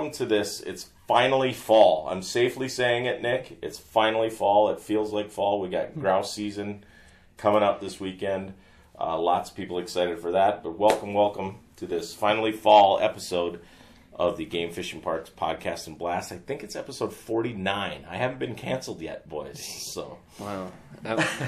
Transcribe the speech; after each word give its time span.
Welcome, 0.00 0.16
to 0.16 0.24
this. 0.24 0.60
It's 0.60 0.88
finally 1.06 1.52
fall. 1.52 2.08
I'm 2.08 2.22
safely 2.22 2.70
saying 2.70 3.04
it, 3.04 3.20
Nick. 3.20 3.58
It's 3.60 3.78
finally 3.78 4.30
fall. 4.30 4.70
It 4.70 4.80
feels 4.80 5.12
like 5.12 5.30
fall. 5.30 5.60
We 5.60 5.68
got 5.68 5.94
grouse 6.00 6.32
season 6.32 6.84
coming 7.36 7.62
up 7.62 7.82
this 7.82 8.00
weekend. 8.00 8.54
Uh, 8.98 9.18
lots 9.20 9.50
of 9.50 9.56
people 9.56 9.78
excited 9.78 10.18
for 10.18 10.32
that. 10.32 10.62
But 10.62 10.78
welcome, 10.78 11.12
welcome 11.12 11.56
to 11.76 11.86
this 11.86 12.14
finally 12.14 12.50
fall 12.50 12.98
episode 12.98 13.60
of 14.14 14.38
the 14.38 14.46
Game 14.46 14.72
Fish 14.72 14.94
and 14.94 15.02
Parks 15.02 15.28
podcast 15.28 15.86
and 15.86 15.98
blast. 15.98 16.32
I 16.32 16.38
think 16.38 16.62
it's 16.62 16.76
episode 16.76 17.12
49. 17.12 18.06
I 18.08 18.16
haven't 18.16 18.38
been 18.38 18.54
canceled 18.54 19.02
yet, 19.02 19.28
boys. 19.28 19.62
So 19.62 20.16
Wow. 20.38 20.72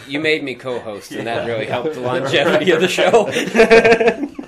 You 0.06 0.20
made 0.20 0.44
me 0.44 0.56
co-host, 0.56 1.12
and 1.12 1.26
that 1.26 1.46
really 1.46 1.64
helped 1.64 1.94
the 1.94 2.00
longevity 2.02 2.70
of 2.72 2.82
the 2.82 2.88
show. 4.28 4.36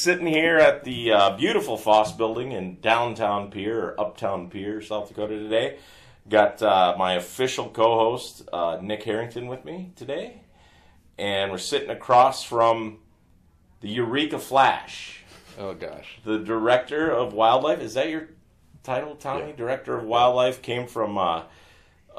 sitting 0.00 0.26
here 0.26 0.58
at 0.58 0.84
the 0.84 1.12
uh, 1.12 1.36
beautiful 1.36 1.76
Foss 1.76 2.12
Building 2.12 2.52
in 2.52 2.80
downtown 2.80 3.50
Pierre 3.50 3.88
or 3.88 4.00
uptown 4.00 4.48
Pierre, 4.48 4.80
South 4.80 5.08
Dakota 5.08 5.38
today. 5.38 5.78
Got 6.28 6.62
uh, 6.62 6.94
my 6.98 7.14
official 7.14 7.68
co-host 7.70 8.48
uh, 8.52 8.78
Nick 8.82 9.02
Harrington 9.02 9.46
with 9.48 9.64
me 9.64 9.92
today, 9.96 10.42
and 11.18 11.50
we're 11.50 11.58
sitting 11.58 11.90
across 11.90 12.44
from 12.44 12.98
the 13.80 13.88
Eureka 13.88 14.38
Flash, 14.38 15.22
Oh 15.58 15.72
gosh. 15.74 16.18
the 16.24 16.38
director 16.38 17.10
of 17.10 17.32
wildlife. 17.32 17.80
Is 17.80 17.94
that 17.94 18.08
your 18.10 18.28
title, 18.82 19.16
Tommy? 19.16 19.48
Yeah. 19.48 19.56
Director 19.56 19.96
of 19.96 20.04
wildlife 20.04 20.60
came 20.60 20.86
from 20.86 21.16
uh, 21.16 21.44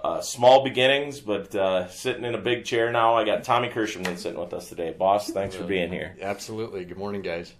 uh, 0.04 0.22
small 0.22 0.64
beginnings, 0.64 1.20
but 1.20 1.54
uh, 1.56 1.88
sitting 1.89 2.23
in 2.26 2.34
a 2.34 2.39
big 2.39 2.66
chair 2.66 2.92
now. 2.92 3.16
I 3.16 3.26
got 3.26 3.44
Tommy 3.44 3.70
Kirschenmann 3.70 4.17
sitting 4.17 4.39
with 4.39 4.54
us 4.54 4.70
today. 4.70 4.92
Boss, 4.92 5.30
thanks 5.30 5.56
for 5.56 5.66
being 5.66 5.92
here. 5.92 6.16
Absolutely. 6.22 6.84
Good 6.86 6.98
morning, 6.98 7.22
guys. 7.22 7.54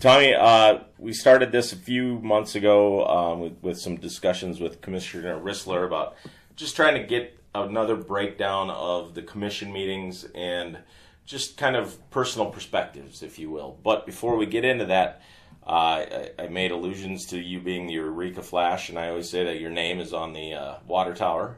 Tommy, 0.00 0.34
uh, 0.34 0.80
we 0.98 1.12
started 1.12 1.52
this 1.52 1.72
a 1.72 1.76
few 1.76 2.18
months 2.20 2.54
ago 2.54 3.06
um, 3.06 3.40
with, 3.40 3.52
with 3.62 3.78
some 3.78 3.96
discussions 3.96 4.60
with 4.60 4.80
Commissioner 4.80 5.38
Rissler 5.40 5.86
about 5.86 6.16
just 6.56 6.76
trying 6.76 6.94
to 6.94 7.02
get 7.06 7.38
another 7.54 7.96
breakdown 7.96 8.70
of 8.70 9.14
the 9.14 9.22
commission 9.22 9.72
meetings 9.72 10.24
and 10.34 10.78
just 11.24 11.56
kind 11.56 11.76
of 11.76 11.98
personal 12.10 12.50
perspectives, 12.50 13.22
if 13.22 13.38
you 13.38 13.50
will. 13.50 13.78
But 13.82 14.04
before 14.04 14.36
we 14.36 14.46
get 14.46 14.64
into 14.64 14.86
that, 14.86 15.22
uh, 15.66 15.70
I, 15.70 16.30
I 16.38 16.48
made 16.48 16.70
allusions 16.72 17.26
to 17.26 17.38
you 17.38 17.60
being 17.60 17.86
the 17.86 17.94
Eureka 17.94 18.42
Flash, 18.42 18.90
and 18.90 18.98
I 18.98 19.08
always 19.08 19.30
say 19.30 19.44
that 19.44 19.60
your 19.60 19.70
name 19.70 20.00
is 20.00 20.12
on 20.12 20.34
the 20.34 20.52
uh, 20.54 20.74
water 20.86 21.14
tower 21.14 21.56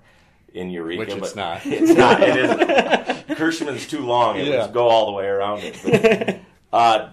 in 0.55 0.71
Eureka. 0.71 0.99
Which 1.01 1.09
it's 1.09 1.33
but 1.33 1.37
not. 1.37 1.61
It's 1.67 1.93
not. 1.93 2.23
It 2.23 2.37
isn't. 2.37 3.27
Kirschenmann's 3.37 3.87
too 3.89 4.07
long. 4.07 4.37
It 4.39 4.47
Yeah. 4.47 4.69
go 4.69 4.87
all 4.89 5.07
the 5.07 5.13
way 5.13 5.27
around 5.27 5.63
it. 5.65 5.81
But, 5.85 6.41
uh, 6.79 7.11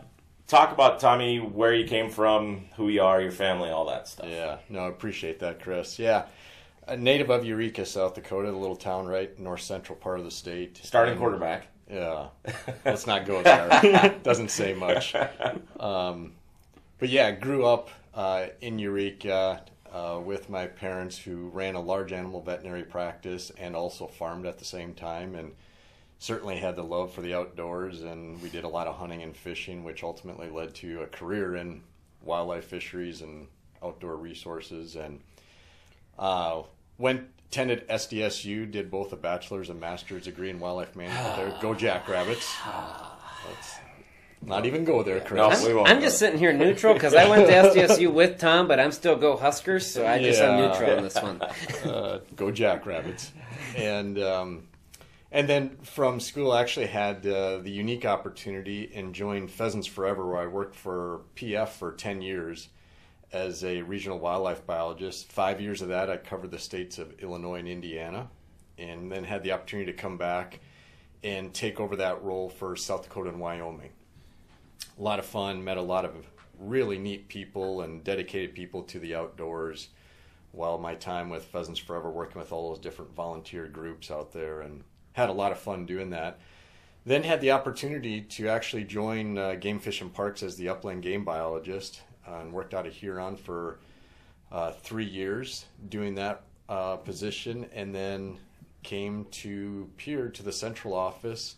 talk 0.53 0.71
about 0.71 0.99
Tommy, 0.99 1.39
where 1.39 1.73
you 1.73 1.85
came 1.85 2.11
from, 2.11 2.65
who 2.75 2.87
you 2.89 3.01
are, 3.01 3.19
your 3.19 3.31
family, 3.31 3.71
all 3.71 3.85
that 3.87 4.07
stuff. 4.07 4.27
Yeah. 4.29 4.57
No, 4.69 4.81
I 4.81 4.87
appreciate 4.87 5.39
that, 5.39 5.59
Chris. 5.59 5.97
Yeah. 5.97 6.25
A 6.87 6.95
native 6.95 7.31
of 7.31 7.43
Eureka, 7.43 7.85
South 7.85 8.13
Dakota, 8.13 8.51
the 8.51 8.57
little 8.57 8.75
town 8.75 9.07
right 9.07 9.37
north 9.39 9.61
central 9.61 9.97
part 9.97 10.19
of 10.19 10.25
the 10.25 10.31
state. 10.31 10.79
Starting 10.83 11.13
And- 11.13 11.19
quarterback. 11.19 11.67
Yeah. 11.89 12.27
Let's 12.85 13.07
not 13.07 13.25
go 13.25 13.41
there. 13.41 14.15
Doesn't 14.23 14.51
say 14.51 14.73
much. 14.73 15.15
Um, 15.79 16.33
but 16.99 17.09
yeah, 17.09 17.31
grew 17.31 17.65
up 17.65 17.89
uh, 18.13 18.47
in 18.61 18.77
Eureka 18.79 19.63
uh, 19.91 20.19
with 20.23 20.49
my 20.49 20.67
parents 20.67 21.17
who 21.17 21.49
ran 21.49 21.75
a 21.75 21.81
large 21.81 22.13
animal 22.13 22.41
veterinary 22.41 22.83
practice 22.83 23.51
and 23.57 23.75
also 23.75 24.07
farmed 24.07 24.45
at 24.45 24.59
the 24.59 24.65
same 24.65 24.93
time 24.93 25.35
and 25.35 25.51
certainly 26.19 26.57
had 26.57 26.75
the 26.75 26.83
love 26.83 27.13
for 27.13 27.21
the 27.21 27.33
outdoors 27.33 28.01
and 28.01 28.41
we 28.41 28.49
did 28.49 28.63
a 28.63 28.67
lot 28.67 28.87
of 28.87 28.95
hunting 28.95 29.21
and 29.23 29.35
fishing 29.35 29.83
which 29.83 30.03
ultimately 30.03 30.49
led 30.49 30.73
to 30.73 31.01
a 31.01 31.07
career 31.07 31.55
in 31.55 31.81
wildlife 32.23 32.65
fisheries 32.65 33.21
and 33.21 33.47
outdoor 33.83 34.15
resources 34.15 34.95
and 34.95 35.19
uh, 36.17 36.61
went 36.97 37.27
attended 37.49 37.87
SDSU, 37.87 38.71
did 38.71 38.89
both 38.89 39.13
a 39.13 39.15
bachelor's 39.15 39.69
and 39.69 39.79
master's 39.79 40.23
degree 40.23 40.49
in 40.49 40.59
wildlife 40.59 40.95
management 40.95 41.35
there. 41.35 41.61
Go 41.61 41.75
Jackrabbits. 41.75 42.51
Let's 43.47 43.75
not 44.41 44.65
even 44.65 44.83
go 44.85 45.03
there, 45.03 45.19
Chris. 45.19 45.37
No, 45.37 45.49
I'm, 45.51 45.63
we 45.63 45.73
won't 45.73 45.87
I'm 45.87 46.01
just 46.01 46.17
sitting 46.17 46.39
here 46.39 46.51
neutral 46.51 46.93
because 46.95 47.13
I 47.13 47.29
went 47.29 47.45
to 47.47 47.53
SDSU 47.53 48.11
with 48.13 48.39
Tom, 48.39 48.67
but 48.67 48.79
I'm 48.79 48.91
still 48.91 49.15
go 49.15 49.37
Huskers, 49.37 49.85
so 49.85 50.05
I 50.07 50.17
just 50.19 50.41
am 50.41 50.57
Yeah. 50.57 50.67
neutral 50.67 50.97
on 50.97 51.03
this 51.03 51.15
one. 51.15 51.41
uh, 51.91 52.19
go 52.35 52.49
Jackrabbits. 52.49 53.31
And 53.75 54.17
um, 54.19 54.63
and 55.33 55.49
then 55.49 55.77
from 55.81 56.19
school, 56.19 56.51
I 56.51 56.61
actually 56.61 56.85
had 56.85 57.25
uh, 57.25 57.57
the 57.57 57.71
unique 57.71 58.05
opportunity 58.05 58.91
and 58.93 59.15
joined 59.15 59.49
Pheasants 59.49 59.87
Forever, 59.87 60.27
where 60.27 60.37
I 60.37 60.45
worked 60.45 60.75
for 60.75 61.21
PF 61.35 61.69
for 61.69 61.91
ten 61.91 62.21
years 62.21 62.69
as 63.31 63.63
a 63.63 63.81
regional 63.81 64.19
wildlife 64.19 64.63
biologist. 64.67 65.31
Five 65.31 65.59
years 65.59 65.81
of 65.81 65.87
that, 65.87 66.07
I 66.07 66.17
covered 66.17 66.51
the 66.51 66.59
states 66.59 66.99
of 66.99 67.19
Illinois 67.19 67.59
and 67.59 67.67
Indiana, 67.67 68.29
and 68.77 69.11
then 69.11 69.23
had 69.23 69.41
the 69.41 69.53
opportunity 69.53 69.91
to 69.91 69.97
come 69.97 70.19
back 70.19 70.59
and 71.23 71.51
take 71.51 71.79
over 71.79 71.95
that 71.95 72.21
role 72.21 72.47
for 72.47 72.75
South 72.75 73.01
Dakota 73.03 73.29
and 73.29 73.39
Wyoming. 73.39 73.91
A 74.99 75.01
lot 75.01 75.17
of 75.17 75.25
fun, 75.25 75.63
met 75.63 75.77
a 75.77 75.81
lot 75.81 76.05
of 76.05 76.13
really 76.59 76.99
neat 76.99 77.27
people 77.27 77.81
and 77.81 78.03
dedicated 78.03 78.53
people 78.53 78.83
to 78.83 78.99
the 78.99 79.15
outdoors 79.15 79.89
while 80.51 80.77
my 80.77 80.93
time 80.93 81.31
with 81.31 81.45
Pheasants 81.45 81.79
Forever 81.79 82.11
working 82.11 82.39
with 82.39 82.51
all 82.51 82.69
those 82.69 82.79
different 82.79 83.15
volunteer 83.15 83.67
groups 83.67 84.11
out 84.11 84.31
there 84.31 84.61
and 84.61 84.83
had 85.13 85.29
a 85.29 85.33
lot 85.33 85.51
of 85.51 85.59
fun 85.59 85.85
doing 85.85 86.09
that. 86.11 86.39
Then 87.05 87.23
had 87.23 87.41
the 87.41 87.51
opportunity 87.51 88.21
to 88.21 88.47
actually 88.47 88.85
join 88.85 89.37
uh, 89.37 89.55
Game 89.55 89.79
Fish 89.79 90.01
and 90.01 90.13
Parks 90.13 90.41
as 90.41 90.55
the 90.55 90.69
upland 90.69 91.03
game 91.03 91.25
biologist 91.25 92.01
uh, 92.27 92.35
and 92.35 92.53
worked 92.53 92.73
out 92.73 92.87
of 92.87 92.93
Huron 92.93 93.35
for 93.35 93.79
uh, 94.51 94.71
three 94.71 95.05
years 95.05 95.65
doing 95.89 96.15
that 96.15 96.43
uh, 96.69 96.95
position 96.97 97.65
and 97.73 97.93
then 97.93 98.37
came 98.83 99.25
to 99.31 99.89
Pierre 99.97 100.29
to 100.29 100.43
the 100.43 100.51
central 100.51 100.93
office 100.93 101.55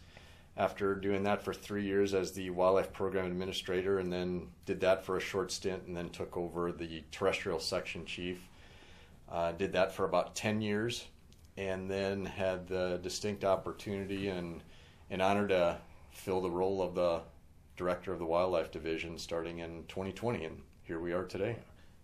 after 0.58 0.96
doing 0.96 1.24
that 1.24 1.44
for 1.44 1.54
three 1.54 1.84
years 1.84 2.14
as 2.14 2.32
the 2.32 2.50
wildlife 2.50 2.94
program 2.94 3.26
administrator 3.26 4.00
and 4.00 4.12
then 4.12 4.48
did 4.66 4.80
that 4.80 5.04
for 5.04 5.18
a 5.18 5.20
short 5.20 5.52
stint 5.52 5.84
and 5.88 5.96
then 5.96 6.10
took 6.10 6.38
over 6.38 6.72
the 6.72 7.04
terrestrial 7.12 7.60
section 7.60 8.06
chief 8.06 8.40
uh, 9.30 9.52
did 9.52 9.74
that 9.74 9.92
for 9.92 10.06
about 10.06 10.36
10 10.36 10.62
years 10.62 11.08
and 11.58 11.90
then 11.90 12.26
had 12.26 12.68
the 12.68 13.00
distinct 13.02 13.44
opportunity 13.44 14.28
and 14.28 14.62
an 15.10 15.22
honor 15.22 15.48
to 15.48 15.78
fill 16.12 16.42
the 16.42 16.50
role 16.50 16.82
of 16.82 16.96
the 16.96 17.22
director 17.78 18.12
of 18.14 18.20
the 18.20 18.26
wildlife 18.26 18.72
division 18.72 19.18
starting 19.18 19.60
in 19.60 19.84
2020 19.88 20.46
and 20.46 20.62
here 20.84 21.00
we 21.00 21.12
are 21.14 21.24
today 21.26 21.56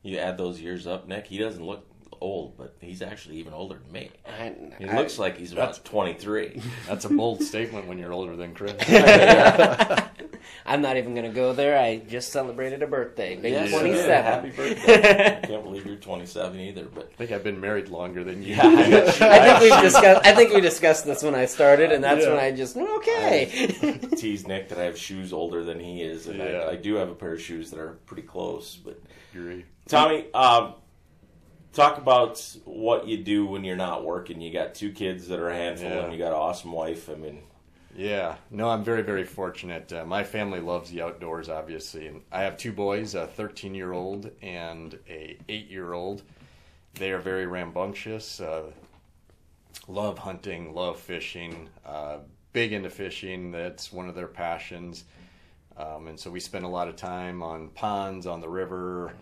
You 0.04 0.18
add 0.18 0.38
those 0.38 0.60
years 0.60 0.88
up, 0.88 1.08
Nick. 1.08 1.28
He 1.28 1.38
doesn't 1.38 1.64
look 1.66 1.86
old, 2.20 2.58
but 2.58 2.76
he's 2.82 3.02
actually 3.02 3.38
even 3.38 3.54
older 3.54 3.80
than 3.84 3.92
me. 3.92 4.12
I, 4.28 4.54
He 4.80 4.86
I- 4.86 4.98
looks 4.98 5.18
like 5.20 5.38
he's 5.38 5.52
about 5.54 5.84
23. 5.86 6.62
that's 6.88 7.06
a 7.06 7.10
bold 7.10 7.42
statement 7.42 7.88
when 7.88 7.98
you're 7.98 8.12
older 8.14 8.36
than 8.36 8.54
chris 8.54 8.74
I'm 10.66 10.82
not 10.82 10.98
even 10.98 11.14
going 11.16 11.26
to 11.28 11.36
go 11.36 11.54
there. 11.54 11.78
I 11.78 11.98
just 11.98 12.32
celebrated 12.32 12.84
a 12.84 12.88
birthday. 12.88 13.36
Big 13.36 13.54
Yes, 13.54 13.72
27. 13.72 14.10
Yeah, 14.10 14.22
happy 14.22 14.50
birthday. 14.56 15.38
I 15.44 15.48
can't 15.48 15.64
believe 15.64 15.86
you're 15.86 15.96
27 15.98 16.60
either, 16.60 16.86
but 16.86 17.10
i 17.14 17.16
think 17.16 17.32
i've 17.32 17.44
been 17.44 17.60
married 17.60 17.90
longer 17.90 18.24
than 18.24 18.42
you 18.44 18.56
yeah, 18.56 18.62
I 18.66 18.88
you- 18.88 18.98
I 19.22 19.60
think 19.60 19.62
we've 19.74 19.82
discussed. 19.82 20.26
I 20.26 20.34
think 20.36 20.54
we 20.54 20.62
discussed 20.62 21.06
this 21.06 21.24
when 21.24 21.36
I 21.36 21.46
started, 21.46 21.92
and 21.92 22.04
that's 22.04 22.24
Yeah. 22.26 22.32
when 22.36 22.40
I 22.40 22.52
just 22.52 22.76
okay. 22.78 24.00
tease 24.18 24.48
Nick 24.48 24.70
that 24.70 24.78
I 24.78 24.84
have 24.84 24.98
shoes 24.98 25.34
older 25.34 25.64
than 25.64 25.80
he 25.80 26.02
is, 26.02 26.28
and 26.28 26.38
Yeah. 26.40 26.66
I, 26.68 26.72
I 26.72 26.76
do 26.76 26.96
have 26.96 27.10
a 27.10 27.16
pair 27.16 27.34
of 27.34 27.42
shoes 27.42 27.72
that 27.72 27.80
are 27.80 27.94
pretty 28.06 28.24
close. 28.24 28.76
But 28.76 29.02
agree 29.34 29.66
Tommy, 29.88 30.32
um, 30.34 30.76
talk 31.74 31.98
about 31.98 32.40
what 32.66 33.08
you 33.08 33.18
do 33.18 33.46
when 33.46 33.64
you're 33.64 33.76
not 33.76 34.04
working. 34.06 34.42
You 34.42 34.52
got 34.54 34.76
two 34.76 34.92
kids 34.92 35.28
that 35.30 35.40
are 35.40 35.50
a 35.50 35.56
handful, 35.56 35.90
Yeah. 35.90 36.04
and 36.04 36.14
you 36.14 36.20
got 36.20 36.28
an 36.30 36.34
awesome 36.40 36.72
wife. 36.72 37.10
I 37.10 37.16
mean, 37.16 37.42
Yeah, 37.96 38.38
no, 38.50 38.70
I'm 38.70 38.84
very, 38.84 39.02
very 39.02 39.26
fortunate. 39.26 39.92
Uh, 39.92 40.06
my 40.06 40.24
family 40.24 40.62
loves 40.62 40.92
the 40.92 41.02
outdoors, 41.02 41.50
obviously, 41.50 42.08
and 42.08 42.22
I 42.32 42.44
have 42.44 42.56
two 42.56 42.72
boys, 42.72 43.16
a 43.16 43.28
13 43.28 43.76
year 43.76 43.92
old 43.92 44.32
and 44.42 44.98
a 45.10 45.38
8 45.50 45.68
year 45.70 45.94
old. 45.94 46.24
They 46.94 47.12
are 47.12 47.20
very 47.20 47.46
rambunctious, 47.48 48.40
uh, 48.40 48.72
love 49.88 50.20
hunting, 50.20 50.74
love 50.74 51.00
fishing, 51.00 51.70
uh, 51.86 52.20
big 52.54 52.72
into 52.72 52.90
fishing. 52.90 53.52
That's 53.52 53.92
one 53.92 54.08
of 54.08 54.16
their 54.16 54.28
passions. 54.28 55.04
Um, 55.76 56.08
and 56.08 56.20
so 56.20 56.32
we 56.32 56.40
spend 56.40 56.64
a 56.64 56.70
lot 56.70 56.88
of 56.88 56.96
time 56.96 57.44
on 57.44 57.70
ponds, 57.70 58.26
on 58.26 58.40
the 58.40 58.50
river, 58.50 59.14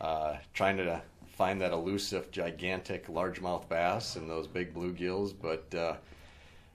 uh, 0.00 0.36
trying 0.54 0.76
to 0.78 1.02
find 1.36 1.60
that 1.60 1.72
elusive, 1.72 2.30
gigantic 2.32 3.06
largemouth 3.06 3.68
bass 3.68 4.16
and 4.16 4.28
those 4.28 4.48
big 4.48 4.74
bluegills. 4.74 5.32
But 5.40 5.72
uh, 5.74 5.94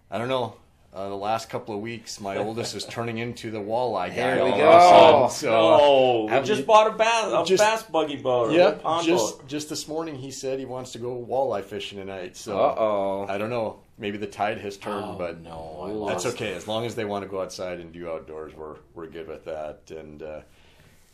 I 0.10 0.18
don't 0.18 0.30
know. 0.30 0.56
Uh, 0.94 1.10
the 1.10 1.16
last 1.16 1.50
couple 1.50 1.74
of 1.74 1.81
weeks, 1.81 2.22
my 2.22 2.38
oldest 2.38 2.75
is 2.75 2.86
turning 2.86 3.18
into 3.18 3.50
the 3.50 3.57
walleye 3.57 4.10
guy. 4.10 4.36
There 4.36 4.45
we 4.45 4.51
go. 4.51 4.69
of 4.69 4.75
a 4.75 4.80
sudden. 4.80 5.30
So, 5.31 5.51
oh, 5.81 6.28
Have 6.28 6.44
I 6.44 6.45
just 6.45 6.60
you- 6.62 6.66
bought 6.68 6.88
a 6.94 6.95
bass, 6.95 7.34
a 7.34 7.44
Just- 7.44 7.63
bass 7.63 7.81
buggy 7.84 8.18
boat, 8.18 8.50
or 8.50 8.51
a 8.51 8.54
yeah, 8.54 8.72
pond 8.74 9.04
just 9.07 9.40
boat. 9.40 9.48
just 9.48 9.69
this 9.69 9.88
morning 9.88 10.13
he 10.16 10.30
said 10.30 10.60
he 10.60 10.66
wants 10.66 10.92
to 10.92 11.00
go 11.00 11.25
walleye 11.28 11.63
fishing 11.63 11.98
tonight. 11.98 12.38
So 12.38 12.60
Uh 12.60 12.75
oh. 12.78 13.25
I 13.28 13.40
don't 13.40 13.50
know. 13.50 13.80
Maybe 13.98 14.18
the 14.19 14.28
tide 14.28 14.60
has 14.60 14.78
turned, 14.78 15.06
Oh, 15.06 15.16
but 15.18 15.42
no, 15.42 16.06
that's 16.07 16.25
lost 16.25 16.36
okay. 16.36 16.54
As 16.54 16.68
long 16.68 16.86
as 16.86 16.94
they 16.94 17.06
want 17.06 17.24
to 17.24 17.30
go 17.30 17.42
outside 17.42 17.80
and 17.80 17.92
do 17.92 18.07
outdoors, 18.12 18.54
we're 18.56 18.75
we're 18.94 19.07
good 19.07 19.28
with 19.28 19.45
that. 19.45 19.90
And 19.90 20.22
uh, 20.22 20.42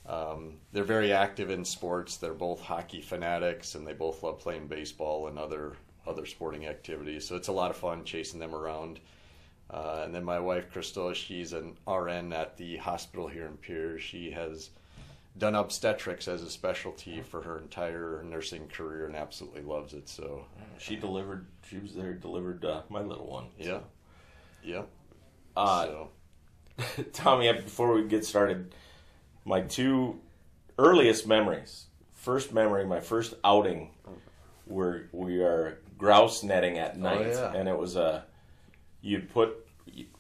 Um, 0.08 0.56
they're 0.74 0.84
very 0.84 1.14
active 1.14 1.50
in 1.52 1.64
sports. 1.64 2.18
They're 2.18 2.34
both 2.34 2.60
hockey 2.62 3.00
fanatics, 3.00 3.76
and 3.76 3.86
they 3.88 3.94
both 3.94 4.24
love 4.24 4.40
playing 4.40 4.68
baseball 4.68 5.28
and 5.28 5.40
other 5.40 5.78
other 6.06 6.26
sporting 6.26 6.66
activities. 6.66 7.26
So 7.28 7.38
it's 7.38 7.48
a 7.48 7.54
lot 7.54 7.70
of 7.72 7.78
fun 7.78 8.04
chasing 8.04 8.40
them 8.42 8.54
around. 8.54 9.00
Uh, 9.70 10.02
and 10.04 10.16
then 10.16 10.24
my 10.24 10.40
wife, 10.40 10.72
Crystal, 10.72 11.14
she's 11.14 11.54
an 11.54 11.78
RN 11.88 12.34
at 12.34 12.58
the 12.58 12.78
hospital 12.78 13.28
here 13.28 13.46
in 13.46 13.58
Pierre. 13.58 14.00
She 14.00 14.32
has 14.32 14.72
done 15.38 15.56
obstetrics 15.56 16.28
as 16.28 16.42
a 16.42 16.50
specialty 16.50 17.22
for 17.22 17.42
her 17.42 17.60
entire 17.60 18.24
nursing 18.24 18.68
career 18.68 19.06
and 19.06 19.16
absolutely 19.16 19.62
loves 19.62 19.94
it. 19.94 20.10
So 20.10 20.46
She 20.80 20.96
delivered. 20.96 21.46
She 21.68 21.78
was 21.78 21.94
there. 21.94 22.14
Delivered 22.14 22.66
uh, 22.66 22.82
my 22.90 23.02
little 23.02 23.28
one. 23.28 23.46
yeah, 23.58 23.80
yeah. 24.64 24.84
Uh, 25.56 25.86
so 25.86 26.10
Tommy, 27.14 27.52
before 27.54 27.94
we 27.94 28.04
get 28.08 28.26
started, 28.26 28.74
my 29.46 29.62
two 29.62 30.20
earliest 30.78 31.28
memories. 31.28 31.86
First 32.14 32.54
memory, 32.54 32.86
my 32.86 33.00
first 33.00 33.36
outing, 33.46 33.92
where 34.66 35.08
we 35.14 35.42
are 35.42 35.80
grouse 35.98 36.44
netting 36.44 36.78
at 36.78 36.98
night, 36.98 37.28
yeah. 37.28 37.54
and 37.54 37.70
it 37.70 37.78
was 37.78 37.96
a 37.96 38.26
you'd 39.02 39.30
put 39.32 39.59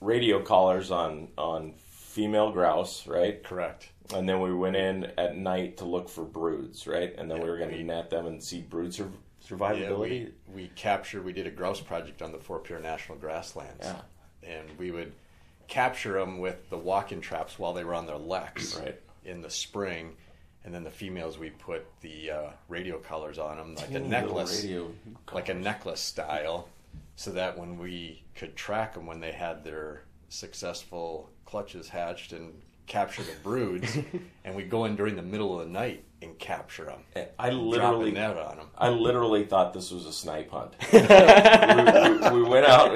radio 0.01 0.41
collars 0.41 0.91
on 0.91 1.29
on 1.37 1.73
female 1.77 2.51
grouse, 2.51 3.05
right? 3.07 3.43
correct. 3.43 3.89
And 4.13 4.27
then 4.27 4.41
we 4.41 4.51
went 4.53 4.75
in 4.75 5.11
at 5.19 5.37
night 5.37 5.77
to 5.77 5.85
look 5.85 6.09
for 6.09 6.23
broods, 6.23 6.87
right? 6.87 7.13
And 7.17 7.29
then 7.29 7.39
we 7.41 7.47
were 7.49 7.57
going 7.59 7.69
to 7.69 7.83
net 7.83 8.09
them 8.09 8.25
and 8.25 8.41
see 8.43 8.61
brood 8.61 8.91
sur- 8.93 9.03
Yeah, 9.47 9.55
survivability. 9.57 9.99
we, 9.99 10.31
we 10.63 10.67
captured. 10.75 11.23
We 11.23 11.31
did 11.33 11.45
a 11.45 11.51
grouse 11.51 11.79
project 11.79 12.23
on 12.23 12.31
the 12.31 12.39
Fort 12.39 12.63
Pierre 12.63 12.79
National 12.79 13.19
Grasslands, 13.19 13.83
Yeah. 13.85 14.01
and 14.43 14.67
we 14.79 14.89
would 14.89 15.13
capture 15.67 16.13
them 16.19 16.39
with 16.39 16.67
the 16.71 16.77
walk-in 16.77 17.21
traps 17.21 17.59
while 17.59 17.73
they 17.73 17.83
were 17.83 17.93
on 17.93 18.07
their 18.07 18.17
legs 18.17 18.75
Right. 18.83 18.99
in 19.23 19.41
the 19.41 19.49
spring, 19.51 20.15
and 20.65 20.73
then 20.73 20.83
the 20.83 20.89
females 20.91 21.37
we 21.37 21.51
put 21.51 21.85
the 22.01 22.31
uh, 22.31 22.49
radio 22.67 22.97
collars 22.97 23.37
on 23.37 23.57
them, 23.57 23.75
like 23.75 23.91
a 23.91 23.99
necklace, 23.99 24.63
radio 24.63 24.91
like 25.31 25.49
a 25.49 25.53
necklace 25.53 26.01
style, 26.01 26.67
so 27.19 27.31
that 27.31 27.57
when 27.57 27.77
we 27.77 28.23
could 28.33 28.55
track 28.55 28.93
them 28.93 29.05
when 29.05 29.19
they 29.19 29.33
had 29.33 29.61
their 29.61 30.03
successful 30.29 31.29
clutches 31.45 31.89
hatched 31.89 32.31
and 32.31 32.53
capture 32.87 33.21
the 33.23 33.35
broods, 33.43 33.97
and 34.45 34.55
we'd 34.55 34.69
go 34.69 34.85
in 34.85 34.95
during 34.95 35.17
the 35.17 35.21
middle 35.21 35.59
of 35.59 35.67
the 35.67 35.73
night 35.73 36.05
and 36.21 36.37
capture 36.37 36.85
them. 36.85 37.29
I 37.37 37.51
literally 37.51 38.11
net 38.11 38.37
on 38.37 38.57
them. 38.57 38.67
I 38.77 38.89
literally 38.89 39.45
thought 39.45 39.73
this 39.73 39.91
was 39.91 40.05
a 40.05 40.11
snipe 40.11 40.51
hunt. 40.51 40.73
we, 40.91 40.99
we, 40.99 42.43
we 42.43 42.49
went 42.49 42.65
out, 42.65 42.93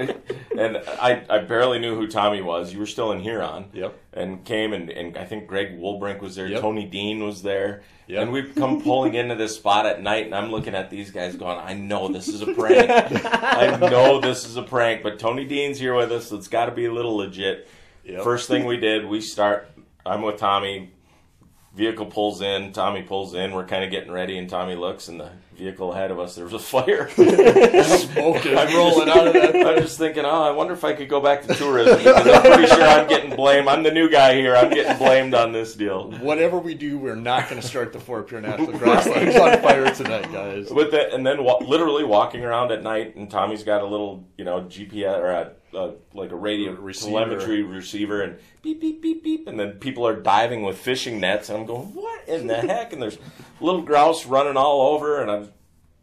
and 0.57 0.77
I, 0.99 1.23
I 1.29 1.39
barely 1.39 1.79
knew 1.79 1.95
who 1.95 2.07
Tommy 2.07 2.41
was. 2.41 2.73
You 2.73 2.79
were 2.79 2.85
still 2.85 3.11
in 3.11 3.19
Huron. 3.21 3.65
Yep. 3.73 3.97
And 4.13 4.43
came, 4.43 4.73
and, 4.73 4.89
and 4.89 5.17
I 5.17 5.25
think 5.25 5.47
Greg 5.47 5.79
Woolbrink 5.79 6.21
was 6.21 6.35
there. 6.35 6.47
Yep. 6.47 6.61
Tony 6.61 6.85
Dean 6.85 7.23
was 7.23 7.41
there. 7.41 7.83
Yep. 8.07 8.21
And 8.21 8.31
we 8.31 8.43
come 8.43 8.81
pulling 8.83 9.13
into 9.13 9.35
this 9.35 9.55
spot 9.55 9.85
at 9.85 10.01
night, 10.01 10.25
and 10.25 10.35
I'm 10.35 10.51
looking 10.51 10.75
at 10.75 10.89
these 10.89 11.11
guys 11.11 11.35
going, 11.35 11.57
I 11.59 11.73
know 11.73 12.09
this 12.09 12.27
is 12.27 12.41
a 12.41 12.53
prank. 12.53 12.89
I 12.89 13.77
know 13.77 14.19
this 14.19 14.45
is 14.45 14.57
a 14.57 14.63
prank, 14.63 15.01
but 15.01 15.19
Tony 15.19 15.45
Dean's 15.45 15.79
here 15.79 15.95
with 15.95 16.11
us, 16.11 16.27
so 16.27 16.35
it's 16.35 16.49
got 16.49 16.65
to 16.65 16.71
be 16.71 16.85
a 16.85 16.93
little 16.93 17.15
legit. 17.15 17.69
Yep. 18.03 18.23
First 18.23 18.49
thing 18.49 18.65
we 18.65 18.77
did, 18.77 19.05
we 19.05 19.21
start, 19.21 19.69
I'm 20.05 20.21
with 20.23 20.37
Tommy, 20.37 20.91
vehicle 21.75 22.05
pulls 22.05 22.41
in, 22.41 22.71
Tommy 22.71 23.01
pulls 23.01 23.33
in, 23.33 23.51
we're 23.51 23.65
kind 23.65 23.83
of 23.83 23.91
getting 23.91 24.11
ready, 24.11 24.37
and 24.37 24.49
Tommy 24.49 24.75
looks, 24.75 25.07
and 25.07 25.19
the 25.19 25.31
vehicle 25.55 25.94
ahead 25.94 26.11
of 26.11 26.19
us, 26.19 26.35
there 26.35 26.44
was 26.45 26.53
a 26.53 26.59
fire. 26.59 27.09
smoking, 27.13 28.57
I'm 28.57 28.75
rolling 28.75 29.09
out 29.09 29.27
of 29.27 29.33
that. 29.33 29.55
I'm 29.55 29.81
just 29.81 29.97
thinking, 29.97 30.25
oh, 30.25 30.41
I 30.44 30.51
wonder 30.51 30.73
if 30.73 30.83
I 30.83 30.94
could 30.94 31.09
go 31.09 31.19
back 31.21 31.44
to 31.44 31.53
tourism 31.53 31.97
because 31.97 32.27
I'm 32.27 32.41
pretty 32.41 32.67
sure 32.67 32.83
I'm 32.83 33.07
getting 33.07 33.35
blamed. 33.35 33.67
I'm 33.67 33.83
the 33.83 33.91
new 33.91 34.09
guy 34.09 34.35
here. 34.35 34.55
I'm 34.55 34.69
getting 34.69 34.97
blamed 34.97 35.33
on 35.33 35.51
this 35.51 35.75
deal. 35.75 36.11
Whatever 36.19 36.59
we 36.59 36.73
do, 36.73 36.97
we're 36.97 37.15
not 37.15 37.50
going 37.50 37.61
to 37.61 37.67
start 37.67 37.94
the 37.94 38.00
Fort 38.00 38.27
Pierre 38.27 38.41
National 38.41 38.71
Grasslands 38.79 39.35
on 39.35 39.61
fire 39.61 39.94
tonight, 39.94 40.31
guys. 40.31 40.69
With 40.71 40.91
that, 40.91 41.13
and 41.13 41.25
then 41.25 41.44
wa- 41.44 41.57
literally 41.59 42.03
walking 42.03 42.44
around 42.44 42.71
at 42.71 42.83
night, 42.83 43.15
and 43.15 43.29
Tommy's 43.29 43.63
got 43.63 43.81
a 43.81 43.88
little, 43.88 44.27
you 44.38 44.45
know, 44.45 44.61
GPS 44.61 45.17
or 45.17 45.31
a, 45.31 45.51
a 45.77 45.94
like 46.13 46.31
a 46.31 46.35
radio 46.35 46.71
Receiver. 46.73 47.11
telemetry 47.11 47.63
receiver, 47.63 48.21
and 48.21 48.38
beep 48.61 48.79
beep 48.81 49.01
beep 49.01 49.23
beep, 49.23 49.47
and 49.47 49.59
then 49.59 49.73
people 49.73 50.05
are 50.07 50.15
diving 50.15 50.63
with 50.63 50.77
fishing 50.77 51.19
nets, 51.19 51.50
and 51.50 51.57
I'm 51.59 51.65
going, 51.65 51.88
what 51.94 52.27
in 52.27 52.47
the 52.47 52.55
heck? 52.61 52.94
And 52.94 53.01
there's 53.01 53.17
little 53.63 53.81
grouse 53.81 54.25
running 54.25 54.57
all 54.57 54.94
over, 54.94 55.21
and 55.21 55.31
I'm, 55.31 55.50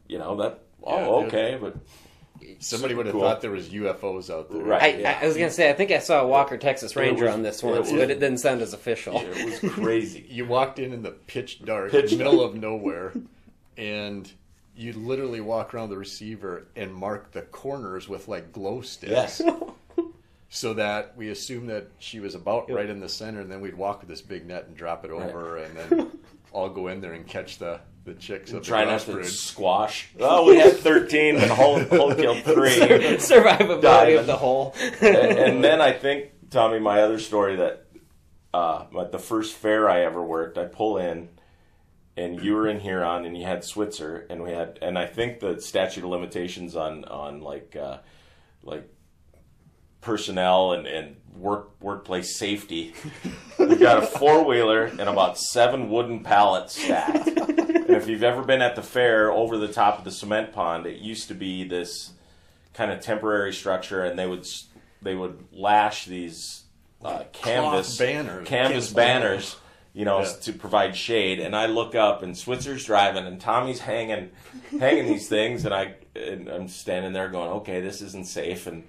you 0.08 0.18
know, 0.18 0.36
that. 0.36 0.60
Oh, 0.82 1.20
Yeah, 1.20 1.26
okay, 1.26 1.58
but 1.60 1.76
Somebody 2.58 2.94
would 2.94 3.06
have 3.06 3.12
Cool. 3.14 3.22
thought 3.22 3.40
there 3.40 3.50
was 3.50 3.68
UFOs 3.70 4.28
out 4.28 4.50
there. 4.50 4.62
Right. 4.62 4.82
I, 4.82 4.98
Yeah. 4.98 5.18
I 5.22 5.26
was 5.26 5.34
gonna 5.36 5.50
say 5.50 5.70
I 5.70 5.72
think 5.72 5.90
I 5.92 5.98
saw 5.98 6.22
a 6.22 6.26
Walker 6.26 6.58
Texas 6.58 6.94
Ranger 6.96 7.24
was- 7.26 7.34
on 7.34 7.42
this 7.42 7.62
it 7.62 7.66
once, 7.66 7.90
was- 7.90 8.00
but 8.00 8.10
it 8.10 8.18
didn't 8.20 8.38
sound 8.38 8.60
as 8.60 8.74
official. 8.74 9.18
it 9.18 9.62
was 9.62 9.72
crazy. 9.72 10.26
You 10.30 10.46
walked 10.46 10.78
in 10.78 10.92
in 10.92 11.02
the 11.02 11.10
pitch 11.12 11.62
dark, 11.64 11.90
Pitch 11.90 12.14
middle 12.16 12.42
of 12.42 12.54
nowhere, 12.54 13.12
and 13.78 14.30
you 14.76 14.92
literally 14.94 15.40
walk 15.40 15.72
around 15.74 15.88
the 15.90 15.96
receiver 15.98 16.66
and 16.76 16.92
mark 16.94 17.32
the 17.32 17.42
corners 17.42 18.08
with 18.08 18.28
like 18.28 18.52
glow 18.52 18.80
sticks. 18.82 19.40
Yes. 19.40 19.42
So 20.52 20.74
that 20.74 21.16
we 21.16 21.28
assume 21.30 21.66
that 21.68 21.86
she 22.00 22.18
was 22.18 22.34
about 22.34 22.68
right 22.68 22.88
in 22.90 22.98
the 22.98 23.08
center, 23.08 23.40
and 23.40 23.48
then 23.52 23.60
we'd 23.60 23.76
walk 23.76 24.00
with 24.00 24.08
this 24.08 24.20
big 24.20 24.46
net 24.48 24.64
and 24.66 24.76
drop 24.76 25.04
it 25.04 25.12
over, 25.12 25.58
and 25.58 25.76
then 25.76 26.10
all 26.52 26.68
go 26.68 26.88
in 26.88 27.00
there 27.00 27.12
and 27.12 27.26
catch 27.26 27.58
the, 27.58 27.80
the 28.04 28.14
chicks 28.14 28.52
of 28.52 28.60
the 28.60 28.66
Try 28.66 28.84
not 28.84 29.00
to 29.00 29.24
squash. 29.24 30.08
Oh, 30.18 30.46
we 30.46 30.56
had 30.56 30.76
13, 30.76 31.36
and 31.36 31.50
Hull, 31.50 31.84
Hull 31.84 32.14
killed 32.14 32.42
three. 32.44 32.76
Survivability 33.18 33.82
Diving. 33.82 34.18
of 34.18 34.26
the 34.26 34.36
whole. 34.36 34.74
and, 35.00 35.16
and 35.38 35.64
then 35.64 35.80
I 35.80 35.92
think 35.92 36.50
Tommy, 36.50 36.78
my 36.78 37.02
other 37.02 37.18
story 37.18 37.56
that 37.56 37.86
uh, 38.52 38.84
at 39.00 39.12
the 39.12 39.18
first 39.18 39.54
fair 39.54 39.88
I 39.88 40.00
ever 40.02 40.22
worked, 40.22 40.58
I 40.58 40.64
pull 40.64 40.98
in, 40.98 41.28
and 42.16 42.42
you 42.42 42.54
were 42.54 42.66
in 42.66 42.80
Huron, 42.80 43.24
and 43.24 43.36
you 43.36 43.44
had 43.44 43.64
Switzer, 43.64 44.26
and 44.28 44.42
we 44.42 44.50
had, 44.50 44.78
and 44.82 44.98
I 44.98 45.06
think 45.06 45.40
the 45.40 45.60
statute 45.60 46.02
of 46.04 46.10
limitations 46.10 46.74
on 46.74 47.04
on 47.04 47.40
like 47.40 47.76
uh, 47.76 47.98
like 48.62 48.88
personnel 50.00 50.72
and, 50.72 50.86
and 50.86 51.16
work 51.36 51.70
workplace 51.80 52.36
safety. 52.38 52.94
We 53.58 53.76
got 53.76 54.02
a 54.02 54.06
four 54.06 54.44
wheeler 54.44 54.84
and 54.84 55.00
about 55.02 55.38
seven 55.38 55.90
wooden 55.90 56.22
pallets 56.22 56.82
stacked. 56.82 57.28
and 57.28 57.90
if 57.90 58.08
you've 58.08 58.22
ever 58.22 58.42
been 58.42 58.62
at 58.62 58.74
the 58.76 58.82
fair 58.82 59.30
over 59.30 59.56
the 59.56 59.68
top 59.68 59.98
of 59.98 60.04
the 60.04 60.10
cement 60.10 60.52
pond, 60.52 60.86
it 60.86 60.98
used 60.98 61.28
to 61.28 61.34
be 61.34 61.64
this 61.64 62.12
kind 62.74 62.90
of 62.90 63.00
temporary 63.00 63.52
structure, 63.52 64.02
and 64.04 64.18
they 64.18 64.26
would 64.26 64.46
they 65.02 65.14
would 65.14 65.44
lash 65.52 66.04
these 66.06 66.64
uh, 67.04 67.24
canvas 67.32 67.96
banners. 67.96 68.46
canvas 68.46 68.48
Canvas 68.48 68.92
banners. 68.92 69.56
You 69.92 70.04
know, 70.04 70.20
Yeah. 70.20 70.32
to 70.42 70.52
provide 70.52 70.94
shade, 70.96 71.40
and 71.40 71.56
I 71.56 71.66
look 71.66 71.96
up, 71.96 72.22
and 72.22 72.38
Switzer's 72.38 72.84
driving, 72.84 73.26
and 73.26 73.40
Tommy's 73.40 73.80
hanging, 73.80 74.30
hanging 74.78 75.06
these 75.06 75.28
things, 75.28 75.64
and 75.64 75.74
I, 75.74 75.94
and 76.14 76.48
I'm 76.48 76.68
standing 76.68 77.12
there 77.12 77.28
going, 77.28 77.48
okay, 77.50 77.80
this 77.80 78.00
isn't 78.00 78.28
safe, 78.28 78.68
and 78.68 78.84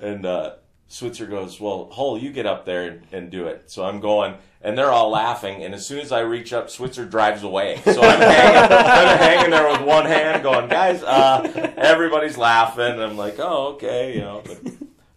and 0.00 0.24
uh, 0.24 0.52
Switzer 0.88 1.26
goes, 1.26 1.60
well, 1.60 1.88
Hull, 1.92 2.16
you 2.18 2.30
get 2.32 2.46
up 2.46 2.64
there 2.64 2.86
and, 2.88 3.02
and 3.12 3.30
do 3.30 3.46
it. 3.46 3.70
So 3.70 3.84
I'm 3.84 3.98
going, 4.00 4.34
and 4.62 4.78
they're 4.78 4.92
all 4.92 5.10
laughing, 5.10 5.64
and 5.64 5.74
as 5.74 5.84
soon 5.86 5.98
as 5.98 6.12
I 6.12 6.20
reach 6.20 6.52
up, 6.52 6.70
Switzer 6.70 7.04
drives 7.04 7.42
away. 7.42 7.80
So 7.84 8.00
I'm 8.02 8.20
hanging, 8.20 8.72
I'm 8.72 9.18
hanging 9.18 9.50
there 9.50 9.68
with 9.70 9.80
one 9.82 10.06
hand, 10.06 10.42
going, 10.44 10.68
guys, 10.68 11.02
uh, 11.02 11.72
everybody's 11.76 12.38
laughing. 12.38 12.84
And 12.92 13.02
I'm 13.02 13.16
like, 13.16 13.36
oh, 13.38 13.74
okay, 13.74 14.14
you 14.14 14.20
know. 14.20 14.42
But 14.46 14.58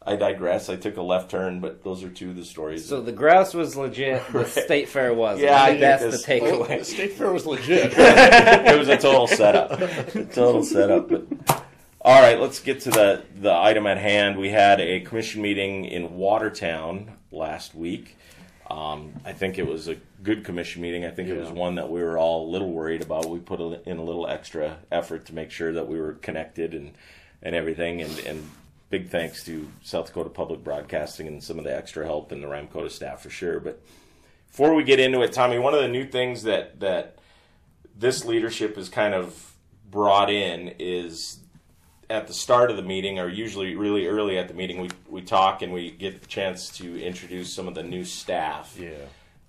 I 0.06 0.16
digress. 0.16 0.70
I 0.70 0.76
took 0.76 0.98
a 0.98 1.04
left 1.04 1.30
turn, 1.30 1.60
but 1.60 1.84
those 1.84 2.04
are 2.04 2.10
two 2.10 2.32
of 2.32 2.36
the 2.36 2.46
stories. 2.46 2.84
So 2.88 3.00
the 3.02 3.12
grouse 3.12 3.54
was 3.54 3.76
legit. 3.76 4.24
The 4.32 4.46
state 4.46 4.90
fair 4.90 5.14
was. 5.14 5.40
Yeah, 5.40 5.54
I 5.62 5.66
I 5.66 5.68
think 5.68 5.80
think 5.80 5.82
that's 5.82 6.04
this- 6.04 6.26
the 6.26 6.40
Well, 6.42 6.52
takeaway. 6.66 6.80
the 6.80 6.86
state 6.86 7.14
fair 7.14 7.32
was 7.32 7.46
legit. 7.46 7.94
it 7.96 8.80
was 8.80 8.88
a 8.90 8.98
total 8.98 9.28
setup. 9.28 9.72
A 9.80 10.26
total 10.26 10.64
setup. 10.64 11.10
But 11.10 11.64
all 12.01 12.22
right, 12.22 12.39
let's 12.39 12.60
get 12.60 12.82
to 12.82 12.91
the 12.91 13.24
the 13.39 13.53
item 13.53 13.86
at 13.88 13.98
hand. 13.98 14.38
We 14.38 14.50
had 14.50 14.79
a 14.79 15.01
commission 15.01 15.41
meeting 15.41 15.86
in 15.86 16.15
Watertown 16.15 17.13
last 17.32 17.75
week. 17.75 18.15
Um, 18.70 19.13
I 19.25 19.34
think 19.34 19.58
it 19.58 19.65
was 19.65 19.88
a 19.88 19.96
good 20.22 20.46
commission 20.46 20.82
meeting. 20.82 21.03
I 21.03 21.10
think 21.10 21.27
it 21.27 21.38
was 21.38 21.48
Yeah. 21.50 21.56
one 21.56 21.75
that 21.75 21.89
we 21.89 22.03
were 22.03 22.18
all 22.18 22.48
a 22.48 22.50
little 22.50 22.72
worried 22.72 23.01
about. 23.01 23.25
We 23.27 23.39
put 23.39 23.60
a, 23.60 23.82
in 23.89 23.98
a 23.98 24.03
little 24.03 24.27
extra 24.27 24.77
effort 24.91 25.25
to 25.25 25.34
make 25.34 25.50
sure 25.50 25.74
that 25.74 25.88
we 25.88 26.00
were 26.00 26.13
connected 26.13 26.74
and 26.74 26.91
and 27.41 27.56
everything. 27.56 28.01
And, 28.01 28.20
and 28.20 28.50
big 28.89 29.10
thanks 29.10 29.44
to 29.46 29.70
South 29.82 30.08
Dakota 30.08 30.29
Public 30.29 30.63
Broadcasting 30.63 31.27
and 31.27 31.44
some 31.44 31.58
of 31.58 31.63
the 31.65 31.75
extra 31.75 32.06
help 32.06 32.32
and 32.32 32.44
the 32.44 32.48
Ramkota 32.48 32.89
staff 32.91 33.22
for 33.22 33.29
sure. 33.29 33.60
But 33.60 33.82
before 34.50 34.74
we 34.74 34.84
get 34.84 35.00
into 35.00 35.22
it, 35.22 35.32
Tommy, 35.34 35.58
one 35.60 35.74
of 35.74 35.82
the 35.82 35.88
new 35.88 36.06
things 36.06 36.44
that 36.44 36.79
that 36.79 37.18
this 37.98 38.24
leadership 38.24 38.77
is 38.77 38.88
kind 38.88 39.13
of 39.13 39.53
brought 39.89 40.29
in 40.29 40.75
is 40.79 41.38
at 42.10 42.28
the 42.28 42.34
start 42.34 42.72
of 42.72 42.78
the 42.78 42.84
meeting, 42.84 43.20
or 43.20 43.30
usually 43.30 43.75
really 43.75 44.08
early 44.08 44.38
at 44.38 44.48
the 44.48 44.54
meeting, 44.54 44.82
we, 44.82 44.89
we 45.08 45.22
talk 45.22 45.62
and 45.62 45.72
we 45.72 45.92
get 45.92 46.22
the 46.22 46.28
chance 46.28 46.70
to 46.78 47.01
introduce 47.01 47.54
some 47.54 47.68
of 47.68 47.75
the 47.75 47.84
new 47.84 48.04
staff 48.04 48.75
yeah. 48.80 48.89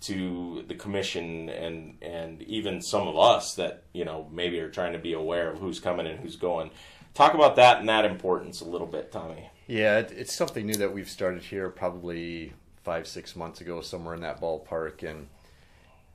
to 0.03 0.65
the 0.69 0.75
commission 0.75 1.49
and 1.49 1.97
and 2.03 2.43
even 2.43 2.83
some 2.83 3.09
of 3.09 3.19
us 3.19 3.55
that 3.55 3.85
you 3.93 4.05
know 4.05 4.29
maybe 4.31 4.61
are 4.61 4.71
trying 4.71 4.93
to 4.93 4.99
be 4.99 5.15
aware 5.15 5.51
of 5.51 5.59
who's 5.59 5.81
coming 5.81 6.07
and 6.07 6.21
who's 6.21 6.37
going. 6.37 6.71
Talk 7.15 7.35
about 7.35 7.57
that 7.57 7.81
and 7.81 7.89
that 7.89 8.05
importance 8.05 8.61
a 8.61 8.65
little 8.65 8.87
bit, 8.87 9.11
Tommy. 9.11 9.51
Yeah, 9.67 9.99
it, 9.99 10.13
it's 10.13 10.35
something 10.35 10.67
new 10.67 10.75
that 10.75 10.93
we've 10.93 11.09
started 11.09 11.43
here 11.43 11.71
probably 11.71 12.53
five, 12.83 13.07
six 13.07 13.35
months 13.35 13.61
ago, 13.61 13.81
somewhere 13.81 14.15
in 14.15 14.21
that 14.21 14.41
ballpark. 14.41 15.09
And 15.09 15.29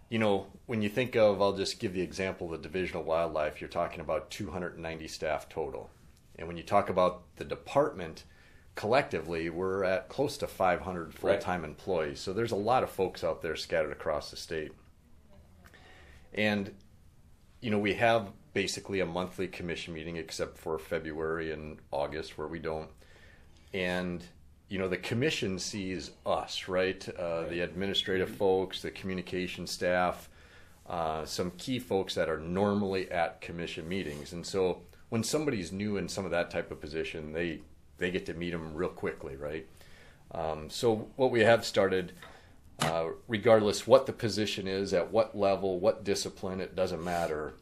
you 0.10 0.20
know, 0.20 0.48
when 0.68 0.82
you 0.82 0.90
think 0.90 1.16
of, 1.16 1.42
I'll 1.42 1.54
just 1.56 1.80
give 1.80 1.94
the 1.94 2.02
example 2.02 2.54
of 2.54 2.62
the 2.62 2.68
Division 2.68 2.98
of 2.98 3.06
Wildlife, 3.06 3.60
you're 3.60 3.70
talking 3.70 4.00
about 4.00 4.30
290 4.30 5.08
staff 5.08 5.50
total. 5.50 5.90
And 6.38 6.48
when 6.48 6.58
you 6.58 6.64
talk 6.64 6.90
about 6.90 7.24
the 7.38 7.46
department, 7.46 8.24
collectively, 8.76 9.50
we're 9.50 9.84
at 9.84 10.10
close 10.10 10.38
to 10.38 10.48
500 10.48 11.14
full 11.14 11.38
time 11.38 11.62
right. 11.62 11.70
employees. 11.70 12.20
So 12.20 12.34
there's 12.34 12.52
a 12.52 12.58
lot 12.58 12.84
of 12.84 12.90
folks 12.90 13.24
out 13.24 13.42
there 13.42 13.56
scattered 13.56 13.92
across 13.92 14.32
the 14.32 14.38
state. 14.38 14.72
And, 16.34 16.74
you 17.62 17.72
know, 17.72 17.80
we 17.80 17.94
have 17.96 18.32
basically 18.54 19.00
a 19.00 19.06
monthly 19.06 19.48
commission 19.48 19.94
meeting 19.94 20.18
except 20.18 20.58
for 20.58 20.78
February 20.78 21.52
and 21.52 21.78
August 21.92 22.38
where 22.38 22.48
we 22.48 22.60
don't. 22.60 22.90
And, 23.74 24.24
you 24.70 24.80
know, 24.80 24.88
the 24.88 24.98
commission 24.98 25.60
sees 25.60 26.12
us, 26.26 26.68
right? 26.68 27.08
Uh, 27.20 27.24
right. 27.24 27.50
The 27.50 27.62
administrative 27.62 28.30
folks, 28.30 28.82
the 28.82 28.92
communication 28.92 29.68
staff, 29.68 30.30
uh, 30.88 31.26
some 31.26 31.52
key 31.52 31.80
folks 31.80 32.16
that 32.16 32.30
are 32.30 32.40
normally 32.40 33.10
at 33.12 33.42
commission 33.42 33.88
meetings. 33.88 34.34
And 34.34 34.46
so 34.46 34.82
when 35.10 35.24
somebody's 35.24 35.72
new 35.72 35.98
in 35.98 36.10
some 36.10 36.26
of 36.26 36.32
that 36.32 36.52
type 36.52 36.72
of 36.72 36.82
position, 36.82 37.34
they 37.34 37.62
they 37.98 38.12
get 38.12 38.26
to 38.26 38.34
meet 38.34 38.52
them 38.52 38.74
real 38.74 38.90
quickly, 38.90 39.36
right? 39.36 39.66
Um, 40.32 40.70
so 40.70 41.08
what 41.16 41.32
we 41.32 41.42
have 41.42 41.66
started, 41.66 42.12
uh, 42.80 43.08
regardless 43.28 43.88
what 43.88 44.06
the 44.06 44.14
position 44.14 44.68
is, 44.68 44.94
at 44.94 45.12
what 45.12 45.38
level, 45.38 45.80
what 45.80 46.04
discipline, 46.04 46.60
it 46.60 46.76
doesn't 46.76 47.04
matter. 47.04 47.54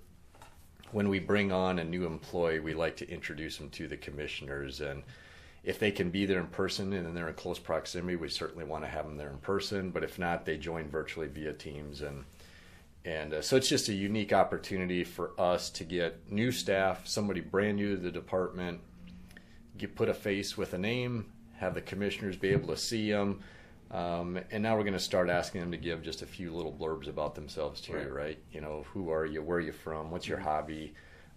When 0.91 1.09
we 1.09 1.19
bring 1.19 1.51
on 1.51 1.79
a 1.79 1.83
new 1.83 2.05
employee, 2.05 2.59
we 2.59 2.73
like 2.73 2.97
to 2.97 3.09
introduce 3.09 3.57
them 3.57 3.69
to 3.71 3.87
the 3.87 3.97
commissioners, 3.97 4.81
and 4.81 5.03
if 5.63 5.79
they 5.79 5.91
can 5.91 6.09
be 6.09 6.25
there 6.25 6.39
in 6.39 6.47
person 6.47 6.91
and 6.93 7.05
then 7.05 7.13
they're 7.13 7.29
in 7.29 7.33
close 7.35 7.57
proximity, 7.59 8.15
we 8.15 8.29
certainly 8.29 8.65
want 8.65 8.83
to 8.83 8.89
have 8.89 9.05
them 9.05 9.17
there 9.17 9.29
in 9.29 9.37
person. 9.37 9.91
But 9.91 10.03
if 10.03 10.19
not, 10.19 10.45
they 10.45 10.57
join 10.57 10.89
virtually 10.89 11.27
via 11.27 11.53
Teams, 11.53 12.01
and 12.01 12.25
and 13.05 13.33
uh, 13.33 13.41
so 13.41 13.57
it's 13.57 13.67
just 13.67 13.89
a 13.89 13.93
unique 13.93 14.31
opportunity 14.31 15.03
for 15.03 15.31
us 15.39 15.69
to 15.71 15.83
get 15.83 16.31
new 16.31 16.51
staff, 16.51 17.07
somebody 17.07 17.41
brand 17.41 17.77
new 17.77 17.95
to 17.95 18.01
the 18.01 18.11
department, 18.11 18.79
get 19.77 19.95
put 19.95 20.09
a 20.09 20.13
face 20.13 20.57
with 20.57 20.73
a 20.73 20.77
name, 20.77 21.25
have 21.57 21.73
the 21.73 21.81
commissioners 21.81 22.37
be 22.37 22.49
able 22.49 22.69
to 22.69 22.77
see 22.77 23.11
them. 23.11 23.41
Um, 23.91 24.39
and 24.51 24.63
now 24.63 24.75
we're 24.75 24.83
going 24.83 24.93
to 24.93 24.99
start 24.99 25.29
asking 25.29 25.61
them 25.61 25.71
to 25.71 25.77
give 25.77 26.01
just 26.01 26.23
a 26.23 26.25
few 26.25 26.51
little 26.51 26.71
blurbs 26.71 27.07
about 27.07 27.35
themselves 27.35 27.79
too, 27.79 27.93
right? 27.93 28.11
right? 28.11 28.39
You 28.51 28.61
know, 28.61 28.85
who 28.93 29.11
are 29.11 29.25
you? 29.25 29.43
Where 29.43 29.57
are 29.57 29.61
you 29.61 29.71
from? 29.71 30.09
What's 30.09 30.27
your 30.27 30.39
hobby? 30.39 30.93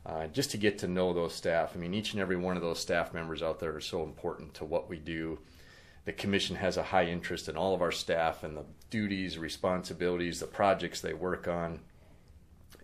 Uh, 0.06 0.28
just 0.28 0.52
to 0.52 0.56
get 0.56 0.78
to 0.78 0.88
know 0.88 1.12
those 1.12 1.34
staff. 1.34 1.72
I 1.74 1.78
mean, 1.78 1.92
each 1.92 2.12
and 2.12 2.22
every 2.22 2.36
one 2.36 2.56
of 2.56 2.62
those 2.62 2.78
staff 2.78 3.12
members 3.12 3.42
out 3.42 3.58
there 3.58 3.74
are 3.74 3.80
so 3.80 4.04
important 4.04 4.54
to 4.54 4.64
what 4.64 4.88
we 4.88 4.98
do. 4.98 5.38
The 6.06 6.12
commission 6.12 6.56
has 6.56 6.76
a 6.76 6.84
high 6.84 7.06
interest 7.06 7.48
in 7.48 7.56
all 7.56 7.74
of 7.74 7.82
our 7.82 7.92
staff 7.92 8.42
and 8.42 8.56
the 8.56 8.64
duties, 8.90 9.38
responsibilities, 9.38 10.40
the 10.40 10.46
projects 10.46 11.00
they 11.00 11.12
work 11.12 11.46
on. 11.46 11.80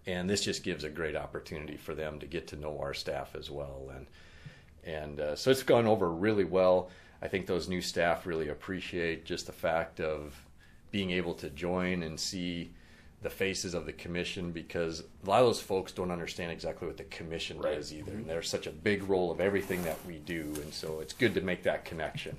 And 0.07 0.29
this 0.29 0.43
just 0.43 0.64
gives 0.64 0.85
a 0.85 0.91
great 0.91 1.17
opportunity 1.17 1.76
for 1.76 1.95
them 1.95 2.19
to 2.19 2.26
get 2.26 2.49
to 2.49 2.57
know 2.57 2.79
our 2.81 2.93
staff 2.93 3.35
as 3.35 3.50
well. 3.50 3.91
And 3.95 4.07
and 4.85 5.21
uh, 5.21 5.37
so 5.37 5.50
it's 5.52 5.62
gone 5.62 5.87
over 5.87 6.11
really 6.11 6.45
well. 6.45 6.91
I 7.23 7.29
think 7.29 7.47
those 7.47 7.69
new 7.69 7.81
staff 7.81 8.26
really 8.26 8.49
appreciate 8.49 9.25
just 9.25 9.47
the 9.47 9.52
fact 9.52 10.00
of 10.00 10.35
being 10.91 11.12
able 11.12 11.35
to 11.35 11.49
join 11.50 12.02
and 12.02 12.19
see 12.19 12.73
the 13.23 13.31
faces 13.31 13.75
of 13.75 13.87
the 13.87 13.93
commission 13.93 14.50
because 14.50 15.05
a 15.25 15.31
lot 15.31 15.41
of 15.41 15.47
those 15.47 15.61
folks 15.61 15.93
don't 15.93 16.11
understand 16.11 16.50
exactly 16.50 16.88
what 16.88 16.97
the 16.97 17.05
commission 17.05 17.59
right. 17.59 17.76
does 17.76 17.93
either. 17.93 18.11
And 18.11 18.26
there's 18.26 18.49
such 18.49 18.67
a 18.67 18.73
big 18.73 19.09
role 19.09 19.31
of 19.31 19.41
everything 19.41 19.85
that 19.85 20.05
we 20.05 20.19
do, 20.19 20.52
and 20.61 20.75
so 20.75 20.99
it's 20.99 21.12
good 21.12 21.35
to 21.35 21.41
make 21.41 21.62
that 21.62 21.85
connection. 21.85 22.37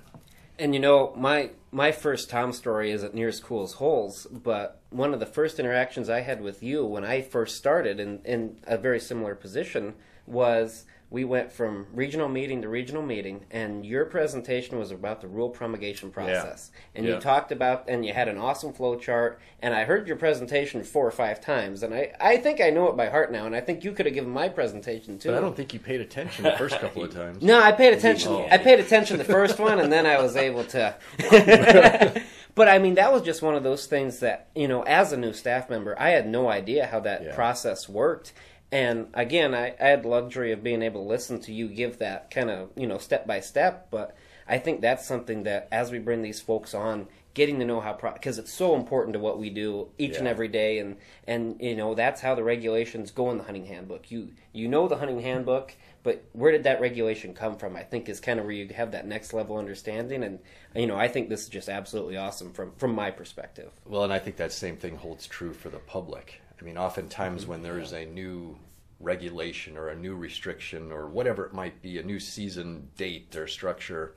And 0.63 0.74
you 0.74 0.79
know, 0.79 1.12
my 1.17 1.50
my 1.74 1.91
first 1.91 2.29
Tom 2.29 2.53
story 2.53 2.91
isn't 2.91 3.13
near 3.13 3.27
as 3.27 3.41
cool 3.41 3.63
as 3.63 3.74
Hull's, 3.74 4.25
but 4.27 4.79
one 4.91 5.13
of 5.13 5.20
the 5.20 5.25
first 5.25 5.60
interactions 5.60 6.10
I 6.10 6.22
had 6.22 6.39
with 6.39 6.63
you 6.63 6.86
when 6.86 7.03
I 7.03 7.20
first 7.22 7.58
started 7.58 8.00
in, 8.00 8.22
in 8.24 8.60
a 8.63 8.77
very 8.77 9.01
similar 9.01 9.36
position 9.36 9.96
was 10.25 10.86
we 11.13 11.24
went 11.24 11.51
from 11.51 11.86
regional 11.93 12.27
meeting 12.27 12.63
to 12.63 12.67
regional 12.67 13.03
meeting, 13.03 13.46
and 13.51 13.86
your 13.86 14.03
presentation 14.03 14.79
was 14.79 14.89
about 14.89 15.22
the 15.22 15.27
rule 15.27 15.48
promulgation 15.48 16.10
process. 16.10 16.72
Yeah. 16.74 16.82
And 16.96 17.05
yeah. 17.05 17.13
you 17.13 17.22
talked 17.22 17.51
about, 17.51 17.86
and 17.88 18.03
you 18.03 18.12
had 18.12 18.27
an 18.27 18.39
awesome 18.39 18.74
flow 18.74 18.96
chart. 18.96 19.39
And 19.62 19.75
I 19.75 19.84
heard 19.84 20.08
your 20.08 20.17
presentation 20.17 20.84
four 20.84 21.05
or 21.05 21.12
five 21.12 21.39
times, 21.39 21.84
and 21.84 21.93
I, 21.93 22.13
I 22.20 22.38
think 22.38 22.60
I 22.60 22.72
know 22.72 22.88
it 22.88 22.98
by 22.98 23.10
heart 23.10 23.32
now. 23.32 23.46
And 23.46 23.55
I 23.55 23.62
think 23.62 23.84
you 23.84 23.91
could 23.91 24.08
have 24.08 24.15
given 24.15 24.32
my 24.32 24.50
presentation 24.50 25.20
too. 25.20 25.29
But 25.29 25.38
I 25.38 25.41
don't 25.41 25.55
think 25.55 25.72
you 25.72 25.79
paid 25.79 26.01
attention 26.01 26.46
the 26.46 26.58
first 26.58 26.79
couple 26.79 27.03
of 27.03 27.13
times. 27.13 27.43
No, 27.43 27.62
I 27.62 27.74
paid 27.74 27.93
attention. 27.93 28.32
Oh. 28.32 28.48
I 28.50 28.58
paid 28.58 28.79
attention 28.79 29.20
the 29.20 29.24
first 29.24 29.60
one, 29.60 29.79
and 29.79 29.93
then 29.93 30.08
I 30.08 30.20
was 30.20 30.36
able 30.36 30.63
to. 30.63 30.96
but 32.55 32.67
I 32.67 32.79
mean, 32.79 32.96
that 32.96 33.13
was 33.13 33.22
just 33.22 33.43
one 33.43 33.53
of 33.53 33.62
those 33.62 33.86
things 33.86 34.17
that 34.22 34.48
you 34.55 34.67
know, 34.67 34.82
as 34.82 35.13
a 35.13 35.17
new 35.17 35.32
staff 35.34 35.70
member, 35.70 35.96
I 36.00 36.10
had 36.10 36.27
no 36.27 36.50
idea 36.50 36.88
how 36.88 37.01
that 37.01 37.24
yeah. 37.24 37.36
process 37.36 37.88
worked 37.88 38.34
and 38.74 39.10
again, 39.13 39.53
I, 39.53 39.75
I 39.80 39.89
had 39.89 40.01
the 40.01 40.08
luxury 40.08 40.51
of 40.51 40.63
being 40.63 40.82
able 40.82 41.03
to 41.03 41.08
listen 41.08 41.39
to 41.42 41.53
you 41.53 41.68
give 41.68 42.00
that 42.00 42.32
kind 42.32 42.50
of, 42.50 42.72
you 42.75 42.88
know, 42.88 42.98
step 42.98 43.27
by 43.27 43.39
step. 43.39 43.89
But 43.92 44.18
I 44.48 44.58
think 44.58 44.82
that's 44.82 45.08
something 45.08 45.44
that 45.44 45.68
as 45.72 45.92
we 45.92 46.00
bring 46.00 46.24
these 46.24 46.42
folks 46.42 46.74
on, 46.74 47.08
getting 47.36 47.60
to 47.60 47.65
know 47.65 47.80
how 47.80 47.94
because 47.94 48.39
it's 48.39 48.51
so 48.51 48.75
important 48.75 49.13
to 49.13 49.20
what 49.20 49.38
we 49.38 49.51
do 49.51 49.89
each 49.98 50.13
yeah. 50.13 50.20
and 50.20 50.27
every 50.27 50.48
day 50.48 50.80
and 50.80 50.98
and 51.27 51.58
you 51.60 51.75
know 51.75 51.96
that's 51.96 52.22
how 52.22 52.36
the 52.36 52.44
regulations 52.44 53.12
go 53.12 53.32
in 53.32 53.38
the 53.38 53.44
hunting 53.44 53.65
handbook 53.65 54.12
you 54.12 54.30
you 54.51 54.68
know 54.68 54.88
the 54.88 54.98
hunting 54.98 55.20
handbook 55.20 55.75
but 56.03 56.24
where 56.34 56.51
did 56.51 56.63
that 56.63 56.80
regulation 56.80 57.34
come 57.34 57.58
from 57.58 57.75
i 57.75 57.82
think 57.82 58.08
is 58.08 58.20
kind 58.20 58.39
of 58.39 58.46
where 58.46 58.53
you 58.53 58.68
have 58.75 58.92
that 58.92 59.08
next 59.08 59.34
level 59.34 59.58
understanding 59.58 60.24
and 60.24 60.38
you 60.75 60.86
know 60.86 60.96
i 60.96 61.08
think 61.08 61.27
this 61.27 61.42
is 61.42 61.50
just 61.50 61.70
absolutely 61.70 62.18
awesome 62.18 62.51
from 62.53 62.72
from 62.77 62.94
my 62.94 63.10
perspective 63.10 63.72
well 63.86 64.03
and 64.03 64.13
i 64.13 64.20
think 64.20 64.38
that 64.38 64.51
same 64.51 64.77
thing 64.77 64.96
holds 64.96 65.25
true 65.25 65.53
for 65.53 65.70
the 65.70 65.80
public 65.80 66.39
I 66.63 66.65
mean, 66.65 66.77
oftentimes 66.77 67.41
mm-hmm. 67.41 67.51
when 67.51 67.62
there's 67.62 67.91
a 67.91 68.05
new 68.05 68.58
regulation 69.01 69.75
or 69.77 69.89
a 69.89 69.96
new 69.96 70.15
restriction 70.15 70.93
or 70.93 71.08
whatever 71.08 71.46
it 71.46 71.53
might 71.53 71.82
be, 71.82 72.00
a 72.00 72.03
new 72.03 72.22
season 72.22 72.89
date 72.96 73.36
or 73.36 73.48
structure, 73.48 74.15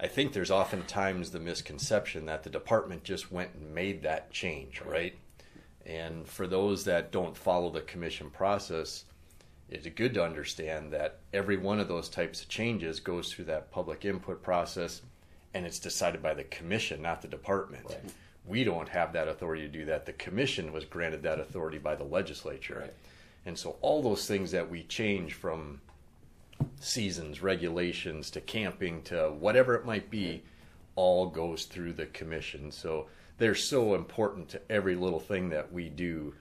I 0.00 0.08
think 0.08 0.32
there's 0.32 0.50
oftentimes 0.50 1.30
the 1.30 1.38
misconception 1.38 2.26
that 2.26 2.42
the 2.42 2.50
department 2.50 3.04
just 3.04 3.30
went 3.30 3.54
and 3.54 3.72
made 3.72 4.02
that 4.02 4.32
change, 4.32 4.82
right? 4.84 5.16
And 5.86 6.26
for 6.26 6.48
those 6.48 6.84
that 6.86 7.12
don't 7.12 7.36
follow 7.36 7.70
the 7.70 7.82
commission 7.82 8.30
process, 8.30 9.04
it's 9.68 9.86
good 9.86 10.14
to 10.14 10.24
understand 10.24 10.92
that 10.92 11.20
every 11.32 11.56
one 11.56 11.78
of 11.78 11.86
those 11.86 12.08
types 12.08 12.42
of 12.42 12.48
changes 12.48 12.98
goes 12.98 13.32
through 13.32 13.44
that 13.44 13.70
public 13.70 14.04
input 14.04 14.42
process 14.42 15.02
and 15.54 15.64
it's 15.64 15.78
decided 15.78 16.20
by 16.20 16.34
the 16.34 16.42
commission, 16.44 17.00
not 17.00 17.22
the 17.22 17.28
department. 17.28 17.84
Right 17.88 18.12
we 18.46 18.64
don't 18.64 18.88
have 18.88 19.12
that 19.14 19.28
authority 19.28 19.62
to 19.62 19.68
do 19.68 19.84
that. 19.86 20.06
The 20.06 20.12
commission 20.12 20.72
was 20.72 20.84
granted 20.84 21.22
that 21.22 21.40
authority 21.40 21.78
by 21.78 21.94
the 21.94 22.04
legislature. 22.04 22.80
Right. 22.80 22.94
And 23.46 23.58
so 23.58 23.76
all 23.80 24.02
those 24.02 24.26
things 24.26 24.50
that 24.52 24.68
we 24.68 24.82
change 24.84 25.34
from 25.34 25.80
seasons, 26.80 27.42
regulations 27.42 28.30
to 28.30 28.40
camping 28.40 29.02
to 29.02 29.30
whatever 29.30 29.74
it 29.74 29.84
might 29.84 30.10
be, 30.10 30.42
all 30.96 31.26
goes 31.26 31.64
through 31.64 31.92
the 31.94 32.06
commission. 32.06 32.70
So 32.70 33.06
they're 33.38 33.54
so 33.54 33.94
important 33.94 34.48
to 34.50 34.60
every 34.70 34.94
little 34.94 35.20
thing 35.20 35.50
that 35.50 35.72
we 35.72 35.88
do. 35.88 36.34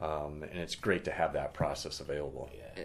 Um, 0.00 0.42
and 0.42 0.58
it's 0.58 0.74
great 0.74 1.04
to 1.04 1.12
have 1.12 1.32
that 1.34 1.54
process 1.54 2.00
available. 2.00 2.50
Yeah. 2.56 2.84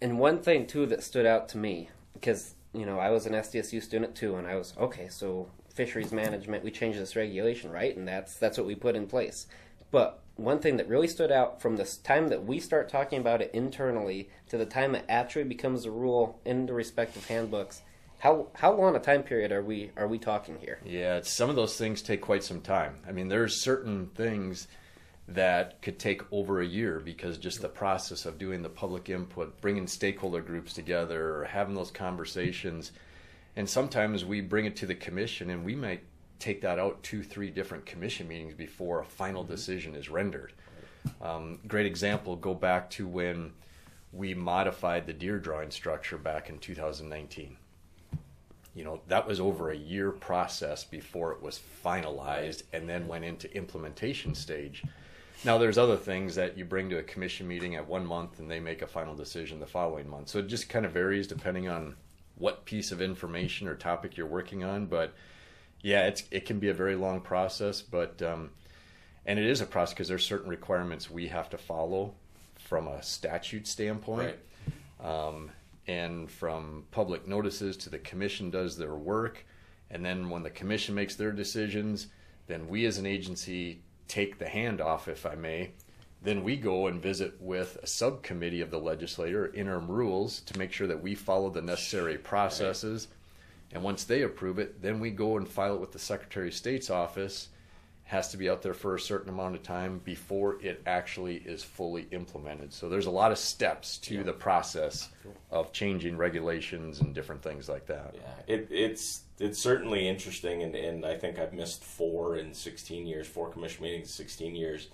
And 0.00 0.18
one 0.18 0.42
thing 0.42 0.66
too 0.66 0.86
that 0.86 1.02
stood 1.02 1.26
out 1.26 1.48
to 1.50 1.58
me 1.58 1.90
because 2.14 2.54
you 2.72 2.84
know 2.84 2.98
I 2.98 3.10
was 3.10 3.26
an 3.26 3.32
SDSU 3.32 3.82
student 3.82 4.14
too, 4.14 4.36
and 4.36 4.46
I 4.46 4.56
was 4.56 4.74
okay. 4.78 5.08
So 5.08 5.48
fisheries 5.78 6.10
management, 6.10 6.64
we 6.64 6.72
changed 6.72 6.98
this 6.98 7.14
regulation, 7.14 7.70
right? 7.70 7.96
And 7.96 8.06
that's 8.06 8.36
that's 8.36 8.58
what 8.58 8.66
we 8.66 8.74
put 8.74 8.96
in 8.96 9.06
place. 9.06 9.46
But 9.92 10.20
one 10.34 10.58
thing 10.58 10.76
that 10.76 10.88
really 10.88 11.06
stood 11.06 11.30
out 11.30 11.62
from 11.62 11.76
the 11.76 11.88
time 12.02 12.28
that 12.28 12.44
we 12.44 12.58
start 12.58 12.88
talking 12.88 13.20
about 13.20 13.40
it 13.40 13.52
internally 13.54 14.28
to 14.48 14.58
the 14.58 14.66
time 14.66 14.96
it 14.96 15.04
actually 15.08 15.44
becomes 15.44 15.84
a 15.84 15.90
rule 15.92 16.40
in 16.44 16.66
the 16.66 16.72
respective 16.74 17.26
handbooks, 17.26 17.82
how 18.18 18.48
how 18.54 18.72
long 18.72 18.96
a 18.96 18.98
time 18.98 19.22
period 19.22 19.52
are 19.52 19.62
we 19.62 19.92
are 19.96 20.08
we 20.08 20.18
talking 20.18 20.58
here? 20.58 20.80
Yeah, 20.84 21.20
some 21.22 21.48
of 21.48 21.54
those 21.54 21.76
things 21.78 22.02
take 22.02 22.22
quite 22.22 22.42
some 22.42 22.60
time. 22.60 22.98
I 23.08 23.12
mean, 23.12 23.28
there's 23.28 23.62
certain 23.62 24.08
things 24.16 24.66
that 25.28 25.80
could 25.80 26.00
take 26.00 26.22
over 26.32 26.60
a 26.60 26.66
year 26.66 26.98
because 26.98 27.38
just 27.38 27.60
the 27.60 27.68
process 27.68 28.26
of 28.26 28.36
doing 28.36 28.62
the 28.62 28.68
public 28.68 29.08
input, 29.08 29.60
bringing 29.60 29.86
stakeholder 29.86 30.40
groups 30.40 30.72
together, 30.72 31.36
or 31.36 31.44
having 31.44 31.76
those 31.76 31.92
conversations 31.92 32.90
and 33.58 33.68
sometimes 33.68 34.24
we 34.24 34.40
bring 34.40 34.66
it 34.66 34.76
to 34.76 34.86
the 34.86 34.94
commission 34.94 35.50
and 35.50 35.64
we 35.64 35.74
might 35.74 36.04
take 36.38 36.60
that 36.60 36.78
out 36.78 37.02
two 37.02 37.24
three 37.24 37.50
different 37.50 37.84
commission 37.84 38.28
meetings 38.28 38.54
before 38.54 39.00
a 39.00 39.04
final 39.04 39.42
mm-hmm. 39.42 39.52
decision 39.52 39.96
is 39.96 40.08
rendered. 40.08 40.52
Um, 41.20 41.58
great 41.66 41.84
example 41.84 42.36
go 42.36 42.54
back 42.54 42.88
to 42.90 43.06
when 43.06 43.52
we 44.12 44.32
modified 44.32 45.06
the 45.06 45.12
deer 45.12 45.38
drawing 45.40 45.72
structure 45.72 46.16
back 46.16 46.48
in 46.48 46.58
2019 46.58 47.56
you 48.74 48.84
know 48.84 49.00
that 49.08 49.26
was 49.26 49.40
over 49.40 49.70
a 49.70 49.76
year 49.76 50.12
process 50.12 50.84
before 50.84 51.32
it 51.32 51.42
was 51.42 51.60
finalized 51.84 52.62
and 52.72 52.88
then 52.88 53.08
went 53.08 53.24
into 53.24 53.52
implementation 53.56 54.36
stage. 54.36 54.84
Now 55.44 55.58
there's 55.58 55.78
other 55.78 55.96
things 55.96 56.36
that 56.36 56.56
you 56.56 56.64
bring 56.64 56.88
to 56.90 56.98
a 56.98 57.02
commission 57.02 57.48
meeting 57.48 57.74
at 57.74 57.88
one 57.88 58.06
month 58.06 58.38
and 58.38 58.48
they 58.48 58.60
make 58.60 58.82
a 58.82 58.86
final 58.86 59.16
decision 59.16 59.58
the 59.58 59.66
following 59.66 60.08
month. 60.08 60.28
So 60.28 60.38
it 60.38 60.46
just 60.46 60.68
kind 60.68 60.86
of 60.86 60.92
varies 60.92 61.26
depending 61.26 61.68
on 61.68 61.96
what 62.38 62.64
piece 62.64 62.92
of 62.92 63.02
information 63.02 63.68
or 63.68 63.74
topic 63.74 64.16
you're 64.16 64.26
working 64.26 64.64
on. 64.64 64.86
But 64.86 65.14
yeah, 65.82 66.06
it's 66.06 66.24
it 66.30 66.46
can 66.46 66.58
be 66.58 66.68
a 66.68 66.74
very 66.74 66.96
long 66.96 67.20
process. 67.20 67.82
But 67.82 68.22
um, 68.22 68.50
and 69.26 69.38
it 69.38 69.46
is 69.46 69.60
a 69.60 69.66
process 69.66 69.94
because 69.94 70.08
there's 70.08 70.24
certain 70.24 70.48
requirements 70.48 71.10
we 71.10 71.28
have 71.28 71.50
to 71.50 71.58
follow 71.58 72.14
from 72.56 72.88
a 72.88 73.02
statute 73.02 73.66
standpoint. 73.66 74.36
Right. 75.00 75.26
Um, 75.28 75.50
and 75.86 76.30
from 76.30 76.84
public 76.90 77.26
notices 77.26 77.76
to 77.78 77.90
the 77.90 77.98
commission 77.98 78.50
does 78.50 78.76
their 78.76 78.94
work. 78.94 79.44
And 79.90 80.04
then 80.04 80.28
when 80.28 80.42
the 80.42 80.50
commission 80.50 80.94
makes 80.94 81.14
their 81.16 81.32
decisions, 81.32 82.08
then 82.46 82.68
we 82.68 82.84
as 82.84 82.98
an 82.98 83.06
agency 83.06 83.80
take 84.06 84.38
the 84.38 84.48
hand 84.48 84.80
off 84.80 85.08
if 85.08 85.24
I 85.24 85.34
may. 85.34 85.70
Then 86.22 86.42
we 86.42 86.56
go 86.56 86.88
and 86.88 87.00
visit 87.00 87.40
with 87.40 87.78
a 87.82 87.86
subcommittee 87.86 88.60
of 88.60 88.70
the 88.70 88.78
legislature, 88.78 89.52
interim 89.54 89.88
rules, 89.88 90.40
to 90.42 90.58
make 90.58 90.72
sure 90.72 90.88
that 90.88 91.02
we 91.02 91.14
follow 91.14 91.48
the 91.50 91.62
necessary 91.62 92.18
processes. 92.18 93.08
And 93.72 93.82
once 93.82 94.04
they 94.04 94.22
approve 94.22 94.58
it, 94.58 94.82
then 94.82 94.98
we 94.98 95.10
go 95.10 95.36
and 95.36 95.48
file 95.48 95.74
it 95.74 95.80
with 95.80 95.92
the 95.92 95.98
Secretary 95.98 96.48
of 96.48 96.54
State's 96.54 96.90
office 96.90 97.48
has 98.08 98.30
to 98.30 98.38
be 98.38 98.48
out 98.48 98.62
there 98.62 98.72
for 98.72 98.94
a 98.94 99.00
certain 99.00 99.28
amount 99.28 99.54
of 99.54 99.62
time 99.62 100.00
before 100.02 100.56
it 100.62 100.80
actually 100.86 101.36
is 101.44 101.62
fully 101.62 102.08
implemented. 102.10 102.72
So 102.72 102.88
there's 102.88 103.04
a 103.04 103.10
lot 103.10 103.32
of 103.32 103.36
steps 103.36 103.98
to 103.98 104.14
yeah. 104.14 104.22
the 104.22 104.32
process 104.32 105.10
of 105.50 105.74
changing 105.74 106.16
regulations 106.16 107.00
and 107.00 107.14
different 107.14 107.42
things 107.42 107.68
like 107.68 107.84
that. 107.86 108.14
Yeah, 108.14 108.54
it, 108.54 108.68
it's 108.70 109.24
it's 109.38 109.58
certainly 109.58 110.08
interesting, 110.08 110.62
and, 110.62 110.74
and 110.74 111.04
I 111.04 111.18
think 111.18 111.38
I've 111.38 111.52
missed 111.52 111.84
four 111.84 112.38
in 112.38 112.54
16 112.54 113.06
years, 113.06 113.26
four 113.26 113.50
commission 113.50 113.82
meetings 113.82 114.06
in 114.06 114.12
16 114.12 114.56
years. 114.56 114.88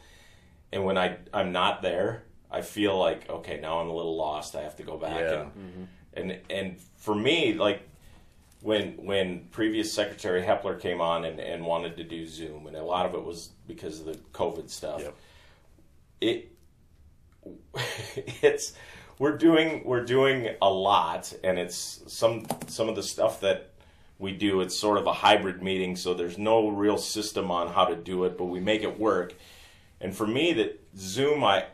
And 0.74 0.84
when 0.84 0.98
I 0.98 1.16
I'm 1.32 1.52
not 1.52 1.80
there, 1.80 2.24
I 2.50 2.60
feel 2.60 2.98
like 2.98 3.30
okay, 3.30 3.60
now 3.60 3.78
I'm 3.78 3.88
a 3.88 3.94
little 3.94 4.16
lost. 4.16 4.56
I 4.56 4.62
have 4.62 4.76
to 4.76 4.82
go 4.82 4.98
back 4.98 5.20
yeah. 5.20 5.40
and 5.40 5.50
mm-hmm. 5.50 5.84
and 6.14 6.38
and 6.50 6.80
for 6.96 7.14
me, 7.14 7.54
like 7.54 7.88
when 8.60 8.92
when 8.96 9.46
previous 9.52 9.92
Secretary 9.92 10.42
Hepler 10.42 10.80
came 10.80 11.00
on 11.00 11.24
and, 11.24 11.38
and 11.38 11.64
wanted 11.64 11.96
to 11.96 12.04
do 12.04 12.26
Zoom, 12.26 12.66
and 12.66 12.74
a 12.76 12.82
lot 12.82 13.06
of 13.06 13.14
it 13.14 13.24
was 13.24 13.50
because 13.68 14.00
of 14.00 14.06
the 14.06 14.18
COVID 14.32 14.68
stuff. 14.68 15.00
Yep. 15.00 15.16
It 16.20 16.52
it's 18.42 18.72
we're 19.18 19.36
doing 19.36 19.82
we're 19.84 20.04
doing 20.04 20.56
a 20.60 20.68
lot, 20.68 21.32
and 21.44 21.58
it's 21.58 22.02
some 22.08 22.46
some 22.66 22.88
of 22.88 22.96
the 22.96 23.02
stuff 23.02 23.40
that 23.40 23.70
we 24.18 24.32
do. 24.32 24.60
It's 24.60 24.76
sort 24.76 24.98
of 24.98 25.06
a 25.06 25.12
hybrid 25.12 25.62
meeting, 25.62 25.94
so 25.94 26.14
there's 26.14 26.38
no 26.38 26.68
real 26.68 26.98
system 26.98 27.50
on 27.50 27.68
how 27.68 27.84
to 27.84 27.94
do 27.96 28.24
it, 28.24 28.36
but 28.36 28.46
we 28.46 28.60
make 28.60 28.82
it 28.82 28.98
work. 28.98 29.34
And 30.04 30.14
for 30.14 30.26
me, 30.26 30.52
that 30.52 30.80
Zoom, 30.96 31.42
I 31.42 31.64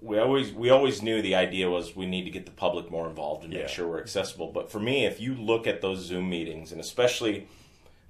we 0.00 0.18
always 0.18 0.52
we 0.52 0.70
always 0.70 1.02
knew 1.02 1.20
the 1.20 1.34
idea 1.34 1.68
was 1.68 1.94
we 1.94 2.06
need 2.06 2.24
to 2.24 2.30
get 2.30 2.46
the 2.46 2.52
public 2.52 2.90
more 2.90 3.08
involved 3.08 3.44
and 3.44 3.52
make 3.52 3.68
sure 3.68 3.86
we're 3.88 4.00
accessible. 4.00 4.52
But 4.52 4.70
for 4.70 4.78
me, 4.78 5.04
if 5.04 5.20
you 5.20 5.34
look 5.34 5.66
at 5.66 5.80
those 5.80 5.98
Zoom 5.98 6.30
meetings 6.30 6.70
and 6.72 6.80
especially 6.80 7.48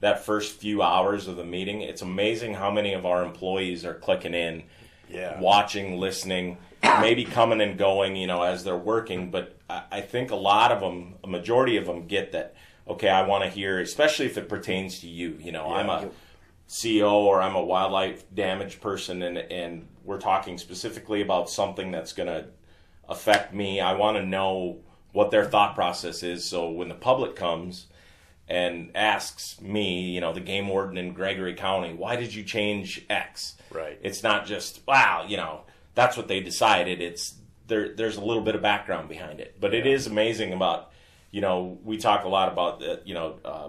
that 0.01 0.25
first 0.25 0.59
few 0.59 0.83
hours 0.83 1.27
of 1.27 1.37
the 1.37 1.45
meeting, 1.45 1.81
it's 1.81 2.03
amazing 2.03 2.55
how 2.55 2.71
many 2.71 2.93
of 2.93 3.07
our 3.07 3.25
employees 3.25 3.85
are 3.85 3.95
clicking 3.95 4.35
in, 4.35 4.65
yeah. 5.09 5.41
watching, 5.41 5.99
listening, 5.99 6.59
maybe 7.01 7.25
coming 7.25 7.61
and 7.61 7.77
going, 7.77 8.17
you 8.17 8.27
know, 8.27 8.43
as 8.43 8.63
they're 8.63 8.77
working. 8.77 9.31
But 9.31 9.57
I, 9.69 9.83
I 9.91 10.01
think 10.03 10.31
a 10.31 10.37
lot 10.37 10.73
of 10.73 10.81
them, 10.81 11.15
a 11.25 11.27
majority 11.27 11.79
of 11.79 11.87
them, 11.87 12.07
get 12.07 12.33
that. 12.33 12.55
Okay, 12.87 13.09
I 13.09 13.27
want 13.27 13.45
to 13.45 13.51
hear, 13.51 13.81
especially 13.81 14.27
if 14.27 14.37
it 14.37 14.49
pertains 14.49 15.01
to 15.01 15.09
you. 15.09 15.39
You 15.41 15.53
know, 15.53 15.69
yeah. 15.69 15.75
I'm 15.75 15.89
a 15.89 16.11
CO 16.71 17.25
or 17.25 17.43
I'm 17.43 17.57
a 17.57 17.63
wildlife 17.63 18.25
damage 18.35 18.81
person 18.81 19.23
and, 19.23 19.39
and 19.39 19.89
we're 20.05 20.21
talking 20.21 20.57
specifically 20.59 21.21
about 21.21 21.51
something 21.51 21.91
that's 21.91 22.13
going 22.13 22.29
to 22.29 22.47
affect 23.09 23.53
me, 23.53 23.81
I 23.81 23.95
want 23.95 24.17
to 24.17 24.25
know 24.25 24.79
what 25.13 25.31
their 25.31 25.45
thought 25.45 25.75
process 25.75 26.23
is. 26.23 26.45
So 26.45 26.71
when 26.71 26.89
the 26.89 26.95
public 26.95 27.35
comes 27.35 27.87
and 28.49 28.91
asks 28.95 29.61
me, 29.61 30.11
you 30.11 30.21
know, 30.21 30.33
the 30.33 30.41
game 30.41 30.69
warden 30.69 30.97
in 30.97 31.13
Gregory 31.13 31.55
County, 31.55 31.93
why 31.93 32.17
did 32.17 32.33
you 32.33 32.45
change 32.45 33.05
X? 33.11 33.57
Right. 33.71 33.99
It's 34.03 34.23
not 34.23 34.47
just, 34.47 34.81
wow, 34.87 35.25
you 35.29 35.37
know, 35.37 35.63
that's 35.95 36.17
what 36.17 36.29
they 36.29 36.41
decided. 36.41 37.01
It's 37.01 37.35
there. 37.67 37.95
There's 37.95 38.17
a 38.17 38.25
little 38.25 38.43
bit 38.43 38.55
of 38.55 38.63
background 38.63 39.09
behind 39.09 39.41
it, 39.41 39.57
but 39.61 39.73
yeah. 39.73 39.81
it 39.81 39.87
is 39.87 40.07
amazing 40.07 40.53
about, 40.53 40.93
you 41.33 41.41
know, 41.41 41.79
we 41.83 41.97
talk 41.97 42.25
a 42.25 42.29
lot 42.29 42.53
about 42.53 42.81
the, 42.81 43.03
you 43.05 43.15
know, 43.15 43.39
uh, 43.45 43.69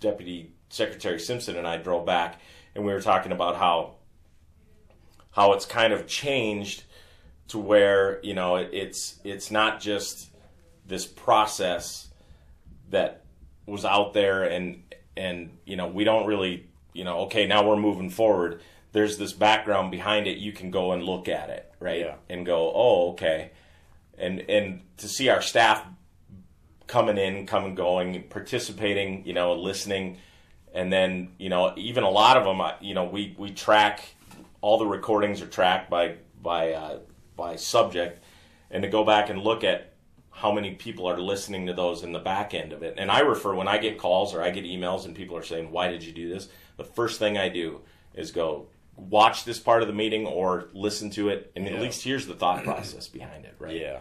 Deputy 0.00 0.54
Secretary 0.70 1.20
Simpson 1.20 1.56
and 1.56 1.66
I 1.66 1.76
drove 1.76 2.06
back, 2.06 2.40
and 2.74 2.84
we 2.84 2.92
were 2.92 3.00
talking 3.00 3.32
about 3.32 3.56
how 3.56 3.96
how 5.32 5.52
it's 5.52 5.66
kind 5.66 5.92
of 5.92 6.06
changed 6.06 6.84
to 7.48 7.58
where 7.58 8.20
you 8.22 8.34
know 8.34 8.56
it, 8.56 8.70
it's 8.72 9.20
it's 9.24 9.50
not 9.50 9.80
just 9.80 10.30
this 10.86 11.06
process 11.06 12.08
that 12.88 13.24
was 13.66 13.84
out 13.84 14.14
there 14.14 14.44
and 14.44 14.82
and 15.16 15.58
you 15.64 15.76
know 15.76 15.86
we 15.86 16.02
don't 16.04 16.26
really 16.26 16.66
you 16.92 17.04
know 17.04 17.20
okay 17.20 17.46
now 17.46 17.66
we're 17.68 17.76
moving 17.76 18.10
forward. 18.10 18.60
There's 18.92 19.18
this 19.18 19.32
background 19.32 19.92
behind 19.92 20.26
it. 20.26 20.38
You 20.38 20.52
can 20.52 20.72
go 20.72 20.90
and 20.92 21.04
look 21.04 21.28
at 21.28 21.50
it 21.50 21.70
right? 21.80 22.00
Yeah. 22.00 22.14
and 22.28 22.46
go 22.46 22.72
oh 22.72 23.10
okay. 23.12 23.50
And 24.16 24.40
and 24.48 24.82
to 24.98 25.08
see 25.08 25.28
our 25.28 25.42
staff 25.42 25.84
coming 26.86 27.18
in 27.18 27.46
coming 27.46 27.74
going 27.74 28.22
participating 28.24 29.24
you 29.26 29.32
know 29.32 29.54
listening 29.54 30.18
and 30.74 30.92
then 30.92 31.32
you 31.38 31.48
know 31.48 31.72
even 31.76 32.04
a 32.04 32.10
lot 32.10 32.36
of 32.36 32.44
them 32.44 32.60
you 32.80 32.94
know 32.94 33.04
we 33.04 33.34
we 33.38 33.50
track 33.50 34.14
all 34.60 34.78
the 34.78 34.86
recordings 34.86 35.40
are 35.42 35.46
tracked 35.46 35.90
by 35.90 36.16
by 36.42 36.72
uh, 36.72 36.98
by 37.36 37.56
subject. 37.56 38.22
And 38.70 38.84
to 38.84 38.88
go 38.88 39.04
back 39.04 39.30
and 39.30 39.40
look 39.40 39.64
at 39.64 39.94
how 40.30 40.52
many 40.52 40.74
people 40.74 41.08
are 41.08 41.18
listening 41.18 41.66
to 41.66 41.72
those 41.72 42.04
in 42.04 42.12
the 42.12 42.20
back 42.20 42.54
end 42.54 42.72
of 42.72 42.84
it. 42.84 42.94
And 42.98 43.10
i 43.10 43.20
refer 43.20 43.52
when 43.54 43.66
i 43.66 43.78
get 43.78 43.98
calls 43.98 44.32
or 44.32 44.42
i 44.42 44.50
get 44.50 44.64
emails 44.64 45.04
and 45.04 45.14
people 45.14 45.36
are 45.36 45.42
saying 45.42 45.72
why 45.72 45.88
did 45.88 46.04
you 46.04 46.12
do 46.12 46.28
this? 46.28 46.48
The 46.76 46.84
first 46.84 47.18
thing 47.18 47.36
i 47.36 47.48
do 47.48 47.80
is 48.14 48.30
go 48.30 48.68
watch 48.96 49.44
this 49.44 49.58
part 49.58 49.82
of 49.82 49.88
the 49.88 49.94
meeting 49.94 50.26
or 50.26 50.68
listen 50.72 51.10
to 51.10 51.30
it. 51.30 51.50
And 51.56 51.64
yeah. 51.64 51.72
at 51.72 51.80
least 51.80 52.04
here's 52.04 52.26
the 52.26 52.34
thought 52.34 52.62
process 52.64 53.08
behind 53.08 53.44
it 53.44 53.56
right? 53.58 53.76
Yeah. 53.76 53.98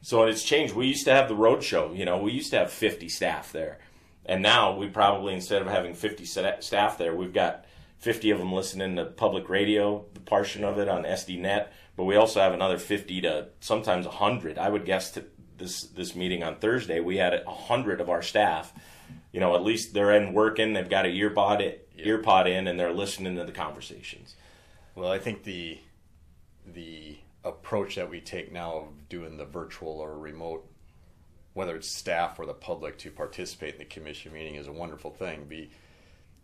So 0.00 0.24
it's 0.24 0.44
changed. 0.44 0.74
We 0.74 0.86
used 0.86 1.04
to 1.06 1.12
have 1.12 1.28
the 1.28 1.36
road 1.36 1.62
show 1.62 1.92
you 1.92 2.06
know 2.06 2.16
we 2.16 2.32
used 2.32 2.50
to 2.52 2.58
have 2.58 2.72
50 2.72 3.08
staff 3.08 3.52
there 3.52 3.78
and 4.28 4.42
now 4.42 4.76
we 4.76 4.88
probably, 4.88 5.32
instead 5.32 5.62
of 5.62 5.68
having 5.68 5.94
50 5.94 6.24
staff 6.60 6.98
there, 6.98 7.16
we've 7.16 7.32
got 7.32 7.64
50 7.96 8.30
of 8.30 8.38
them 8.38 8.52
listening 8.52 8.96
to 8.96 9.06
public 9.06 9.48
radio, 9.48 10.04
the 10.12 10.20
portion 10.20 10.64
of 10.64 10.78
it 10.78 10.88
on 10.88 11.04
SDNet. 11.04 11.68
But 11.96 12.04
we 12.04 12.14
also 12.14 12.40
have 12.40 12.52
another 12.52 12.78
50 12.78 13.22
to 13.22 13.48
sometimes 13.60 14.06
100. 14.06 14.58
I 14.58 14.68
would 14.68 14.84
guess 14.84 15.10
to 15.12 15.24
this 15.56 15.82
this 15.82 16.14
meeting 16.14 16.44
on 16.44 16.56
Thursday, 16.56 17.00
we 17.00 17.16
had 17.16 17.32
100 17.44 18.00
of 18.00 18.08
our 18.08 18.22
staff. 18.22 18.72
You 19.32 19.40
know, 19.40 19.56
at 19.56 19.64
least 19.64 19.94
they're 19.94 20.14
in 20.14 20.32
working. 20.32 20.74
They've 20.74 20.88
got 20.88 21.06
a 21.06 21.08
it, 21.08 21.88
earpod 21.98 22.46
in, 22.46 22.68
and 22.68 22.78
they're 22.78 22.92
listening 22.92 23.34
to 23.36 23.44
the 23.44 23.52
conversations. 23.52 24.36
Well, 24.94 25.10
I 25.10 25.18
think 25.18 25.42
the 25.42 25.78
the 26.66 27.18
approach 27.44 27.96
that 27.96 28.10
we 28.10 28.20
take 28.20 28.52
now 28.52 28.76
of 28.76 29.08
doing 29.08 29.38
the 29.38 29.44
virtual 29.44 30.00
or 30.00 30.18
remote 30.18 30.68
whether 31.58 31.74
it's 31.74 31.88
staff 31.88 32.38
or 32.38 32.46
the 32.46 32.54
public 32.54 32.96
to 32.96 33.10
participate 33.10 33.72
in 33.72 33.80
the 33.80 33.84
commission 33.84 34.32
meeting 34.32 34.54
is 34.54 34.68
a 34.68 34.72
wonderful 34.72 35.10
thing. 35.10 35.44
Be 35.44 35.68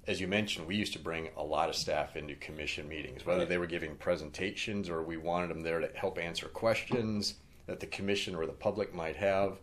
as 0.09 0.21
you 0.21 0.27
mentioned, 0.27 0.67
we 0.67 0.75
used 0.75 0.93
to 0.95 0.99
bring 0.99 1.29
a 1.37 1.43
lot 1.43 1.69
of 1.69 1.77
staff 1.77 2.17
into 2.17 2.35
commission 2.35 2.89
meetings, 2.89 3.25
whether 3.25 3.47
they 3.47 3.57
were 3.57 3.67
giving 3.67 3.95
presentations 3.95 4.91
or 4.91 5.05
we 5.05 5.17
wanted 5.17 5.51
them 5.51 5.63
there 5.63 5.79
to 5.79 5.89
help 5.95 6.19
answer 6.19 6.49
questions 6.49 7.35
that 7.67 7.79
the 7.79 7.87
commission 7.87 8.35
or 8.35 8.45
the 8.45 8.53
public 8.53 8.93
might 8.93 9.15
have. 9.15 9.61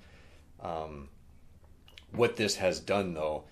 Um, 0.62 1.10
what 2.14 2.38
this 2.38 2.56
has 2.56 2.80
done, 2.80 3.14
though, 3.14 3.44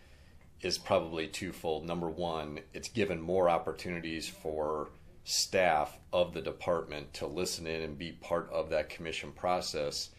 is 0.61 0.77
probably 0.77 1.27
twofold. 1.27 1.85
Number 1.85 2.09
one, 2.09 2.61
it's 2.73 2.87
given 2.87 3.19
more 3.19 3.49
opportunities 3.49 4.25
for 4.25 4.89
staff 5.25 5.97
of 6.13 6.33
the 6.33 6.41
department 6.41 7.13
to 7.15 7.27
listen 7.27 7.67
in 7.67 7.81
and 7.81 7.97
be 7.97 8.13
part 8.13 8.49
of 8.53 8.69
that 8.69 8.89
commission 8.89 9.33
process 9.33 10.11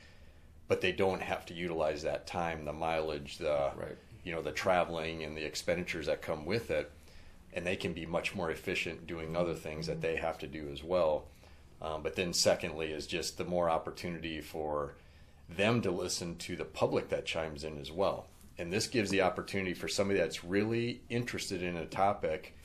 but 0.71 0.81
they 0.81 0.93
don't 0.93 1.21
have 1.21 1.45
to 1.45 1.53
utilize 1.53 2.05
that 2.05 2.29
time, 2.29 2.65
the 2.65 2.73
mileage, 2.73 3.39
the 3.39 3.73
right. 3.75 3.97
you 4.23 4.33
know 4.33 4.41
the 4.41 4.53
traveling 4.53 5.25
and 5.25 5.37
the 5.37 5.45
expenditures 5.45 6.07
that 6.07 6.23
come 6.23 6.47
with 6.47 6.71
it, 6.71 6.93
and 7.53 7.67
they 7.67 7.75
can 7.75 7.93
be 7.93 8.07
much 8.07 8.37
more 8.37 8.53
efficient 8.53 9.05
doing 9.05 9.37
other 9.37 9.53
things 9.53 9.89
that 9.89 10.01
they 10.01 10.15
have 10.15 10.39
to 10.39 10.47
do 10.47 10.69
as 10.73 10.85
well. 10.85 11.25
Um, 11.83 12.05
but 12.05 12.15
then 12.15 12.33
secondly 12.33 12.93
is 12.93 13.09
just 13.09 13.37
the 13.37 13.45
more 13.45 13.69
opportunity 13.69 14.41
for 14.41 14.95
them 15.49 15.83
to 15.83 15.91
listen 15.91 16.37
to 16.37 16.55
the 16.55 16.65
public 16.65 17.09
that 17.09 17.27
chimes 17.27 17.65
in 17.65 17.81
as 17.81 17.91
well. 17.91 18.29
And 18.57 18.73
this 18.73 18.87
gives 18.87 19.11
the 19.11 19.23
opportunity 19.23 19.75
for 19.75 19.89
somebody 19.89 20.21
that's 20.21 20.45
really 20.45 21.01
interested 21.09 21.65
in 21.65 21.77
a 21.77 21.87
topic, 21.87 22.57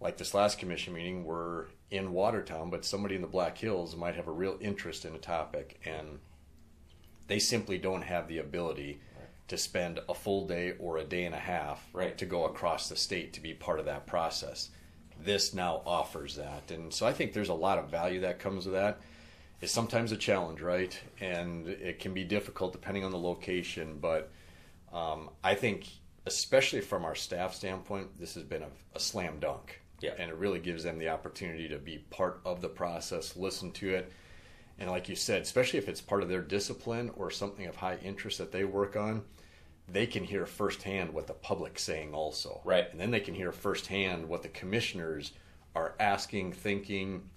like 0.00 0.16
this 0.16 0.32
last 0.32 0.58
commission 0.58 0.94
meeting, 0.94 1.24
we're 1.24 1.66
in 1.90 2.14
Watertown, 2.14 2.70
but 2.70 2.86
somebody 2.86 3.16
in 3.16 3.20
the 3.20 3.26
Black 3.26 3.58
Hills 3.58 3.96
might 3.96 4.14
have 4.14 4.28
a 4.28 4.32
real 4.32 4.56
interest 4.62 5.04
in 5.04 5.14
a 5.14 5.18
topic 5.18 5.78
and 5.84 6.20
they 7.30 7.38
simply 7.38 7.78
don't 7.78 8.02
have 8.02 8.26
the 8.26 8.38
ability 8.38 9.00
right. 9.16 9.28
to 9.46 9.56
spend 9.56 10.00
a 10.08 10.14
full 10.14 10.48
day 10.48 10.74
or 10.80 10.98
a 10.98 11.04
day 11.04 11.24
and 11.26 11.34
a 11.34 11.38
half 11.38 11.86
right. 11.92 12.18
to 12.18 12.26
go 12.26 12.46
across 12.46 12.88
the 12.88 12.96
state 12.96 13.32
to 13.32 13.40
be 13.40 13.54
part 13.54 13.78
of 13.78 13.84
that 13.84 14.04
process. 14.04 14.70
This 15.22 15.54
now 15.54 15.80
offers 15.86 16.34
that. 16.34 16.72
And 16.72 16.92
so 16.92 17.06
I 17.06 17.12
think 17.12 17.32
there's 17.32 17.48
a 17.48 17.54
lot 17.54 17.78
of 17.78 17.88
value 17.88 18.18
that 18.22 18.40
comes 18.40 18.66
with 18.66 18.74
that. 18.74 19.00
It's 19.60 19.70
sometimes 19.70 20.10
a 20.10 20.16
challenge, 20.16 20.60
right? 20.60 20.98
And 21.20 21.68
it 21.68 22.00
can 22.00 22.12
be 22.12 22.24
difficult 22.24 22.72
depending 22.72 23.04
on 23.04 23.12
the 23.12 23.18
location, 23.18 23.98
but 24.00 24.32
um, 24.92 25.30
I 25.44 25.54
think, 25.54 25.86
especially 26.26 26.80
from 26.80 27.04
our 27.04 27.14
staff 27.14 27.54
standpoint, 27.54 28.18
this 28.18 28.34
has 28.34 28.42
been 28.42 28.64
a, 28.64 28.70
a 28.96 28.98
slam 28.98 29.38
dunk. 29.38 29.80
Yeah. 30.00 30.14
And 30.18 30.30
it 30.30 30.36
really 30.36 30.58
gives 30.58 30.82
them 30.82 30.98
the 30.98 31.10
opportunity 31.10 31.68
to 31.68 31.78
be 31.78 31.98
part 32.10 32.40
of 32.44 32.60
the 32.60 32.68
process, 32.68 33.36
listen 33.36 33.70
to 33.72 33.94
it. 33.94 34.12
And 34.80 34.90
like 34.90 35.08
you 35.08 35.14
said, 35.14 35.42
especially 35.42 35.78
if 35.78 35.88
it's 35.88 36.00
part 36.00 36.22
of 36.22 36.28
their 36.28 36.40
discipline 36.40 37.10
or 37.16 37.30
something 37.30 37.66
of 37.66 37.76
high 37.76 37.98
interest 38.02 38.38
that 38.38 38.50
they 38.50 38.64
work 38.64 38.96
on, 38.96 39.22
they 39.86 40.06
can 40.06 40.24
hear 40.24 40.46
firsthand 40.46 41.12
what 41.12 41.26
the 41.26 41.34
public's 41.34 41.82
saying 41.82 42.14
also. 42.14 42.60
Right. 42.64 42.90
And 42.90 42.98
then 42.98 43.10
they 43.10 43.20
can 43.20 43.34
hear 43.34 43.52
firsthand 43.52 44.26
what 44.26 44.42
the 44.42 44.48
commissioners 44.48 45.32
are 45.74 45.94
asking, 46.00 46.54
thinking, 46.54 47.28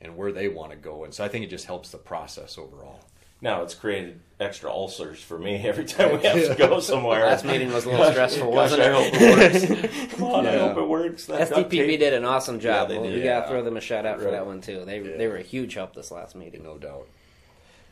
and 0.00 0.16
where 0.16 0.32
they 0.32 0.48
want 0.48 0.72
to 0.72 0.76
go. 0.76 1.04
And 1.04 1.14
so 1.14 1.24
I 1.24 1.28
think 1.28 1.44
it 1.44 1.50
just 1.50 1.66
helps 1.66 1.90
the 1.90 1.98
process 1.98 2.58
overall. 2.58 3.00
Now 3.40 3.62
it's 3.62 3.74
created 3.74 4.20
extra 4.40 4.70
ulcers 4.70 5.20
for 5.20 5.38
me 5.38 5.56
every 5.66 5.84
time 5.84 6.16
we 6.16 6.24
have 6.26 6.46
to 6.48 6.54
go 6.56 6.80
somewhere. 6.92 7.26
Last 7.26 7.44
meeting 7.44 7.72
was 7.72 7.84
a 7.84 7.90
little 7.90 8.10
stressful, 8.10 8.46
Gosh, 8.52 8.54
wasn't 8.72 8.82
I 8.82 8.92
hope 8.92 9.12
it 9.14 9.80
works. 9.80 10.12
Come 10.14 10.24
on, 10.24 10.46
I 10.46 10.54
Yeah. 10.54 10.68
hope 10.68 10.78
it 10.78 10.88
works. 10.88 11.26
That 11.26 11.48
duct 11.50 11.70
SDPB 11.70 11.70
tape- 11.70 12.00
did 12.00 12.12
an 12.14 12.24
awesome 12.24 12.58
job. 12.60 12.88
Yeah, 12.88 12.94
they 12.94 13.00
Well, 13.00 13.10
did. 13.10 13.16
we 13.18 13.22
gotta 13.24 13.48
throw 13.48 13.62
them 13.62 13.76
a 13.76 13.80
shout 13.80 14.06
out 14.06 14.18
for 14.18 14.24
Right. 14.26 14.32
that 14.32 14.46
one 14.46 14.60
too. 14.60 14.84
They 14.84 14.98
they 15.00 15.26
were 15.28 15.36
a 15.36 15.42
huge 15.42 15.74
help 15.74 15.94
this 15.94 16.10
last 16.10 16.34
meeting. 16.34 16.62
No 16.62 16.78
doubt. 16.78 17.06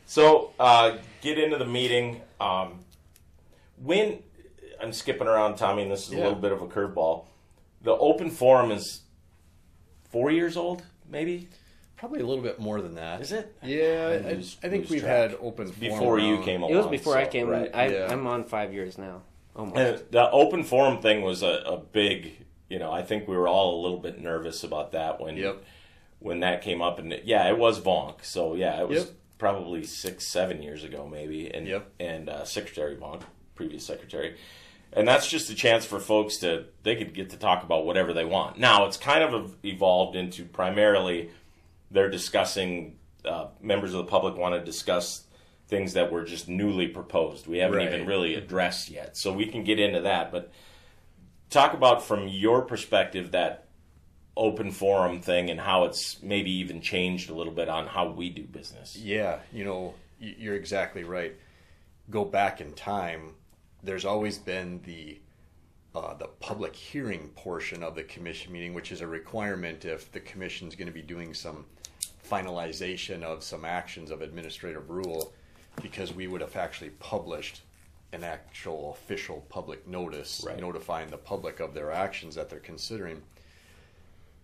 So 0.05 0.51
uh, 0.59 0.97
get 1.21 1.37
into 1.37 1.57
the 1.57 1.65
meeting. 1.65 2.21
Um, 2.39 2.79
when 3.81 4.19
I'm 4.81 4.93
skipping 4.93 5.27
around, 5.27 5.55
Tommy, 5.57 5.83
and 5.83 5.91
this 5.91 6.07
is 6.07 6.13
a 6.13 6.15
Yeah. 6.17 6.23
little 6.23 6.39
bit 6.39 6.51
of 6.51 6.61
a 6.61 6.67
curveball. 6.67 7.25
The 7.81 7.91
open 7.91 8.31
forum 8.31 8.71
is 8.71 9.01
four 10.09 10.31
years 10.31 10.55
old, 10.57 10.83
maybe. 11.09 11.47
Probably 11.97 12.19
a 12.21 12.25
little 12.27 12.43
bit 12.43 12.59
more 12.59 12.79
than 12.81 12.95
that. 12.95 13.21
Is 13.21 13.31
it? 13.31 13.55
Yeah, 13.63 14.19
I 14.25 14.29
I, 14.29 14.33
lose- 14.33 14.57
I 14.63 14.69
think 14.69 14.89
we've 14.89 15.01
track. 15.01 15.31
had 15.31 15.37
open 15.41 15.67
forum 15.71 15.79
Before 15.79 16.19
you 16.19 16.41
came 16.43 16.61
along. 16.61 16.73
It 16.73 16.77
was 16.77 16.87
before 16.87 17.17
I 17.17 17.25
came. 17.25 17.47
right. 17.47 17.71
I, 17.73 17.87
Yeah. 17.89 18.07
I'm 18.11 18.27
on 18.27 18.43
five 18.43 18.71
years 18.71 18.97
now, 18.99 19.23
almost. 19.55 19.77
And 19.77 20.03
the 20.11 20.29
open 20.29 20.63
forum 20.63 21.01
thing 21.01 21.23
was 21.23 21.41
a, 21.41 21.47
a 21.65 21.77
big, 21.77 22.45
you 22.69 22.77
know, 22.77 22.91
I 22.91 23.01
think 23.01 23.27
we 23.27 23.35
were 23.35 23.47
all 23.47 23.79
a 23.79 23.81
little 23.81 23.97
bit 23.99 24.19
nervous 24.21 24.63
about 24.63 24.91
that 24.91 25.19
when 25.19 25.37
Yep. 25.37 25.63
when 26.19 26.39
that 26.41 26.61
came 26.61 26.81
up, 26.83 26.99
and 26.99 27.11
it- 27.13 27.23
yeah, 27.25 27.49
it 27.49 27.57
was 27.57 27.79
Vonk. 27.79 28.23
So 28.23 28.53
yeah, 28.53 28.79
it 28.79 28.87
was 28.87 28.99
Yep. 29.05 29.09
probably 29.39 29.83
six, 29.83 30.27
seven 30.27 30.61
years 30.61 30.83
ago, 30.83 31.07
maybe. 31.11 31.49
And 31.51 31.67
Yep. 31.67 31.91
and 31.99 32.29
uh, 32.29 32.45
Secretary 32.45 32.95
Vonk, 32.95 33.23
previous 33.55 33.83
secretary, 33.83 34.37
and 34.93 35.07
that's 35.07 35.27
just 35.27 35.49
a 35.49 35.55
chance 35.55 35.83
for 35.83 35.99
folks 35.99 36.37
to 36.37 36.65
they 36.83 36.95
could 36.95 37.15
get 37.15 37.31
to 37.31 37.37
talk 37.37 37.63
about 37.63 37.87
whatever 37.87 38.13
they 38.13 38.25
want. 38.25 38.59
Now 38.59 38.85
it's 38.85 38.97
kind 38.97 39.23
of 39.23 39.55
evolved 39.65 40.15
into 40.15 40.45
primarily 40.45 41.31
they're 41.91 42.09
discussing. 42.09 42.97
Uh, 43.25 43.47
members 43.59 43.93
of 43.93 43.97
the 44.05 44.09
public 44.09 44.37
want 44.37 44.55
to 44.55 44.63
discuss 44.63 45.25
things 45.67 45.93
that 45.93 46.09
were 46.11 46.23
just 46.23 46.47
newly 46.47 46.87
proposed. 46.87 47.45
We 47.45 47.57
haven't 47.57 47.77
Right. 47.79 47.87
even 47.93 48.05
really 48.07 48.35
addressed 48.35 48.89
yet, 48.89 49.17
so 49.17 49.33
we 49.33 49.47
can 49.47 49.65
get 49.65 49.79
into 49.81 49.99
that. 50.01 50.31
But 50.31 50.49
talk 51.49 51.73
about 51.73 52.01
from 52.05 52.27
your 52.29 52.61
perspective 52.61 53.31
that 53.31 53.67
open 54.37 54.71
forum 54.71 55.19
thing 55.19 55.49
and 55.49 55.59
how 55.59 55.83
it's 55.85 56.21
maybe 56.23 56.51
even 56.51 56.79
changed 56.79 57.29
a 57.29 57.33
little 57.33 57.51
bit 57.51 57.67
on 57.67 57.87
how 57.87 58.07
we 58.07 58.29
do 58.29 58.43
business. 58.43 58.95
Yeah, 58.95 59.39
you 59.51 59.65
know, 59.65 59.95
you're 60.19 60.55
exactly 60.55 61.03
right. 61.03 61.35
Go 62.09 62.23
back 62.23 62.61
in 62.61 62.71
time, 62.73 63.33
there's 63.83 64.05
always 64.05 64.37
been 64.37 64.79
the 64.85 65.19
uh, 65.95 66.13
the 66.13 66.27
public 66.39 66.75
hearing 66.75 67.29
portion 67.29 67.81
of 67.81 67.95
the 67.95 68.03
commission 68.03 68.53
meeting, 68.53 68.73
which 68.73 68.91
is 68.91 69.01
a 69.01 69.07
requirement 69.07 69.83
if 69.83 70.11
the 70.11 70.19
commission's 70.19 70.75
going 70.75 70.87
to 70.87 70.93
be 70.93 71.01
doing 71.01 71.33
some 71.33 71.65
finalization 72.27 73.23
of 73.23 73.43
some 73.43 73.65
actions 73.65 74.11
of 74.11 74.21
administrative 74.21 74.89
rule, 74.89 75.33
because 75.81 76.13
we 76.13 76.27
would 76.27 76.41
have 76.41 76.55
actually 76.55 76.89
published 76.91 77.61
an 78.13 78.23
actual 78.23 78.91
official 78.91 79.45
public 79.49 79.87
notice 79.87 80.43
Right. 80.45 80.59
notifying 80.59 81.09
the 81.09 81.17
public 81.17 81.59
of 81.59 81.73
their 81.73 81.91
actions 81.91 82.35
that 82.35 82.49
they're 82.49 82.59
considering. 82.59 83.21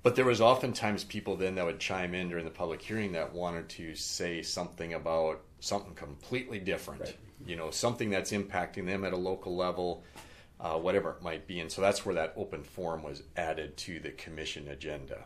But 0.03 0.15
there 0.15 0.25
was 0.25 0.41
oftentimes 0.41 1.05
people 1.05 1.37
then 1.37 1.55
that 1.55 1.65
would 1.65 1.79
chime 1.79 2.13
in 2.13 2.27
during 2.27 2.43
the 2.43 2.51
public 2.51 2.81
hearing 2.81 3.13
that 3.13 3.33
wanted 3.33 3.69
to 3.69 3.95
say 3.95 4.41
something 4.41 4.93
about 4.93 5.41
something 5.61 5.95
completely 5.95 6.59
different. 6.59 7.01
Right. 7.01 7.17
You 7.45 7.55
know, 7.55 7.71
something 7.71 8.09
that's 8.09 8.31
impacting 8.31 8.85
them 8.85 9.05
at 9.05 9.13
a 9.13 9.17
local 9.17 9.55
level, 9.55 10.03
uh, 10.59 10.77
whatever 10.77 11.11
it 11.11 11.21
might 11.21 11.47
be. 11.47 11.61
And 11.61 11.71
so 11.71 11.81
that's 11.81 12.05
where 12.05 12.15
that 12.15 12.33
open 12.35 12.63
forum 12.63 13.01
was 13.01 13.23
added 13.37 13.77
to 13.77 13.99
the 14.01 14.11
commission 14.11 14.67
agenda. 14.67 15.23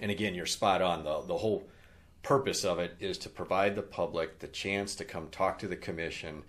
And 0.00 0.10
again, 0.10 0.34
you're 0.34 0.46
spot 0.46 0.82
on. 0.82 1.04
The 1.04 1.20
the 1.22 1.38
whole 1.38 1.64
purpose 2.22 2.64
of 2.64 2.78
it 2.78 2.96
is 3.00 3.18
to 3.18 3.28
provide 3.28 3.74
the 3.74 3.82
public 3.82 4.38
the 4.38 4.48
chance 4.48 4.94
to 4.96 5.04
come 5.04 5.28
talk 5.28 5.58
to 5.58 5.68
the 5.68 5.76
commission 5.76 6.42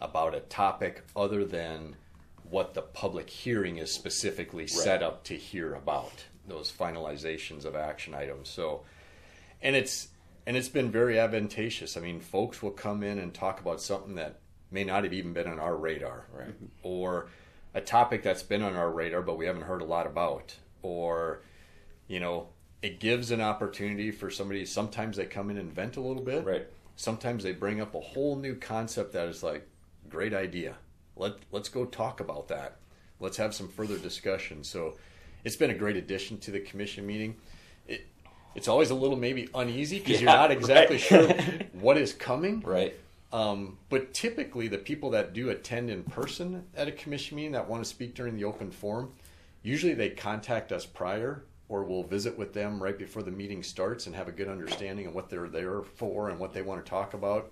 about 0.00 0.34
a 0.34 0.40
topic 0.40 1.04
other 1.14 1.44
than 1.44 1.94
what 2.48 2.74
the 2.74 2.82
public 2.82 3.28
hearing 3.30 3.76
is 3.76 3.92
specifically 3.92 4.66
set 4.66 5.02
up 5.02 5.22
to 5.24 5.34
hear 5.34 5.74
about 5.74 6.24
those 6.48 6.72
finalizations 6.72 7.64
of 7.64 7.76
action 7.76 8.14
items. 8.14 8.48
So, 8.48 8.82
and 9.62 9.76
it's 9.76 10.08
and 10.46 10.56
it's 10.56 10.68
been 10.68 10.90
very 10.90 11.18
advantageous. 11.18 11.96
I 11.96 12.00
mean, 12.00 12.18
folks 12.20 12.62
will 12.62 12.70
come 12.72 13.02
in 13.02 13.18
and 13.18 13.32
talk 13.32 13.60
about 13.60 13.80
something 13.80 14.14
that 14.16 14.40
may 14.70 14.84
not 14.84 15.04
have 15.04 15.12
even 15.12 15.32
been 15.32 15.46
on 15.46 15.58
our 15.60 15.76
radar, 15.76 16.26
Right. 16.32 16.54
or 16.82 17.28
a 17.74 17.80
topic 17.80 18.22
that's 18.22 18.42
been 18.42 18.62
on 18.62 18.74
our 18.74 18.90
radar 18.90 19.22
but 19.22 19.36
we 19.36 19.46
haven't 19.46 19.62
heard 19.62 19.82
a 19.82 19.84
lot 19.84 20.06
about, 20.06 20.56
or 20.82 21.42
you 22.08 22.18
know, 22.18 22.48
it 22.82 23.00
gives 23.00 23.30
an 23.30 23.40
opportunity 23.40 24.10
for 24.10 24.30
somebody. 24.30 24.64
Sometimes 24.64 25.16
they 25.16 25.26
come 25.26 25.50
in 25.50 25.58
and 25.58 25.72
vent 25.72 25.96
a 25.96 26.00
little 26.00 26.22
bit. 26.22 26.44
Right. 26.44 26.66
Sometimes 26.96 27.42
they 27.44 27.52
bring 27.52 27.80
up 27.80 27.94
a 27.94 28.00
whole 28.00 28.36
new 28.36 28.54
concept 28.54 29.12
that 29.12 29.28
is 29.28 29.42
like, 29.42 29.66
great 30.08 30.34
idea. 30.34 30.76
Let 31.16 31.34
let's 31.52 31.68
go 31.68 31.84
talk 31.84 32.20
about 32.20 32.48
that. 32.48 32.76
Let's 33.18 33.36
have 33.36 33.54
some 33.54 33.68
further 33.68 33.98
discussion. 33.98 34.64
So, 34.64 34.94
it's 35.44 35.56
been 35.56 35.70
a 35.70 35.74
great 35.74 35.96
addition 35.96 36.38
to 36.38 36.50
the 36.50 36.60
commission 36.60 37.06
meeting. 37.06 37.36
It 37.86 38.06
it's 38.54 38.68
always 38.68 38.90
a 38.90 38.94
little 38.94 39.16
maybe 39.16 39.48
uneasy 39.54 39.98
because 39.98 40.20
Yeah, 40.20 40.30
you're 40.30 40.38
not 40.40 40.50
exactly 40.50 40.96
right. 40.96 41.04
sure 41.04 41.28
what 41.72 41.96
is 41.98 42.12
coming. 42.12 42.60
Right. 42.60 42.94
Um, 43.32 43.78
but 43.90 44.12
typically, 44.12 44.68
the 44.68 44.78
people 44.78 45.10
that 45.10 45.32
do 45.32 45.50
attend 45.50 45.88
in 45.90 46.02
person 46.02 46.64
at 46.76 46.88
a 46.88 46.92
commission 46.92 47.36
meeting 47.36 47.52
that 47.52 47.68
want 47.68 47.84
to 47.84 47.88
speak 47.88 48.14
during 48.14 48.36
the 48.36 48.44
open 48.44 48.70
forum, 48.72 49.12
usually 49.62 49.94
they 49.94 50.10
contact 50.10 50.72
us 50.72 50.84
prior 50.84 51.44
or 51.70 51.84
we'll 51.84 52.02
visit 52.02 52.36
with 52.36 52.52
them 52.52 52.82
right 52.82 52.98
before 52.98 53.22
the 53.22 53.30
meeting 53.30 53.62
starts 53.62 54.06
and 54.06 54.14
have 54.14 54.28
a 54.28 54.32
good 54.32 54.48
understanding 54.48 55.06
of 55.06 55.14
what 55.14 55.30
they're 55.30 55.48
there 55.48 55.82
for 55.82 56.28
and 56.28 56.38
what 56.38 56.52
they 56.52 56.60
want 56.60 56.84
to 56.84 56.90
talk 56.90 57.14
about. 57.14 57.50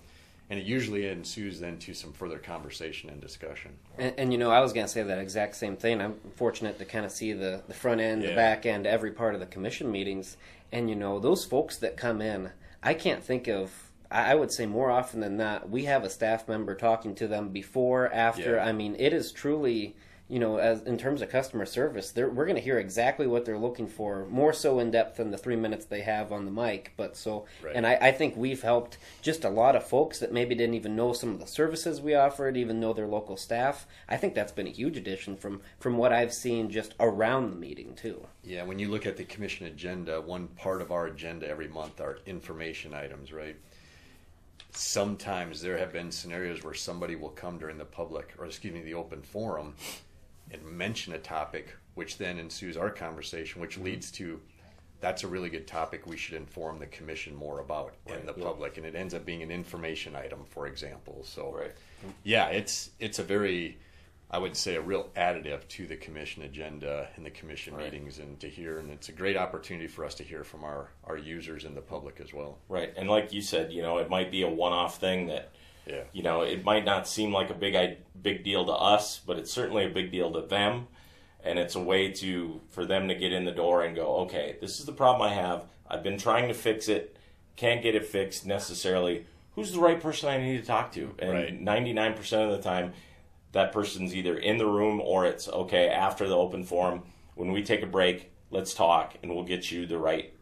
And 0.50 0.58
it 0.58 0.66
usually 0.66 1.06
ensues 1.06 1.60
then 1.60 1.78
to 1.80 1.94
some 1.94 2.12
further 2.12 2.38
conversation 2.38 3.10
and 3.10 3.20
discussion. 3.20 3.76
And, 3.96 4.14
and 4.18 4.32
you 4.32 4.38
know, 4.38 4.50
I 4.50 4.60
was 4.60 4.72
going 4.72 4.86
to 4.86 4.92
say 4.92 5.02
that 5.02 5.18
exact 5.18 5.54
same 5.56 5.76
thing. 5.76 6.00
I'm 6.00 6.16
fortunate 6.36 6.78
to 6.78 6.84
kind 6.84 7.04
of 7.04 7.12
see 7.12 7.32
the, 7.32 7.62
the 7.68 7.74
front 7.74 8.00
end, 8.00 8.22
the 8.22 8.34
back 8.34 8.66
end, 8.66 8.86
every 8.86 9.12
part 9.12 9.34
of 9.34 9.40
the 9.40 9.46
commission 9.46 9.92
meetings. 9.92 10.36
And 10.72 10.90
you 10.90 10.96
know, 10.96 11.20
those 11.20 11.44
folks 11.44 11.76
that 11.78 11.96
come 11.96 12.20
in, 12.20 12.50
I 12.82 12.94
can't 12.94 13.22
think 13.22 13.46
of. 13.46 13.70
I 14.10 14.32
I 14.32 14.34
would 14.34 14.50
say 14.50 14.66
more 14.66 14.90
often 14.90 15.20
than 15.20 15.36
not, 15.36 15.68
we 15.68 15.84
have 15.84 16.02
a 16.02 16.10
staff 16.10 16.48
member 16.48 16.74
talking 16.74 17.14
to 17.16 17.28
them 17.28 17.50
before, 17.50 18.12
after. 18.12 18.56
Yeah. 18.56 18.64
I 18.64 18.72
mean, 18.72 18.96
it 18.98 19.12
is 19.12 19.32
truly, 19.32 19.96
you 20.30 20.38
know, 20.38 20.58
as 20.58 20.82
in 20.82 20.98
terms 20.98 21.22
of 21.22 21.30
customer 21.30 21.64
service, 21.64 22.10
they're, 22.10 22.28
we're 22.28 22.44
going 22.44 22.56
to 22.56 22.62
hear 22.62 22.78
exactly 22.78 23.26
what 23.26 23.46
they're 23.46 23.58
looking 23.58 23.86
for, 23.86 24.26
more 24.26 24.52
so 24.52 24.78
in 24.78 24.90
depth 24.90 25.16
than 25.16 25.30
the 25.30 25.38
three 25.38 25.56
minutes 25.56 25.86
they 25.86 26.02
have 26.02 26.30
on 26.32 26.44
the 26.44 26.50
mic. 26.50 26.92
But 26.98 27.16
so, 27.16 27.46
Right. 27.62 27.74
and 27.74 27.86
I, 27.86 27.94
I 27.94 28.12
think 28.12 28.36
we've 28.36 28.60
helped 28.60 28.98
just 29.22 29.44
a 29.44 29.48
lot 29.48 29.74
of 29.74 29.84
folks 29.84 30.18
that 30.18 30.30
maybe 30.30 30.54
didn't 30.54 30.74
even 30.74 30.94
know 30.94 31.14
some 31.14 31.30
of 31.32 31.40
the 31.40 31.46
services 31.46 32.02
we 32.02 32.14
offered, 32.14 32.58
even 32.58 32.78
know 32.78 32.92
their 32.92 33.06
local 33.06 33.38
staff. 33.38 33.86
I 34.06 34.18
think 34.18 34.34
that's 34.34 34.52
been 34.52 34.66
a 34.66 34.70
huge 34.70 34.98
addition 34.98 35.34
from 35.36 35.62
from 35.80 35.96
what 35.96 36.12
I've 36.12 36.34
seen 36.34 36.68
just 36.68 36.94
around 37.00 37.50
the 37.50 37.56
meeting 37.56 37.94
too. 37.94 38.26
Yeah, 38.44 38.64
when 38.64 38.78
you 38.78 38.88
look 38.90 39.06
at 39.06 39.16
the 39.16 39.24
commission 39.24 39.66
agenda, 39.66 40.20
one 40.20 40.48
part 40.48 40.82
of 40.82 40.92
our 40.92 41.06
agenda 41.06 41.48
every 41.48 41.68
month 41.68 42.00
are 42.02 42.18
information 42.26 42.92
items, 42.92 43.32
right? 43.32 43.56
Sometimes 44.72 45.62
there 45.62 45.78
have 45.78 45.92
been 45.92 46.12
scenarios 46.12 46.62
where 46.62 46.74
somebody 46.74 47.16
will 47.16 47.30
come 47.30 47.58
during 47.58 47.78
the 47.78 47.84
public, 47.84 48.34
or 48.38 48.44
excuse 48.44 48.74
me, 48.74 48.82
the 48.82 48.94
open 48.94 49.22
forum, 49.22 49.74
and 50.50 50.62
mention 50.64 51.12
a 51.14 51.18
topic, 51.18 51.74
which 51.94 52.18
then 52.18 52.38
ensues 52.38 52.76
our 52.76 52.90
conversation, 52.90 53.60
which 53.60 53.78
leads 53.78 54.10
to 54.12 54.40
that's 55.00 55.22
a 55.22 55.28
really 55.28 55.48
good 55.48 55.66
topic 55.66 56.06
we 56.08 56.16
should 56.16 56.34
inform 56.34 56.80
the 56.80 56.86
commission 56.86 57.32
more 57.34 57.60
about 57.60 57.94
and 58.08 58.26
the 58.26 58.32
public, 58.32 58.78
and 58.78 58.84
it 58.86 58.96
ends 58.96 59.14
up 59.14 59.24
being 59.24 59.42
an 59.44 59.50
information 59.50 60.16
item, 60.16 60.40
for 60.50 60.66
example. 60.66 61.22
So, 61.24 61.52
Right. 61.54 61.70
yeah, 62.24 62.48
it's 62.48 62.90
it's 62.98 63.20
a 63.20 63.22
very, 63.22 63.78
I 64.28 64.38
would 64.38 64.56
say, 64.56 64.74
a 64.74 64.80
real 64.80 65.08
additive 65.16 65.68
to 65.68 65.86
the 65.86 65.96
commission 65.96 66.42
agenda 66.42 67.08
and 67.14 67.24
the 67.24 67.30
commission 67.30 67.76
Right. 67.76 67.92
meetings, 67.92 68.18
and 68.18 68.40
to 68.40 68.48
hear, 68.50 68.80
and 68.80 68.90
it's 68.90 69.08
a 69.08 69.12
great 69.12 69.36
opportunity 69.36 69.86
for 69.86 70.04
us 70.04 70.16
to 70.16 70.24
hear 70.24 70.42
from 70.42 70.64
our 70.64 70.90
our 71.04 71.16
users 71.16 71.64
and 71.64 71.76
the 71.76 71.80
public 71.80 72.18
as 72.20 72.34
well. 72.34 72.58
Right. 72.68 72.92
And 72.96 73.08
like 73.08 73.32
you 73.32 73.40
said, 73.40 73.72
you 73.72 73.82
know, 73.82 73.98
it 73.98 74.10
might 74.10 74.32
be 74.32 74.42
a 74.42 74.48
one-off 74.48 74.98
thing 74.98 75.28
that 75.28 75.52
Yeah, 75.88 76.02
you 76.12 76.22
know, 76.22 76.42
it 76.42 76.64
might 76.64 76.84
not 76.84 77.08
seem 77.08 77.32
like 77.32 77.50
a 77.50 77.54
big 77.54 77.96
big 78.20 78.44
deal 78.44 78.64
to 78.66 78.72
us, 78.72 79.20
but 79.26 79.38
it's 79.38 79.50
certainly 79.50 79.84
a 79.86 79.90
big 79.90 80.12
deal 80.12 80.30
to 80.32 80.42
them, 80.42 80.86
and 81.42 81.58
it's 81.58 81.74
a 81.74 81.80
way 81.80 82.12
to 82.12 82.60
for 82.68 82.84
them 82.84 83.08
to 83.08 83.14
get 83.14 83.32
in 83.32 83.44
the 83.44 83.52
door 83.52 83.82
and 83.82 83.96
go, 83.96 84.16
okay, 84.18 84.56
this 84.60 84.78
is 84.80 84.86
the 84.86 84.92
problem 84.92 85.22
I 85.30 85.34
have. 85.34 85.64
I've 85.88 86.02
been 86.02 86.18
trying 86.18 86.48
to 86.48 86.54
fix 86.54 86.88
it, 86.88 87.16
can't 87.56 87.82
get 87.82 87.94
it 87.94 88.04
fixed 88.06 88.44
necessarily. 88.46 89.24
Who's 89.54 89.72
the 89.72 89.80
right 89.80 90.00
person 90.00 90.28
I 90.28 90.38
need 90.38 90.60
to 90.60 90.66
talk 90.66 90.92
to? 90.92 91.14
And 91.18 91.62
ninety 91.62 91.92
nine 91.92 92.14
percent 92.14 92.42
of 92.42 92.50
the 92.56 92.62
time, 92.62 92.92
that 93.52 93.72
person's 93.72 94.14
either 94.14 94.36
in 94.36 94.58
the 94.58 94.66
room 94.66 95.00
or 95.00 95.24
it's 95.24 95.48
okay 95.48 95.88
after 95.88 96.28
the 96.28 96.36
open 96.36 96.64
forum 96.64 97.02
when 97.34 97.50
we 97.52 97.62
take 97.62 97.82
a 97.82 97.86
break. 97.86 98.30
let's 98.50 98.74
talk, 98.74 99.14
and 99.22 99.34
we'll 99.34 99.44
get 99.44 99.70
you 99.70 99.86
the 99.86 99.98
right, 99.98 100.32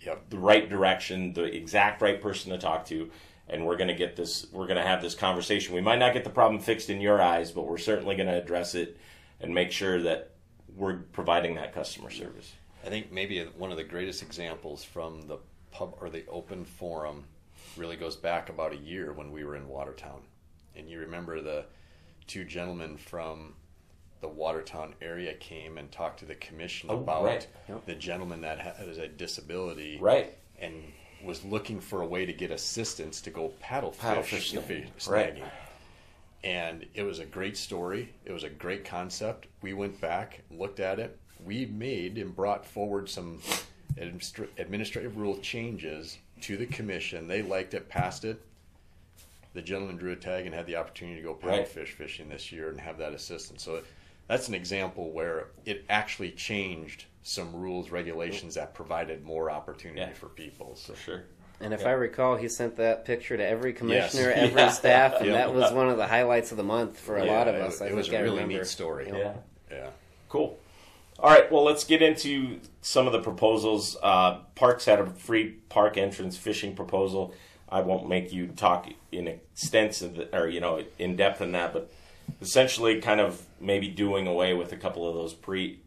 Yep. 0.00 0.30
the 0.30 0.38
right 0.38 0.68
direction, 0.68 1.32
the 1.32 1.44
exact 1.44 2.00
right 2.02 2.20
person 2.20 2.50
to 2.52 2.58
talk 2.58 2.84
to, 2.86 3.10
and 3.50 3.66
we're 3.66 3.76
going 3.76 3.88
to 3.88 3.94
get 3.94 4.16
this. 4.16 4.46
We're 4.52 4.66
going 4.66 4.78
to 4.78 4.86
have 4.86 5.02
this 5.02 5.14
conversation. 5.14 5.74
We 5.74 5.80
might 5.80 5.98
not 5.98 6.14
get 6.14 6.24
the 6.24 6.30
problem 6.30 6.60
fixed 6.62 6.88
in 6.88 7.00
your 7.00 7.20
eyes, 7.20 7.50
but 7.50 7.62
we're 7.66 7.78
certainly 7.78 8.14
going 8.16 8.28
to 8.28 8.40
address 8.40 8.74
it 8.74 8.96
and 9.40 9.54
make 9.54 9.72
sure 9.72 10.00
that 10.02 10.30
we're 10.76 10.98
providing 11.12 11.56
that 11.56 11.74
customer 11.74 12.10
service. 12.10 12.52
I 12.84 12.88
think 12.88 13.12
maybe 13.12 13.42
one 13.58 13.70
of 13.70 13.76
the 13.76 13.84
greatest 13.84 14.22
examples 14.22 14.84
from 14.84 15.26
the 15.26 15.38
pub 15.72 15.94
or 16.00 16.08
the 16.08 16.24
open 16.28 16.64
forum 16.64 17.24
really 17.76 17.96
goes 17.96 18.16
back 18.16 18.48
about 18.48 18.72
a 18.72 18.76
year 18.76 19.12
when 19.12 19.30
we 19.32 19.44
were 19.44 19.56
in 19.56 19.68
Watertown. 19.68 20.22
And 20.76 20.88
you 20.88 21.00
remember 21.00 21.40
the 21.40 21.64
two 22.26 22.44
gentlemen 22.44 22.96
from 22.96 23.54
the 24.20 24.28
Watertown 24.28 24.94
area 25.02 25.34
came 25.34 25.78
and 25.78 25.90
talked 25.90 26.20
to 26.20 26.24
the 26.26 26.34
commission 26.36 26.90
Oh, 26.90 26.98
about 26.98 27.24
right. 27.24 27.46
the 27.86 27.94
gentleman 27.94 28.42
that 28.42 28.58
has 28.60 28.98
a 28.98 29.08
disability 29.08 29.98
Right. 30.00 30.36
and 30.58 30.74
was 31.24 31.44
looking 31.44 31.80
for 31.80 32.02
a 32.02 32.06
way 32.06 32.24
to 32.26 32.32
get 32.32 32.50
assistance 32.50 33.20
to 33.22 33.30
go 33.30 33.48
paddle 33.60 33.92
fish, 33.92 34.00
Paddle 34.00 34.22
fish 34.22 34.52
fi- 34.52 34.86
snagging. 34.98 35.42
Right. 35.42 35.42
And 36.42 36.86
it 36.94 37.02
was 37.02 37.18
a 37.18 37.26
great 37.26 37.56
story. 37.56 38.10
It 38.24 38.32
was 38.32 38.44
a 38.44 38.48
great 38.48 38.84
concept. 38.84 39.46
We 39.62 39.74
went 39.74 40.00
back, 40.00 40.40
looked 40.50 40.80
at 40.80 40.98
it. 40.98 41.18
We 41.44 41.66
made 41.66 42.16
and 42.18 42.34
brought 42.34 42.64
forward 42.64 43.08
some 43.08 43.40
administra- 43.96 44.48
administrative 44.58 45.16
rule 45.18 45.36
changes 45.38 46.18
to 46.42 46.56
the 46.56 46.66
commission. 46.66 47.28
They 47.28 47.42
liked 47.42 47.74
it, 47.74 47.88
passed 47.88 48.24
it. 48.24 48.40
The 49.52 49.62
gentleman 49.62 49.96
drew 49.96 50.12
a 50.12 50.16
tag 50.16 50.46
and 50.46 50.54
had 50.54 50.66
the 50.66 50.76
opportunity 50.76 51.16
to 51.18 51.22
go 51.26 51.34
paddle 51.34 51.58
Right. 51.58 51.68
fish 51.68 51.90
fishing 51.92 52.28
this 52.28 52.50
year 52.52 52.70
and 52.70 52.80
have 52.80 52.98
that 52.98 53.12
assistance. 53.12 53.62
So 53.62 53.82
that's 54.28 54.48
an 54.48 54.54
example 54.54 55.10
where 55.10 55.48
it 55.66 55.84
actually 55.90 56.30
changed 56.30 57.04
some 57.22 57.54
rules, 57.54 57.90
regulations 57.90 58.54
that 58.54 58.74
provided 58.74 59.24
more 59.24 59.50
opportunity 59.50 60.00
Yeah. 60.00 60.12
for 60.14 60.26
people. 60.28 60.74
So 60.76 60.94
For 60.94 60.98
sure. 61.00 61.22
And 61.60 61.74
if 61.74 61.82
Yeah. 61.82 61.88
I 61.88 61.92
recall, 61.92 62.36
he 62.36 62.48
sent 62.48 62.76
that 62.76 63.04
picture 63.04 63.36
to 63.36 63.46
every 63.46 63.72
Yes. 63.72 63.78
commissioner, 63.78 64.30
every 64.34 64.60
Yeah. 64.62 64.70
staff, 64.70 65.16
and 65.18 65.26
Yeah. 65.26 65.32
that 65.32 65.54
was 65.54 65.70
one 65.72 65.90
of 65.90 65.98
the 65.98 66.06
highlights 66.06 66.50
of 66.50 66.56
the 66.56 66.62
month 66.64 66.98
for 66.98 67.18
a 67.18 67.26
Yeah, 67.26 67.32
lot 67.32 67.48
of 67.48 67.54
it- 67.56 67.60
us. 67.62 67.82
I 67.82 67.88
it 67.88 67.94
was 67.94 68.06
think 68.06 68.14
a 68.16 68.18
I 68.18 68.22
really 68.22 68.36
remember. 68.36 68.58
neat 68.58 68.66
story. 68.66 69.06
Yep. 69.08 69.16
Yeah. 69.70 69.76
yeah. 69.76 69.90
Cool. 70.30 70.58
All 71.18 71.28
right. 71.30 71.52
Well, 71.52 71.64
let's 71.64 71.84
get 71.84 72.00
into 72.00 72.60
some 72.80 73.06
of 73.06 73.12
the 73.12 73.20
proposals. 73.20 73.98
Uh, 74.02 74.38
Parks 74.54 74.86
had 74.86 75.00
a 75.00 75.06
free 75.06 75.50
park 75.68 75.98
entrance 75.98 76.38
fishing 76.38 76.74
proposal. 76.74 77.34
I 77.68 77.82
won't 77.82 78.08
make 78.08 78.32
you 78.32 78.46
talk 78.48 78.88
in 79.12 79.28
extensive 79.28 80.28
or 80.32 80.48
you 80.48 80.60
know 80.60 80.82
in 80.98 81.14
depth 81.16 81.42
in 81.42 81.52
that, 81.52 81.74
but 81.74 81.90
essentially, 82.40 83.00
kind 83.02 83.20
of 83.20 83.44
maybe 83.60 83.88
doing 83.88 84.26
away 84.26 84.54
with 84.54 84.72
a 84.72 84.76
couple 84.76 85.06
of 85.06 85.14
those 85.14 85.34
pre 85.34 85.80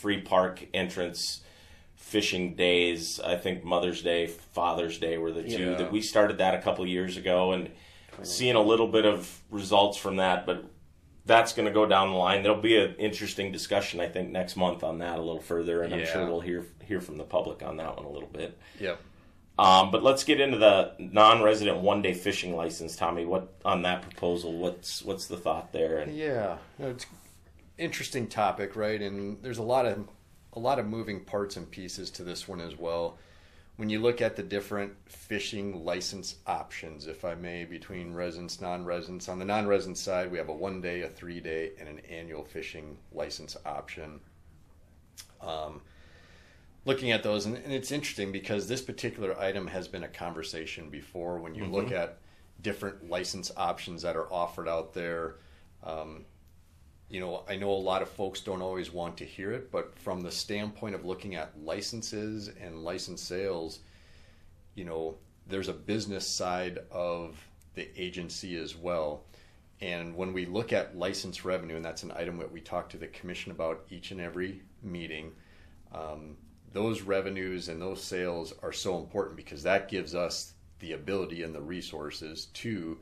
free 0.00 0.20
park 0.20 0.66
entrance 0.72 1.42
fishing 1.94 2.54
days. 2.54 3.20
I 3.20 3.36
think 3.36 3.64
Mother's 3.64 4.02
Day, 4.02 4.26
Father's 4.26 4.98
Day 4.98 5.18
were 5.18 5.30
the 5.32 5.42
two 5.42 5.70
Yeah. 5.70 5.74
that 5.76 5.92
we 5.92 6.00
started 6.00 6.38
that 6.38 6.54
a 6.54 6.62
couple 6.62 6.86
years 6.86 7.16
ago, 7.16 7.52
and 7.52 7.70
seeing 8.22 8.56
a 8.56 8.62
little 8.62 8.88
bit 8.88 9.04
of 9.04 9.40
results 9.50 9.96
from 9.98 10.16
that, 10.16 10.46
but 10.46 10.64
that's 11.26 11.52
going 11.52 11.66
to 11.66 11.72
go 11.72 11.86
down 11.86 12.10
the 12.10 12.16
line. 12.16 12.42
There'll 12.42 12.60
be 12.60 12.76
an 12.78 12.94
interesting 12.98 13.52
discussion, 13.52 14.00
I 14.00 14.08
think, 14.08 14.30
next 14.30 14.56
month 14.56 14.82
on 14.82 14.98
that 14.98 15.18
a 15.18 15.22
little 15.22 15.40
further, 15.40 15.82
and 15.82 15.94
I'm 15.94 16.06
sure 16.06 16.26
we'll 16.26 16.40
hear 16.40 16.66
hear 16.84 17.00
from 17.00 17.18
the 17.18 17.24
public 17.24 17.62
on 17.62 17.76
that 17.76 17.96
one 17.96 18.04
a 18.06 18.10
little 18.10 18.28
bit. 18.28 18.58
Yep. 18.80 18.98
Um, 19.58 19.90
but 19.90 20.02
let's 20.02 20.24
get 20.24 20.40
into 20.40 20.56
the 20.56 20.94
non-resident 20.98 21.78
one-day 21.78 22.14
fishing 22.14 22.56
license, 22.56 22.96
Tommy. 22.96 23.26
What 23.26 23.52
on 23.64 23.82
that 23.82 24.02
proposal? 24.02 24.54
What's 24.54 25.02
what's 25.04 25.26
the 25.26 25.36
thought 25.36 25.72
there? 25.72 25.98
And 25.98 26.16
Yeah, 26.16 26.56
it's 26.78 27.04
interesting 27.80 28.28
topic, 28.28 28.76
right? 28.76 29.00
And 29.00 29.42
there's 29.42 29.58
a 29.58 29.62
lot 29.62 29.86
of 29.86 30.06
a 30.52 30.58
lot 30.58 30.78
of 30.78 30.86
moving 30.86 31.24
parts 31.24 31.56
and 31.56 31.70
pieces 31.70 32.10
to 32.10 32.24
this 32.24 32.46
one 32.46 32.60
as 32.60 32.76
well. 32.76 33.18
When 33.76 33.88
you 33.88 34.00
look 34.00 34.20
at 34.20 34.36
the 34.36 34.42
different 34.42 34.92
fishing 35.06 35.84
license 35.84 36.36
options, 36.46 37.06
if 37.06 37.24
I 37.24 37.34
may, 37.34 37.64
between 37.64 38.12
residents, 38.12 38.60
non-residents. 38.60 39.28
On 39.28 39.38
the 39.38 39.44
non-resident 39.44 39.96
side, 39.96 40.30
we 40.30 40.38
have 40.38 40.50
a 40.50 40.54
one-day, 40.54 41.02
a 41.02 41.08
three-day, 41.08 41.72
and 41.78 41.88
an 41.88 42.00
annual 42.00 42.44
fishing 42.44 42.98
license 43.12 43.56
option. 43.64 44.20
Um, 45.40 45.80
looking 46.84 47.12
at 47.12 47.22
those, 47.22 47.46
and, 47.46 47.56
and 47.56 47.72
it's 47.72 47.90
interesting 47.90 48.32
because 48.32 48.68
this 48.68 48.82
particular 48.82 49.38
item 49.38 49.66
has 49.68 49.88
been 49.88 50.04
a 50.04 50.08
conversation 50.08 50.90
before. 50.90 51.38
When 51.38 51.54
you 51.54 51.64
look 51.64 51.90
at 51.92 52.18
different 52.60 53.08
license 53.08 53.50
options 53.56 54.02
that 54.02 54.16
are 54.16 54.30
offered 54.30 54.68
out 54.68 54.92
there, 54.92 55.36
um, 55.84 56.26
you 57.10 57.18
know, 57.18 57.42
I 57.48 57.56
know 57.56 57.72
a 57.72 57.72
lot 57.72 58.02
of 58.02 58.08
folks 58.08 58.40
don't 58.40 58.62
always 58.62 58.92
want 58.92 59.16
to 59.18 59.24
hear 59.24 59.50
it, 59.50 59.72
but 59.72 59.98
from 59.98 60.22
the 60.22 60.30
standpoint 60.30 60.94
of 60.94 61.04
looking 61.04 61.34
at 61.34 61.60
licenses 61.60 62.48
and 62.62 62.84
license 62.84 63.20
sales, 63.20 63.80
you 64.76 64.84
know, 64.84 65.16
there's 65.48 65.68
a 65.68 65.72
business 65.72 66.26
side 66.26 66.78
of 66.92 67.36
the 67.74 67.88
agency 68.00 68.56
as 68.56 68.76
well. 68.76 69.24
And 69.80 70.14
when 70.14 70.32
we 70.32 70.46
look 70.46 70.72
at 70.72 70.96
license 70.96 71.44
revenue, 71.44 71.76
and 71.76 71.84
that's 71.84 72.04
an 72.04 72.12
item 72.14 72.36
that 72.38 72.52
we 72.52 72.60
talk 72.60 72.88
to 72.90 72.96
the 72.96 73.08
commission 73.08 73.50
about 73.50 73.84
each 73.90 74.12
and 74.12 74.20
every 74.20 74.62
meeting, 74.82 75.32
um, 75.92 76.36
those 76.72 77.02
revenues 77.02 77.68
and 77.68 77.82
those 77.82 78.02
sales 78.04 78.54
are 78.62 78.72
so 78.72 78.98
important 78.98 79.36
because 79.36 79.64
that 79.64 79.88
gives 79.88 80.14
us 80.14 80.52
the 80.78 80.92
ability 80.92 81.42
and 81.42 81.52
the 81.52 81.60
resources 81.60 82.46
to 82.54 82.98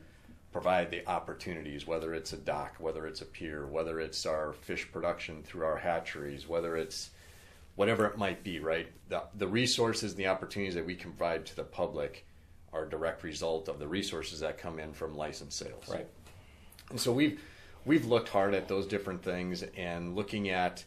provide 0.53 0.91
the 0.91 1.07
opportunities, 1.09 1.87
whether 1.87 2.15
it's 2.15 2.33
a 2.33 2.37
dock, 2.37 2.77
whether 2.79 3.07
it's 3.07 3.21
a 3.21 3.27
pier, 3.27 3.67
whether 3.67 4.01
it's 4.01 4.25
our 4.25 4.53
fish 4.53 4.91
production 4.91 5.43
through 5.43 5.65
our 5.65 5.77
hatcheries, 5.77 6.49
whether 6.49 6.77
it's 6.77 7.11
whatever 7.77 8.07
it 8.07 8.19
might 8.19 8.43
be, 8.43 8.59
right? 8.59 8.89
The, 9.09 9.23
the 9.37 9.47
resources 9.47 10.13
and 10.13 10.19
the 10.19 10.27
opportunities 10.27 10.75
that 10.75 10.87
we 10.87 10.95
can 10.95 11.13
provide 11.13 11.47
to 11.47 11.57
the 11.57 11.65
public 11.65 12.27
are 12.73 12.85
a 12.85 12.91
direct 12.91 13.23
result 13.23 13.69
of 13.69 13.79
the 13.79 13.89
resources 13.89 14.41
that 14.41 14.59
come 14.59 14.79
in 14.79 14.93
from 14.93 15.17
license 15.17 15.55
sales. 15.55 15.89
right, 15.89 16.09
And 16.91 17.01
so 17.01 17.13
we've 17.13 17.41
we've 17.85 18.07
looked 18.07 18.29
hard 18.29 18.55
at 18.55 18.69
those 18.69 18.87
different 18.87 19.23
things 19.23 19.63
and 19.77 20.15
looking 20.15 20.49
at 20.49 20.85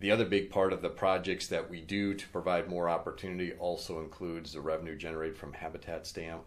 the 0.00 0.10
other 0.10 0.24
big 0.24 0.50
part 0.50 0.72
of 0.72 0.82
the 0.82 0.88
projects 0.88 1.48
that 1.48 1.68
we 1.70 1.80
do 1.80 2.14
to 2.14 2.28
provide 2.28 2.68
more 2.68 2.88
opportunity 2.88 3.52
also 3.54 4.00
includes 4.00 4.52
the 4.52 4.60
revenue 4.60 4.96
generated 4.96 5.36
from 5.36 5.52
habitat 5.52 6.06
stamp. 6.06 6.42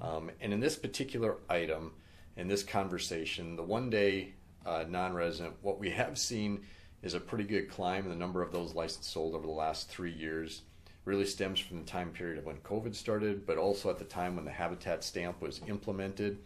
Um, 0.00 0.30
and 0.40 0.52
in 0.52 0.60
this 0.60 0.76
particular 0.76 1.38
item, 1.48 1.92
in 2.36 2.48
this 2.48 2.62
conversation, 2.62 3.56
the 3.56 3.62
one 3.62 3.90
day 3.90 4.34
uh, 4.64 4.84
non 4.88 5.14
resident, 5.14 5.54
what 5.62 5.78
we 5.78 5.90
have 5.90 6.18
seen 6.18 6.62
is 7.02 7.14
a 7.14 7.20
pretty 7.20 7.44
good 7.44 7.70
climb 7.70 8.04
in 8.04 8.10
the 8.10 8.16
number 8.16 8.42
of 8.42 8.52
those 8.52 8.74
licenses 8.74 9.06
sold 9.06 9.34
over 9.34 9.46
the 9.46 9.52
last 9.52 9.88
three 9.88 10.12
years. 10.12 10.62
Really 11.04 11.24
stems 11.24 11.60
from 11.60 11.78
the 11.78 11.84
time 11.84 12.10
period 12.10 12.38
of 12.38 12.46
when 12.46 12.56
COVID 12.58 12.94
started, 12.94 13.46
but 13.46 13.58
also 13.58 13.90
at 13.90 13.98
the 13.98 14.04
time 14.04 14.34
when 14.34 14.44
the 14.44 14.50
habitat 14.50 15.04
stamp 15.04 15.40
was 15.40 15.60
implemented. 15.68 16.38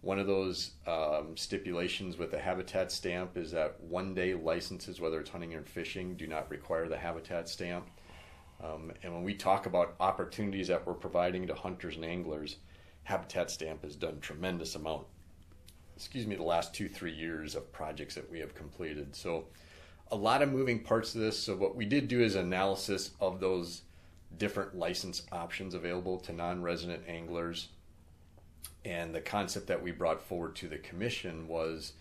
One 0.00 0.18
of 0.18 0.26
those 0.26 0.72
um, 0.86 1.36
stipulations 1.36 2.18
with 2.18 2.32
the 2.32 2.38
habitat 2.38 2.90
stamp 2.92 3.36
is 3.36 3.52
that 3.52 3.80
one 3.80 4.14
day 4.14 4.34
licenses, 4.34 5.00
whether 5.00 5.20
it's 5.20 5.30
hunting 5.30 5.54
or 5.54 5.62
fishing, 5.62 6.16
do 6.16 6.26
not 6.26 6.50
require 6.50 6.88
the 6.88 6.98
habitat 6.98 7.48
stamp. 7.48 7.88
Um, 8.62 8.92
and 9.02 9.14
when 9.14 9.22
we 9.22 9.34
talk 9.34 9.66
about 9.66 9.94
opportunities 10.00 10.68
that 10.68 10.86
we're 10.86 10.94
providing 10.94 11.46
to 11.46 11.54
hunters 11.54 11.96
and 11.96 12.04
anglers, 12.04 12.56
habitat 13.04 13.50
stamp 13.50 13.82
has 13.82 13.96
done 13.96 14.20
tremendous 14.20 14.74
amount. 14.74 15.06
Excuse 15.96 16.26
me, 16.26 16.36
the 16.36 16.42
last 16.42 16.74
two 16.74 16.88
three 16.88 17.12
years 17.12 17.54
of 17.54 17.72
projects 17.72 18.14
that 18.16 18.30
we 18.30 18.40
have 18.40 18.54
completed. 18.54 19.14
So, 19.14 19.46
a 20.10 20.16
lot 20.16 20.42
of 20.42 20.52
moving 20.52 20.80
parts 20.80 21.12
to 21.12 21.18
this. 21.18 21.38
So, 21.38 21.56
what 21.56 21.76
we 21.76 21.86
did 21.86 22.08
do 22.08 22.20
is 22.20 22.34
analysis 22.34 23.12
of 23.20 23.40
those 23.40 23.82
different 24.36 24.76
license 24.76 25.22
options 25.30 25.74
available 25.74 26.18
to 26.18 26.32
non-resident 26.32 27.04
anglers 27.06 27.68
and 28.84 29.14
the 29.14 29.20
concept 29.20 29.66
that 29.68 29.82
we 29.82 29.92
brought 29.92 30.20
forward 30.20 30.54
to 30.56 30.68
the 30.68 30.78
commission 30.78 31.48
was 31.48 31.94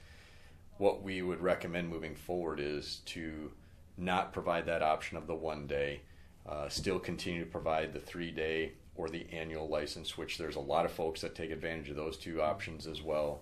what 0.78 1.02
we 1.02 1.22
would 1.22 1.42
recommend 1.42 1.90
moving 1.90 2.16
forward 2.16 2.60
is 2.60 3.02
to 3.06 3.52
not 3.98 4.34
provide 4.34 4.66
that 4.66 4.82
option 4.82 5.18
of 5.18 5.28
the 5.28 5.36
one 5.36 5.66
day, 5.66 6.02
uh, 6.48 6.68
still 6.68 7.00
continue 7.00 7.46
to 7.46 7.50
provide 7.50 7.94
the 7.94 8.00
three 8.00 8.32
day 8.32 8.74
or 8.96 9.10
the 9.10 9.26
annual 9.32 9.68
license, 9.68 10.18
which 10.18 10.38
there's 10.38 10.56
a 10.56 10.62
lot 10.62 10.86
of 10.86 10.92
folks 10.92 11.22
that 11.22 11.36
take 11.36 11.52
advantage 11.52 11.90
of 11.90 11.96
those 11.96 12.18
two 12.18 12.42
options 12.42 12.86
as 12.88 13.02
well, 13.02 13.42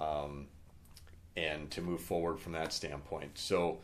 um, 0.00 0.46
and 1.36 1.70
to 1.70 1.80
move 1.80 2.00
forward 2.00 2.38
from 2.38 2.52
that 2.52 2.72
standpoint. 2.72 3.38
So, 3.38 3.78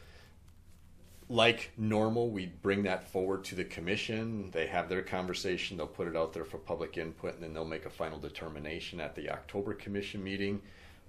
like 1.28 1.70
normal, 1.76 2.30
we 2.30 2.46
bring 2.46 2.82
that 2.82 3.08
forward 3.08 3.44
to 3.44 3.54
the 3.54 3.64
commission. 3.64 4.50
They 4.50 4.66
have 4.66 4.88
their 4.88 5.02
conversation. 5.02 5.76
They'll 5.76 5.86
put 5.86 6.08
it 6.08 6.16
out 6.16 6.32
there 6.32 6.44
for 6.44 6.58
public 6.58 6.98
input, 6.98 7.34
and 7.34 7.42
then 7.42 7.54
they'll 7.54 7.64
make 7.64 7.86
a 7.86 7.90
final 7.90 8.18
determination 8.18 9.00
at 9.00 9.14
the 9.14 9.30
October 9.30 9.74
commission 9.74 10.22
meeting. 10.22 10.60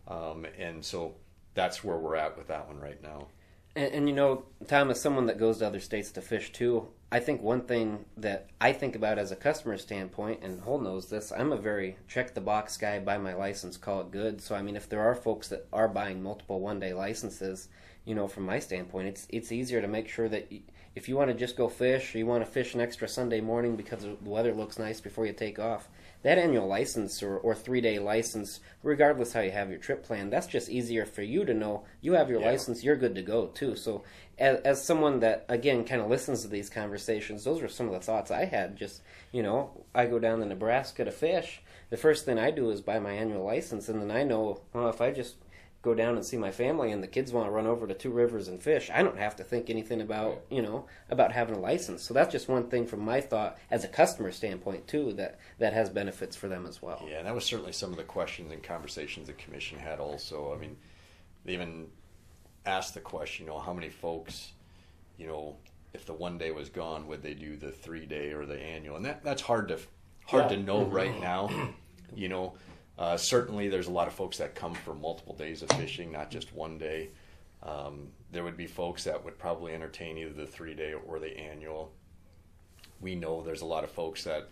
Um, 0.07 0.45
and 0.57 0.83
so 0.83 1.15
that's 1.53 1.83
where 1.83 1.97
we're 1.97 2.15
at 2.15 2.37
with 2.37 2.47
that 2.47 2.67
one 2.67 2.79
right 2.79 3.01
now. 3.01 3.27
And, 3.75 3.93
and 3.93 4.09
you 4.09 4.15
know, 4.15 4.45
Tom, 4.67 4.91
as 4.91 5.01
someone 5.01 5.25
that 5.25 5.37
goes 5.37 5.59
to 5.59 5.67
other 5.67 5.79
states 5.79 6.11
to 6.11 6.21
fish 6.21 6.51
too, 6.51 6.87
I 7.13 7.19
think 7.19 7.41
one 7.41 7.61
thing 7.61 8.05
that 8.15 8.47
I 8.61 8.71
think 8.71 8.95
about 8.95 9.19
as 9.19 9.31
a 9.31 9.35
customer 9.35 9.77
standpoint, 9.77 10.39
and 10.43 10.61
Hull 10.61 10.79
knows 10.79 11.09
this, 11.09 11.31
I'm 11.31 11.51
a 11.51 11.57
very 11.57 11.97
check 12.07 12.33
the 12.33 12.39
box 12.39 12.77
guy, 12.77 12.99
buy 12.99 13.17
my 13.17 13.33
license, 13.33 13.75
call 13.75 14.01
it 14.01 14.11
good. 14.11 14.41
So 14.41 14.55
I 14.55 14.61
mean, 14.61 14.77
if 14.77 14.87
there 14.87 15.01
are 15.01 15.13
folks 15.13 15.49
that 15.49 15.67
are 15.73 15.89
buying 15.89 16.23
multiple 16.23 16.61
one 16.61 16.79
day 16.79 16.93
licenses, 16.93 17.67
you 18.05 18.15
know, 18.15 18.29
from 18.29 18.45
my 18.45 18.59
standpoint, 18.59 19.09
it's 19.09 19.27
it's 19.29 19.51
easier 19.51 19.81
to 19.81 19.89
make 19.89 20.07
sure 20.07 20.29
that 20.29 20.49
if 20.95 21.09
you 21.09 21.17
want 21.17 21.29
to 21.29 21.37
just 21.37 21.57
go 21.57 21.67
fish, 21.67 22.15
or 22.15 22.17
you 22.17 22.25
want 22.25 22.45
to 22.45 22.51
fish 22.51 22.73
an 22.73 22.81
extra 22.81 23.07
Sunday 23.07 23.41
morning 23.41 23.75
because 23.75 24.03
the 24.03 24.17
weather 24.23 24.53
looks 24.53 24.79
nice 24.79 25.01
before 25.01 25.25
you 25.25 25.33
take 25.33 25.59
off, 25.59 25.89
that 26.23 26.37
annual 26.37 26.67
license 26.67 27.23
or, 27.23 27.37
or 27.37 27.55
three 27.55 27.81
day 27.81 27.97
license, 27.99 28.59
regardless 28.83 29.33
how 29.33 29.41
you 29.41 29.51
have 29.51 29.69
your 29.69 29.79
trip 29.79 30.03
planned, 30.03 30.31
that's 30.31 30.47
just 30.47 30.69
easier 30.69 31.05
for 31.05 31.23
you 31.23 31.45
to 31.45 31.53
know 31.53 31.83
you 32.01 32.13
have 32.13 32.29
your 32.29 32.41
yeah. 32.41 32.51
license, 32.51 32.83
you're 32.83 32.95
good 32.95 33.15
to 33.15 33.21
go 33.21 33.47
too. 33.47 33.75
So, 33.75 34.03
as, 34.41 34.59
as 34.61 34.83
someone 34.83 35.19
that 35.19 35.45
again 35.47 35.85
kind 35.85 36.01
of 36.01 36.09
listens 36.09 36.41
to 36.41 36.47
these 36.47 36.69
conversations, 36.69 37.43
those 37.43 37.61
are 37.61 37.69
some 37.69 37.85
of 37.85 37.93
the 37.93 37.99
thoughts 37.99 38.31
I 38.31 38.45
had. 38.45 38.75
Just 38.75 39.01
you 39.31 39.43
know, 39.43 39.85
I 39.93 40.07
go 40.07 40.19
down 40.19 40.39
to 40.39 40.45
Nebraska 40.45 41.05
to 41.05 41.11
fish. 41.11 41.61
The 41.91 41.97
first 41.97 42.25
thing 42.25 42.39
I 42.39 42.51
do 42.51 42.71
is 42.71 42.81
buy 42.81 42.99
my 42.99 43.11
annual 43.11 43.45
license, 43.45 43.87
and 43.87 44.01
then 44.01 44.11
I 44.11 44.23
know 44.23 44.61
well, 44.73 44.89
if 44.89 44.99
I 44.99 45.11
just 45.11 45.35
go 45.81 45.95
down 45.95 46.15
and 46.15 46.25
see 46.25 46.37
my 46.37 46.51
family 46.51 46.91
and 46.91 47.01
the 47.01 47.07
kids 47.07 47.31
want 47.31 47.47
to 47.47 47.51
run 47.51 47.65
over 47.65 47.87
to 47.87 47.93
two 47.93 48.11
rivers 48.11 48.47
and 48.47 48.61
fish 48.61 48.91
i 48.93 49.01
don't 49.01 49.17
have 49.17 49.35
to 49.35 49.43
think 49.43 49.67
anything 49.67 49.99
about 49.99 50.39
you 50.51 50.61
know 50.61 50.85
about 51.09 51.31
having 51.31 51.55
a 51.55 51.59
license 51.59 52.03
so 52.03 52.13
that's 52.13 52.31
just 52.31 52.47
one 52.47 52.69
thing 52.69 52.85
from 52.85 52.99
my 52.99 53.19
thought 53.19 53.57
as 53.71 53.83
a 53.83 53.87
customer 53.87 54.31
standpoint 54.31 54.87
too 54.87 55.11
that 55.13 55.39
that 55.57 55.73
has 55.73 55.89
benefits 55.89 56.35
for 56.35 56.47
them 56.47 56.67
as 56.67 56.83
well 56.83 57.03
yeah 57.09 57.23
that 57.23 57.33
was 57.33 57.43
certainly 57.43 57.71
some 57.71 57.89
of 57.89 57.97
the 57.97 58.03
questions 58.03 58.51
and 58.51 58.61
conversations 58.61 59.25
the 59.25 59.33
commission 59.33 59.79
had 59.79 59.99
also 59.99 60.53
i 60.53 60.57
mean 60.59 60.77
they 61.45 61.53
even 61.53 61.87
asked 62.65 62.93
the 62.93 62.99
question 62.99 63.45
you 63.45 63.51
know 63.51 63.59
how 63.59 63.73
many 63.73 63.89
folks 63.89 64.51
you 65.17 65.27
know 65.27 65.55
if 65.93 66.05
the 66.05 66.13
one 66.13 66.37
day 66.37 66.51
was 66.51 66.69
gone 66.69 67.07
would 67.07 67.21
they 67.21 67.33
do 67.33 67.55
the 67.57 67.71
three 67.71 68.05
day 68.05 68.31
or 68.31 68.45
the 68.45 68.59
annual 68.59 68.95
and 68.95 69.05
that 69.05 69.23
that's 69.23 69.41
hard 69.41 69.67
to 69.67 69.79
hard 70.25 70.49
yeah. 70.49 70.57
to 70.57 70.63
know 70.63 70.85
right 70.85 71.19
now 71.19 71.49
you 72.15 72.29
know 72.29 72.53
uh, 73.01 73.17
certainly, 73.17 73.67
there's 73.67 73.87
a 73.87 73.91
lot 73.91 74.07
of 74.07 74.13
folks 74.13 74.37
that 74.37 74.53
come 74.53 74.75
for 74.75 74.93
multiple 74.93 75.33
days 75.33 75.63
of 75.63 75.69
fishing, 75.69 76.11
not 76.11 76.29
just 76.29 76.53
one 76.53 76.77
day. 76.77 77.09
Um, 77.63 78.09
there 78.31 78.43
would 78.43 78.57
be 78.57 78.67
folks 78.67 79.03
that 79.05 79.25
would 79.25 79.39
probably 79.39 79.73
entertain 79.73 80.19
either 80.19 80.33
the 80.33 80.45
three 80.45 80.75
day 80.75 80.93
or 80.93 81.17
the 81.17 81.35
annual. 81.35 81.91
We 82.99 83.15
know 83.15 83.41
there's 83.41 83.61
a 83.61 83.65
lot 83.65 83.83
of 83.83 83.89
folks 83.89 84.23
that 84.25 84.49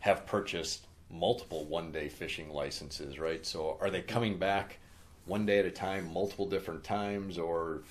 have 0.00 0.26
purchased 0.26 0.86
multiple 1.10 1.64
one 1.64 1.90
day 1.90 2.10
fishing 2.10 2.50
licenses, 2.50 3.18
right? 3.18 3.46
So, 3.46 3.78
are 3.80 3.88
they 3.88 4.02
coming 4.02 4.38
back 4.38 4.78
one 5.26 5.46
day 5.46 5.58
at 5.58 5.66
a 5.66 5.70
time, 5.70 6.12
multiple 6.12 6.48
different 6.48 6.84
times, 6.84 7.38
or 7.38 7.82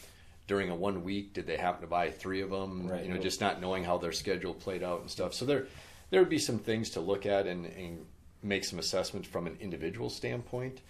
during 0.48 0.70
a 0.70 0.76
one 0.76 1.04
week, 1.04 1.34
did 1.34 1.46
they 1.46 1.58
happen 1.58 1.82
to 1.82 1.88
buy 1.88 2.10
three 2.10 2.42
of 2.42 2.50
them? 2.50 2.88
Right. 2.88 3.04
You 3.04 3.14
know, 3.14 3.20
just 3.20 3.42
not 3.42 3.62
knowing 3.62 3.84
how 3.84 3.98
their 3.98 4.12
schedule 4.12 4.54
played 4.54 4.84
out 4.84 5.02
and 5.02 5.10
stuff. 5.10 5.34
So 5.34 5.46
there, 5.46 5.68
there 6.10 6.22
would 6.22 6.30
be 6.30 6.40
some 6.40 6.60
things 6.60 6.92
to 6.92 7.02
look 7.02 7.26
at 7.26 7.48
and, 7.48 7.66
and 7.66 8.06
make 8.42 8.64
some 8.64 8.80
assessments 8.80 9.28
from 9.28 9.48
an 9.48 9.58
individual 9.60 10.10
standpoint. 10.10 10.82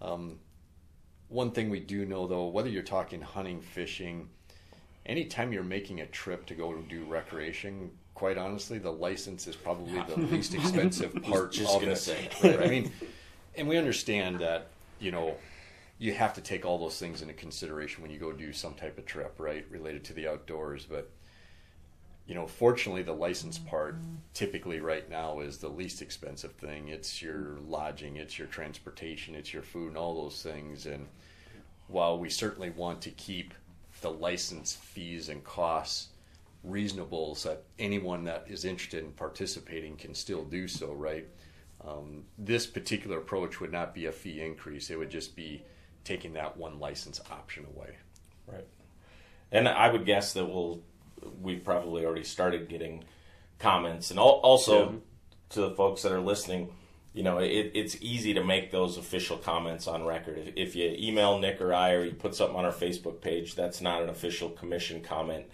Um, 0.00 0.38
one 1.28 1.50
thing 1.50 1.70
we 1.70 1.80
do 1.80 2.04
know 2.06 2.26
though, 2.26 2.46
whether 2.46 2.68
you're 2.68 2.82
talking 2.82 3.20
hunting, 3.20 3.60
fishing, 3.60 4.28
anytime 5.06 5.52
you're 5.52 5.62
making 5.62 6.00
a 6.00 6.06
trip 6.06 6.46
to 6.46 6.54
go 6.54 6.74
do 6.88 7.04
recreation, 7.04 7.90
quite 8.14 8.38
honestly, 8.38 8.78
the 8.78 8.92
license 8.92 9.46
is 9.46 9.56
probably 9.56 10.00
the 10.08 10.20
least 10.20 10.54
expensive 10.54 11.14
part 11.22 11.58
of 11.58 11.82
it. 11.82 11.96
Say, 11.98 12.28
right? 12.42 12.62
I 12.62 12.66
mean, 12.68 12.92
and 13.56 13.68
we 13.68 13.76
understand 13.76 14.40
that 14.40 14.68
you 14.98 15.10
know 15.10 15.36
you 16.00 16.14
have 16.14 16.32
to 16.32 16.40
take 16.40 16.64
all 16.64 16.78
those 16.78 16.98
things 16.98 17.20
into 17.20 17.34
consideration 17.34 18.00
when 18.02 18.10
you 18.10 18.18
go 18.18 18.32
do 18.32 18.54
some 18.54 18.72
type 18.72 18.96
of 18.96 19.04
trip, 19.04 19.34
right, 19.36 19.66
related 19.70 20.02
to 20.02 20.14
the 20.14 20.26
outdoors. 20.26 20.86
But 20.88 21.10
you 22.26 22.34
know, 22.34 22.46
fortunately, 22.46 23.02
the 23.02 23.12
license 23.12 23.58
part 23.58 23.96
typically 24.32 24.80
right 24.80 25.08
now 25.10 25.40
is 25.40 25.58
the 25.58 25.68
least 25.68 26.00
expensive 26.00 26.52
thing. 26.52 26.88
It's 26.88 27.20
your 27.20 27.58
lodging, 27.66 28.16
it's 28.16 28.38
your 28.38 28.48
transportation, 28.48 29.34
it's 29.34 29.52
your 29.52 29.62
food, 29.62 29.88
and 29.88 29.96
all 29.98 30.22
those 30.22 30.42
things. 30.42 30.86
And 30.86 31.06
while 31.88 32.18
we 32.18 32.30
certainly 32.30 32.70
want 32.70 33.02
to 33.02 33.10
keep 33.10 33.52
the 34.00 34.10
license 34.10 34.74
fees 34.74 35.28
and 35.28 35.44
costs 35.44 36.08
reasonable 36.64 37.34
so 37.34 37.50
that 37.50 37.64
anyone 37.78 38.24
that 38.24 38.46
is 38.48 38.64
interested 38.64 39.04
in 39.04 39.12
participating 39.12 39.96
can 39.96 40.14
still 40.14 40.44
do 40.44 40.66
so, 40.66 40.92
right? 40.94 41.26
Um, 41.86 42.24
this 42.38 42.66
particular 42.66 43.18
approach 43.18 43.60
would 43.60 43.72
not 43.72 43.94
be 43.94 44.06
a 44.06 44.12
fee 44.12 44.40
increase, 44.40 44.88
it 44.88 44.98
would 44.98 45.10
just 45.10 45.36
be 45.36 45.62
taking 46.10 46.32
that 46.32 46.56
one 46.56 46.80
license 46.80 47.20
option 47.30 47.64
away. 47.76 47.90
Right. 48.48 48.66
And 49.52 49.68
I 49.68 49.90
would 49.90 50.04
guess 50.04 50.32
that 50.32 50.44
we'll 50.44 50.82
we've 51.40 51.64
probably 51.64 52.04
already 52.04 52.24
started 52.24 52.68
getting 52.68 53.04
comments. 53.60 54.10
And 54.10 54.18
also 54.18 54.90
yeah. 54.90 54.96
to 55.50 55.60
the 55.60 55.70
folks 55.70 56.02
that 56.02 56.10
are 56.10 56.20
listening, 56.20 56.72
you 57.12 57.22
know, 57.22 57.38
it, 57.38 57.70
it's 57.74 57.96
easy 58.00 58.34
to 58.34 58.42
make 58.42 58.72
those 58.72 58.96
official 58.96 59.36
comments 59.36 59.86
on 59.86 60.04
record. 60.04 60.38
If, 60.38 60.52
if, 60.56 60.76
you 60.76 60.94
email 60.98 61.38
Nick 61.38 61.60
or 61.60 61.72
I, 61.72 61.92
or 61.92 62.04
you 62.04 62.12
put 62.12 62.34
something 62.34 62.56
on 62.56 62.64
our 62.64 62.72
Facebook 62.72 63.20
page, 63.20 63.54
that's 63.54 63.80
not 63.80 64.02
an 64.02 64.08
official 64.08 64.50
commission 64.50 65.02
comment. 65.02 65.44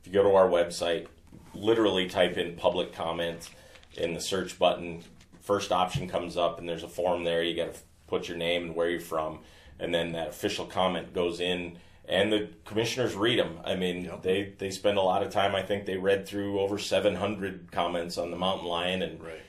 If 0.00 0.06
you 0.06 0.12
go 0.12 0.22
to 0.22 0.34
our 0.34 0.48
website, 0.48 1.08
literally 1.54 2.08
type 2.08 2.38
in 2.38 2.56
public 2.56 2.92
comment 2.92 3.50
in 3.94 4.14
the 4.14 4.20
search 4.20 4.58
button. 4.58 5.02
First 5.40 5.72
option 5.72 6.08
comes 6.08 6.36
up, 6.36 6.58
and 6.58 6.68
there's 6.68 6.82
a 6.82 6.88
form 6.88 7.24
there. 7.24 7.42
You 7.42 7.56
got 7.56 7.74
to 7.74 7.80
put 8.06 8.28
your 8.28 8.36
name 8.36 8.64
and 8.64 8.74
where 8.76 8.88
you're 8.88 9.00
from, 9.00 9.40
and 9.78 9.94
then 9.94 10.12
that 10.12 10.28
official 10.28 10.66
comment 10.66 11.12
goes 11.12 11.40
in 11.40 11.78
and 12.08 12.32
the 12.32 12.48
commissioners 12.64 13.14
read 13.14 13.38
them. 13.38 13.58
I 13.64 13.74
mean, 13.74 14.04
yep. 14.04 14.22
they 14.22 14.54
they 14.58 14.70
spend 14.70 14.98
a 14.98 15.02
lot 15.02 15.22
of 15.22 15.30
time. 15.32 15.54
I 15.54 15.62
think 15.62 15.86
they 15.86 15.96
read 15.96 16.26
through 16.26 16.60
over 16.60 16.78
700 16.78 17.72
comments 17.72 18.16
on 18.18 18.30
the 18.30 18.36
mountain 18.36 18.66
lion 18.66 19.02
and 19.02 19.22
right. 19.22 19.40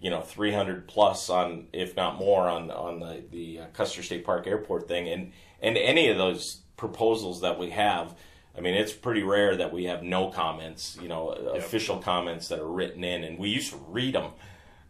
you 0.00 0.10
know 0.10 0.22
300 0.22 0.88
plus 0.88 1.28
on, 1.28 1.66
if 1.72 1.96
not 1.96 2.16
more, 2.16 2.48
on 2.48 2.70
on 2.70 3.00
the 3.00 3.22
the 3.30 3.60
uh, 3.60 3.66
Custer 3.72 4.02
State 4.02 4.24
Park 4.24 4.46
Airport 4.46 4.88
thing. 4.88 5.08
And 5.08 5.32
and 5.60 5.76
any 5.76 6.08
of 6.08 6.16
those 6.16 6.62
proposals 6.76 7.42
that 7.42 7.58
we 7.58 7.70
have, 7.70 8.14
I 8.56 8.60
mean, 8.60 8.74
it's 8.74 8.92
pretty 8.92 9.22
rare 9.22 9.56
that 9.56 9.72
we 9.72 9.84
have 9.84 10.02
no 10.02 10.30
comments. 10.30 10.98
You 11.02 11.08
know, 11.08 11.36
yep. 11.36 11.56
official 11.56 11.98
comments 11.98 12.48
that 12.48 12.58
are 12.58 12.70
written 12.70 13.04
in, 13.04 13.22
and 13.24 13.38
we 13.38 13.50
used 13.50 13.72
to 13.72 13.78
read 13.88 14.14
them. 14.14 14.32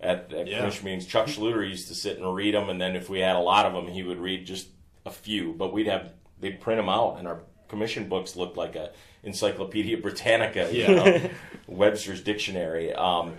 At, 0.01 0.33
at 0.33 0.47
yeah. 0.47 0.61
commission 0.61 0.85
meetings, 0.85 1.07
Chuck 1.07 1.27
Schluter 1.27 1.69
used 1.69 1.89
to 1.89 1.95
sit 1.97 2.19
and 2.19 2.33
read 2.33 2.55
them, 2.55 2.69
and 2.69 2.81
then 2.81 2.95
if 2.95 3.11
we 3.11 3.19
had 3.19 3.35
a 3.35 3.41
lot 3.41 3.67
of 3.67 3.73
them, 3.73 3.89
he 3.89 4.05
would 4.05 4.21
read 4.21 4.47
just 4.47 4.69
a 5.09 5.11
few. 5.11 5.53
But 5.55 5.73
we'd 5.73 5.89
have 5.89 6.13
they'd 6.41 6.61
print 6.61 6.79
them 6.79 6.89
out, 6.89 7.19
and 7.19 7.27
our 7.27 7.41
commission 7.69 8.09
books 8.09 8.37
looked 8.37 8.57
like 8.57 8.77
a 8.77 8.93
Encyclopedia 9.25 9.99
Britannica, 9.99 10.71
you 10.73 10.89
know, 10.89 11.31
Webster's 11.67 12.23
Dictionary. 12.23 12.95
Um, 12.95 13.35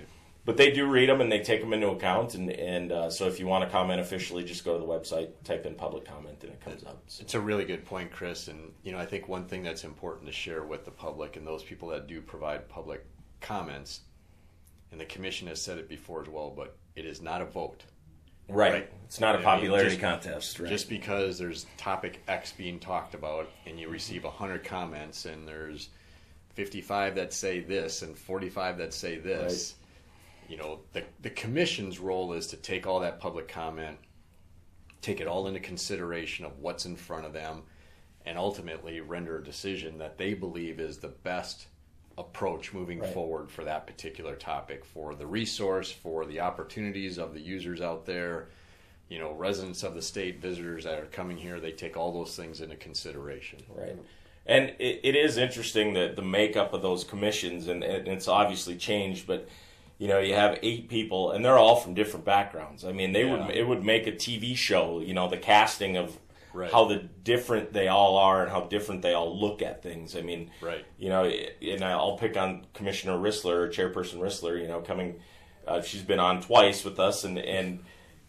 but 0.45 0.57
they 0.57 0.71
do 0.71 0.87
read 0.87 1.09
them 1.09 1.21
and 1.21 1.31
they 1.31 1.41
take 1.41 1.61
them 1.61 1.73
into 1.73 1.89
account. 1.89 2.33
And, 2.33 2.49
and 2.49 2.91
uh, 2.91 3.09
so 3.09 3.27
if 3.27 3.39
you 3.39 3.47
want 3.47 3.63
to 3.65 3.69
comment 3.69 3.99
officially, 3.99 4.43
just 4.43 4.65
go 4.65 4.73
to 4.73 4.79
the 4.79 4.91
website, 4.91 5.29
type 5.43 5.65
in 5.65 5.75
public 5.75 6.05
comment, 6.05 6.37
and 6.41 6.51
it 6.51 6.61
comes 6.61 6.83
up. 6.83 7.03
So. 7.07 7.21
It's 7.21 7.35
a 7.35 7.39
really 7.39 7.65
good 7.65 7.85
point, 7.85 8.11
Chris. 8.11 8.47
And 8.47 8.71
you 8.83 8.91
know, 8.91 8.97
I 8.97 9.05
think 9.05 9.27
one 9.27 9.45
thing 9.45 9.63
that's 9.63 9.83
important 9.83 10.25
to 10.27 10.31
share 10.31 10.63
with 10.63 10.85
the 10.85 10.91
public 10.91 11.35
and 11.35 11.45
those 11.45 11.63
people 11.63 11.89
that 11.89 12.07
do 12.07 12.21
provide 12.21 12.67
public 12.67 13.05
comments, 13.41 14.01
and 14.91 14.99
the 14.99 15.05
commission 15.05 15.47
has 15.47 15.61
said 15.61 15.77
it 15.77 15.87
before 15.87 16.21
as 16.21 16.29
well, 16.29 16.49
but 16.49 16.77
it 16.95 17.05
is 17.05 17.21
not 17.21 17.41
a 17.41 17.45
vote. 17.45 17.83
Right. 18.49 18.73
right. 18.73 18.89
It's 19.05 19.19
not 19.19 19.35
a 19.35 19.39
popularity 19.39 19.91
just, 19.91 20.01
contest. 20.01 20.59
Right. 20.59 20.69
Just 20.69 20.89
because 20.89 21.37
there's 21.37 21.65
topic 21.77 22.21
X 22.27 22.51
being 22.51 22.79
talked 22.79 23.13
about 23.13 23.49
and 23.65 23.79
you 23.79 23.89
receive 23.89 24.23
100 24.23 24.63
comments 24.63 25.25
and 25.25 25.47
there's 25.47 25.89
55 26.53 27.15
that 27.15 27.33
say 27.33 27.59
this 27.59 28.01
and 28.01 28.17
45 28.17 28.77
that 28.79 28.93
say 28.93 29.17
this, 29.17 29.75
right. 30.41 30.51
you 30.51 30.57
know, 30.57 30.79
the, 30.93 31.03
the 31.21 31.29
commission's 31.29 31.99
role 31.99 32.33
is 32.33 32.47
to 32.47 32.57
take 32.57 32.85
all 32.85 32.99
that 32.99 33.19
public 33.19 33.47
comment, 33.47 33.97
take 35.01 35.21
it 35.21 35.27
all 35.27 35.47
into 35.47 35.59
consideration 35.59 36.45
of 36.45 36.59
what's 36.59 36.85
in 36.85 36.95
front 36.95 37.25
of 37.25 37.33
them, 37.33 37.63
and 38.25 38.37
ultimately 38.37 38.99
render 38.99 39.37
a 39.37 39.43
decision 39.43 39.97
that 39.99 40.17
they 40.17 40.33
believe 40.33 40.79
is 40.79 40.97
the 40.97 41.07
best– 41.07 41.67
approach 42.19 42.73
moving 42.73 42.99
right. 42.99 43.13
forward 43.13 43.49
for 43.49 43.63
that 43.63 43.87
particular 43.87 44.35
topic 44.35 44.83
for 44.83 45.15
the 45.15 45.25
resource 45.25 45.89
for 45.89 46.25
the 46.25 46.39
opportunities 46.39 47.17
of 47.17 47.33
the 47.33 47.39
users 47.39 47.79
out 47.79 48.05
there 48.05 48.49
you 49.07 49.17
know 49.17 49.33
residents 49.33 49.83
of 49.83 49.95
the 49.95 50.01
state 50.01 50.41
visitors 50.41 50.83
that 50.83 50.99
are 50.99 51.05
coming 51.05 51.37
here 51.37 51.59
they 51.59 51.71
take 51.71 51.95
all 51.95 52.11
those 52.11 52.35
things 52.35 52.59
into 52.59 52.75
consideration 52.75 53.59
right 53.73 53.95
and 54.45 54.73
it, 54.79 54.99
it 55.03 55.15
is 55.15 55.37
interesting 55.37 55.93
that 55.93 56.15
the 56.15 56.21
makeup 56.21 56.73
of 56.73 56.81
those 56.81 57.05
commissions 57.05 57.67
and, 57.67 57.83
and 57.83 58.07
it's 58.07 58.27
obviously 58.27 58.75
changed 58.75 59.25
but 59.25 59.47
you 59.97 60.07
know 60.07 60.19
you 60.19 60.33
have 60.33 60.59
eight 60.61 60.89
people 60.89 61.31
and 61.31 61.45
they're 61.45 61.57
all 61.57 61.77
from 61.77 61.93
different 61.93 62.25
backgrounds 62.25 62.83
i 62.83 62.91
mean 62.91 63.13
they 63.13 63.25
yeah. 63.25 63.47
would 63.47 63.55
it 63.55 63.65
would 63.65 63.83
make 63.83 64.07
a 64.07 64.11
tv 64.11 64.55
show 64.55 64.99
you 64.99 65.13
know 65.13 65.29
the 65.29 65.37
casting 65.37 65.95
of 65.95 66.17
right. 66.53 66.71
how 66.71 66.85
the 66.85 66.97
different 67.23 67.73
they 67.73 67.87
all 67.87 68.17
are 68.17 68.43
and 68.43 68.51
how 68.51 68.61
different 68.61 69.01
they 69.01 69.13
all 69.13 69.39
look 69.39 69.61
at 69.61 69.83
things. 69.83 70.15
I 70.15 70.21
mean, 70.21 70.51
right. 70.61 70.85
You 70.97 71.09
know, 71.09 71.23
and 71.25 71.83
I'll 71.83 72.17
pick 72.17 72.37
on 72.37 72.65
Commissioner 72.73 73.17
Rissler, 73.17 73.71
Chairperson 73.71 74.19
Rissler. 74.19 74.59
You 74.59 74.67
know, 74.67 74.81
coming, 74.81 75.19
uh, 75.67 75.81
she's 75.81 76.01
been 76.01 76.19
on 76.19 76.41
twice 76.41 76.83
with 76.83 76.99
us, 76.99 77.23
and 77.23 77.37
and 77.37 77.79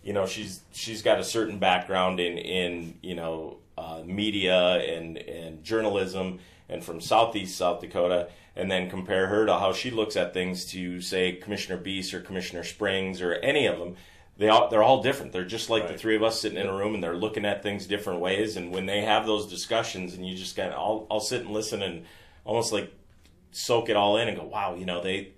you 0.03 0.13
know 0.13 0.27
she's 0.27 0.61
she's 0.73 1.03
got 1.03 1.19
a 1.19 1.25
certain 1.25 1.59
background 1.59 2.21
in 2.21 2.39
in 2.39 2.95
you 3.03 3.15
know 3.15 3.59
uh, 3.79 4.03
media 4.05 4.79
and 4.79 5.17
and 5.19 5.65
journalism 5.65 6.39
and 6.69 6.85
from 6.85 7.01
southeast 7.01 7.57
South 7.57 7.81
Dakota, 7.81 8.29
and 8.55 8.71
then 8.71 8.89
compare 8.89 9.27
her 9.27 9.47
to 9.47 9.59
how 9.59 9.73
she 9.73 9.91
looks 9.91 10.17
at 10.17 10.33
things 10.33 10.65
to 10.67 11.01
say 11.01 11.33
Commissioner 11.33 11.77
Bies 11.79 12.15
or 12.15 12.21
Commissioner 12.21 12.63
Springs 12.63 13.21
or 13.21 13.35
any 13.35 13.67
of 13.67 13.79
them 13.79 13.97
they 14.41 14.49
all 14.49 14.69
they're 14.71 14.83
all 14.83 15.03
different. 15.03 15.33
They're 15.33 15.45
just 15.45 15.69
like 15.69 15.83
right. 15.83 15.93
the 15.93 15.99
three 15.99 16.17
of 16.17 16.23
us 16.23 16.41
sitting 16.41 16.57
in 16.57 16.67
a 16.67 16.75
room 16.75 16.95
and 16.95 17.05
they're 17.05 17.15
looking 17.15 17.45
at 17.45 17.63
things 17.63 17.87
different 17.87 18.21
ways. 18.21 18.57
And 18.57 18.73
when 18.73 18.87
they 18.87 19.03
have 19.03 19.27
those 19.27 19.47
discussions, 19.47 20.15
and 20.15 20.27
you 20.27 20.35
just 20.35 20.57
got, 20.57 20.73
I'll 20.73 21.07
I'll 21.11 21.21
sit 21.21 21.43
and 21.43 21.51
listen 21.51 21.83
and 21.83 22.07
almost 22.47 22.73
like 22.73 22.91
soak 23.53 23.91
it 23.91 23.97
all 23.97 24.17
in 24.17 24.29
and 24.29 24.39
go, 24.39 24.45
wow, 24.45 24.75
you 24.75 24.87
know, 24.87 25.03
they 25.03 25.33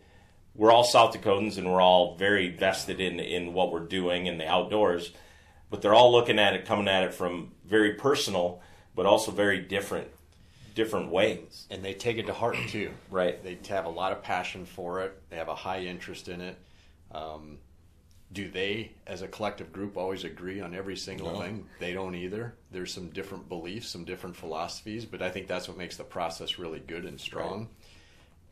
we're 0.54 0.70
all 0.70 0.84
South 0.84 1.12
Dakotans 1.12 1.58
and 1.58 1.68
we're 1.68 1.80
all 1.80 2.14
very 2.14 2.54
vested 2.54 3.00
in 3.00 3.18
in 3.18 3.52
what 3.54 3.72
we're 3.72 3.80
doing 3.80 4.26
in 4.26 4.38
the 4.38 4.46
outdoors, 4.46 5.10
but 5.68 5.82
they're 5.82 5.94
all 5.94 6.12
looking 6.12 6.38
at 6.38 6.54
it, 6.54 6.64
coming 6.64 6.86
at 6.86 7.02
it 7.02 7.12
from 7.12 7.50
very 7.66 7.94
personal, 7.94 8.62
but 8.94 9.04
also 9.04 9.32
very 9.32 9.58
different 9.58 10.06
different 10.76 11.10
ways. 11.10 11.66
And 11.72 11.82
they 11.82 11.92
take 11.92 12.18
it 12.18 12.26
to 12.26 12.32
heart 12.32 12.56
too. 12.68 12.92
Right. 13.10 13.42
They 13.42 13.58
have 13.74 13.86
a 13.86 13.90
lot 13.90 14.12
of 14.12 14.22
passion 14.22 14.64
for 14.64 15.00
it. 15.00 15.20
They 15.28 15.38
have 15.38 15.48
a 15.48 15.56
high 15.56 15.80
interest 15.80 16.28
in 16.28 16.40
it. 16.40 16.56
Um, 17.10 17.58
do 18.32 18.50
they, 18.50 18.92
as 19.06 19.22
a 19.22 19.28
collective 19.28 19.72
group, 19.72 19.96
always 19.96 20.24
agree 20.24 20.60
on 20.60 20.74
every 20.74 20.96
single 20.96 21.32
no. 21.32 21.40
thing? 21.40 21.66
They 21.78 21.92
don't 21.92 22.14
either. 22.14 22.54
There's 22.70 22.92
some 22.92 23.08
different 23.10 23.48
beliefs, 23.48 23.88
some 23.88 24.04
different 24.04 24.36
philosophies, 24.36 25.04
but 25.04 25.20
I 25.20 25.30
think 25.30 25.48
that's 25.48 25.68
what 25.68 25.76
makes 25.76 25.96
the 25.96 26.04
process 26.04 26.58
really 26.58 26.80
good 26.80 27.04
and 27.04 27.20
strong. 27.20 27.68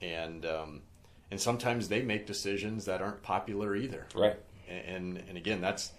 Right. 0.02 0.08
And 0.10 0.46
um, 0.46 0.82
and 1.30 1.40
sometimes 1.40 1.88
they 1.88 2.02
make 2.02 2.26
decisions 2.26 2.84
that 2.86 3.00
aren't 3.00 3.22
popular 3.22 3.74
either. 3.76 4.06
Right. 4.14 4.38
And 4.68 5.22
and 5.28 5.36
again, 5.36 5.60
that's 5.60 5.92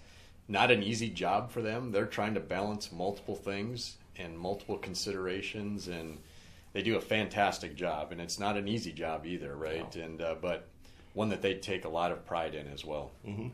not 0.48 0.70
an 0.70 0.82
easy 0.82 1.08
job 1.08 1.50
for 1.50 1.62
them. 1.62 1.90
They're 1.90 2.06
trying 2.06 2.34
to 2.34 2.40
balance 2.40 2.92
multiple 2.92 3.36
things 3.36 3.96
and 4.16 4.38
multiple 4.38 4.76
considerations, 4.76 5.88
and 5.88 6.18
they 6.72 6.82
do 6.82 6.96
a 6.96 7.00
fantastic 7.00 7.74
job. 7.74 8.12
And 8.12 8.20
it's 8.20 8.38
not 8.38 8.56
an 8.56 8.68
easy 8.68 8.92
job 8.92 9.26
either, 9.26 9.56
right? 9.56 9.94
No. 9.96 10.02
And 10.02 10.22
uh, 10.22 10.34
but 10.40 10.68
one 11.14 11.28
that 11.30 11.42
they 11.42 11.54
take 11.54 11.84
a 11.84 11.88
lot 11.88 12.12
of 12.12 12.24
pride 12.26 12.54
in 12.54 12.68
as 12.68 12.84
well. 12.84 13.10
Mm-hmm. 13.26 13.48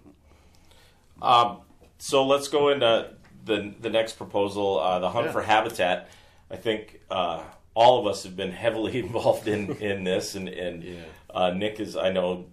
Um, 1.20 1.58
so 1.98 2.26
let's 2.26 2.48
go 2.48 2.68
into 2.68 3.10
the 3.44 3.74
the 3.80 3.90
next 3.90 4.14
proposal, 4.14 4.78
uh, 4.78 4.98
the 4.98 5.10
hunt 5.10 5.26
yeah. 5.26 5.32
for 5.32 5.42
habitat. 5.42 6.08
I 6.50 6.56
think 6.56 7.00
uh, 7.10 7.42
all 7.74 8.00
of 8.00 8.06
us 8.06 8.22
have 8.22 8.36
been 8.36 8.52
heavily 8.52 8.98
involved 9.04 9.48
in 9.48 9.72
in 9.76 10.04
this, 10.04 10.34
and 10.34 10.48
and 10.48 10.84
yeah. 10.84 11.00
uh, 11.30 11.50
Nick 11.50 11.80
is 11.80 11.96
I 11.96 12.10
know 12.10 12.46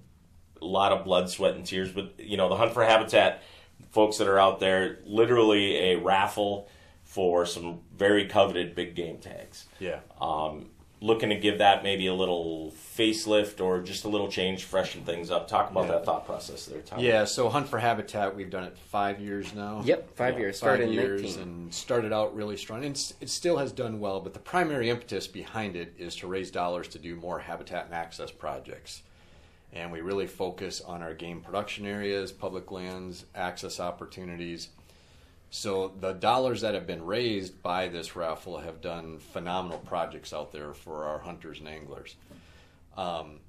a 0.61 0.65
lot 0.65 0.91
of 0.91 1.03
blood, 1.03 1.29
sweat, 1.29 1.55
and 1.55 1.65
tears. 1.65 1.91
But 1.91 2.15
you 2.19 2.37
know, 2.37 2.49
the 2.49 2.55
hunt 2.55 2.73
for 2.73 2.83
habitat, 2.83 3.43
folks 3.91 4.17
that 4.17 4.27
are 4.27 4.39
out 4.39 4.59
there, 4.59 4.99
literally 5.05 5.75
a 5.91 5.95
raffle 5.97 6.69
for 7.03 7.45
some 7.45 7.79
very 7.95 8.27
coveted 8.27 8.75
big 8.75 8.95
game 8.95 9.19
tags. 9.19 9.65
Yeah. 9.79 9.99
Um, 10.19 10.71
looking 11.01 11.29
to 11.29 11.35
give 11.35 11.57
that 11.57 11.83
maybe 11.83 12.07
a 12.07 12.13
little 12.13 12.73
facelift 12.97 13.59
or 13.59 13.81
just 13.81 14.05
a 14.05 14.07
little 14.07 14.27
change, 14.27 14.63
freshen 14.63 15.03
things 15.03 15.29
up. 15.29 15.47
Talk 15.47 15.69
about 15.69 15.85
yeah. 15.85 15.91
that 15.91 16.05
thought 16.05 16.25
process 16.25 16.65
there, 16.65 16.81
Tom. 16.81 16.99
Yeah, 16.99 17.25
so 17.25 17.49
Hunt 17.49 17.67
for 17.67 17.79
Habitat, 17.79 18.35
we've 18.35 18.49
done 18.49 18.63
it 18.63 18.77
five 18.77 19.19
years 19.19 19.53
now. 19.53 19.81
Yep, 19.83 20.15
five 20.15 20.33
yeah, 20.35 20.39
years. 20.39 20.57
Started 20.57 20.85
five 20.85 20.93
years 20.93 21.35
and 21.35 21.73
started 21.73 22.13
out 22.13 22.35
really 22.35 22.57
strong. 22.57 22.85
And 22.85 22.95
it 23.21 23.29
still 23.29 23.57
has 23.57 23.71
done 23.71 23.99
well, 23.99 24.19
but 24.19 24.33
the 24.33 24.39
primary 24.39 24.89
impetus 24.89 25.27
behind 25.27 25.75
it 25.75 25.93
is 25.97 26.15
to 26.17 26.27
raise 26.27 26.49
dollars 26.49 26.87
to 26.89 26.99
do 26.99 27.15
more 27.15 27.39
habitat 27.39 27.85
and 27.85 27.93
access 27.93 28.31
projects. 28.31 29.03
And 29.73 29.91
we 29.91 29.99
really 29.99 30.27
focus 30.27 30.79
on 30.79 31.01
our 31.01 31.13
game 31.13 31.41
production 31.41 31.85
areas, 31.85 32.31
public 32.31 32.71
lands, 32.71 33.25
access 33.35 33.79
opportunities– 33.79 34.69
so 35.55 35.93
the 36.01 36.11
dollars 36.11 36.59
that 36.61 36.73
have 36.73 36.85
been 36.85 37.05
raised 37.05 37.63
by 37.63 37.87
this 37.87 38.13
raffle 38.13 38.57
have 38.57 38.81
done 38.81 39.19
phenomenal 39.19 39.77
projects 39.79 40.33
out 40.33 40.51
there 40.51 40.73
for 40.73 41.05
our 41.05 41.19
hunters 41.19 41.59
and 41.59 41.69
anglers. 41.69 42.17
Um, 42.97 43.39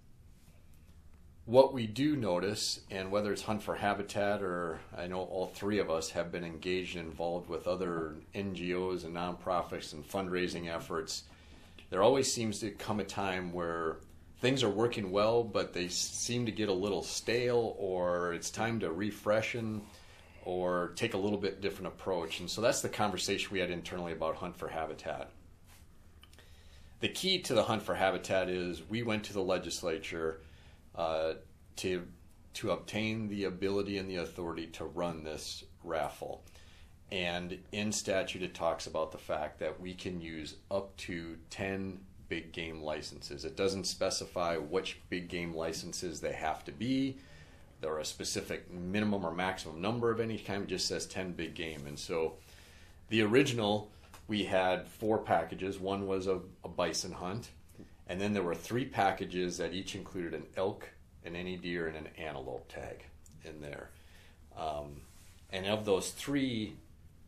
what 1.46 1.72
we 1.74 1.88
do 1.88 2.14
notice, 2.14 2.78
and 2.92 3.11
whether 3.11 3.32
it's 3.32 3.42
Hunt 3.42 3.61
for 3.61 3.74
Habitat 3.74 4.40
or 4.40 4.78
I 4.96 5.09
know 5.09 5.22
all 5.22 5.48
three 5.48 5.80
of 5.80 5.90
us 5.90 6.11
have 6.11 6.30
been 6.30 6.44
engaged 6.44 6.96
and 6.96 7.09
involved 7.09 7.48
with 7.48 7.66
other 7.66 8.14
NGOs 8.36 9.04
and 9.04 9.16
nonprofits 9.16 9.92
and 9.92 10.09
fundraising 10.09 10.72
efforts, 10.72 11.24
there 11.90 12.04
always 12.04 12.32
seems 12.32 12.61
to 12.61 12.70
come 12.70 13.00
a 13.00 13.04
time 13.04 13.52
where 13.52 13.96
things 14.40 14.62
are 14.62 14.70
working 14.70 15.11
well, 15.11 15.42
but 15.42 15.72
they 15.72 15.88
seem 15.88 16.46
to 16.46 16.52
get 16.52 16.68
a 16.68 16.72
little 16.72 17.02
stale 17.02 17.74
or 17.80 18.32
it's 18.32 18.50
time 18.50 18.78
to 18.78 18.92
refresh 18.92 19.57
and 19.57 19.82
or 20.47 20.92
take 20.94 21.14
a 21.14 21.18
little 21.18 21.38
bit 21.38 21.61
different 21.61 21.88
approach. 21.88 22.38
And 22.38 22.49
so 22.49 22.61
that's 22.61 22.80
the 22.80 22.88
conversation 22.88 23.53
we 23.53 23.59
had 23.59 23.68
internally 23.68 24.12
about 24.12 24.36
Hunt 24.36 24.57
for 24.57 24.68
Habitat. 24.68 25.28
The 27.01 27.09
key 27.09 27.40
to 27.40 27.55
the 27.55 27.64
Hunt 27.64 27.82
for 27.82 27.97
Habitat 27.97 28.49
is 28.49 28.88
we 28.88 29.03
went 29.03 29.24
to 29.24 29.32
the 29.32 29.42
legislature 29.42 30.40
uh, 30.94 31.34
to 31.76 32.07
to 32.55 32.70
obtain 32.70 33.28
the 33.28 33.44
ability 33.44 33.99
and 33.99 34.09
the 34.09 34.16
authority 34.16 34.66
to 34.68 34.84
run 34.84 35.24
this 35.24 35.64
raffle. 35.84 36.42
And 37.12 37.59
in 37.72 37.92
statute, 37.92 38.42
it 38.42 38.55
talks 38.55 38.86
about 38.86 39.12
the 39.12 39.18
fact 39.18 39.59
that 39.59 39.78
we 39.78 39.92
can 39.92 40.22
use 40.22 40.55
up 40.70 40.97
to 40.99 41.36
10 41.51 42.01
big 42.30 42.53
game 42.53 42.80
licenses. 42.80 43.44
It 43.44 43.57
doesn't 43.57 43.84
specify 43.84 44.57
which 44.57 45.01
big 45.11 45.28
game 45.28 45.55
licenses 45.55 46.20
they 46.20 46.32
have 46.32 46.64
to 46.64 46.72
be 46.72 47.18
or 47.85 47.99
a 47.99 48.05
specific 48.05 48.70
minimum 48.72 49.24
or 49.24 49.35
maximum 49.35 49.81
number 49.81 50.11
of 50.11 50.20
any 50.20 50.39
kind. 50.39 50.64
It 50.64 50.68
just 50.68 50.87
says 50.87 51.07
10 51.07 51.33
big 51.33 51.55
game. 51.55 51.87
And 51.87 51.99
so 51.99 52.35
the 53.09 53.22
original, 53.22 53.91
we 54.29 54.45
had 54.45 54.89
four 54.89 55.18
packages. 55.18 55.79
One 55.79 56.07
was 56.07 56.27
a, 56.27 56.41
a 56.64 56.68
bison 56.68 57.12
hunt. 57.12 57.51
And 58.09 58.20
then 58.20 58.33
there 58.33 58.43
were 58.43 58.55
three 58.55 58.85
packages 58.85 59.59
that 59.59 59.72
each 59.72 59.95
included 59.95 60.35
an 60.35 60.45
elk, 60.57 60.89
an 61.24 61.35
any 61.35 61.57
deer, 61.57 61.89
and 61.89 61.97
an 61.97 62.09
antelope 62.16 62.68
tag 62.68 63.05
in 63.45 63.61
there. 63.61 63.91
Um, 64.57 65.01
and 65.51 65.66
of 65.66 65.85
those 65.85 66.11
three, 66.11 66.77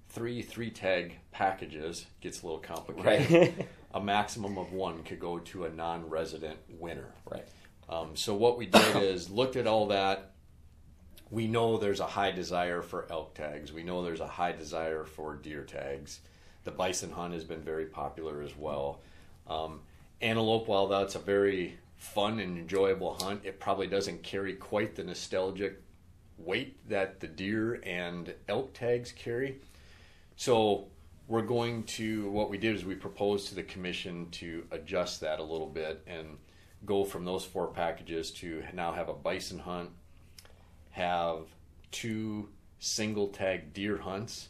three 0.09 0.43
three 0.43 0.71
tag 0.71 1.19
packages 1.33 2.07
gets 2.21 2.43
a 2.43 2.47
little 2.47 2.61
complicated. 2.61 3.31
Right. 3.31 3.69
a 3.95 4.01
maximum 4.01 4.59
of 4.59 4.73
one 4.73 5.03
could 5.03 5.21
go 5.21 5.39
to 5.39 5.65
a 5.65 5.71
non-resident 5.71 6.59
winner. 6.69 7.13
Right. 7.29 7.47
Um, 7.89 8.17
so 8.17 8.35
what 8.35 8.59
we 8.59 8.67
did 8.67 8.97
is 9.03 9.31
looked 9.31 9.57
at 9.57 9.67
all 9.67 9.87
that, 9.89 10.33
we 11.31 11.47
know 11.47 11.77
there's 11.77 12.01
a 12.01 12.07
high 12.07 12.31
desire 12.31 12.83
for 12.83 13.07
elk 13.11 13.35
tags. 13.35 13.73
We 13.73 13.83
know 13.83 14.03
there's 14.03 14.21
a 14.21 14.27
high 14.27 14.53
desire 14.53 15.05
for 15.05 15.35
deer 15.35 15.63
tags. 15.63 16.21
The 16.65 16.71
bison 16.71 17.11
hunt 17.11 17.35
has 17.35 17.45
been 17.45 17.63
very 17.63 17.87
popular 17.87 18.43
as 18.43 18.57
well. 18.57 19.01
Um, 19.47 19.81
antelope, 20.21 20.69
while 20.69 20.89
that's 20.89 21.15
a 21.15 21.21
very 21.21 21.79
fun 21.97 22.39
and 22.41 22.59
enjoyable 22.59 23.19
hunt, 23.21 23.43
it 23.45 23.61
probably 23.61 23.87
doesn't 23.87 24.23
carry 24.23 24.55
quite 24.55 24.95
the 24.95 25.05
nostalgic 25.05 25.83
weight 26.39 26.89
that 26.89 27.21
the 27.21 27.27
deer 27.27 27.81
and 27.85 28.35
elk 28.49 28.73
tags 28.73 29.13
carry. 29.13 29.61
So 30.37 30.87
we're 31.27 31.43
going 31.43 31.83
to 31.85 32.31
what 32.31 32.49
we 32.49 32.57
did 32.57 32.75
is 32.75 32.85
we 32.85 32.95
proposed 32.95 33.49
to 33.49 33.55
the 33.55 33.63
commission 33.63 34.31
to 34.31 34.65
adjust 34.71 35.21
that 35.21 35.41
a 35.41 35.43
little 35.43 35.67
bit 35.67 36.03
and 36.07 36.39
go 36.87 37.05
from 37.05 37.25
those 37.25 37.45
four 37.45 37.67
packages 37.67 38.31
to 38.31 38.63
now 38.73 38.93
have 38.93 39.09
a 39.09 39.15
bison 39.15 39.59
hunt 39.59 39.91
have 40.91 41.47
two 41.91 42.49
single 42.79 43.29
tag 43.29 43.73
deer 43.73 43.99
hunts, 43.99 44.49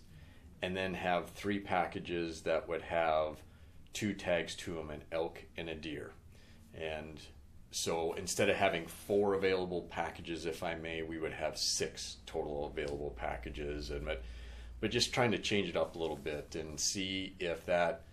and 0.63 0.77
then 0.77 0.95
have 0.95 1.31
three 1.31 1.59
packages 1.59 2.43
that 2.43 2.69
would 2.69 2.83
have 2.83 3.37
two 3.93 4.13
tags 4.13 4.55
to 4.55 4.75
them 4.75 4.91
an 4.91 5.03
elk 5.13 5.43
and 5.57 5.69
a 5.69 5.75
deer. 5.75 6.13
And 6.75 7.21
so 7.71 8.15
instead 8.15 8.49
of 8.49 8.57
having 8.57 8.87
four 8.87 9.35
available 9.35 9.83
packages, 9.83 10.47
if 10.47 10.63
I 10.63 10.75
may, 10.75 11.03
we 11.03 11.19
would 11.19 11.33
have 11.33 11.59
six 11.59 12.17
total 12.27 12.67
available 12.67 13.15
packages. 13.17 13.91
And 13.91 14.05
but, 14.05 14.23
but 14.81 14.91
just 14.91 15.13
trying 15.13 15.33
to 15.33 15.39
change 15.39 15.69
it 15.69 15.77
up 15.77 15.97
a 15.97 15.99
little 15.99 16.17
bit 16.17 16.55
and 16.55 16.79
see 16.79 17.35
if 17.39 17.65
that 17.67 18.05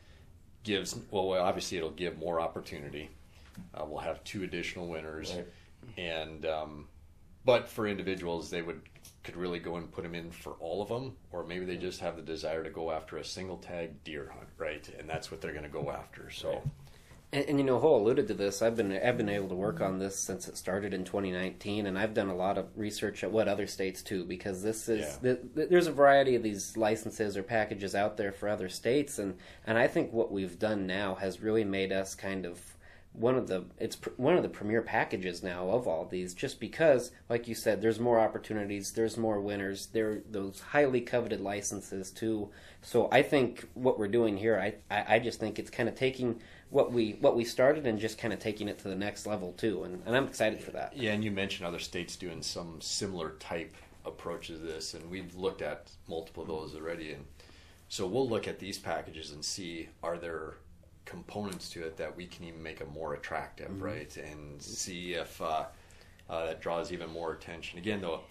gives. 0.64 0.96
Well, 1.12 1.34
obviously 1.34 1.78
it'll 1.78 1.92
give 1.92 2.18
more 2.18 2.40
opportunity. 2.40 3.10
Uh, 3.74 3.86
we'll 3.88 4.00
have 4.00 4.24
two 4.24 4.44
additional 4.44 4.88
winners, 4.88 5.34
right. 5.34 5.48
and 5.98 6.46
um, 6.46 6.88
but 7.46 7.70
for 7.70 7.88
individuals, 7.88 8.50
they 8.50 8.62
would 8.62 8.82
could 9.24 9.36
really 9.36 9.60
go 9.60 9.76
and 9.76 9.91
put 9.91 10.04
them 10.04 10.16
in 10.16 10.32
for 10.32 10.54
all 10.60 10.82
of 10.82 10.89
them, 10.89 11.16
or 11.32 11.43
maybe 11.43 11.66
they 11.66 11.78
just 11.78 12.00
have 12.00 12.16
the 12.16 12.22
desire 12.22 12.64
to 12.64 12.70
go 12.70 12.91
after 12.91 13.18
a 13.18 13.24
single 13.24 13.58
tag 13.58 14.04
deer 14.04 14.32
hunt, 14.34 14.48
right? 14.58 14.88
And 15.00 15.10
that's 15.10 15.32
what 15.32 15.41
they're 15.41 15.52
going 15.52 15.64
to 15.64 15.70
go 15.70 15.91
after. 15.91 16.30
So. 16.30 16.62
And, 17.34 17.43
and, 17.50 17.58
you 17.60 17.66
know, 17.66 17.80
Hull 17.80 17.98
alluded 17.98 18.28
to 18.28 18.34
this. 18.36 18.62
I've 18.62 18.78
been 18.78 18.91
I've 18.93 19.18
been 19.18 19.30
able 19.30 19.50
to 19.50 19.56
work 19.56 19.82
on 19.82 19.98
this 20.00 20.18
since 20.18 20.48
it 20.48 20.58
started 20.58 20.93
in 20.93 21.04
2019, 21.04 21.88
and 21.88 21.98
I've 21.98 22.14
done 22.14 22.30
a 22.30 22.36
lot 22.36 22.58
of 22.58 22.68
research 22.76 23.24
at 23.24 23.32
what 23.32 23.48
other 23.48 23.68
states 23.68 24.04
too, 24.04 24.24
because 24.24 24.62
this 24.62 24.88
is 24.88 25.20
yeah. 25.22 25.36
the, 25.56 25.66
there's 25.66 25.88
a 25.88 25.91
variety 25.91 26.36
of 26.36 26.43
these 26.43 26.78
licenses 26.78 27.36
or 27.36 27.43
packages 27.43 27.96
out 27.96 28.16
there 28.16 28.32
for 28.32 28.48
other 28.48 28.70
states, 28.70 29.20
and 29.20 29.38
and 29.66 29.78
I 29.78 29.88
think 29.88 30.14
what 30.14 30.32
we've 30.32 30.58
done 30.60 30.86
now 30.86 31.16
has 31.16 31.41
really 31.41 31.64
made 31.64 31.91
us 31.91 32.16
kind 32.16 32.46
of 32.46 32.75
one 33.18 33.36
of 33.36 33.47
the 33.47 33.63
it's 33.78 33.95
pr- 33.95 34.09
one 34.18 34.36
of 34.36 34.43
the 34.43 34.49
premier 34.49 34.82
packages 34.82 35.41
now 35.41 35.70
of 35.70 35.88
all 35.88 36.05
these 36.05 36.34
just 36.34 36.59
because 36.59 37.11
like 37.30 37.47
you 37.47 37.55
said 37.55 37.82
there's 37.82 37.99
more 37.99 38.20
opportunities 38.20 38.91
there's 38.91 39.18
more 39.18 39.39
winners 39.39 39.88
there 39.88 40.22
those 40.30 40.59
highly 40.59 41.01
coveted 41.01 41.39
licenses 41.41 42.11
too. 42.11 42.49
So 42.82 43.09
i 43.11 43.22
think 43.22 43.68
what 43.74 43.97
we're 43.97 44.07
doing 44.07 44.38
here 44.38 44.59
i 44.59 44.76
i, 44.93 45.16
I 45.16 45.20
just 45.20 45.39
think 45.39 45.57
it's 45.59 45.70
kind 45.70 45.89
of 45.89 45.95
taking 45.95 46.41
what 46.70 46.91
we 46.91 47.13
what 47.22 47.36
we 47.36 47.45
started 47.45 47.86
and 47.86 47.99
just 47.99 48.18
kind 48.18 48.34
of 48.34 48.39
taking 48.39 48.68
it 48.68 48.80
to 48.80 48.88
the 48.88 48.95
next 48.95 49.26
level 49.26 49.53
too 49.53 49.84
and, 49.84 50.01
and 50.05 50.16
i'm 50.16 50.28
excited 50.28 50.61
for 50.61 50.72
that. 50.72 50.95
Yeah 50.95 51.13
and 51.13 51.24
you 51.24 51.32
mentioned 51.32 51.68
other 51.68 51.80
states 51.80 52.16
doing 52.16 52.41
some 52.41 52.82
similar 52.82 53.32
type 53.39 53.76
approach 54.05 54.47
to 54.47 54.57
this 54.57 54.93
and 54.93 55.09
we've 55.09 55.36
looked 55.36 55.61
at 55.61 55.89
multiple 56.07 56.43
of 56.43 56.49
those 56.49 56.76
already 56.76 57.13
and 57.13 57.26
so 57.88 58.05
we'll 58.05 58.28
look 58.28 58.47
at 58.47 58.59
these 58.59 58.78
packages 58.78 59.32
and 59.32 59.43
see 59.43 59.89
are 60.03 60.18
there 60.18 60.55
components 61.06 61.70
to 61.70 61.86
it 61.86 61.97
that 61.97 62.16
we 62.16 62.26
can 62.26 62.45
even 62.45 62.62
make 62.62 62.82
it 62.82 62.91
more 62.91 63.14
attractive, 63.14 63.70
mm-hmm. 63.70 63.84
right? 63.84 64.18
And 64.18 64.62
see 64.62 65.14
if 65.14 65.41
uh, 65.41 65.66
uh, 66.30 66.45
that 66.45 66.62
draws 66.62 66.91
even 66.91 67.10
more 67.10 67.34
attention. 67.34 67.80
Again, 67.80 68.01
though, 68.01 68.22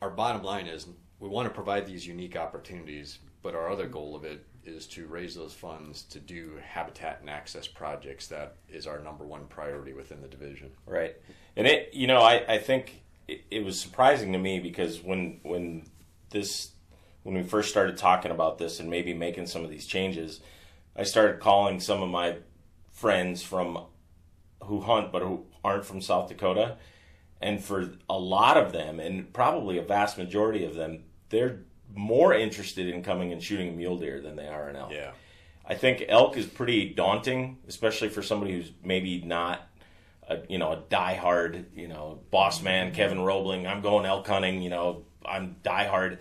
our 0.00 0.10
bottom 0.10 0.42
line 0.42 0.66
is 0.66 0.86
we 1.18 1.28
want 1.28 1.48
to 1.48 1.54
provide 1.54 1.86
these 1.86 2.06
unique 2.06 2.36
opportunities, 2.36 3.18
but 3.42 3.54
our 3.54 3.70
other 3.70 3.86
goal 3.86 4.14
of 4.14 4.24
it 4.24 4.44
is 4.64 4.86
to 4.86 5.06
raise 5.06 5.34
those 5.34 5.52
funds 5.52 6.02
to 6.02 6.18
do 6.18 6.58
habitat 6.62 7.18
and 7.20 7.30
access 7.30 7.66
projects. 7.66 8.26
That 8.28 8.56
is 8.68 8.86
our 8.86 8.98
number 9.00 9.24
one 9.24 9.46
priority 9.46 9.92
within 9.92 10.20
the 10.20 10.28
division. 10.28 10.70
Right, 10.86 11.16
and 11.56 11.66
it, 11.66 11.90
you 11.92 12.06
know, 12.06 12.20
I, 12.20 12.44
I 12.48 12.58
think 12.58 13.02
it, 13.28 13.44
it 13.50 13.64
was 13.64 13.80
surprising 13.80 14.32
to 14.32 14.38
me 14.38 14.60
because 14.60 15.02
when 15.02 15.40
when 15.42 15.86
this 16.30 16.72
when 17.22 17.34
we 17.34 17.42
first 17.42 17.70
started 17.70 17.96
talking 17.96 18.30
about 18.30 18.58
this 18.58 18.78
and 18.78 18.90
maybe 18.90 19.12
making 19.14 19.46
some 19.46 19.64
of 19.64 19.70
these 19.70 19.86
changes, 19.86 20.40
I 20.96 21.02
started 21.02 21.40
calling 21.40 21.80
some 21.80 22.02
of 22.02 22.08
my 22.08 22.38
friends 22.90 23.42
from 23.42 23.78
who 24.64 24.80
hunt 24.80 25.12
but 25.12 25.22
who 25.22 25.46
aren't 25.62 25.84
from 25.84 26.00
South 26.00 26.28
Dakota. 26.28 26.76
And 27.40 27.62
for 27.62 27.92
a 28.08 28.18
lot 28.18 28.56
of 28.56 28.72
them, 28.72 28.98
and 28.98 29.30
probably 29.32 29.76
a 29.76 29.82
vast 29.82 30.16
majority 30.16 30.64
of 30.64 30.74
them, 30.74 31.04
they're 31.28 31.60
more 31.94 32.32
interested 32.32 32.88
in 32.88 33.02
coming 33.02 33.32
and 33.32 33.42
shooting 33.42 33.68
a 33.68 33.72
mule 33.72 33.98
deer 33.98 34.20
than 34.20 34.36
they 34.36 34.48
are 34.48 34.68
an 34.68 34.76
elk. 34.76 34.92
Yeah. 34.92 35.12
I 35.64 35.74
think 35.74 36.04
elk 36.08 36.36
is 36.36 36.46
pretty 36.46 36.94
daunting, 36.94 37.58
especially 37.68 38.08
for 38.08 38.22
somebody 38.22 38.52
who's 38.52 38.70
maybe 38.82 39.20
not 39.22 39.68
a 40.28 40.38
you 40.48 40.58
know 40.58 40.72
a 40.72 40.76
diehard 40.76 41.66
you 41.74 41.88
know 41.88 42.20
boss 42.30 42.62
man 42.62 42.92
Kevin 42.92 43.18
Robling. 43.18 43.66
I'm 43.66 43.82
going 43.82 44.06
elk 44.06 44.26
hunting. 44.26 44.62
You 44.62 44.70
know 44.70 45.04
I'm 45.24 45.56
diehard. 45.64 46.18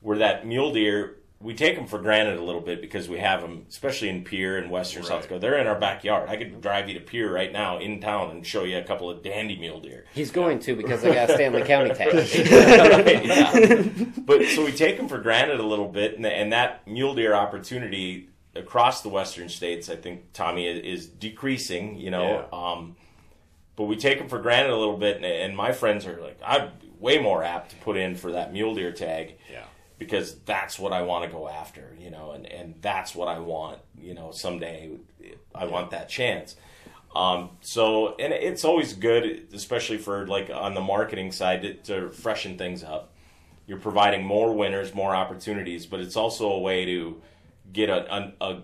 Where 0.00 0.18
that 0.18 0.46
mule 0.46 0.72
deer, 0.72 1.16
we 1.40 1.54
take 1.54 1.76
them 1.76 1.86
for 1.86 2.00
granted 2.00 2.36
a 2.36 2.42
little 2.42 2.60
bit 2.60 2.80
because 2.80 3.08
we 3.08 3.18
have 3.18 3.42
them, 3.42 3.64
especially 3.68 4.08
in 4.08 4.24
Pierre 4.24 4.56
and 4.58 4.70
Western 4.70 5.02
right. 5.02 5.08
South 5.08 5.22
Dakota. 5.22 5.40
They're 5.40 5.58
in 5.58 5.68
our 5.68 5.78
backyard. 5.78 6.28
I 6.28 6.36
could 6.36 6.60
drive 6.60 6.88
you 6.88 6.94
to 6.94 7.00
Pierre 7.00 7.30
right 7.30 7.52
now 7.52 7.78
in 7.78 8.00
town 8.00 8.30
and 8.30 8.44
show 8.44 8.64
you 8.64 8.76
a 8.76 8.82
couple 8.82 9.08
of 9.08 9.22
dandy 9.22 9.56
mule 9.56 9.80
deer. 9.80 10.04
He's 10.12 10.32
going 10.32 10.58
to 10.60 10.74
because 10.74 11.04
I 11.04 11.14
got 11.14 11.30
Stanley 11.30 11.62
County 11.62 11.94
tag. 11.94 12.12
right, 12.12 13.24
yeah. 13.24 14.04
But 14.18 14.46
so 14.46 14.64
we 14.64 14.72
take 14.72 14.96
them 14.96 15.08
for 15.08 15.18
granted 15.18 15.60
a 15.60 15.66
little 15.66 15.88
bit, 15.88 16.16
and, 16.16 16.26
and 16.26 16.52
that 16.52 16.86
mule 16.88 17.14
deer 17.14 17.34
opportunity 17.34 18.30
across 18.56 19.02
the 19.02 19.08
western 19.08 19.48
states, 19.48 19.88
I 19.88 19.94
think 19.94 20.32
Tommy 20.32 20.66
is 20.66 21.06
decreasing. 21.06 22.00
You 22.00 22.10
know. 22.10 22.48
Yeah. 22.52 22.58
Um, 22.58 22.96
but 23.76 23.84
we 23.84 23.94
take 23.94 24.18
them 24.18 24.28
for 24.28 24.40
granted 24.40 24.72
a 24.72 24.76
little 24.76 24.96
bit, 24.96 25.18
and, 25.18 25.24
and 25.24 25.56
my 25.56 25.70
friends 25.70 26.04
are 26.04 26.20
like, 26.20 26.40
I'm 26.44 26.72
way 26.98 27.18
more 27.18 27.44
apt 27.44 27.70
to 27.70 27.76
put 27.76 27.96
in 27.96 28.16
for 28.16 28.32
that 28.32 28.52
mule 28.52 28.74
deer 28.74 28.90
tag. 28.90 29.36
Yeah. 29.48 29.66
Because 29.98 30.38
that's 30.40 30.78
what 30.78 30.92
I 30.92 31.02
want 31.02 31.24
to 31.24 31.30
go 31.30 31.48
after, 31.48 31.96
you 31.98 32.10
know, 32.10 32.30
and, 32.30 32.46
and 32.46 32.74
that's 32.80 33.14
what 33.16 33.26
I 33.26 33.40
want, 33.40 33.80
you 34.00 34.14
know, 34.14 34.30
someday 34.30 34.92
I 35.54 35.64
want 35.64 35.90
that 35.90 36.08
chance. 36.08 36.54
Um, 37.16 37.50
so, 37.62 38.14
and 38.16 38.32
it's 38.32 38.64
always 38.64 38.92
good, 38.92 39.48
especially 39.52 39.98
for 39.98 40.26
like 40.26 40.50
on 40.50 40.74
the 40.74 40.80
marketing 40.80 41.32
side, 41.32 41.62
to, 41.62 41.74
to 41.74 42.10
freshen 42.10 42.56
things 42.56 42.84
up. 42.84 43.12
You're 43.66 43.78
providing 43.78 44.24
more 44.24 44.54
winners, 44.54 44.94
more 44.94 45.14
opportunities, 45.14 45.84
but 45.84 46.00
it's 46.00 46.16
also 46.16 46.48
a 46.48 46.60
way 46.60 46.84
to 46.84 47.20
get 47.72 47.90
a, 47.90 48.14
a, 48.14 48.32
a 48.40 48.62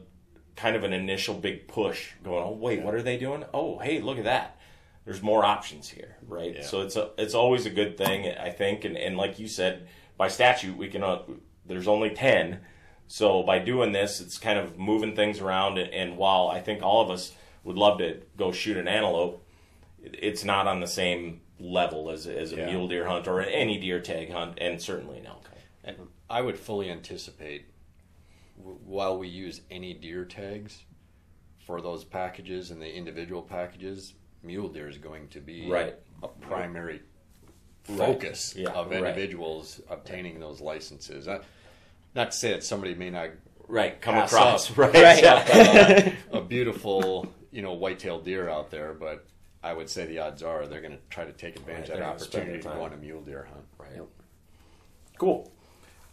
kind 0.54 0.76
of 0.76 0.84
an 0.84 0.92
initial 0.92 1.34
big 1.34 1.66
push 1.66 2.12
going, 2.22 2.44
oh, 2.44 2.52
wait, 2.52 2.78
yeah. 2.78 2.84
what 2.84 2.94
are 2.94 3.02
they 3.02 3.18
doing? 3.18 3.44
Oh, 3.52 3.78
hey, 3.78 4.00
look 4.00 4.18
at 4.18 4.24
that 4.24 4.58
there's 5.04 5.22
more 5.22 5.44
options 5.44 5.88
here, 5.88 6.16
right? 6.26 6.56
Yeah. 6.56 6.62
So 6.62 6.80
it's 6.82 6.96
a, 6.96 7.10
it's 7.18 7.34
always 7.34 7.66
a 7.66 7.70
good 7.70 7.98
thing, 7.98 8.32
I 8.38 8.50
think. 8.50 8.84
And, 8.84 8.96
and 8.96 9.16
like 9.16 9.38
you 9.38 9.48
said, 9.48 9.86
by 10.16 10.28
statute, 10.28 10.76
we 10.76 10.88
can 10.88 11.02
uh, 11.02 11.22
there's 11.66 11.88
only 11.88 12.10
ten. 12.10 12.60
So 13.06 13.42
by 13.42 13.58
doing 13.58 13.92
this, 13.92 14.20
it's 14.20 14.38
kind 14.38 14.58
of 14.58 14.78
moving 14.78 15.14
things 15.14 15.40
around. 15.40 15.78
And, 15.78 15.92
and 15.92 16.16
while 16.16 16.48
I 16.48 16.60
think 16.60 16.82
all 16.82 17.02
of 17.02 17.10
us 17.10 17.32
would 17.62 17.76
love 17.76 17.98
to 17.98 18.22
go 18.36 18.50
shoot 18.50 18.76
an 18.76 18.88
antelope, 18.88 19.46
it's 20.02 20.44
not 20.44 20.66
on 20.66 20.80
the 20.80 20.86
same 20.86 21.42
level 21.60 22.10
as, 22.10 22.26
as 22.26 22.52
a 22.52 22.56
yeah. 22.56 22.66
mule 22.66 22.88
deer 22.88 23.06
hunt 23.06 23.28
or 23.28 23.40
any 23.40 23.78
deer 23.78 24.00
tag 24.00 24.32
hunt, 24.32 24.58
and 24.58 24.80
certainly 24.80 25.18
an 25.18 25.26
elk. 25.26 25.44
And 25.84 25.96
I 26.30 26.40
would 26.40 26.58
fully 26.58 26.90
anticipate 26.90 27.66
while 28.56 29.18
we 29.18 29.28
use 29.28 29.60
any 29.70 29.92
deer 29.92 30.24
tags 30.24 30.84
for 31.66 31.80
those 31.80 32.04
packages 32.04 32.70
and 32.70 32.80
the 32.80 32.90
individual 32.90 33.42
packages, 33.42 34.14
mule 34.42 34.68
deer 34.68 34.88
is 34.88 34.98
going 34.98 35.28
to 35.28 35.40
be 35.40 35.68
right. 35.68 35.96
a 36.22 36.28
primary 36.28 37.02
focus 37.84 38.54
right. 38.56 38.64
yeah, 38.64 38.72
of 38.72 38.92
individuals 38.92 39.80
right. 39.88 39.98
obtaining 39.98 40.40
those 40.40 40.60
licenses. 40.60 41.26
Not, 41.26 41.44
not 42.14 42.32
to 42.32 42.36
say 42.36 42.50
that 42.50 42.64
somebody 42.64 42.94
may 42.94 43.10
not 43.10 43.30
right 43.68 44.00
come 44.00 44.16
across 44.16 44.70
up, 44.70 44.78
right, 44.78 44.94
right. 44.94 45.24
uh, 45.24 46.10
a 46.38 46.40
beautiful 46.40 47.32
you 47.50 47.62
know 47.62 47.72
white-tailed 47.72 48.24
deer 48.24 48.48
out 48.48 48.70
there, 48.70 48.94
but 48.94 49.26
I 49.62 49.72
would 49.72 49.88
say 49.88 50.06
the 50.06 50.18
odds 50.18 50.42
are 50.42 50.66
they're 50.66 50.80
going 50.80 50.96
to 50.96 51.02
try 51.10 51.24
to 51.24 51.32
take 51.32 51.56
advantage 51.56 51.90
of 51.90 51.98
that 51.98 52.02
opportunity 52.02 52.60
to 52.60 52.68
go 52.68 52.82
on 52.82 52.92
a 52.92 52.96
mule 52.96 53.22
deer 53.22 53.48
hunt. 53.50 53.64
Right. 53.78 53.96
Yep. 53.96 54.06
Cool. 55.18 55.50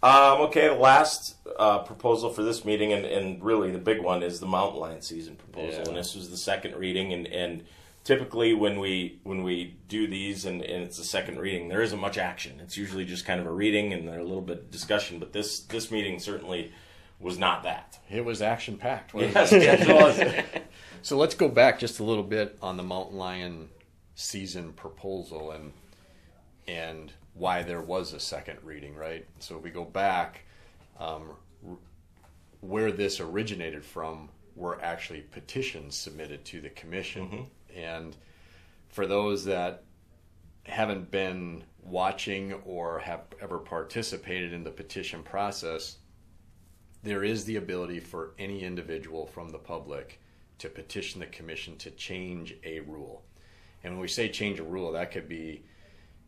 Um, 0.04 0.42
okay, 0.42 0.68
the 0.68 0.74
last 0.74 1.36
uh, 1.60 1.80
proposal 1.80 2.32
for 2.32 2.42
this 2.42 2.66
meeting, 2.66 2.92
and, 2.92 3.06
and 3.06 3.44
really 3.44 3.70
the 3.70 3.78
big 3.78 4.02
one, 4.02 4.24
is 4.24 4.40
the 4.40 4.48
mountain 4.48 4.80
lion 4.80 5.02
season 5.02 5.36
proposal. 5.36 5.82
Yeah. 5.84 5.90
And 5.90 5.98
this 5.98 6.16
was 6.16 6.32
the 6.32 6.38
second 6.38 6.76
reading, 6.76 7.14
and, 7.14 7.28
and 7.28 7.64
typically 8.04 8.54
when 8.54 8.80
we 8.80 9.20
when 9.24 9.44
we 9.44 9.76
do 9.88 10.08
these 10.08 10.46
and, 10.46 10.62
and 10.62 10.84
it's 10.84 10.98
a 11.00 11.04
second 11.04 11.40
reading 11.40 11.68
there 11.68 11.82
isn't 11.82 12.00
much 12.00 12.18
action. 12.18 12.60
It's 12.62 12.78
usually 12.78 13.06
just 13.06 13.26
kind 13.26 13.40
of 13.40 13.46
a 13.46 13.52
reading 13.52 13.94
and 13.94 14.08
a 14.10 14.24
little 14.24 14.42
bit 14.42 14.58
of 14.58 14.72
discussion 14.72 15.20
but 15.20 15.34
this 15.34 15.62
this 15.62 15.92
meeting 15.92 16.20
certainly 16.20 16.72
was 17.20 17.38
not 17.38 17.64
that. 17.64 18.00
It 18.10 18.26
was 18.26 18.42
action 18.42 18.78
packed 18.78 19.14
yes, 19.14 19.52
it? 19.88 19.88
was. 19.88 20.62
So 21.04 21.18
let's 21.18 21.34
go 21.34 21.48
back 21.48 21.80
just 21.80 22.00
a 22.00 22.04
little 22.04 22.24
bit 22.24 22.60
on 22.62 22.78
the 22.78 22.84
mountain 22.84 23.18
lion 23.18 23.70
season 24.14 24.72
proposal 24.74 25.50
and 25.50 25.74
and 26.68 27.12
why 27.34 27.64
there 27.64 27.82
was 27.82 28.14
a 28.14 28.20
second 28.20 28.60
reading 28.64 28.96
right? 28.96 29.26
So 29.40 29.58
if 29.58 29.64
we 29.64 29.72
go 29.72 29.84
back 29.84 30.44
um, 31.00 31.32
where 32.60 32.92
this 32.92 33.20
originated 33.20 33.84
from 33.84 34.30
were 34.56 34.80
actually 34.84 35.22
petitions 35.22 35.96
submitted 35.96 36.46
to 36.46 36.62
the 36.62 36.70
commission. 36.70 37.28
Mm-hmm 37.28 37.44
and 37.76 38.16
for 38.90 39.08
those 39.08 39.46
that 39.46 39.84
haven't 40.64 41.10
been 41.12 41.64
watching 41.84 42.54
or 42.66 43.00
have 43.00 43.22
ever 43.42 43.58
participated 43.58 44.54
in 44.54 44.64
the 44.64 44.72
petition 44.72 45.24
process, 45.24 45.98
there 47.04 47.24
is 47.24 47.46
the 47.46 47.56
ability 47.56 48.00
for 48.00 48.34
any 48.38 48.64
individual 48.64 49.26
from 49.26 49.50
the 49.50 49.58
public 49.58 50.20
to 50.60 50.70
petition 50.70 51.20
the 51.20 51.26
commission 51.28 51.76
to 51.78 51.90
change 51.92 52.56
a 52.64 52.82
rule. 52.82 53.24
And 53.84 53.94
when 53.94 54.02
we 54.02 54.08
say 54.08 54.30
change 54.30 54.60
a 54.60 54.64
rule, 54.64 54.92
that 54.92 55.12
could 55.12 55.28
be 55.28 55.64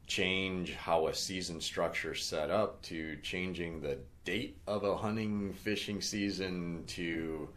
change 0.08 0.74
how 0.74 1.08
a 1.08 1.14
season 1.14 1.62
structure 1.62 2.16
set 2.16 2.50
up 2.50 2.82
to 2.84 3.16
changing 3.18 3.80
the 3.80 4.00
date 4.26 4.58
of 4.68 4.84
a 4.84 4.98
hunting 4.98 5.54
fishing 5.54 6.02
season 6.02 6.84
to 6.88 7.48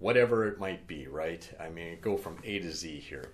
whatever 0.00 0.48
it 0.48 0.58
might 0.58 0.86
be, 0.86 1.06
right? 1.06 1.48
I 1.60 1.68
mean, 1.68 1.98
go 2.00 2.16
from 2.16 2.38
A 2.42 2.58
to 2.58 2.72
Z 2.72 2.98
here. 3.00 3.30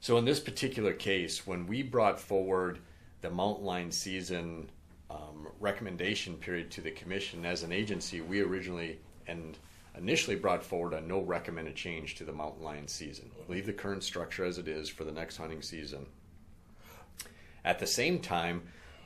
So 0.00 0.16
in 0.16 0.24
this 0.24 0.40
particular 0.40 0.92
case, 0.92 1.46
when 1.46 1.66
we 1.66 1.82
brought 1.82 2.20
forward 2.20 2.78
the 3.20 3.30
mountain 3.30 3.64
lion 3.64 3.90
season 3.90 4.70
um, 5.10 5.48
recommendation 5.58 6.36
period 6.36 6.70
to 6.72 6.80
the 6.80 6.92
commission 6.92 7.44
as 7.44 7.64
an 7.64 7.72
agency, 7.72 8.20
we 8.20 8.40
originally 8.40 9.00
and 9.26 9.58
initially 9.96 10.36
brought 10.36 10.62
forward 10.62 10.92
a 10.94 11.00
no 11.00 11.20
recommended 11.20 11.74
change 11.74 12.14
to 12.14 12.24
the 12.24 12.32
mountain 12.32 12.62
lion 12.62 12.86
season. 12.86 13.30
Leave 13.48 13.66
the 13.66 13.72
current 13.72 14.04
structure 14.04 14.44
as 14.44 14.58
it 14.58 14.68
is 14.68 14.88
for 14.88 15.02
the 15.02 15.12
next 15.12 15.36
hunting 15.36 15.62
season. 15.62 16.06
At 17.64 17.80
the 17.80 17.86
same 17.86 18.20
time, 18.20 18.62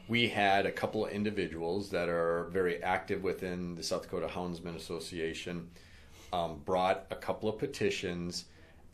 we 0.09 0.29
had 0.29 0.67
a 0.67 0.73
couple 0.73 1.07
of 1.07 1.13
individuals 1.13 1.89
that 1.91 2.09
are 2.09 2.49
very 2.53 2.83
active 2.83 3.23
within 3.23 3.75
the 3.77 3.83
South 3.83 4.03
Dakota 4.03 4.27
Houndsman 4.27 4.77
Association 4.77 5.71
um, 6.33 6.61
brought 6.65 7.07
a 7.11 7.17
couple 7.17 7.49
of 7.49 7.59
petitions 7.59 8.47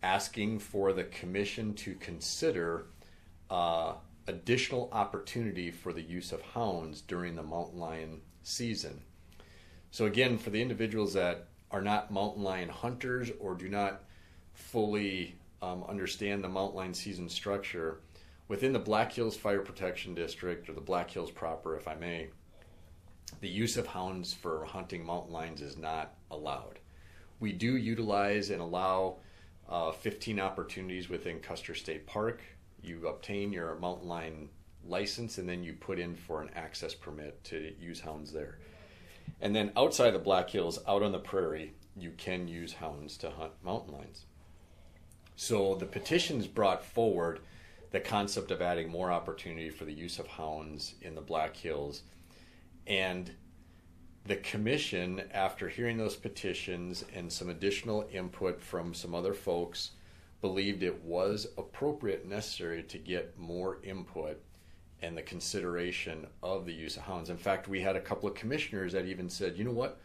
asking 0.03 0.59
for 0.59 0.93
the 0.93 1.05
commission 1.05 1.75
to 1.75 1.95
consider 1.95 2.87
uh, 3.51 3.95
additional 4.27 4.89
opportunity 4.93 5.71
for 5.71 5.93
the 5.93 6.03
use 6.03 6.33
of 6.33 6.43
hounds 6.43 7.01
during 7.01 7.35
the 7.35 7.43
mountain 7.43 7.79
lion 7.79 8.21
season. 8.43 9.01
So, 9.91 10.07
again, 10.07 10.37
for 10.37 10.51
the 10.51 10.61
individuals 10.61 11.15
that 11.15 11.49
are 11.71 11.81
not 11.81 12.11
mountain 12.11 12.43
lion 12.43 12.69
hunters 12.69 13.31
or 13.41 13.55
do 13.55 13.69
not 13.69 14.03
fully 14.53 15.37
um, 15.63 15.85
understand 15.89 16.45
the 16.45 16.49
mountain 16.49 16.77
lion 16.77 16.95
season 16.95 17.29
structure, 17.29 18.01
within 18.49 18.73
the 18.73 18.79
Black 18.79 19.13
Hills 19.13 19.37
Fire 19.37 19.61
Protection 19.61 20.15
District, 20.15 20.69
or 20.69 20.73
the 20.73 20.81
Black 20.81 21.11
Hills 21.11 21.31
proper, 21.31 21.77
if 21.77 21.89
I 21.89 21.95
may, 21.95 22.29
the 23.41 23.49
use 23.49 23.77
of 23.77 23.87
hounds 23.87 24.33
for 24.33 24.65
hunting 24.65 25.05
mountain 25.05 25.33
lions 25.33 25.61
is 25.61 25.77
not 25.77 26.15
allowed 26.31 26.78
we 27.41 27.53
do 27.53 27.77
utilize 27.77 28.51
and 28.51 28.61
allow 28.61 29.17
uh, 29.69 29.93
15 29.93 30.41
opportunities 30.41 31.09
within 31.09 31.41
Custer 31.41 31.75
State 31.75 32.07
Park. 32.07 32.41
You 32.83 33.09
obtain 33.09 33.53
your 33.53 33.75
mountain 33.77 34.09
lion 34.09 34.49
license 34.85 35.39
and 35.39 35.49
then 35.49 35.63
you 35.63 35.75
put 35.75 35.99
in 35.99 36.15
for 36.15 36.43
an 36.43 36.51
access 36.55 36.95
permit 36.95 37.43
to 37.45 37.75
use 37.81 38.01
hounds 38.01 38.33
there. 38.33 38.59
And 39.41 39.55
then 39.55 39.73
outside 39.77 40.13
the 40.13 40.19
Black 40.19 40.51
Hills, 40.51 40.79
out 40.89 41.03
on 41.03 41.13
the 41.13 41.19
prairie, 41.19 41.75
you 41.97 42.13
can 42.17 42.49
use 42.49 42.73
hounds 42.75 43.17
to 43.19 43.31
hunt 43.31 43.53
mountain 43.63 43.95
lions. 43.95 44.25
So 45.37 45.75
the 45.75 45.87
petitions 45.87 46.47
brought 46.47 46.85
forward 46.85 47.41
the 47.91 48.01
concept 48.01 48.51
of 48.51 48.61
adding 48.61 48.91
more 48.91 49.11
opportunity 49.11 49.71
for 49.71 49.85
the 49.85 49.93
use 49.93 50.19
of 50.19 50.27
hounds 50.27 50.95
in 51.01 51.15
the 51.15 51.21
Black 51.21 51.57
Hills. 51.57 52.03
And 52.87 53.31
the 54.29 54.37
commission, 54.37 55.23
after 55.33 55.71
hearing 55.71 55.97
those 55.97 56.15
petitions 56.15 57.03
and 57.15 57.33
some 57.33 57.49
additional 57.49 58.07
input 58.13 58.61
from 58.61 58.93
some 58.93 59.15
other 59.15 59.33
folks, 59.33 59.93
believed 60.43 60.83
it 60.83 61.03
was 61.03 61.49
appropriate 61.57 62.21
and 62.21 62.31
necessary 62.31 62.83
to 62.83 62.99
get 62.99 63.39
more 63.39 63.79
input 63.83 64.39
and 65.01 65.17
the 65.17 65.23
consideration 65.23 66.27
of 66.43 66.67
the 66.67 66.75
use 66.75 66.99
of 66.99 67.05
hounds. 67.05 67.31
In 67.31 67.39
fact, 67.39 67.69
we 67.69 67.81
had 67.81 67.97
a 67.97 68.01
couple 68.01 68.29
of 68.29 68.35
commissioners 68.35 68.93
that 68.93 69.07
even 69.07 69.31
said, 69.31 69.57
you 69.57 69.65
know 69.65 69.73
what, 69.73 69.99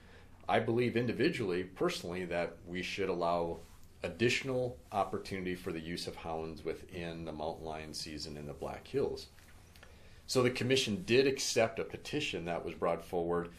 I 0.47 0.59
believe 0.59 0.95
individually, 0.95 1.63
personally, 1.63 2.23
that 2.25 2.55
we 2.65 2.81
should 2.81 3.09
allow 3.09 3.59
additional 4.03 4.77
opportunity 4.93 5.53
for 5.53 5.73
the 5.73 5.79
use 5.81 6.07
of 6.07 6.15
hounds 6.15 6.63
within 6.63 7.25
the 7.25 7.33
mountain 7.33 7.65
lion 7.65 7.93
season 7.93 8.37
in 8.37 8.47
the 8.47 8.53
Black 8.53 8.87
Hills. 8.87 9.27
So 10.27 10.41
the 10.41 10.49
commission 10.49 11.03
did 11.05 11.27
accept 11.27 11.79
a 11.79 11.83
petition 11.83 12.45
that 12.45 12.63
was 12.63 12.73
brought 12.73 13.03
forward, 13.03 13.49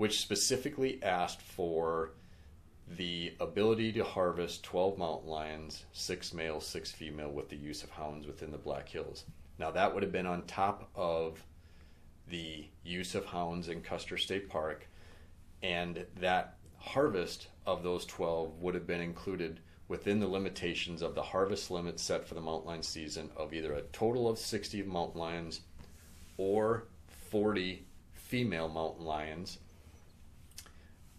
which 0.00 0.22
specifically 0.22 0.98
asked 1.02 1.42
for 1.42 2.12
the 2.88 3.34
ability 3.38 3.92
to 3.92 4.02
harvest 4.02 4.64
12 4.64 4.96
mountain 4.96 5.28
lions, 5.28 5.84
six 5.92 6.32
male, 6.32 6.58
six 6.58 6.90
female, 6.90 7.30
with 7.30 7.50
the 7.50 7.56
use 7.56 7.82
of 7.82 7.90
hounds 7.90 8.26
within 8.26 8.50
the 8.50 8.56
Black 8.56 8.88
Hills. 8.88 9.26
Now, 9.58 9.70
that 9.72 9.92
would 9.92 10.02
have 10.02 10.10
been 10.10 10.24
on 10.24 10.46
top 10.46 10.88
of 10.94 11.44
the 12.30 12.66
use 12.82 13.14
of 13.14 13.26
hounds 13.26 13.68
in 13.68 13.82
Custer 13.82 14.16
State 14.16 14.48
Park, 14.48 14.88
and 15.62 16.06
that 16.18 16.56
harvest 16.78 17.48
of 17.66 17.82
those 17.82 18.06
12 18.06 18.58
would 18.62 18.74
have 18.74 18.86
been 18.86 19.02
included 19.02 19.60
within 19.86 20.18
the 20.18 20.26
limitations 20.26 21.02
of 21.02 21.14
the 21.14 21.22
harvest 21.22 21.70
limit 21.70 22.00
set 22.00 22.26
for 22.26 22.32
the 22.32 22.40
mountain 22.40 22.68
lion 22.68 22.82
season 22.82 23.28
of 23.36 23.52
either 23.52 23.74
a 23.74 23.82
total 23.92 24.30
of 24.30 24.38
60 24.38 24.82
mountain 24.84 25.20
lions 25.20 25.60
or 26.38 26.84
40 27.28 27.84
female 28.14 28.70
mountain 28.70 29.04
lions, 29.04 29.58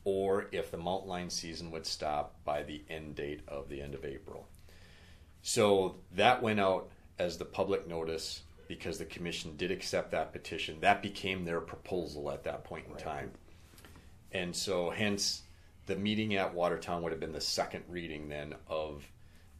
or 0.03 0.47
if 0.51 0.71
the 0.71 0.77
mountain 0.77 1.09
lion 1.09 1.29
season 1.29 1.71
would 1.71 1.85
stop 1.85 2.35
by 2.43 2.63
the 2.63 2.83
end 2.89 3.15
date 3.15 3.41
of 3.47 3.69
the 3.69 3.81
end 3.81 3.93
of 3.93 4.05
April. 4.05 4.47
So 5.41 5.97
that 6.15 6.41
went 6.41 6.59
out 6.59 6.89
as 7.19 7.37
the 7.37 7.45
public 7.45 7.87
notice 7.87 8.41
because 8.67 8.97
the 8.97 9.05
commission 9.05 9.55
did 9.57 9.71
accept 9.71 10.11
that 10.11 10.31
petition. 10.31 10.79
That 10.79 11.01
became 11.01 11.43
their 11.43 11.61
proposal 11.61 12.31
at 12.31 12.43
that 12.45 12.63
point 12.63 12.85
in 12.87 12.93
right. 12.93 13.03
time. 13.03 13.31
And 14.31 14.55
so, 14.55 14.89
hence, 14.89 15.41
the 15.87 15.95
meeting 15.95 16.35
at 16.35 16.53
Watertown 16.53 17.03
would 17.03 17.11
have 17.11 17.19
been 17.19 17.33
the 17.33 17.41
second 17.41 17.83
reading 17.89 18.29
then 18.29 18.55
of 18.67 19.05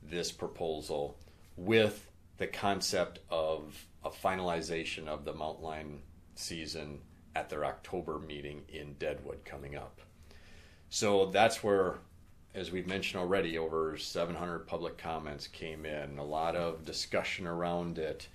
this 0.01 0.31
proposal 0.31 1.17
with 1.57 2.09
the 2.37 2.47
concept 2.47 3.19
of 3.29 3.85
a 4.03 4.09
finalization 4.09 5.07
of 5.07 5.25
the 5.25 5.33
Mount 5.33 5.61
Lion 5.61 5.99
season 6.35 6.99
at 7.35 7.49
their 7.49 7.65
October 7.65 8.17
meeting 8.17 8.63
in 8.69 8.93
Deadwood 8.93 9.43
coming 9.45 9.75
up. 9.75 10.01
So 10.93 11.27
that's 11.27 11.63
where, 11.63 11.95
as 12.53 12.69
we've 12.69 12.85
mentioned 12.85 13.21
already, 13.21 13.57
over 13.57 13.95
700 13.97 14.67
public 14.67 14.97
comments 14.97 15.47
came 15.47 15.85
in, 15.85 16.17
a 16.17 16.23
lot 16.23 16.57
of 16.57 16.83
discussion 16.83 17.47
around 17.47 17.97
it, 17.97 18.27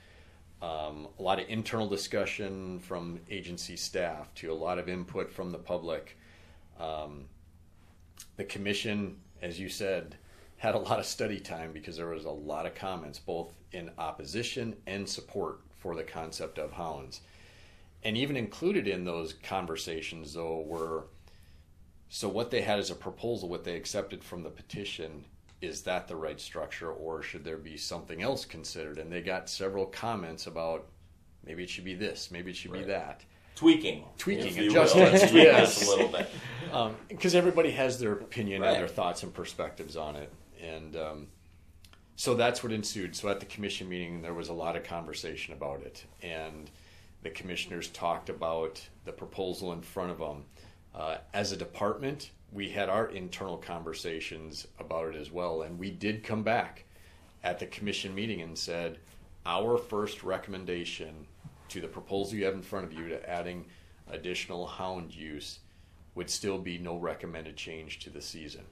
um, 0.63 1.07
a 1.19 1.23
lot 1.23 1.39
of 1.39 1.47
internal 1.51 1.87
discussion 1.87 2.79
from 2.79 3.21
agency 3.29 3.77
staff 3.77 4.35
to 4.37 4.51
a 4.51 4.55
lot 4.55 4.79
of 4.79 4.89
input 4.89 5.31
from 5.31 5.53
the 5.53 5.59
public. 5.59 6.17
Um, 6.81 7.27
the 8.39 8.45
commission, 8.45 9.19
as 9.43 9.61
you 9.61 9.69
said, 9.69 10.17
had 10.57 10.75
a 10.75 10.79
lot 10.79 10.99
of 10.99 11.05
study 11.05 11.39
time 11.39 11.73
because 11.73 11.99
there 11.99 12.09
was 12.09 12.25
a 12.25 12.31
lot 12.31 12.65
of 12.65 12.75
comments, 12.75 13.19
both 13.19 13.53
in 13.73 13.91
opposition 13.99 14.75
and 14.87 15.07
support 15.07 15.61
for 15.79 15.95
the 15.95 16.05
concept 16.05 16.57
of 16.57 16.73
hounds. 16.73 17.21
And 18.03 18.17
even 18.17 18.35
included 18.35 18.89
in 18.89 19.05
those 19.05 19.35
conversations, 19.35 20.33
though, 20.33 20.61
were 20.61 21.05
so 22.09 22.29
what 22.29 22.51
they 22.51 22.63
had 22.63 22.79
as 22.79 22.91
a 22.91 22.95
proposal, 22.95 23.49
what 23.49 23.65
they 23.65 23.77
accepted 23.77 24.23
from 24.23 24.43
the 24.43 24.51
petition, 24.51 25.25
is 25.61 25.83
that 25.83 26.07
the 26.07 26.17
right 26.17 26.41
structure 26.41 26.91
or 26.91 27.23
should 27.23 27.45
there 27.45 27.57
be 27.57 27.77
something 27.77 28.23
else 28.23 28.45
considered? 28.45 28.99
And 28.99 29.11
they 29.11 29.23
got 29.23 29.49
several 29.49 29.87
comments 29.87 30.47
about 30.47 30.87
maybe 31.45 31.63
it 31.63 31.71
should 31.71 31.85
be 31.85 31.95
this, 31.95 32.31
maybe 32.31 32.51
it 32.51 32.57
should 32.57 32.73
right. 32.73 32.83
be 32.83 32.93
that 32.93 33.25
tweaking, 33.57 34.05
tweaking, 34.19 34.69
adjusting, 34.69 35.03
yes, 35.37 35.85
a 35.85 35.91
little 35.91 36.09
bit, 36.09 36.29
because 37.09 37.35
um, 37.35 37.39
everybody 37.39 37.71
has 37.73 37.99
their 37.99 38.13
opinion 38.13 38.63
right. 38.63 38.69
and 38.69 38.77
their 38.77 38.89
thoughts 38.89 39.25
and 39.25 39.35
perspectives 39.35 39.97
on 39.97 40.15
it, 40.15 40.33
and 40.63 40.95
um, 40.95 41.27
so 42.15 42.35
that's 42.35 42.63
what 42.63 42.71
ensued. 42.71 43.17
So 43.17 43.29
at 43.29 43.41
the 43.41 43.47
commission 43.47 43.89
meeting, 43.89 44.23
there 44.23 44.35
was 44.35 44.51
a 44.51 44.53
lot 44.53 44.77
of 44.77 44.85
conversation 44.85 45.55
about 45.55 45.81
it, 45.81 46.05
and 46.23 46.71
the 47.23 47.31
commissioners 47.31 47.89
talked 47.89 48.29
about 48.29 48.81
the 49.05 49.13
proposal 49.13 49.73
in 49.73 49.81
front 49.81 50.13
of 50.13 50.19
them. 50.19 50.45
Uh, 50.97 51.19
as 51.35 51.53
a 51.53 51.57
department, 51.57 52.31
we 52.53 52.71
had 52.71 52.89
our 52.89 53.09
internal 53.09 53.59
conversations 53.59 54.67
about 54.81 55.15
it 55.15 55.17
as 55.17 55.31
well, 55.31 55.63
and 55.63 55.79
we 55.79 55.91
did 55.91 56.25
come 56.25 56.43
back 56.43 56.85
at 57.45 57.59
the 57.59 57.67
commission 57.67 58.15
meeting 58.15 58.41
and 58.41 58.57
said 58.57 58.99
our 59.45 59.77
first 59.77 60.23
recommendation 60.23 61.27
to 61.69 61.81
the 61.81 61.87
proposal 61.87 62.39
you 62.39 62.47
have 62.47 62.55
in 62.55 62.63
front 62.63 62.87
of 62.87 62.93
you 62.95 63.09
to 63.09 63.31
adding 63.31 63.67
additional 64.09 64.67
hound 64.67 65.15
use 65.15 65.59
would 66.15 66.31
still 66.31 66.59
be 66.59 66.79
no 66.79 66.97
recommended 66.97 67.57
change 67.57 67.99
to 67.99 68.09
the 68.09 68.23
season. 68.23 68.65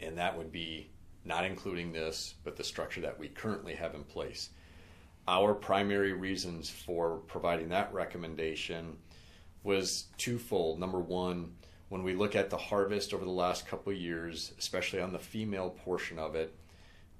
And 0.00 0.16
that 0.16 0.36
would 0.38 0.52
be 0.52 0.90
not 1.24 1.44
including 1.44 1.92
this, 1.92 2.34
but 2.44 2.56
the 2.56 2.62
structure 2.62 3.00
that 3.00 3.18
we 3.18 3.28
currently 3.28 3.74
have 3.74 3.94
in 3.94 4.04
place. 4.04 4.50
Our 5.26 5.54
primary 5.54 6.12
reasons 6.12 6.70
for 6.70 7.16
providing 7.26 7.70
that 7.70 7.92
recommendation 7.92 8.96
was 9.64 10.04
twofold. 10.18 10.78
Number 10.78 11.00
one, 11.00 11.54
when 11.88 12.04
we 12.04 12.14
look 12.14 12.36
at 12.36 12.50
the 12.50 12.56
harvest 12.56 13.12
over 13.12 13.24
the 13.24 13.30
last 13.30 13.66
couple 13.66 13.92
years, 13.92 14.52
especially 14.58 15.00
on 15.00 15.12
the 15.12 15.18
female 15.18 15.70
portion 15.70 16.18
of 16.18 16.36
it, 16.36 16.54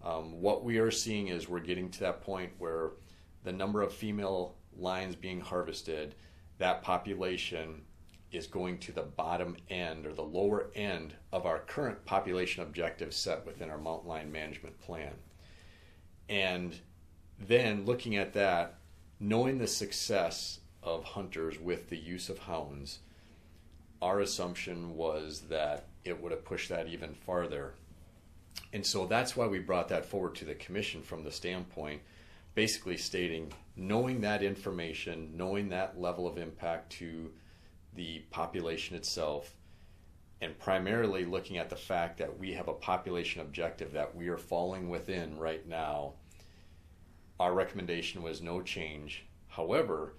um, 0.05 0.41
what 0.41 0.63
we 0.63 0.79
are 0.79 0.91
seeing 0.91 1.29
is 1.29 1.49
we're 1.49 1.61
getting 1.61 1.91
to 1.91 2.01
that 2.01 2.21
point 2.21 2.53
where 2.59 2.91
the 3.43 3.53
number 3.53 3.83
of 3.83 3.93
female 3.93 4.55
lines 4.77 5.17
being 5.17 5.41
harvested, 5.41 6.15
that 6.59 6.83
population 6.83 7.83
is 8.31 8.47
going 8.47 8.79
to 8.79 8.93
the 8.93 9.03
bottom 9.03 9.57
end 9.71 10.07
or 10.07 10.13
the 10.13 10.23
lower 10.23 10.71
end 10.75 11.15
of 11.33 11.47
our 11.47 11.61
current 11.61 12.05
population 12.05 12.63
objective 12.63 13.15
set 13.15 13.47
within 13.47 13.71
our 13.71 13.79
mountain 13.79 14.09
lion 14.09 14.31
management 14.31 14.79
plan. 14.81 15.13
And 16.29 16.79
then 17.39 17.85
looking 17.85 18.17
at 18.17 18.33
that, 18.35 18.79
knowing 19.21 19.59
the 19.59 19.67
success 19.67 20.61
of 20.85 21.05
hunters 21.05 21.59
with 21.59 21.89
the 21.89 21.97
use 21.97 22.29
of 22.29 22.39
hounds, 22.41 22.99
our 24.03 24.21
assumption 24.21 24.97
was 24.97 25.43
that 25.49 25.87
it 26.05 26.23
would 26.23 26.33
have 26.33 26.45
pushed 26.45 26.69
that 26.69 26.87
even 26.87 27.15
farther. 27.15 27.75
And 28.73 28.85
so 28.85 29.07
that's 29.07 29.37
why 29.37 29.47
we 29.47 29.59
brought 29.59 29.89
that 29.89 30.05
forward 30.05 30.35
to 30.37 30.45
the 30.45 30.55
commission 30.55 31.03
from 31.03 31.25
the 31.25 31.33
standpoint 31.33 32.03
basically 32.55 32.97
stating 32.97 33.53
knowing 33.77 34.21
that 34.21 34.43
information, 34.43 35.31
knowing 35.37 35.69
that 35.69 36.01
level 36.01 36.27
of 36.27 36.39
impact 36.39 36.93
to 36.93 37.31
the 37.95 38.21
population 38.31 38.97
itself, 38.97 39.55
and 40.41 40.59
primarily 40.59 41.25
looking 41.25 41.59
at 41.59 41.71
the 41.71 41.77
fact 41.77 42.19
that 42.19 42.39
we 42.39 42.53
have 42.53 42.69
a 42.69 42.73
population 42.73 43.41
objective 43.41 43.93
that 43.93 44.15
we 44.15 44.29
are 44.29 44.37
falling 44.37 44.89
within 44.89 45.37
right 45.39 45.67
now, 45.67 46.13
our 47.41 47.53
recommendation 47.53 48.23
was 48.23 48.41
no 48.41 48.61
change. 48.61 49.25
However, 49.49 50.15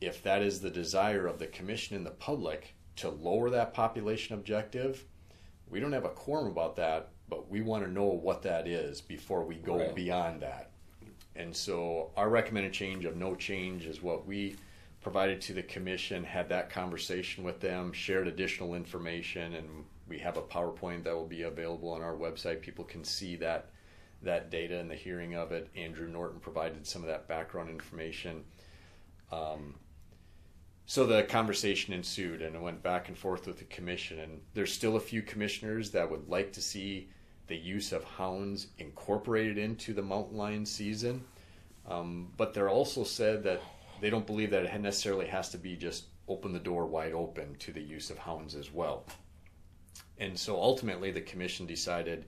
if 0.00 0.22
that 0.22 0.42
is 0.42 0.60
the 0.60 0.70
desire 0.70 1.26
of 1.26 1.38
the 1.38 1.46
commission 1.46 1.96
and 1.96 2.06
the 2.06 2.10
public 2.10 2.74
to 2.96 3.08
lower 3.08 3.50
that 3.50 3.74
population 3.74 4.34
objective, 4.34 5.04
we 5.68 5.80
don't 5.80 5.92
have 5.92 6.04
a 6.04 6.10
quorum 6.10 6.48
about 6.48 6.76
that, 6.76 7.10
but 7.28 7.50
we 7.50 7.60
want 7.60 7.84
to 7.84 7.90
know 7.90 8.04
what 8.04 8.42
that 8.42 8.66
is 8.66 9.00
before 9.00 9.44
we 9.44 9.56
go 9.56 9.78
right. 9.78 9.94
beyond 9.94 10.40
that. 10.42 10.70
And 11.36 11.54
so 11.54 12.10
our 12.16 12.28
recommended 12.28 12.72
change 12.72 13.04
of 13.04 13.16
no 13.16 13.34
change 13.34 13.86
is 13.86 14.02
what 14.02 14.26
we 14.26 14.56
provided 15.00 15.40
to 15.42 15.52
the 15.52 15.62
commission, 15.62 16.24
had 16.24 16.48
that 16.48 16.70
conversation 16.70 17.44
with 17.44 17.60
them, 17.60 17.92
shared 17.92 18.26
additional 18.26 18.74
information, 18.74 19.54
and 19.54 19.84
we 20.08 20.18
have 20.18 20.36
a 20.36 20.42
PowerPoint 20.42 21.04
that 21.04 21.14
will 21.14 21.26
be 21.26 21.42
available 21.42 21.90
on 21.90 22.02
our 22.02 22.14
website. 22.14 22.60
People 22.60 22.84
can 22.84 23.04
see 23.04 23.36
that 23.36 23.70
that 24.22 24.50
data 24.50 24.78
and 24.80 24.90
the 24.90 24.96
hearing 24.96 25.36
of 25.36 25.52
it. 25.52 25.68
Andrew 25.76 26.08
Norton 26.08 26.40
provided 26.40 26.84
some 26.84 27.02
of 27.02 27.08
that 27.08 27.28
background 27.28 27.70
information. 27.70 28.42
Um, 29.30 29.76
so 30.88 31.04
the 31.04 31.22
conversation 31.24 31.92
ensued 31.92 32.40
and 32.40 32.56
it 32.56 32.62
went 32.62 32.82
back 32.82 33.08
and 33.08 33.18
forth 33.18 33.46
with 33.46 33.58
the 33.58 33.64
commission. 33.64 34.20
And 34.20 34.40
there's 34.54 34.72
still 34.72 34.96
a 34.96 35.00
few 35.00 35.20
commissioners 35.20 35.90
that 35.90 36.10
would 36.10 36.30
like 36.30 36.50
to 36.54 36.62
see 36.62 37.10
the 37.46 37.56
use 37.56 37.92
of 37.92 38.04
hounds 38.04 38.68
incorporated 38.78 39.58
into 39.58 39.92
the 39.92 40.00
mountain 40.00 40.38
lion 40.38 40.64
season. 40.64 41.22
Um, 41.86 42.32
but 42.38 42.54
they're 42.54 42.70
also 42.70 43.04
said 43.04 43.42
that 43.42 43.60
they 44.00 44.08
don't 44.08 44.26
believe 44.26 44.50
that 44.50 44.64
it 44.64 44.80
necessarily 44.80 45.26
has 45.26 45.50
to 45.50 45.58
be 45.58 45.76
just 45.76 46.06
open 46.26 46.54
the 46.54 46.58
door 46.58 46.86
wide 46.86 47.12
open 47.12 47.56
to 47.56 47.70
the 47.70 47.82
use 47.82 48.08
of 48.08 48.16
hounds 48.16 48.54
as 48.54 48.72
well. 48.72 49.04
and 50.18 50.38
so 50.38 50.56
ultimately, 50.56 51.10
the 51.10 51.20
commission 51.20 51.66
decided 51.66 52.24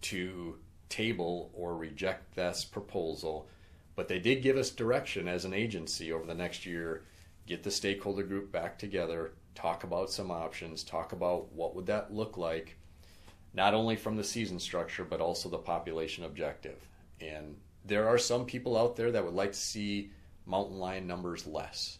to 0.00 0.56
table 0.88 1.50
or 1.52 1.76
reject 1.76 2.34
this 2.34 2.64
proposal, 2.64 3.48
but 3.96 4.08
they 4.08 4.18
did 4.18 4.42
give 4.42 4.56
us 4.56 4.70
direction 4.70 5.28
as 5.28 5.44
an 5.44 5.52
agency 5.52 6.10
over 6.10 6.24
the 6.24 6.34
next 6.34 6.64
year. 6.64 7.04
Get 7.46 7.62
the 7.62 7.70
stakeholder 7.70 8.22
group 8.22 8.52
back 8.52 8.78
together, 8.78 9.32
talk 9.54 9.84
about 9.84 10.10
some 10.10 10.30
options, 10.30 10.84
talk 10.84 11.12
about 11.12 11.52
what 11.52 11.74
would 11.74 11.86
that 11.86 12.12
look 12.12 12.36
like, 12.36 12.76
not 13.54 13.74
only 13.74 13.96
from 13.96 14.16
the 14.16 14.24
season 14.24 14.58
structure 14.58 15.04
but 15.04 15.20
also 15.20 15.48
the 15.48 15.58
population 15.58 16.24
objective. 16.24 16.78
And 17.20 17.56
there 17.84 18.08
are 18.08 18.18
some 18.18 18.46
people 18.46 18.76
out 18.76 18.96
there 18.96 19.10
that 19.10 19.24
would 19.24 19.34
like 19.34 19.52
to 19.52 19.58
see 19.58 20.10
mountain 20.46 20.78
lion 20.78 21.06
numbers 21.06 21.46
less. 21.46 21.98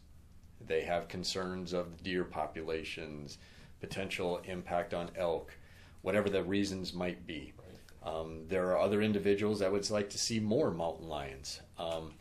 They 0.66 0.82
have 0.82 1.08
concerns 1.08 1.72
of 1.72 2.02
deer 2.02 2.24
populations, 2.24 3.38
potential 3.80 4.40
impact 4.44 4.94
on 4.94 5.10
elk, 5.16 5.52
whatever 6.02 6.30
the 6.30 6.42
reasons 6.42 6.94
might 6.94 7.26
be. 7.26 7.52
Um, 8.04 8.46
there 8.48 8.68
are 8.70 8.78
other 8.78 9.02
individuals 9.02 9.60
that 9.60 9.70
would 9.70 9.88
like 9.90 10.10
to 10.10 10.18
see 10.18 10.40
more 10.40 10.70
mountain 10.70 11.08
lions. 11.08 11.60
Um, 11.78 12.14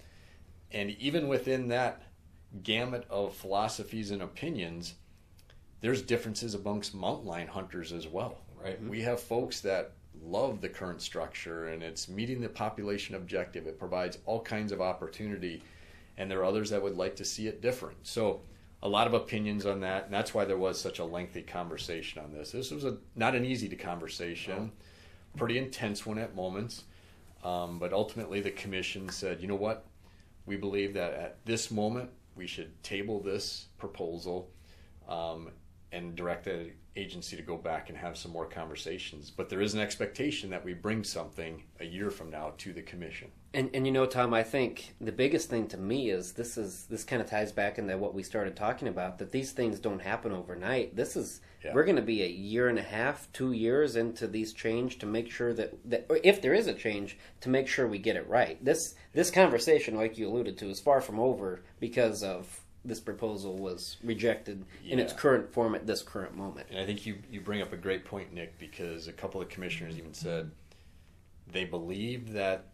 and 0.71 0.91
even 0.91 1.27
within 1.27 1.67
that 1.69 2.03
gamut 2.63 3.05
of 3.09 3.35
philosophies 3.35 4.11
and 4.11 4.21
opinions, 4.21 4.95
there's 5.81 6.01
differences 6.01 6.53
amongst 6.53 6.93
mountain 6.93 7.27
lion 7.27 7.47
hunters 7.47 7.91
as 7.91 8.07
well. 8.07 8.37
Right? 8.61 8.79
Mm-hmm. 8.79 8.89
We 8.89 9.01
have 9.01 9.19
folks 9.19 9.61
that 9.61 9.93
love 10.23 10.61
the 10.61 10.69
current 10.69 11.01
structure 11.01 11.69
and 11.69 11.81
it's 11.81 12.07
meeting 12.07 12.41
the 12.41 12.49
population 12.49 13.15
objective. 13.15 13.67
It 13.67 13.79
provides 13.79 14.19
all 14.25 14.41
kinds 14.41 14.71
of 14.71 14.81
opportunity, 14.81 15.63
and 16.17 16.29
there 16.29 16.39
are 16.39 16.45
others 16.45 16.69
that 16.69 16.81
would 16.81 16.97
like 16.97 17.15
to 17.17 17.25
see 17.25 17.47
it 17.47 17.61
different. 17.61 17.97
So, 18.03 18.41
a 18.83 18.89
lot 18.89 19.05
of 19.05 19.13
opinions 19.13 19.67
on 19.67 19.81
that, 19.81 20.05
and 20.05 20.13
that's 20.13 20.33
why 20.33 20.43
there 20.43 20.57
was 20.57 20.79
such 20.79 20.97
a 20.97 21.05
lengthy 21.05 21.43
conversation 21.43 22.23
on 22.23 22.33
this. 22.33 22.51
This 22.51 22.71
was 22.71 22.83
a 22.83 22.97
not 23.15 23.35
an 23.35 23.45
easy 23.45 23.69
conversation, 23.69 24.71
pretty 25.37 25.59
intense 25.59 26.03
one 26.03 26.17
at 26.17 26.35
moments, 26.35 26.85
um, 27.43 27.77
but 27.77 27.93
ultimately 27.93 28.41
the 28.41 28.49
commission 28.49 29.09
said, 29.09 29.39
you 29.39 29.47
know 29.47 29.55
what, 29.55 29.85
we 30.47 30.55
believe 30.55 30.95
that 30.95 31.13
at 31.13 31.45
this 31.45 31.69
moment 31.69 32.09
we 32.41 32.47
should 32.47 32.81
table 32.81 33.21
this 33.21 33.67
proposal 33.77 34.49
um, 35.07 35.51
and 35.91 36.15
direct 36.15 36.45
the 36.45 36.71
agency 36.95 37.37
to 37.37 37.41
go 37.41 37.55
back 37.57 37.89
and 37.89 37.97
have 37.97 38.17
some 38.17 38.31
more 38.31 38.45
conversations. 38.45 39.29
But 39.29 39.49
there 39.49 39.61
is 39.61 39.73
an 39.73 39.79
expectation 39.79 40.49
that 40.49 40.63
we 40.63 40.73
bring 40.73 41.03
something 41.03 41.63
a 41.79 41.85
year 41.85 42.11
from 42.11 42.29
now 42.29 42.53
to 42.59 42.73
the 42.73 42.81
commission. 42.81 43.29
And 43.53 43.69
and 43.73 43.85
you 43.85 43.91
know, 43.91 44.05
Tom, 44.05 44.33
I 44.33 44.43
think 44.43 44.95
the 45.01 45.11
biggest 45.11 45.49
thing 45.49 45.67
to 45.69 45.77
me 45.77 46.09
is 46.09 46.33
this 46.33 46.57
is 46.57 46.85
this 46.89 47.03
kind 47.03 47.21
of 47.21 47.29
ties 47.29 47.51
back 47.51 47.77
into 47.77 47.97
what 47.97 48.13
we 48.13 48.23
started 48.23 48.55
talking 48.55 48.87
about 48.87 49.19
that 49.19 49.31
these 49.31 49.51
things 49.51 49.79
don't 49.79 50.01
happen 50.01 50.31
overnight. 50.31 50.95
This 50.95 51.15
is 51.15 51.41
yeah. 51.63 51.73
we're 51.73 51.83
going 51.83 51.97
to 51.97 52.01
be 52.01 52.23
a 52.23 52.27
year 52.27 52.69
and 52.69 52.79
a 52.79 52.83
half, 52.83 53.31
two 53.33 53.51
years 53.51 53.95
into 53.95 54.27
these 54.27 54.53
change 54.53 54.99
to 54.99 55.05
make 55.05 55.29
sure 55.29 55.53
that 55.53 55.73
that 55.89 56.07
if 56.23 56.41
there 56.41 56.53
is 56.53 56.67
a 56.67 56.73
change 56.73 57.17
to 57.41 57.49
make 57.49 57.67
sure 57.67 57.87
we 57.87 57.99
get 57.99 58.15
it 58.15 58.27
right. 58.29 58.63
This 58.63 58.95
this 59.13 59.31
conversation, 59.31 59.95
like 59.95 60.17
you 60.17 60.29
alluded 60.29 60.57
to, 60.59 60.69
is 60.69 60.79
far 60.79 61.01
from 61.01 61.19
over 61.19 61.61
because 61.79 62.23
of 62.23 62.61
this 62.83 62.99
proposal 62.99 63.57
was 63.57 63.97
rejected 64.03 64.65
yeah. 64.83 64.93
in 64.93 64.99
its 64.99 65.13
current 65.13 65.51
form 65.53 65.75
at 65.75 65.85
this 65.85 66.01
current 66.01 66.35
moment. 66.35 66.67
And 66.71 66.79
I 66.79 66.85
think 66.85 67.05
you, 67.05 67.17
you 67.29 67.41
bring 67.41 67.61
up 67.61 67.73
a 67.73 67.77
great 67.77 68.05
point, 68.05 68.33
Nick, 68.33 68.57
because 68.57 69.07
a 69.07 69.13
couple 69.13 69.41
of 69.41 69.49
commissioners 69.49 69.97
even 69.97 70.13
said 70.13 70.51
they 71.51 71.65
believe 71.65 72.33
that 72.33 72.65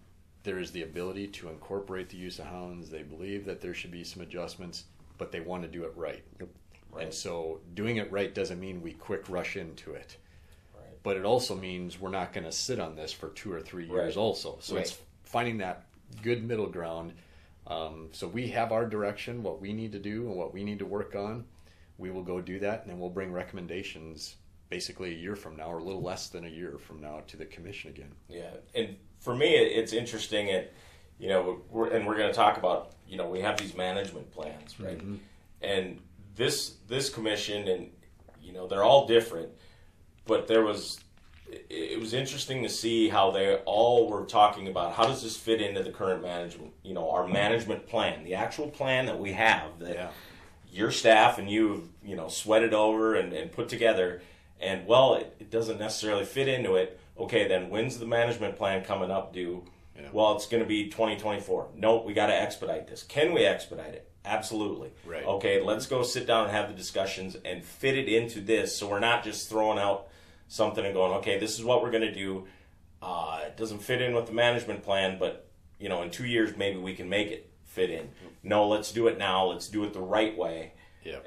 there 0.43 0.59
is 0.59 0.71
the 0.71 0.83
ability 0.83 1.27
to 1.27 1.49
incorporate 1.49 2.09
the 2.09 2.17
use 2.17 2.39
of 2.39 2.45
hounds. 2.45 2.89
They 2.89 3.03
believe 3.03 3.45
that 3.45 3.59
there 3.59 3.73
should 3.73 3.91
be 3.91 4.03
some 4.03 4.23
adjustments, 4.23 4.85
but 5.17 5.31
they 5.31 5.41
want 5.41 5.63
to 5.63 5.67
do 5.67 5.83
it 5.83 5.91
right. 5.95 6.23
Yep. 6.39 6.49
right. 6.93 7.03
And 7.05 7.13
so 7.13 7.59
doing 7.73 7.97
it 7.97 8.09
right 8.11 8.33
doesn't 8.33 8.59
mean 8.59 8.81
we 8.81 8.93
quick 8.93 9.27
rush 9.27 9.57
into 9.57 9.91
it. 9.91 10.15
Right. 10.73 10.85
But 11.03 11.17
it 11.17 11.25
also 11.25 11.53
means 11.53 11.99
we're 11.99 12.11
not 12.11 12.31
going 12.31 12.45
to 12.45 12.51
sit 12.51 12.79
on 12.79 12.95
this 12.95 13.11
for 13.11 13.29
two 13.29 13.51
or 13.51 13.59
three 13.59 13.87
years, 13.87 14.15
right. 14.15 14.21
also. 14.21 14.57
So 14.61 14.77
it's 14.77 14.97
finding 15.23 15.57
that 15.57 15.83
good 16.21 16.45
middle 16.45 16.67
ground 16.67 17.11
um, 17.67 18.09
so 18.11 18.27
we 18.27 18.47
have 18.49 18.71
our 18.71 18.85
direction, 18.85 19.43
what 19.43 19.61
we 19.61 19.73
need 19.73 19.91
to 19.91 19.99
do 19.99 20.27
and 20.27 20.35
what 20.35 20.53
we 20.53 20.63
need 20.63 20.79
to 20.79 20.85
work 20.85 21.15
on. 21.15 21.45
We 21.97 22.11
will 22.11 22.23
go 22.23 22.41
do 22.41 22.59
that, 22.59 22.81
and 22.81 22.89
then 22.89 22.99
we'll 22.99 23.09
bring 23.09 23.31
recommendations 23.31 24.35
basically 24.69 25.13
a 25.13 25.17
year 25.17 25.35
from 25.35 25.55
now, 25.57 25.71
or 25.71 25.79
a 25.79 25.83
little 25.83 26.01
less 26.01 26.29
than 26.29 26.45
a 26.45 26.49
year 26.49 26.77
from 26.77 27.01
now, 27.01 27.21
to 27.27 27.37
the 27.37 27.45
commission 27.45 27.89
again. 27.89 28.11
Yeah, 28.29 28.51
and 28.75 28.95
for 29.19 29.35
me, 29.35 29.55
it's 29.55 29.93
interesting. 29.93 30.47
It, 30.47 30.73
you 31.19 31.29
know, 31.29 31.61
we're, 31.69 31.89
and 31.89 32.05
we're 32.05 32.17
going 32.17 32.29
to 32.29 32.35
talk 32.35 32.57
about, 32.57 32.91
you 33.07 33.17
know, 33.17 33.27
we 33.29 33.41
have 33.41 33.57
these 33.57 33.75
management 33.75 34.31
plans, 34.31 34.79
right? 34.79 34.99
Mm-hmm. 34.99 35.15
And 35.61 35.99
this 36.35 36.75
this 36.87 37.09
commission, 37.09 37.67
and 37.67 37.89
you 38.41 38.53
know, 38.53 38.67
they're 38.67 38.83
all 38.83 39.07
different, 39.07 39.49
but 40.25 40.47
there 40.47 40.63
was 40.63 40.99
it 41.49 41.99
was 41.99 42.13
interesting 42.13 42.63
to 42.63 42.69
see 42.69 43.09
how 43.09 43.31
they 43.31 43.55
all 43.65 44.09
were 44.09 44.25
talking 44.25 44.67
about 44.67 44.93
how 44.93 45.05
does 45.05 45.23
this 45.23 45.37
fit 45.37 45.61
into 45.61 45.83
the 45.83 45.91
current 45.91 46.21
management, 46.21 46.73
you 46.83 46.93
know, 46.93 47.09
our 47.09 47.27
management 47.27 47.87
plan, 47.87 48.23
the 48.23 48.35
actual 48.35 48.69
plan 48.69 49.05
that 49.05 49.19
we 49.19 49.33
have 49.33 49.79
that 49.79 49.95
yeah. 49.95 50.09
your 50.69 50.91
staff 50.91 51.37
and 51.37 51.49
you 51.49 51.71
have, 51.71 51.81
you 52.03 52.15
know, 52.15 52.27
sweated 52.27 52.73
over 52.73 53.15
and, 53.15 53.33
and 53.33 53.51
put 53.51 53.69
together. 53.69 54.21
And 54.59 54.85
well, 54.87 55.15
it, 55.15 55.35
it, 55.39 55.51
doesn't 55.51 55.79
necessarily 55.79 56.25
fit 56.25 56.47
into 56.47 56.75
it. 56.75 56.99
Okay, 57.17 57.47
then 57.47 57.69
when's 57.69 57.97
the 57.97 58.05
management 58.05 58.57
plan 58.57 58.83
coming 58.83 59.11
up 59.11 59.33
due? 59.33 59.63
Yeah. 59.95 60.09
Well, 60.11 60.35
it's 60.35 60.47
going 60.47 60.61
to 60.61 60.67
be 60.67 60.89
2024. 60.89 61.69
Nope, 61.75 62.05
we 62.05 62.13
got 62.13 62.27
to 62.27 62.35
expedite 62.35 62.87
this. 62.87 63.03
Can 63.03 63.33
we 63.33 63.45
expedite 63.45 63.93
it? 63.93 64.11
Absolutely. 64.25 64.91
Right. 65.05 65.23
Okay, 65.23 65.61
let's 65.61 65.85
go 65.85 66.03
sit 66.03 66.27
down 66.27 66.45
and 66.45 66.51
have 66.51 66.67
the 66.67 66.75
discussions 66.75 67.37
and 67.45 67.63
fit 67.63 67.97
it 67.97 68.09
into 68.09 68.41
this 68.41 68.75
so 68.75 68.89
we're 68.89 68.99
not 68.99 69.23
just 69.23 69.49
throwing 69.49 69.79
out 69.79 70.09
something 70.47 70.85
and 70.85 70.93
going, 70.93 71.13
okay, 71.13 71.39
this 71.39 71.57
is 71.57 71.65
what 71.65 71.81
we're 71.81 71.91
going 71.91 72.03
to 72.03 72.13
do. 72.13 72.45
Uh, 73.01 73.41
it 73.45 73.57
doesn't 73.57 73.79
fit 73.79 74.01
in 74.01 74.15
with 74.15 74.27
the 74.27 74.33
management 74.33 74.83
plan, 74.83 75.17
but 75.19 75.47
you 75.79 75.89
know, 75.89 76.01
in 76.01 76.09
two 76.09 76.25
years 76.25 76.55
maybe 76.57 76.77
we 76.77 76.93
can 76.93 77.09
make 77.09 77.29
it 77.29 77.51
fit 77.65 77.89
in. 77.89 78.09
No, 78.43 78.67
let's 78.67 78.91
do 78.91 79.07
it 79.07 79.17
now. 79.17 79.45
Let's 79.45 79.67
do 79.67 79.83
it 79.83 79.93
the 79.93 80.01
right 80.01 80.35
way, 80.35 80.73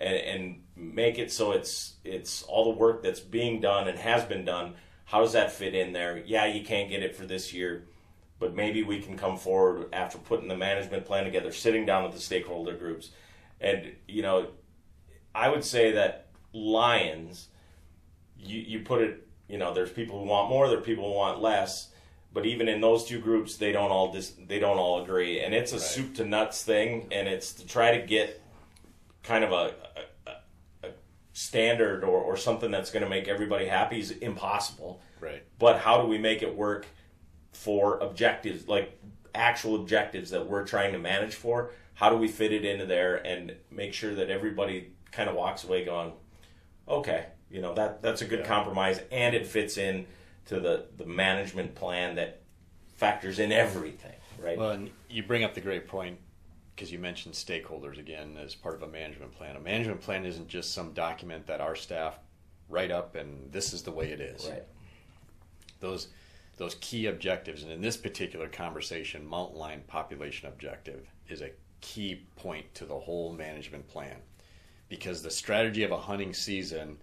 and, 0.00 0.16
and 0.16 0.62
make 0.76 1.18
it 1.18 1.30
so 1.30 1.52
it's 1.52 1.94
it's 2.04 2.42
all 2.42 2.64
the 2.64 2.78
work 2.78 3.02
that's 3.02 3.20
being 3.20 3.60
done 3.60 3.88
and 3.88 3.98
has 3.98 4.24
been 4.24 4.44
done. 4.44 4.74
How 5.04 5.20
does 5.20 5.32
that 5.32 5.52
fit 5.52 5.74
in 5.74 5.92
there? 5.92 6.18
Yeah, 6.18 6.46
you 6.46 6.64
can't 6.64 6.88
get 6.88 7.02
it 7.02 7.14
for 7.14 7.26
this 7.26 7.52
year, 7.52 7.86
but 8.38 8.54
maybe 8.54 8.82
we 8.82 9.00
can 9.00 9.16
come 9.16 9.36
forward 9.36 9.88
after 9.92 10.18
putting 10.18 10.48
the 10.48 10.56
management 10.56 11.04
plan 11.04 11.24
together, 11.24 11.52
sitting 11.52 11.86
down 11.86 12.04
with 12.04 12.12
the 12.12 12.20
stakeholder 12.20 12.76
groups, 12.76 13.10
and 13.60 13.92
you 14.08 14.22
know, 14.22 14.48
I 15.34 15.48
would 15.48 15.64
say 15.64 15.92
that 15.92 16.26
Lions 16.52 17.48
you, 18.42 18.60
you 18.60 18.80
put 18.80 19.02
it, 19.02 19.26
you 19.48 19.58
know, 19.58 19.74
there's 19.74 19.90
people 19.90 20.20
who 20.20 20.26
want 20.26 20.48
more, 20.48 20.68
there 20.68 20.78
are 20.78 20.82
people 20.82 21.04
who 21.04 21.16
want 21.16 21.40
less. 21.40 21.88
But 22.32 22.46
even 22.46 22.68
in 22.68 22.80
those 22.80 23.04
two 23.04 23.18
groups, 23.18 23.56
they 23.56 23.72
don't 23.72 23.90
all 23.90 24.12
dis- 24.12 24.34
they 24.46 24.60
don't 24.60 24.78
all 24.78 25.02
agree, 25.02 25.40
and 25.40 25.52
it's 25.52 25.72
a 25.72 25.76
right. 25.76 25.84
soup 25.84 26.14
to 26.14 26.24
nuts 26.24 26.62
thing, 26.62 27.08
and 27.10 27.26
it's 27.26 27.52
to 27.54 27.66
try 27.66 27.98
to 27.98 28.06
get 28.06 28.40
kind 29.24 29.42
of 29.42 29.50
a, 29.50 29.74
a, 30.28 30.86
a 30.86 30.90
standard 31.32 32.04
or, 32.04 32.20
or 32.20 32.36
something 32.36 32.70
that's 32.70 32.92
going 32.92 33.02
to 33.02 33.08
make 33.08 33.26
everybody 33.26 33.66
happy 33.66 33.98
is 33.98 34.12
impossible. 34.12 35.02
Right. 35.20 35.42
But 35.58 35.78
how 35.80 36.00
do 36.00 36.06
we 36.06 36.18
make 36.18 36.42
it 36.42 36.54
work 36.54 36.86
for 37.52 37.98
objectives, 37.98 38.68
like 38.68 38.96
actual 39.34 39.74
objectives 39.74 40.30
that 40.30 40.48
we're 40.48 40.64
trying 40.64 40.92
to 40.92 40.98
manage 40.98 41.34
for? 41.34 41.72
How 41.94 42.10
do 42.10 42.16
we 42.16 42.28
fit 42.28 42.52
it 42.52 42.64
into 42.64 42.86
there 42.86 43.16
and 43.16 43.54
make 43.70 43.92
sure 43.92 44.14
that 44.14 44.30
everybody 44.30 44.92
kind 45.10 45.28
of 45.28 45.34
walks 45.34 45.64
away 45.64 45.84
going, 45.84 46.12
okay, 46.88 47.26
you 47.50 47.60
know 47.60 47.74
that 47.74 48.02
that's 48.02 48.22
a 48.22 48.26
good 48.26 48.40
yeah. 48.40 48.46
compromise, 48.46 49.00
and 49.10 49.34
it 49.34 49.46
fits 49.46 49.76
in 49.76 50.06
to 50.46 50.60
the 50.60 50.86
the 50.96 51.06
management 51.06 51.74
plan 51.74 52.16
that 52.16 52.40
factors 52.94 53.38
in 53.38 53.52
everything, 53.52 54.16
right? 54.38 54.58
Well, 54.58 54.70
and 54.70 54.90
you 55.08 55.22
bring 55.22 55.44
up 55.44 55.54
the 55.54 55.60
great 55.60 55.86
point 55.86 56.18
because 56.74 56.92
you 56.92 56.98
mentioned 56.98 57.34
stakeholders 57.34 57.98
again 57.98 58.38
as 58.42 58.54
part 58.54 58.74
of 58.74 58.82
a 58.82 58.88
management 58.88 59.32
plan. 59.32 59.56
A 59.56 59.60
management 59.60 60.00
plan 60.00 60.24
isn't 60.24 60.48
just 60.48 60.72
some 60.72 60.92
document 60.92 61.46
that 61.46 61.60
our 61.60 61.76
staff 61.76 62.18
write 62.70 62.90
up 62.90 63.16
and 63.16 63.52
this 63.52 63.72
is 63.72 63.82
the 63.82 63.90
way 63.90 64.10
it 64.10 64.20
is. 64.20 64.48
Right. 64.48 64.62
Those 65.80 66.08
those 66.56 66.76
key 66.80 67.06
objectives, 67.06 67.62
and 67.62 67.72
in 67.72 67.80
this 67.80 67.96
particular 67.96 68.46
conversation, 68.46 69.26
mountain 69.26 69.58
lion 69.58 69.82
population 69.86 70.46
objective 70.48 71.06
is 71.28 71.40
a 71.40 71.50
key 71.80 72.26
point 72.36 72.74
to 72.74 72.84
the 72.84 72.98
whole 72.98 73.32
management 73.32 73.88
plan 73.88 74.16
because 74.90 75.22
the 75.22 75.30
strategy 75.30 75.82
of 75.82 75.90
a 75.90 75.96
hunting 75.96 76.34
season 76.34 76.98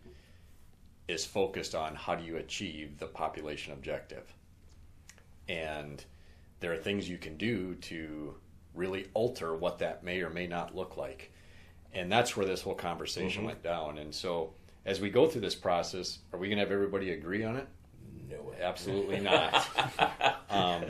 is 1.07 1.25
focused 1.25 1.73
on 1.73 1.95
how 1.95 2.15
do 2.15 2.23
you 2.23 2.37
achieve 2.37 2.99
the 2.99 3.07
population 3.07 3.73
objective. 3.73 4.33
And 5.47 6.03
there 6.59 6.73
are 6.73 6.77
things 6.77 7.09
you 7.09 7.17
can 7.17 7.37
do 7.37 7.75
to 7.75 8.35
really 8.75 9.07
alter 9.13 9.55
what 9.55 9.79
that 9.79 10.03
may 10.03 10.21
or 10.21 10.29
may 10.29 10.47
not 10.47 10.75
look 10.75 10.97
like. 10.97 11.31
And 11.93 12.11
that's 12.11 12.35
where 12.35 12.45
this 12.45 12.61
whole 12.61 12.75
conversation 12.75 13.39
mm-hmm. 13.39 13.47
went 13.47 13.63
down. 13.63 13.97
And 13.97 14.13
so 14.13 14.51
as 14.85 14.99
we 14.99 15.09
go 15.09 15.27
through 15.27 15.41
this 15.41 15.55
process, 15.55 16.19
are 16.33 16.39
we 16.39 16.47
going 16.47 16.57
to 16.57 16.63
have 16.63 16.71
everybody 16.71 17.11
agree 17.11 17.43
on 17.43 17.55
it? 17.55 17.67
No, 18.29 18.53
absolutely 18.61 19.19
not. 19.21 19.67
um, 20.49 20.83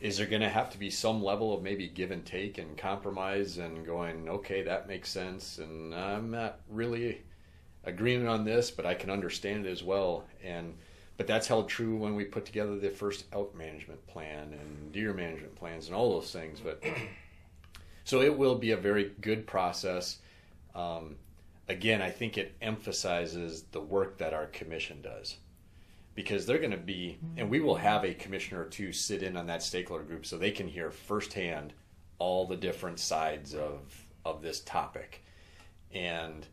is 0.00 0.16
there 0.16 0.26
going 0.26 0.42
to 0.42 0.48
have 0.48 0.70
to 0.70 0.78
be 0.78 0.90
some 0.90 1.22
level 1.22 1.54
of 1.54 1.62
maybe 1.62 1.88
give 1.88 2.10
and 2.10 2.24
take 2.24 2.58
and 2.58 2.76
compromise 2.76 3.58
and 3.58 3.86
going, 3.86 4.28
okay, 4.28 4.62
that 4.62 4.88
makes 4.88 5.10
sense, 5.10 5.58
and 5.58 5.94
I'm 5.94 6.30
not 6.30 6.60
really 6.68 7.22
agreement 7.84 8.28
on 8.28 8.44
this, 8.44 8.70
but 8.70 8.86
I 8.86 8.94
can 8.94 9.10
understand 9.10 9.66
it 9.66 9.70
as 9.70 9.82
well. 9.82 10.24
And 10.42 10.74
but 11.16 11.26
that's 11.26 11.48
held 11.48 11.68
true 11.68 11.96
when 11.96 12.14
we 12.14 12.24
put 12.24 12.44
together 12.44 12.78
the 12.78 12.90
first 12.90 13.24
elk 13.32 13.54
management 13.54 14.06
plan 14.06 14.52
and 14.52 14.92
deer 14.92 15.12
management 15.12 15.56
plans 15.56 15.86
and 15.86 15.96
all 15.96 16.20
those 16.20 16.32
things. 16.32 16.60
But 16.60 16.82
so 18.04 18.20
it 18.22 18.36
will 18.36 18.54
be 18.54 18.70
a 18.70 18.76
very 18.76 19.12
good 19.20 19.46
process. 19.46 20.18
Um, 20.74 21.16
again, 21.68 22.00
I 22.00 22.10
think 22.10 22.38
it 22.38 22.54
emphasizes 22.62 23.64
the 23.72 23.80
work 23.80 24.18
that 24.18 24.32
our 24.32 24.46
commission 24.46 25.02
does 25.02 25.36
because 26.14 26.46
they're 26.46 26.58
going 26.58 26.70
to 26.70 26.76
be, 26.76 27.18
and 27.36 27.50
we 27.50 27.60
will 27.60 27.76
have 27.76 28.04
a 28.04 28.14
commissioner 28.14 28.62
or 28.62 28.66
two 28.66 28.92
sit 28.92 29.22
in 29.22 29.36
on 29.36 29.46
that 29.46 29.62
stakeholder 29.62 30.04
group 30.04 30.24
so 30.24 30.36
they 30.36 30.50
can 30.50 30.68
hear 30.68 30.90
firsthand 30.90 31.72
all 32.18 32.46
the 32.46 32.56
different 32.56 32.98
sides 32.98 33.54
of 33.54 33.80
of 34.24 34.42
this 34.42 34.60
topic 34.60 35.24
and 35.92 36.46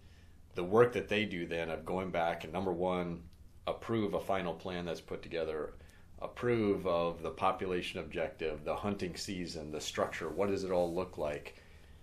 the 0.56 0.64
work 0.64 0.94
that 0.94 1.10
they 1.10 1.26
do 1.26 1.46
then 1.46 1.70
of 1.70 1.86
going 1.86 2.10
back 2.10 2.44
and 2.44 2.54
number 2.54 2.74
one 2.74 3.22
approve 3.68 4.14
a 4.14 4.20
final 4.20 4.54
plan 4.54 4.86
that's 4.86 5.02
put 5.02 5.22
together 5.22 5.74
approve 6.22 6.88
of 6.88 7.22
the 7.22 7.30
population 7.30 8.00
objective 8.00 8.64
the 8.64 8.76
hunting 8.76 9.16
season 9.16 9.72
the 9.72 9.82
structure 9.82 10.30
what 10.30 10.50
does 10.50 10.64
it 10.64 10.72
all 10.72 10.94
look 10.94 11.18
like? 11.18 11.56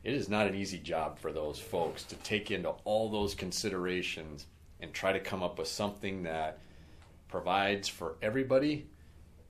It 0.05 0.15
is 0.15 0.29
not 0.29 0.49
an 0.49 0.57
easy 0.57 0.79
job 0.79 1.19
for 1.19 1.33
those 1.33 1.61
folks 1.61 2.03
to 2.05 2.17
take 2.17 2.51
into 2.51 2.71
all 2.85 3.09
those 3.09 3.35
considerations 3.35 4.47
and 4.81 4.93
try 4.93 5.13
to 5.13 5.21
come 5.21 5.45
up 5.45 5.59
with 5.59 5.69
something 5.69 6.25
that 6.25 6.59
provides 7.29 7.89
for 7.89 8.17
everybody 8.21 8.89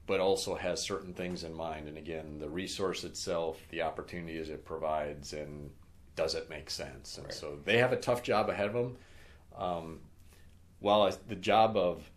but 0.07 0.21
also 0.21 0.57
has 0.57 0.83
certain 0.83 1.15
things 1.15 1.43
in 1.43 1.55
mind. 1.55 1.89
And 1.89 1.97
again 1.97 2.39
the 2.39 2.49
resource 2.49 3.03
itself 3.03 3.61
the 3.71 3.83
opportunities 3.83 4.49
it 4.49 4.65
provides 4.65 5.33
and 5.33 5.71
does 6.17 6.35
it 6.35 6.49
make 6.51 6.71
sense 6.71 7.17
and 7.17 7.27
right. 7.27 7.35
so 7.35 7.59
they 7.65 7.79
have 7.79 7.93
a 7.93 7.97
tough 7.97 8.23
job 8.23 8.49
ahead 8.49 8.67
of 8.67 8.75
them 8.75 8.97
um, 9.57 10.01
while 10.81 11.03
I, 11.03 11.13
the 11.29 11.37
job 11.37 11.77
of 11.77 12.11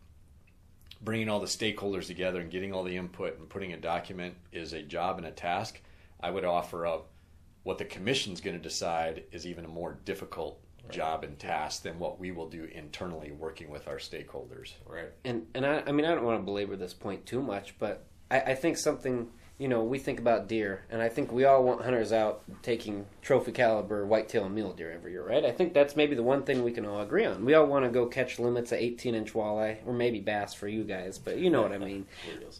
bringing 1.02 1.30
all 1.30 1.40
the 1.40 1.46
stakeholders 1.46 2.08
together 2.08 2.40
and 2.40 2.50
getting 2.50 2.74
all 2.74 2.84
the 2.84 2.96
input 2.98 3.38
and 3.38 3.48
putting 3.48 3.74
a 3.74 3.78
document 3.78 4.36
is 4.52 4.74
a 4.74 4.82
job 4.82 5.18
and 5.18 5.28
a 5.28 5.32
task 5.32 5.82
i 6.22 6.30
would 6.30 6.46
offer 6.46 6.86
up 6.86 7.10
what 7.66 7.80
the 7.80 7.86
commission's 7.86 8.42
going 8.42 8.56
to 8.56 8.62
decide 8.62 9.24
is 9.32 9.48
even 9.48 9.66
a 9.66 9.68
more 9.68 9.98
difficult 10.06 10.60
right. 10.84 10.94
job 10.94 11.24
and 11.24 11.38
task 11.40 11.82
than 11.82 11.98
what 11.98 12.20
we 12.20 12.32
will 12.32 12.48
do 12.48 12.66
internally 12.66 13.32
working 13.32 13.72
with 13.72 13.88
our 13.88 13.98
stakeholders. 13.98 14.74
Right. 14.86 15.10
And 15.26 15.48
and 15.56 15.66
I, 15.66 15.82
I 15.88 15.92
mean 15.92 16.06
I 16.06 16.14
don't 16.14 16.24
want 16.24 16.40
to 16.40 16.46
belabor 16.46 16.76
this 16.76 16.94
point 16.94 17.26
too 17.26 17.42
much, 17.42 17.78
but 17.80 18.06
I, 18.30 18.40
I 18.40 18.56
think 18.56 18.78
something 18.78 19.32
you 19.58 19.70
know, 19.70 19.84
we 19.84 20.00
think 20.00 20.20
about 20.20 20.50
deer, 20.50 20.84
and 20.90 21.02
I 21.02 21.08
think 21.08 21.32
we 21.32 21.46
all 21.46 21.64
want 21.64 21.82
hunters 21.82 22.12
out 22.12 22.42
taking 22.62 23.06
trophy 23.22 23.54
caliber 23.54 24.06
whitetail 24.06 24.46
and 24.46 24.54
mule 24.54 24.74
deer 24.74 24.92
every 24.92 25.14
year, 25.14 25.26
right? 25.26 25.46
I 25.46 25.52
think 25.52 25.74
that's 25.74 25.96
maybe 25.96 26.14
the 26.14 26.24
one 26.24 26.44
thing 26.44 26.62
we 26.62 26.74
can 26.74 26.86
all 26.86 27.00
agree 27.00 27.24
on. 27.24 27.46
We 27.46 27.54
all 27.54 27.66
want 27.66 27.86
to 27.86 27.90
go 27.90 28.06
catch 28.06 28.38
limits 28.38 28.74
at 28.74 28.80
18 28.80 29.16
inch 29.16 29.34
walleye, 29.34 29.78
or 29.86 29.94
maybe 29.94 30.20
bass 30.20 30.54
for 30.54 30.68
you 30.68 30.84
guys, 30.84 31.18
but 31.18 31.38
you 31.38 31.50
know 31.50 31.62
what 31.62 31.72
I 31.72 31.78
mean. 31.78 32.06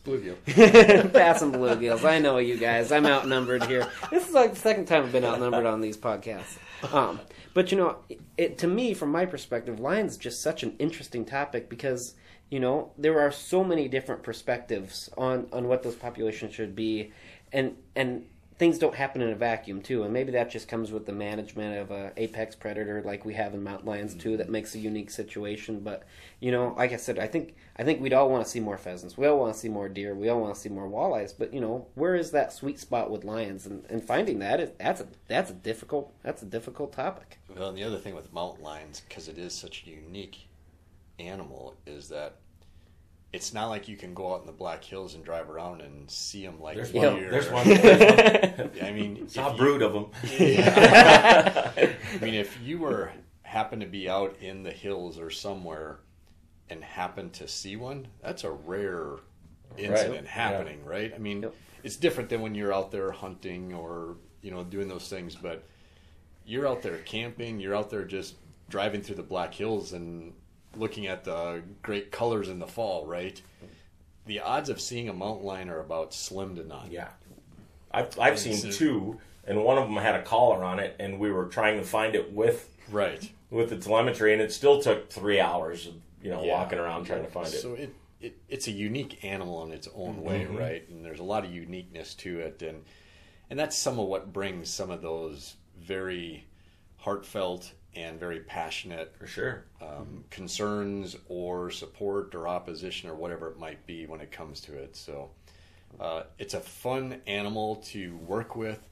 Bluegill. 0.06 0.38
bass 1.14 1.42
and 1.42 1.54
bluegills. 1.54 2.06
I 2.06 2.20
know 2.20 2.38
you 2.38 2.58
guys. 2.58 2.94
I'm 2.94 3.06
outnumbered 3.06 3.66
here. 3.66 3.92
This 4.10 4.30
is 4.30 4.34
like 4.34 4.54
the 4.54 4.60
second 4.60 4.86
time 4.86 5.04
I've 5.04 5.12
been 5.12 5.26
outnumbered 5.26 5.66
on 5.66 5.82
these 5.82 5.98
podcasts. 5.98 6.58
Um, 6.94 7.20
but 7.54 7.72
you 7.72 7.78
know, 7.78 7.98
it, 8.38 8.58
to 8.60 8.68
me, 8.68 8.94
from 8.94 9.12
my 9.12 9.26
perspective, 9.26 9.82
lion's 9.82 10.16
just 10.16 10.42
such 10.42 10.64
an 10.64 10.76
interesting 10.80 11.26
topic 11.26 11.70
because 11.70 12.16
you 12.50 12.60
know 12.60 12.92
there 12.98 13.20
are 13.20 13.32
so 13.32 13.64
many 13.64 13.88
different 13.88 14.24
perspectives 14.24 15.10
on 15.18 15.48
on 15.52 15.68
what 15.68 15.84
those 15.84 15.96
populations 15.96 16.54
should 16.54 16.76
be 16.76 17.12
and 17.52 17.76
and 17.96 18.26
things 18.58 18.80
don't 18.80 18.96
happen 18.96 19.22
in 19.22 19.30
a 19.30 19.36
vacuum 19.36 19.82
too 19.82 20.04
and 20.04 20.14
maybe 20.14 20.32
that 20.32 20.50
just 20.50 20.68
comes 20.68 20.92
with 20.92 21.06
the 21.06 21.12
management 21.12 21.78
of 21.78 21.92
a 21.92 22.14
apex 22.16 22.56
predator 22.56 23.02
like 23.04 23.26
we 23.26 23.34
have 23.34 23.54
in 23.54 23.64
mountain 23.64 23.88
lions 23.88 24.16
too 24.16 24.38
that 24.38 24.50
makes 24.50 24.76
a 24.76 24.80
unique 24.80 25.10
situation 25.10 25.82
but 25.82 26.04
you 26.40 26.52
know 26.52 26.74
like 26.78 26.94
i 26.94 26.96
said 26.96 27.20
i 27.20 27.28
think 27.28 27.56
i 27.78 27.84
think 27.84 28.00
we'd 28.00 28.14
all 28.14 28.30
want 28.30 28.44
to 28.44 28.50
see 28.50 28.62
more 28.62 28.78
pheasants 28.78 29.18
we 29.18 29.28
all 29.28 29.38
want 29.38 29.54
to 29.54 29.60
see 29.60 29.68
more 29.68 29.90
deer 29.90 30.16
we 30.16 30.30
all 30.30 30.40
want 30.40 30.54
to 30.54 30.60
see 30.60 30.70
more 30.70 30.88
walleyes 30.88 31.34
but 31.38 31.54
you 31.54 31.60
know 31.60 31.86
where 31.96 32.16
is 32.16 32.32
that 32.32 32.54
sweet 32.54 32.80
spot 32.80 33.12
with 33.12 33.24
lions? 33.24 33.66
And, 33.66 33.86
and 33.90 34.04
finding 34.04 34.40
that 34.40 34.60
is 34.60 34.72
that's 34.80 35.02
a 35.02 35.08
that's 35.28 35.52
a 35.52 35.54
difficult 35.54 36.14
that's 36.24 36.42
a 36.42 36.46
difficult 36.46 36.94
topic. 36.94 37.40
Well 37.56 37.70
and 37.70 37.78
the 37.78 37.84
other 37.84 37.98
thing 37.98 38.16
with 38.16 38.32
mountain 38.34 38.64
lions 38.64 39.02
because 39.08 39.28
it 39.28 39.38
is 39.38 39.54
such 39.54 39.84
a 39.86 39.90
unique 39.90 40.48
animal 41.20 41.76
is 41.86 42.10
that 42.10 42.38
it's 43.36 43.54
not 43.54 43.68
like 43.68 43.88
you 43.90 43.98
can 43.98 44.14
go 44.14 44.34
out 44.34 44.42
in 44.42 44.48
the 44.48 44.54
Black 44.54 44.84
Hills 44.84 45.14
and 45.14 45.24
drive 45.24 45.50
around 45.50 45.82
and 45.82 46.10
see 46.10 46.46
them 46.46 46.62
like 46.62 46.78
there's 46.78 46.94
one. 46.94 47.20
There's 47.20 47.50
one. 47.50 47.68
There's 47.68 48.58
one. 48.58 48.72
I 48.82 48.92
mean, 48.94 49.18
it's 49.18 49.36
not 49.36 49.58
brood 49.58 49.82
of 49.82 49.94
them. 49.94 50.08
Yeah. 50.40 51.72
I 52.22 52.24
mean, 52.24 52.34
if 52.34 52.58
you 52.62 52.80
were 52.80 53.12
happen 53.44 53.82
to 53.82 53.86
be 53.86 54.10
out 54.10 54.36
in 54.42 54.64
the 54.64 54.72
hills 54.72 55.20
or 55.20 55.30
somewhere 55.30 56.00
and 56.70 56.84
happen 56.84 57.30
to 57.32 57.48
see 57.48 57.76
one, 57.76 58.08
that's 58.24 58.44
a 58.44 58.52
rare 58.52 59.18
incident 59.78 60.16
right. 60.16 60.28
happening, 60.28 60.80
yeah. 60.84 60.90
right? 60.90 61.14
I 61.14 61.18
mean, 61.18 61.44
yep. 61.44 61.56
it's 61.84 61.98
different 61.98 62.30
than 62.30 62.42
when 62.42 62.56
you're 62.56 62.74
out 62.74 62.92
there 62.92 63.12
hunting 63.12 63.74
or 63.74 64.16
you 64.42 64.52
know 64.52 64.64
doing 64.64 64.88
those 64.88 65.10
things, 65.10 65.36
but 65.36 65.66
you're 66.46 66.68
out 66.68 66.82
there 66.82 67.00
camping, 67.00 67.60
you're 67.60 67.76
out 67.76 67.90
there 67.90 68.06
just 68.06 68.36
driving 68.70 69.02
through 69.02 69.16
the 69.16 69.24
Black 69.24 69.54
Hills 69.54 69.92
and 69.92 70.34
looking 70.78 71.08
at 71.08 71.24
the 71.24 71.64
great 71.82 72.12
colors 72.12 72.50
in 72.50 72.60
the 72.60 72.68
fall, 72.68 73.06
right? 73.06 73.42
The 74.26 74.40
odds 74.40 74.70
of 74.70 74.82
seeing 74.82 75.10
a 75.10 75.14
mountain 75.14 75.46
lion 75.46 75.70
are 75.70 75.80
about 75.80 76.14
slim 76.14 76.56
to 76.56 76.66
none. 76.66 76.90
Yeah, 76.92 77.10
I've 77.92 78.20
I've 78.20 78.40
seen 78.40 78.72
two, 78.72 79.20
and 79.46 79.64
one 79.64 79.78
of 79.78 79.86
them 79.86 79.98
had 79.98 80.16
a 80.16 80.24
collar 80.24 80.64
on 80.64 80.80
it, 80.80 80.96
and 81.00 81.20
we 81.20 81.32
were 81.32 81.46
trying 81.46 81.78
to 81.78 81.86
find 81.86 82.16
it 82.16 82.34
with 82.34 82.70
right 82.90 83.30
with 83.50 83.70
the 83.70 83.78
telemetry, 83.78 84.34
and 84.34 84.42
it 84.42 84.52
still 84.52 84.82
took 84.82 85.10
three 85.10 85.40
hours, 85.40 85.88
of, 85.88 85.94
you 86.22 86.30
know, 86.30 86.44
yeah. 86.44 86.54
walking 86.54 86.80
around 86.80 87.06
trying 87.06 87.24
to 87.24 87.32
find 87.32 87.48
it. 87.48 87.62
So 87.62 87.74
it, 87.74 87.94
it 88.20 88.38
it's 88.50 88.68
a 88.68 88.72
unique 88.72 89.24
animal 89.24 89.64
in 89.64 89.72
its 89.72 89.88
own 89.96 90.24
way, 90.24 90.42
mm-hmm. 90.42 90.58
right? 90.58 90.90
And 90.90 91.06
there's 91.06 91.20
a 91.20 91.24
lot 91.24 91.46
of 91.46 91.54
uniqueness 91.54 92.16
to 92.16 92.40
it, 92.40 92.62
and 92.62 92.84
and 93.50 93.60
that's 93.60 93.78
some 93.78 94.00
of 94.00 94.08
what 94.08 94.34
brings 94.34 94.70
some 94.70 94.92
of 94.92 95.02
those 95.02 95.56
very 95.80 96.46
heartfelt 96.98 97.72
and 97.96 98.20
very 98.20 98.40
passionate 98.42 99.16
for 99.18 99.26
sure 99.26 99.64
um, 99.82 100.24
concerns 100.30 101.16
or 101.28 101.72
support 101.72 102.36
or 102.36 102.48
opposition 102.48 103.10
or 103.10 103.16
whatever 103.16 103.50
it 103.50 103.58
might 103.58 103.86
be 103.86 104.06
when 104.06 104.20
it 104.20 104.32
comes 104.32 104.60
to 104.62 104.74
it. 104.74 104.96
So 104.96 105.30
uh, 106.00 106.24
it's 106.38 106.54
a 106.54 106.60
fun 106.60 107.22
animal 107.28 107.78
to 107.78 108.16
work 108.18 108.56
with. 108.56 108.88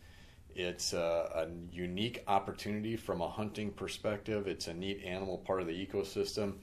It's 0.55 0.93
a, 0.93 1.47
a, 1.47 1.47
unique 1.75 2.23
opportunity 2.27 2.95
from 2.95 3.21
a 3.21 3.27
hunting 3.27 3.71
perspective. 3.71 4.47
It's 4.47 4.67
a 4.67 4.73
neat 4.73 5.03
animal, 5.03 5.39
part 5.39 5.61
of 5.61 5.67
the 5.67 5.73
ecosystem, 5.73 6.53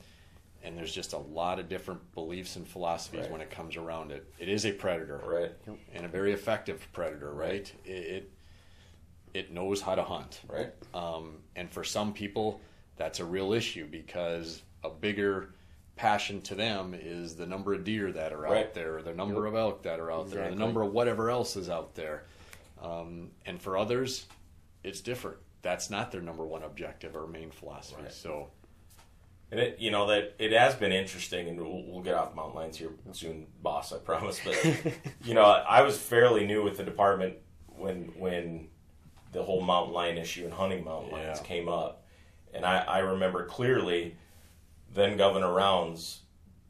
and 0.62 0.78
there's 0.78 0.95
just 0.95 1.12
a 1.12 1.18
lot 1.18 1.59
of 1.59 1.68
different 1.68 2.01
beliefs 2.14 2.55
and 2.55 2.66
philosophies 2.66 3.22
right. 3.22 3.30
when 3.30 3.41
it 3.41 3.51
comes 3.51 3.76
around 3.76 4.12
it. 4.12 4.32
It 4.38 4.49
is 4.49 4.64
a 4.64 4.72
predator, 4.72 5.20
right, 5.26 5.53
and 5.93 6.07
a 6.07 6.09
very 6.09 6.32
effective 6.32 6.86
predator, 6.93 7.32
right? 7.32 7.70
It, 7.84 7.91
it 7.91 8.32
it 9.35 9.53
knows 9.53 9.81
how 9.81 9.95
to 9.95 10.03
hunt. 10.03 10.41
Right. 10.49 10.72
Um, 10.95 11.39
and 11.57 11.70
for 11.70 11.85
some 11.85 12.12
people, 12.12 12.61
that's 12.97 13.20
a 13.20 13.24
real 13.24 13.53
issue 13.53 13.87
because 13.87 14.62
a 14.85 14.91
bigger 14.91 15.55
passion 15.97 16.41
to 16.41 16.55
them 16.55 16.95
is 16.99 17.37
the 17.37 17.47
number 17.47 17.74
of 17.74 17.85
deer 17.85 18.11
that 18.11 18.33
are 18.33 18.41
right. 18.41 18.66
out 18.66 18.74
there, 18.74 18.99
or 18.99 19.03
the 19.03 19.12
number 19.12 19.45
yep. 19.45 19.53
of 19.53 19.55
elk 19.55 19.83
that 19.83 20.01
are 20.01 20.11
out 20.11 20.22
exactly. 20.22 20.43
there, 20.43 20.51
the 20.51 20.57
number 20.57 20.83
of 20.83 20.93
whatever 20.93 21.31
else 21.31 21.57
is 21.57 21.68
out 21.68 21.95
there. 21.95 22.24
Um, 22.83 23.31
and 23.45 23.61
for 23.61 23.76
others, 23.76 24.26
it's 24.83 25.01
different. 25.01 25.37
That's 25.62 25.91
not 25.91 26.11
their 26.11 26.22
number 26.22 26.47
one 26.47 26.62
objective 26.62 27.14
or 27.14 27.26
main 27.26 27.51
philosophy. 27.51 28.03
Right. 28.03 28.12
So. 28.12 28.49
And 29.53 29.59
it, 29.59 29.81
you 29.81 29.91
know 29.91 30.07
that 30.07 30.37
it 30.39 30.53
has 30.53 30.76
been 30.76 30.93
interesting, 30.93 31.49
and 31.49 31.61
we'll, 31.61 31.83
we'll 31.85 32.03
get 32.03 32.14
off 32.14 32.37
mountain 32.37 32.55
lions 32.55 32.76
here 32.76 32.91
soon, 33.12 33.49
boss. 33.62 33.93
I 33.93 33.99
promise. 33.99 34.41
But 34.45 34.95
you 35.24 35.35
know, 35.35 35.43
I 35.43 35.83
was 35.83 35.99
fairly 35.99 36.47
new 36.47 36.62
with 36.62 36.76
the 36.76 36.85
department 36.85 37.35
when 37.66 38.12
when 38.16 38.68
the 39.33 39.43
whole 39.43 39.61
mountain 39.61 39.95
lion 39.95 40.18
issue 40.18 40.45
and 40.45 40.53
hunting 40.53 40.85
mountain 40.85 41.12
lions 41.12 41.39
yeah. 41.41 41.47
came 41.47 41.68
up. 41.68 42.05
And 42.53 42.64
I, 42.64 42.78
I 42.78 42.99
remember 42.99 43.47
clearly 43.47 44.16
then 44.93 45.16
Governor 45.16 45.53
Rounds 45.53 46.20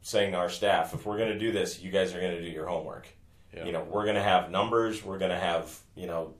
saying 0.01 0.31
to 0.31 0.37
our 0.37 0.49
staff, 0.49 0.93
if 0.93 1.05
we're 1.05 1.17
going 1.17 1.31
to 1.31 1.39
do 1.39 1.51
this, 1.51 1.81
you 1.81 1.91
guys 1.91 2.13
are 2.13 2.19
going 2.19 2.35
to 2.35 2.41
do 2.41 2.49
your 2.49 2.67
homework. 2.67 3.07
Yeah. 3.55 3.65
You 3.65 3.71
know, 3.71 3.83
we're 3.83 4.03
going 4.03 4.15
to 4.15 4.23
have 4.23 4.49
numbers, 4.49 5.03
we're 5.03 5.17
going 5.17 5.31
to 5.31 5.39
have, 5.39 5.77
you 5.95 6.07
know, 6.07 6.35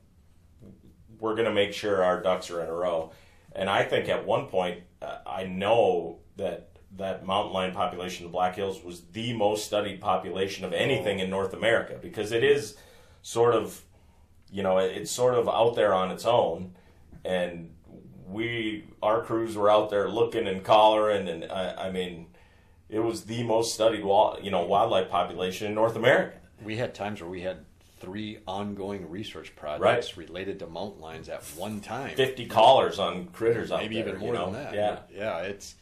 we're 1.20 1.36
going 1.36 1.48
to 1.48 1.54
make 1.54 1.74
sure 1.74 2.04
our 2.04 2.22
ducks 2.22 2.50
are 2.50 2.62
in 2.62 2.68
a 2.68 2.74
row. 2.74 3.12
And 3.54 3.70
I 3.70 3.84
think 3.84 4.10
at 4.10 4.26
one 4.26 4.48
point, 4.48 4.82
uh, 5.02 5.18
I 5.26 5.46
know 5.46 6.20
that 6.38 6.70
that 6.98 7.26
mountain 7.26 7.54
lion 7.54 7.74
population 7.74 8.26
in 8.26 8.32
the 8.32 8.34
Black 8.34 8.56
Hills 8.56 8.84
was 8.84 9.02
the 9.12 9.34
most 9.34 9.66
studied 9.66 10.02
population 10.02 10.66
of 10.66 10.74
anything 10.74 11.20
oh. 11.20 11.24
in 11.24 11.30
North 11.30 11.54
America 11.54 11.98
because 12.02 12.32
it 12.32 12.44
is 12.44 12.76
sort 13.22 13.54
of 13.54 13.82
you 14.52 14.64
know, 14.64 14.78
it's 14.78 15.12
sort 15.12 15.36
of 15.36 15.48
out 15.48 15.76
there 15.76 15.94
on 15.94 16.12
its 16.12 16.26
own, 16.26 16.76
and 17.24 17.74
we 18.28 18.86
our 19.02 19.22
crews 19.22 19.56
were 19.56 19.70
out 19.70 19.90
there 19.90 20.10
looking 20.10 20.48
and 20.48 20.64
collaring, 20.64 21.28
and 21.28 21.46
I, 21.46 21.88
I 21.88 21.92
mean, 21.92 22.28
it 22.90 23.00
was 23.00 23.26
the 23.26 23.44
most 23.44 23.74
studied 23.74 24.04
you 24.44 24.52
know 24.52 24.66
wildlife 24.66 25.10
population 25.10 25.68
in 25.68 25.74
North 25.74 25.96
America. 25.96 26.38
We 26.64 26.78
had 26.78 26.94
times 26.94 27.22
where 27.22 27.30
we 27.30 27.42
had 27.42 27.66
three 28.00 28.40
ongoing 28.48 29.10
research 29.10 29.56
projects 29.56 30.18
right. 30.18 30.28
related 30.28 30.60
to 30.60 30.68
mountain 30.68 31.02
lions 31.02 31.30
at 31.30 31.44
one 31.56 31.80
time. 31.80 32.16
Fifty 32.16 32.46
collars 32.46 33.00
on 33.00 33.28
critters, 33.28 33.70
maybe 33.70 34.02
there, 34.02 34.10
even 34.10 34.20
more 34.20 34.34
you 34.34 34.40
know? 34.40 34.52
than 34.52 34.64
that. 34.64 34.74
Yeah, 34.74 35.00
yeah, 35.16 35.38
it's 35.40 35.76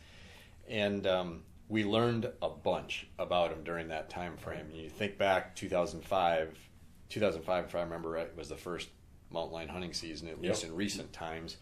and 0.68 1.08
um, 1.08 1.42
we 1.70 1.84
learned 1.84 2.30
a 2.42 2.50
bunch 2.50 3.08
about 3.18 3.50
them 3.50 3.64
during 3.64 3.88
that 3.88 4.10
time 4.10 4.38
frame. 4.38 4.68
You 4.74 4.90
think 4.90 5.18
back 5.18 5.56
2005, 5.56 6.69
2005, 7.10 7.66
if 7.66 7.76
I 7.76 7.82
remember 7.82 8.10
right, 8.10 8.36
was 8.38 8.50
the 8.50 8.58
first 8.58 8.90
mountain 9.32 9.54
lion 9.54 9.70
hunting 9.70 9.94
season, 9.94 10.28
at 10.28 10.42
least 10.42 10.64
in 10.64 10.76
recent 10.76 11.12
times. 11.14 11.58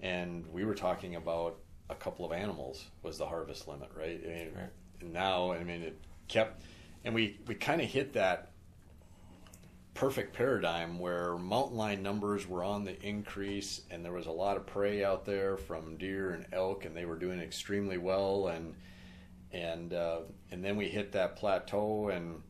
And 0.00 0.46
we 0.52 0.64
were 0.64 0.74
talking 0.74 1.16
about 1.16 1.58
a 1.90 1.94
couple 1.94 2.24
of 2.24 2.32
animals 2.32 2.86
was 3.02 3.18
the 3.18 3.26
harvest 3.26 3.68
limit, 3.68 3.90
right? 3.96 4.20
I 4.24 4.28
mean, 4.28 4.50
right. 4.54 5.12
Now, 5.12 5.52
I 5.52 5.62
mean, 5.62 5.82
it 5.82 5.98
kept, 6.28 6.62
and 7.04 7.14
we 7.14 7.38
we 7.46 7.54
kind 7.54 7.80
of 7.80 7.88
hit 7.88 8.14
that 8.14 8.52
perfect 9.94 10.34
paradigm 10.34 10.98
where 10.98 11.36
mountain 11.36 11.76
lion 11.76 12.02
numbers 12.02 12.48
were 12.48 12.64
on 12.64 12.84
the 12.84 13.00
increase 13.02 13.82
and 13.90 14.02
there 14.02 14.12
was 14.12 14.26
a 14.26 14.30
lot 14.30 14.56
of 14.56 14.64
prey 14.66 15.04
out 15.04 15.26
there 15.26 15.58
from 15.58 15.96
deer 15.98 16.30
and 16.30 16.46
elk 16.52 16.86
and 16.86 16.96
they 16.96 17.04
were 17.04 17.16
doing 17.16 17.38
extremely 17.38 17.98
well 17.98 18.48
and 18.48 18.74
and 19.52 19.92
uh, 19.92 20.20
and 20.50 20.64
then 20.64 20.76
we 20.76 20.88
hit 20.88 21.12
that 21.12 21.36
plateau 21.36 22.08
and 22.08 22.42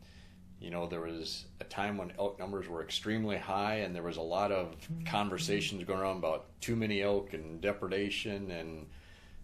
you 0.62 0.70
know 0.70 0.86
there 0.86 1.00
was 1.00 1.44
a 1.60 1.64
time 1.64 1.98
when 1.98 2.12
elk 2.18 2.38
numbers 2.38 2.68
were 2.68 2.82
extremely 2.82 3.36
high 3.36 3.76
and 3.76 3.94
there 3.94 4.02
was 4.02 4.16
a 4.16 4.22
lot 4.22 4.52
of 4.52 4.74
conversations 5.06 5.84
going 5.84 6.00
on 6.00 6.16
about 6.16 6.46
too 6.60 6.76
many 6.76 7.02
elk 7.02 7.34
and 7.34 7.60
depredation 7.60 8.50
and 8.50 8.86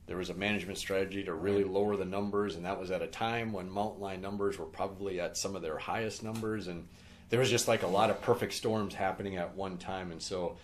there 0.08 0.16
was 0.16 0.30
a 0.30 0.34
management 0.34 0.78
strategy 0.78 1.22
to 1.22 1.34
really 1.34 1.64
lower 1.64 1.94
the 1.94 2.04
numbers. 2.04 2.56
And 2.56 2.64
that 2.64 2.80
was 2.80 2.90
at 2.90 3.02
a 3.02 3.06
time 3.06 3.52
when 3.52 3.70
mountain 3.70 4.00
lion 4.00 4.22
numbers 4.22 4.58
were 4.58 4.64
probably 4.64 5.20
at 5.20 5.36
some 5.36 5.54
of 5.54 5.60
their 5.60 5.76
highest 5.76 6.24
numbers. 6.24 6.66
And 6.66 6.88
there 7.28 7.40
was 7.40 7.50
just 7.50 7.68
like 7.68 7.82
a 7.82 7.86
lot 7.86 8.08
of 8.08 8.22
perfect 8.22 8.54
storms 8.54 8.94
happening 8.94 9.36
at 9.36 9.54
one 9.54 9.76
time, 9.76 10.10
and 10.10 10.22
so 10.22 10.56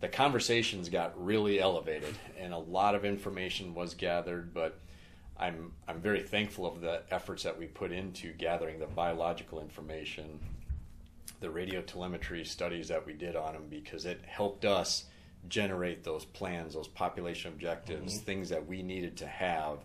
the 0.00 0.08
conversations 0.08 0.88
got 0.88 1.24
really 1.24 1.60
elevated, 1.60 2.16
and 2.36 2.52
a 2.52 2.58
lot 2.58 2.96
of 2.96 3.04
information 3.04 3.74
was 3.74 3.94
gathered. 3.94 4.52
But 4.52 4.80
I'm 5.40 5.72
I'm 5.88 6.00
very 6.00 6.22
thankful 6.22 6.66
of 6.66 6.80
the 6.80 7.02
efforts 7.10 7.42
that 7.44 7.58
we 7.58 7.66
put 7.66 7.90
into 7.90 8.32
gathering 8.34 8.78
the 8.78 8.86
biological 8.86 9.60
information, 9.60 10.38
the 11.40 11.50
radio 11.50 11.80
telemetry 11.80 12.44
studies 12.44 12.88
that 12.88 13.04
we 13.06 13.14
did 13.14 13.34
on 13.34 13.54
them, 13.54 13.64
because 13.68 14.04
it 14.04 14.20
helped 14.26 14.64
us 14.66 15.06
generate 15.48 16.04
those 16.04 16.26
plans, 16.26 16.74
those 16.74 16.88
population 16.88 17.50
objectives, 17.52 18.14
mm-hmm. 18.14 18.24
things 18.24 18.50
that 18.50 18.66
we 18.66 18.82
needed 18.82 19.16
to 19.16 19.26
have 19.26 19.78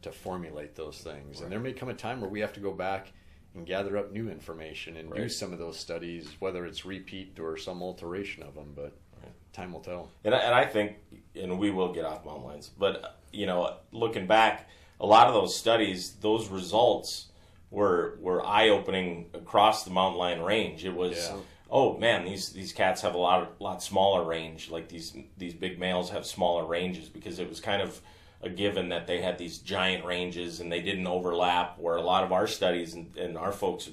to 0.00 0.10
formulate 0.10 0.74
those 0.74 0.98
things. 0.98 1.36
Right. 1.36 1.42
And 1.44 1.52
there 1.52 1.60
may 1.60 1.72
come 1.74 1.90
a 1.90 1.94
time 1.94 2.20
where 2.20 2.30
we 2.30 2.40
have 2.40 2.54
to 2.54 2.60
go 2.60 2.72
back 2.72 3.12
and 3.54 3.66
gather 3.66 3.96
up 3.98 4.10
new 4.10 4.30
information 4.30 4.96
and 4.96 5.10
right. 5.10 5.22
do 5.22 5.28
some 5.28 5.52
of 5.52 5.58
those 5.58 5.78
studies, 5.78 6.28
whether 6.38 6.64
it's 6.64 6.84
repeat 6.84 7.38
or 7.38 7.56
some 7.58 7.82
alteration 7.82 8.42
of 8.42 8.54
them. 8.54 8.72
But 8.74 8.96
right. 9.22 9.32
time 9.52 9.72
will 9.72 9.80
tell. 9.80 10.10
And 10.24 10.34
I, 10.34 10.38
and 10.38 10.54
I 10.54 10.64
think, 10.64 10.96
and 11.34 11.58
we 11.58 11.70
will 11.70 11.92
get 11.92 12.06
off 12.06 12.24
mountain 12.24 12.44
lions. 12.44 12.70
but 12.78 13.20
you 13.32 13.46
know, 13.46 13.76
looking 13.92 14.26
back, 14.26 14.68
a 15.00 15.06
lot 15.06 15.28
of 15.28 15.34
those 15.34 15.56
studies, 15.56 16.12
those 16.20 16.48
results 16.48 17.26
were 17.70 18.18
were 18.20 18.44
eye 18.44 18.68
opening 18.68 19.30
across 19.34 19.84
the 19.84 19.90
mountain 19.90 20.18
lion 20.18 20.42
range. 20.42 20.84
It 20.84 20.94
was. 20.94 21.16
Yeah. 21.16 21.36
Oh 21.70 21.98
man, 21.98 22.24
these, 22.24 22.50
these 22.50 22.72
cats 22.72 23.02
have 23.02 23.14
a 23.14 23.18
lot 23.18 23.42
of, 23.42 23.48
lot 23.60 23.82
smaller 23.82 24.22
range. 24.22 24.70
Like 24.70 24.88
these 24.88 25.16
these 25.36 25.54
big 25.54 25.78
males 25.78 26.10
have 26.10 26.24
smaller 26.24 26.64
ranges 26.64 27.08
because 27.08 27.38
it 27.38 27.48
was 27.48 27.58
kind 27.58 27.82
of 27.82 28.00
a 28.42 28.48
given 28.48 28.90
that 28.90 29.06
they 29.06 29.22
had 29.22 29.38
these 29.38 29.58
giant 29.58 30.04
ranges 30.04 30.60
and 30.60 30.70
they 30.70 30.82
didn't 30.82 31.06
overlap. 31.06 31.78
Where 31.78 31.96
a 31.96 32.02
lot 32.02 32.22
of 32.22 32.32
our 32.32 32.46
studies 32.46 32.94
and, 32.94 33.16
and 33.16 33.36
our 33.36 33.50
folks 33.50 33.90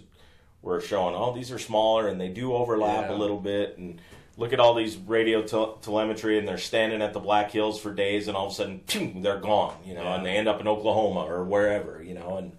were 0.61 0.79
showing, 0.79 1.15
oh, 1.15 1.33
these 1.33 1.51
are 1.51 1.57
smaller 1.57 2.07
and 2.07 2.19
they 2.21 2.27
do 2.27 2.53
overlap 2.53 3.09
yeah. 3.09 3.15
a 3.15 3.17
little 3.17 3.39
bit. 3.39 3.77
And 3.77 3.99
look 4.37 4.53
at 4.53 4.59
all 4.59 4.73
these 4.73 4.97
radio 4.97 5.41
te- 5.41 5.81
telemetry 5.81 6.37
and 6.37 6.47
they're 6.47 6.57
standing 6.57 7.01
at 7.01 7.13
the 7.13 7.19
Black 7.19 7.51
Hills 7.51 7.79
for 7.79 7.93
days 7.93 8.27
and 8.27 8.37
all 8.37 8.47
of 8.47 8.53
a 8.53 8.55
sudden, 8.55 9.21
they're 9.21 9.39
gone. 9.39 9.75
You 9.85 9.93
know, 9.93 10.03
yeah. 10.03 10.15
and 10.15 10.25
they 10.25 10.31
end 10.31 10.47
up 10.47 10.61
in 10.61 10.67
Oklahoma 10.67 11.21
or 11.21 11.43
wherever. 11.43 12.01
You 12.03 12.13
know, 12.13 12.37
and 12.37 12.53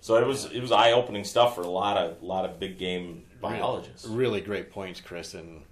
so 0.00 0.16
it 0.16 0.26
was 0.26 0.46
it 0.46 0.60
was 0.60 0.72
eye 0.72 0.92
opening 0.92 1.24
stuff 1.24 1.54
for 1.54 1.62
a 1.62 1.68
lot 1.68 1.96
of 1.96 2.22
a 2.22 2.24
lot 2.24 2.44
of 2.44 2.58
big 2.58 2.78
game 2.78 3.24
biologists. 3.40 4.06
Really, 4.06 4.18
really 4.18 4.40
great 4.40 4.70
points, 4.70 5.00
Chris. 5.00 5.34
And 5.34 5.62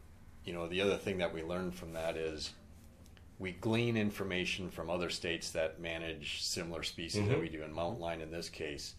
you 0.44 0.52
know, 0.52 0.66
the 0.66 0.80
other 0.80 0.96
thing 0.96 1.18
that 1.18 1.32
we 1.32 1.42
learned 1.42 1.74
from 1.74 1.92
that 1.94 2.16
is 2.16 2.52
we 3.38 3.52
glean 3.52 3.96
information 3.96 4.70
from 4.70 4.90
other 4.90 5.10
states 5.10 5.50
that 5.50 5.80
manage 5.80 6.42
similar 6.42 6.82
species 6.82 7.22
mm-hmm. 7.22 7.30
that 7.30 7.40
we 7.40 7.48
do 7.48 7.62
in 7.62 7.72
mountain 7.72 8.00
lion 8.00 8.20
in 8.20 8.30
this 8.30 8.48
case. 8.48 8.94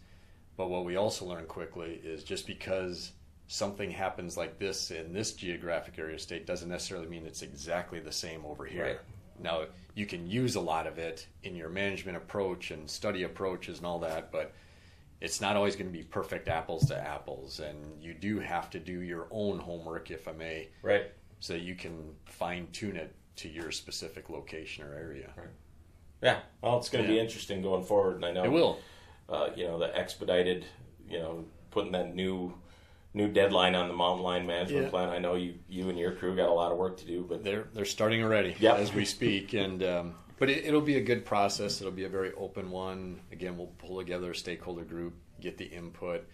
But 0.57 0.69
what 0.69 0.85
we 0.85 0.95
also 0.95 1.25
learn 1.25 1.45
quickly 1.45 1.99
is 2.03 2.23
just 2.23 2.47
because 2.47 3.11
something 3.47 3.91
happens 3.91 4.37
like 4.37 4.57
this 4.57 4.91
in 4.91 5.13
this 5.13 5.33
geographic 5.33 5.99
area 5.99 6.15
of 6.15 6.21
state 6.21 6.47
doesn't 6.47 6.69
necessarily 6.69 7.07
mean 7.07 7.25
it's 7.25 7.41
exactly 7.41 7.99
the 7.99 8.11
same 8.11 8.43
over 8.45 8.65
here. 8.65 8.83
Right. 8.83 8.99
Now, 9.41 9.65
you 9.93 10.05
can 10.05 10.27
use 10.27 10.55
a 10.55 10.59
lot 10.59 10.87
of 10.87 10.97
it 10.97 11.27
in 11.43 11.55
your 11.55 11.69
management 11.69 12.17
approach 12.17 12.71
and 12.71 12.89
study 12.89 13.23
approaches 13.23 13.77
and 13.77 13.85
all 13.85 13.99
that, 13.99 14.31
but 14.31 14.53
it's 15.21 15.41
not 15.41 15.55
always 15.55 15.75
going 15.75 15.91
to 15.91 15.97
be 15.97 16.03
perfect 16.03 16.47
apples 16.47 16.87
to 16.87 16.97
apples. 16.97 17.59
And 17.59 17.77
you 18.01 18.13
do 18.13 18.39
have 18.39 18.69
to 18.71 18.79
do 18.79 19.01
your 19.01 19.27
own 19.31 19.59
homework, 19.59 20.11
if 20.11 20.27
I 20.27 20.31
may. 20.31 20.69
Right. 20.81 21.11
So 21.39 21.53
you 21.53 21.75
can 21.75 22.13
fine 22.25 22.67
tune 22.71 22.95
it 22.95 23.13
to 23.37 23.49
your 23.49 23.71
specific 23.71 24.29
location 24.29 24.85
or 24.85 24.93
area. 24.93 25.31
Right. 25.37 25.47
Yeah. 26.21 26.39
Well, 26.61 26.77
it's 26.77 26.89
going 26.89 27.05
to 27.05 27.11
yeah. 27.11 27.19
be 27.19 27.23
interesting 27.23 27.61
going 27.61 27.83
forward, 27.83 28.15
and 28.15 28.25
I 28.25 28.31
know 28.31 28.45
it 28.45 28.51
will. 28.51 28.79
Uh, 29.27 29.49
you 29.55 29.65
know, 29.65 29.77
the 29.77 29.95
expedited, 29.97 30.65
you 31.09 31.19
know, 31.19 31.45
putting 31.71 31.91
that 31.91 32.15
new 32.15 32.53
new 33.15 33.27
deadline 33.29 33.73
on 33.73 33.87
the 33.87 33.93
mountain 33.93 34.23
lion 34.23 34.45
management 34.45 34.83
yeah. 34.83 34.89
plan. 34.89 35.09
I 35.09 35.17
know 35.17 35.35
you 35.35 35.55
you 35.67 35.89
and 35.89 35.97
your 35.97 36.11
crew 36.11 36.35
got 36.35 36.49
a 36.49 36.53
lot 36.53 36.71
of 36.71 36.77
work 36.77 36.97
to 36.97 37.05
do, 37.05 37.25
but 37.27 37.43
they're 37.43 37.67
they're 37.73 37.85
starting 37.85 38.21
already 38.21 38.55
yep. 38.59 38.77
as 38.77 38.93
we 38.93 39.05
speak, 39.05 39.53
and. 39.53 39.81
Um, 39.81 40.15
but 40.37 40.49
it, 40.49 40.73
will 40.73 40.81
be 40.81 40.97
a 40.97 41.01
good 41.01 41.23
process. 41.23 41.79
It'll 41.79 41.93
be 41.93 42.03
a 42.03 42.09
very 42.09 42.33
open 42.33 42.69
one. 42.69 43.21
Again, 43.31 43.57
we'll 43.57 43.71
pull 43.77 43.99
together 43.99 44.31
a 44.31 44.35
stakeholder 44.35 44.83
group, 44.83 45.13
get 45.39 45.57
the 45.57 45.63
input. 45.63 46.27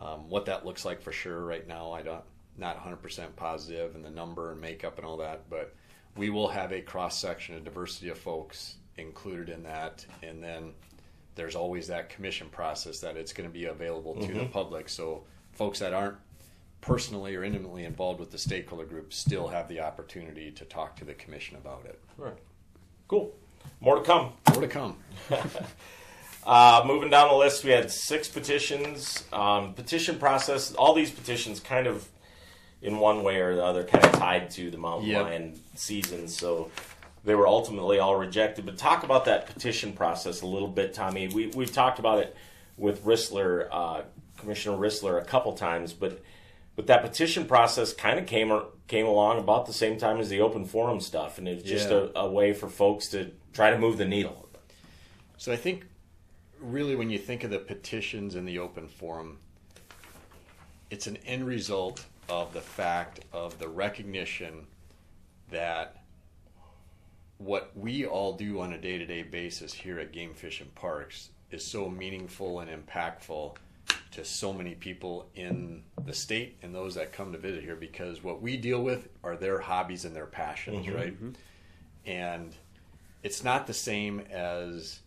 Um, 0.00 0.28
what 0.28 0.46
that 0.46 0.66
looks 0.66 0.84
like 0.84 1.00
for 1.00 1.12
sure 1.12 1.44
right 1.44 1.64
now, 1.64 1.92
I 1.92 2.02
don't 2.02 2.24
not 2.58 2.82
100% 2.82 3.36
positive, 3.36 3.94
and 3.94 4.04
the 4.04 4.10
number 4.10 4.50
and 4.50 4.60
makeup 4.60 4.98
and 4.98 5.06
all 5.06 5.18
that. 5.18 5.48
But 5.48 5.76
we 6.16 6.30
will 6.30 6.48
have 6.48 6.72
a 6.72 6.80
cross 6.80 7.18
section, 7.18 7.54
a 7.54 7.60
diversity 7.60 8.08
of 8.08 8.18
folks 8.18 8.76
included 8.96 9.48
in 9.48 9.62
that, 9.62 10.04
and 10.22 10.42
then 10.42 10.72
there's 11.34 11.54
always 11.54 11.86
that 11.86 12.08
commission 12.08 12.48
process 12.48 12.98
that 13.00 13.16
it's 13.16 13.32
going 13.32 13.48
to 13.48 13.52
be 13.52 13.66
available 13.66 14.14
to 14.14 14.20
mm-hmm. 14.26 14.38
the 14.38 14.46
public. 14.46 14.88
So 14.88 15.24
folks 15.56 15.78
that 15.80 15.92
aren't 15.92 16.16
personally 16.80 17.34
or 17.34 17.42
intimately 17.42 17.84
involved 17.84 18.20
with 18.20 18.30
the 18.30 18.38
stakeholder 18.38 18.84
group 18.84 19.12
still 19.12 19.48
have 19.48 19.68
the 19.68 19.80
opportunity 19.80 20.50
to 20.52 20.64
talk 20.64 20.96
to 20.96 21.04
the 21.04 21.14
commission 21.14 21.56
about 21.56 21.84
it. 21.84 21.98
Right. 22.16 22.36
Cool. 23.08 23.34
More 23.80 23.96
to 23.96 24.02
come. 24.02 24.32
More 24.52 24.60
to 24.60 24.68
come. 24.68 24.96
uh, 26.46 26.84
moving 26.86 27.10
down 27.10 27.28
the 27.28 27.34
list, 27.34 27.64
we 27.64 27.70
had 27.70 27.90
six 27.90 28.28
petitions. 28.28 29.24
Um, 29.32 29.74
petition 29.74 30.18
process. 30.18 30.74
All 30.74 30.94
these 30.94 31.10
petitions 31.10 31.58
kind 31.60 31.86
of 31.86 32.08
in 32.82 32.98
one 32.98 33.22
way 33.22 33.40
or 33.40 33.56
the 33.56 33.64
other 33.64 33.84
kind 33.84 34.04
of 34.04 34.12
tied 34.12 34.50
to 34.50 34.70
the 34.70 34.78
mountain 34.78 35.08
yep. 35.08 35.24
lion 35.24 35.60
season. 35.74 36.28
So 36.28 36.70
they 37.24 37.34
were 37.34 37.48
ultimately 37.48 37.98
all 37.98 38.16
rejected. 38.16 38.64
But 38.64 38.78
talk 38.78 39.02
about 39.02 39.24
that 39.24 39.46
petition 39.46 39.92
process 39.92 40.42
a 40.42 40.46
little 40.46 40.68
bit, 40.68 40.94
Tommy. 40.94 41.28
We 41.28 41.48
we've 41.48 41.72
talked 41.72 41.98
about 41.98 42.20
it 42.20 42.36
with 42.76 43.04
Rissler, 43.04 43.68
uh, 43.70 44.02
Commissioner 44.46 44.76
Rissler, 44.76 45.20
a 45.20 45.24
couple 45.24 45.52
times, 45.54 45.92
but 45.92 46.22
but 46.76 46.86
that 46.86 47.02
petition 47.02 47.46
process 47.46 47.92
kind 47.92 48.16
of 48.16 48.26
came 48.26 48.56
came 48.86 49.06
along 49.06 49.40
about 49.40 49.66
the 49.66 49.72
same 49.72 49.98
time 49.98 50.20
as 50.20 50.28
the 50.28 50.40
open 50.40 50.64
forum 50.64 51.00
stuff, 51.00 51.38
and 51.38 51.48
it's 51.48 51.64
just 51.64 51.90
yeah. 51.90 52.06
a, 52.14 52.20
a 52.20 52.30
way 52.30 52.52
for 52.52 52.68
folks 52.68 53.08
to 53.08 53.32
try 53.52 53.70
to 53.70 53.78
move 53.78 53.98
the 53.98 54.04
needle. 54.04 54.48
So 55.36 55.52
I 55.52 55.56
think 55.56 55.86
really 56.60 56.94
when 56.94 57.10
you 57.10 57.18
think 57.18 57.42
of 57.42 57.50
the 57.50 57.58
petitions 57.58 58.36
in 58.36 58.44
the 58.44 58.60
open 58.60 58.86
forum, 58.86 59.38
it's 60.90 61.08
an 61.08 61.16
end 61.26 61.44
result 61.44 62.04
of 62.28 62.52
the 62.52 62.60
fact 62.60 63.24
of 63.32 63.58
the 63.58 63.68
recognition 63.68 64.68
that 65.50 66.04
what 67.38 67.72
we 67.74 68.06
all 68.06 68.34
do 68.34 68.60
on 68.60 68.72
a 68.72 68.78
day 68.78 68.96
to 68.96 69.06
day 69.06 69.24
basis 69.24 69.74
here 69.74 69.98
at 69.98 70.12
Game 70.12 70.34
Fish 70.34 70.60
and 70.60 70.72
Parks 70.76 71.30
is 71.50 71.64
so 71.64 71.88
meaningful 71.88 72.60
and 72.60 72.70
impactful 72.70 73.56
to 74.16 74.24
so 74.24 74.52
many 74.52 74.74
people 74.74 75.28
in 75.34 75.82
the 76.04 76.12
state 76.12 76.56
and 76.62 76.74
those 76.74 76.94
that 76.94 77.12
come 77.12 77.32
to 77.32 77.38
visit 77.38 77.62
here 77.62 77.76
because 77.76 78.22
what 78.22 78.40
we 78.42 78.56
deal 78.56 78.82
with 78.82 79.08
are 79.22 79.36
their 79.36 79.60
hobbies 79.60 80.04
and 80.04 80.16
their 80.16 80.26
passions, 80.26 80.86
mm-hmm. 80.86 80.96
right? 80.96 81.14
Mm-hmm. 81.14 81.30
And 82.10 82.54
it's 83.22 83.44
not 83.44 83.66
the 83.66 83.74
same 83.74 84.20
as 84.30 85.00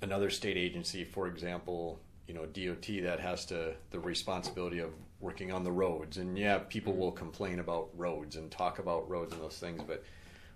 another 0.00 0.30
state 0.30 0.56
agency, 0.56 1.04
for 1.04 1.26
example, 1.26 2.00
you 2.26 2.34
know, 2.34 2.46
DOT 2.46 3.02
that 3.02 3.20
has 3.20 3.44
to 3.46 3.74
the 3.90 4.00
responsibility 4.00 4.78
of 4.78 4.90
working 5.20 5.52
on 5.52 5.62
the 5.62 5.72
roads. 5.72 6.16
And 6.16 6.38
yeah, 6.38 6.58
people 6.58 6.94
will 6.94 7.12
complain 7.12 7.58
about 7.58 7.90
roads 7.96 8.36
and 8.36 8.50
talk 8.50 8.78
about 8.78 9.08
roads 9.08 9.32
and 9.32 9.42
those 9.42 9.58
things. 9.58 9.82
But 9.86 10.02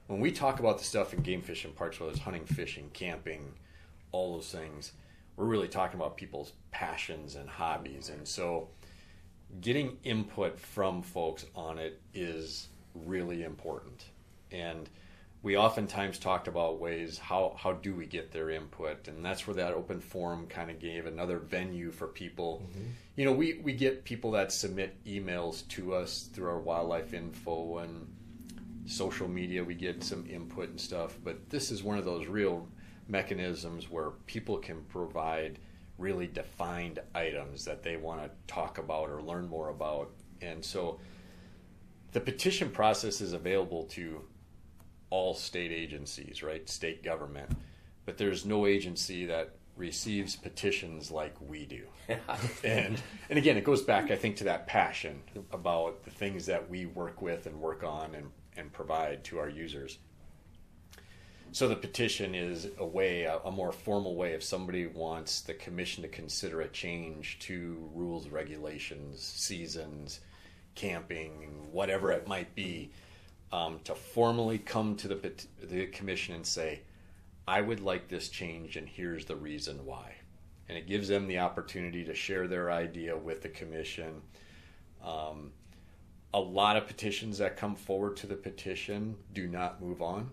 when 0.07 0.21
we 0.21 0.33
talk 0.33 0.59
about 0.59 0.79
the 0.79 0.85
stuff 0.85 1.13
in 1.13 1.21
Game 1.21 1.43
Fish 1.43 1.65
and 1.65 1.77
Parks, 1.77 2.01
whether 2.01 2.13
it's 2.13 2.21
hunting, 2.21 2.47
fishing, 2.47 2.91
camping, 2.93 3.55
all 4.11 4.35
those 4.35 4.51
things, 4.51 4.93
we're 5.37 5.45
really 5.45 5.69
talking 5.69 5.99
about 5.99 6.17
people's 6.17 6.53
passions 6.71 7.37
and 7.37 7.49
hobbies. 7.49 8.09
And 8.09 8.27
so 8.27 8.69
getting 9.61 9.99
input 10.03 10.59
from 10.59 11.03
folks 11.03 11.45
on 11.55 11.79
it 11.79 12.01
is 12.15 12.69
really 12.95 13.43
important. 13.43 14.07
And 14.51 14.89
we 15.43 15.57
oftentimes 15.57 16.19
talked 16.19 16.49
about 16.49 16.81
ways 16.81 17.19
how 17.19 17.55
how 17.57 17.75
do 17.75 17.95
we 17.95 18.07
get 18.07 18.33
their 18.33 18.51
input, 18.51 19.07
and 19.07 19.25
that's 19.25 19.47
where 19.47 19.55
that 19.55 19.75
open 19.75 20.01
forum 20.01 20.47
kind 20.49 20.71
of 20.71 20.81
gave 20.81 21.07
another 21.07 21.39
venue 21.39 21.93
for 21.93 22.09
people. 22.09 22.65
Mm-hmm. 22.65 22.89
You 23.17 23.25
know, 23.27 23.33
we 23.33 23.61
we 23.63 23.73
get 23.73 24.05
people 24.05 24.33
that 24.33 24.51
submit 24.51 24.97
emails 25.05 25.69
to 25.69 25.95
us 25.95 26.29
through 26.33 26.49
our 26.49 26.59
wildlife 26.59 27.15
info 27.15 27.79
and 27.79 28.13
social 28.87 29.29
media. 29.29 29.63
We 29.63 29.75
get 29.75 30.03
some 30.03 30.27
input 30.29 30.71
and 30.71 30.81
stuff, 30.81 31.17
but 31.23 31.49
this 31.49 31.71
is 31.71 31.83
one 31.83 31.99
of 31.99 32.05
those 32.05 32.27
real 32.27 32.67
mechanisms 33.09 33.91
where 33.91 34.11
people 34.27 34.59
can 34.59 34.83
provide 34.85 35.59
really 35.99 36.27
defined 36.27 37.01
items 37.15 37.65
that 37.65 37.83
they 37.83 37.97
want 37.97 38.23
to 38.23 38.31
talk 38.47 38.79
about 38.79 39.09
or 39.09 39.23
learn 39.23 39.49
more 39.49 39.71
about. 39.71 40.11
And 40.43 40.65
so 40.65 41.01
the 42.13 42.21
petition 42.21 42.71
process 42.71 43.21
is 43.21 43.33
available 43.33 43.85
to 43.85 44.23
all 45.11 45.35
state 45.35 45.73
agencies, 45.73 46.43
right? 46.43 46.69
State 46.69 47.03
government. 47.03 47.51
But 48.05 48.19
there's 48.19 48.45
no 48.45 48.67
agency 48.67 49.27
that 49.27 49.57
receives 49.77 50.37
petitions 50.37 51.11
like 51.11 51.35
we 51.41 51.67
do. 51.67 51.83
and 52.65 53.01
and 53.29 53.39
again, 53.39 53.57
it 53.57 53.65
goes 53.65 53.83
back 53.83 54.11
I 54.11 54.17
think 54.17 54.37
to 54.37 54.45
that 54.45 54.67
passion 54.67 55.21
about 55.53 56.05
the 56.05 56.11
things 56.11 56.47
that 56.47 56.69
we 56.69 56.87
work 56.87 57.21
with 57.23 57.47
and 57.47 57.61
work 57.61 57.85
on 57.85 58.15
and 58.15 58.31
and 58.57 58.73
provide 58.73 59.23
to 59.25 59.39
our 59.39 59.49
users. 59.49 59.99
So 61.53 61.69
the 61.69 61.77
petition 61.77 62.35
is 62.35 62.69
a 62.79 62.85
way, 62.85 63.23
a, 63.23 63.39
a, 63.39 63.51
more 63.51 63.73
formal 63.73 64.15
way, 64.15 64.33
if 64.33 64.43
somebody 64.43 64.87
wants 64.87 65.41
the 65.41 65.55
commission 65.55 66.03
to 66.03 66.09
consider 66.09 66.61
a 66.61 66.69
change 66.69 67.39
to 67.41 67.89
rules, 67.95 68.29
regulations, 68.29 69.23
seasons, 69.23 70.21
camping, 70.75 71.31
whatever 71.73 72.13
it 72.13 72.29
might 72.29 72.55
be, 72.55 72.91
um, 73.53 73.81
to 73.85 73.95
formally 73.95 74.59
come 74.59 74.97
to 74.97 75.09
the 75.09 75.33
the 75.63 75.87
commission 75.87 76.35
and 76.35 76.47
say, 76.47 76.83
"I 77.49 77.61
would 77.61 77.81
like 77.81 78.09
this 78.09 78.29
change, 78.29 78.77
and 78.77 78.89
here's 78.89 79.25
the 79.25 79.37
reason 79.37 79.87
why." 79.87 80.17
And 80.69 80.77
it 80.77 80.87
gives 80.87 81.09
them 81.09 81.27
the 81.27 81.39
opportunity 81.39 82.05
to 82.05 82.15
share 82.15 82.49
their 82.49 82.71
idea 82.71 83.17
with 83.17 83.41
the 83.43 83.49
commission. 83.49 84.21
Um, 85.03 85.53
a 86.35 86.41
lot 86.41 86.77
of 86.77 86.87
petitions 86.87 87.39
that 87.39 87.57
come 87.57 87.77
forward 87.77 88.17
to 88.19 88.27
the 88.27 88.37
petition 88.37 89.17
do 89.33 89.47
not 89.47 89.81
move 89.81 90.03
on 90.03 90.31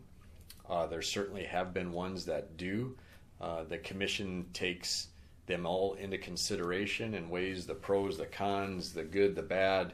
uh, 0.73 0.87
there 0.87 1.03
certainly 1.03 1.43
have 1.43 1.71
been 1.71 1.91
ones 1.91 2.25
that 2.25 2.57
do. 2.57 2.97
Uh, 3.39 3.63
the 3.63 3.77
commission 3.77 4.43
takes 4.53 5.09
them 5.45 5.67
all 5.67 5.93
into 5.93 6.17
consideration 6.17 7.13
and 7.13 7.29
weighs 7.29 7.67
the 7.67 7.75
pros, 7.75 8.17
the 8.17 8.25
cons, 8.25 8.91
the 8.91 9.03
good, 9.03 9.35
the 9.35 9.43
bad. 9.43 9.93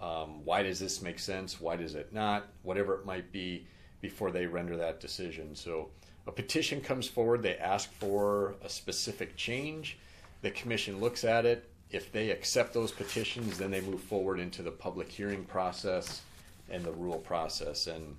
Um, 0.00 0.44
why 0.44 0.62
does 0.62 0.78
this 0.78 1.02
make 1.02 1.18
sense? 1.18 1.60
Why 1.60 1.74
does 1.74 1.96
it 1.96 2.12
not? 2.12 2.46
Whatever 2.62 2.94
it 2.94 3.04
might 3.04 3.32
be 3.32 3.66
before 4.00 4.30
they 4.30 4.46
render 4.46 4.76
that 4.76 5.00
decision. 5.00 5.56
So 5.56 5.88
a 6.28 6.32
petition 6.32 6.80
comes 6.80 7.08
forward, 7.08 7.42
they 7.42 7.56
ask 7.56 7.92
for 7.94 8.54
a 8.62 8.68
specific 8.68 9.36
change. 9.36 9.98
The 10.42 10.52
commission 10.52 11.00
looks 11.00 11.24
at 11.24 11.44
it. 11.44 11.68
If 11.90 12.12
they 12.12 12.30
accept 12.30 12.72
those 12.72 12.92
petitions, 12.92 13.58
then 13.58 13.72
they 13.72 13.80
move 13.80 14.00
forward 14.00 14.38
into 14.38 14.62
the 14.62 14.70
public 14.70 15.08
hearing 15.08 15.44
process 15.44 16.22
and 16.70 16.84
the 16.84 16.92
rule 16.92 17.18
process. 17.18 17.88
And 17.88 18.16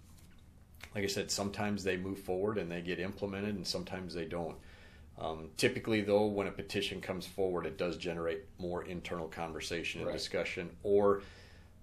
like 0.93 1.03
I 1.03 1.07
said, 1.07 1.31
sometimes 1.31 1.83
they 1.83 1.97
move 1.97 2.19
forward 2.19 2.57
and 2.57 2.69
they 2.69 2.81
get 2.81 2.99
implemented, 2.99 3.55
and 3.55 3.65
sometimes 3.65 4.13
they 4.13 4.25
don't. 4.25 4.57
Um, 5.17 5.49
typically, 5.55 6.01
though, 6.01 6.25
when 6.25 6.47
a 6.47 6.51
petition 6.51 6.99
comes 6.99 7.25
forward, 7.25 7.65
it 7.65 7.77
does 7.77 7.95
generate 7.97 8.43
more 8.57 8.83
internal 8.83 9.27
conversation 9.27 10.01
and 10.01 10.07
right. 10.07 10.17
discussion. 10.17 10.69
Or, 10.83 11.21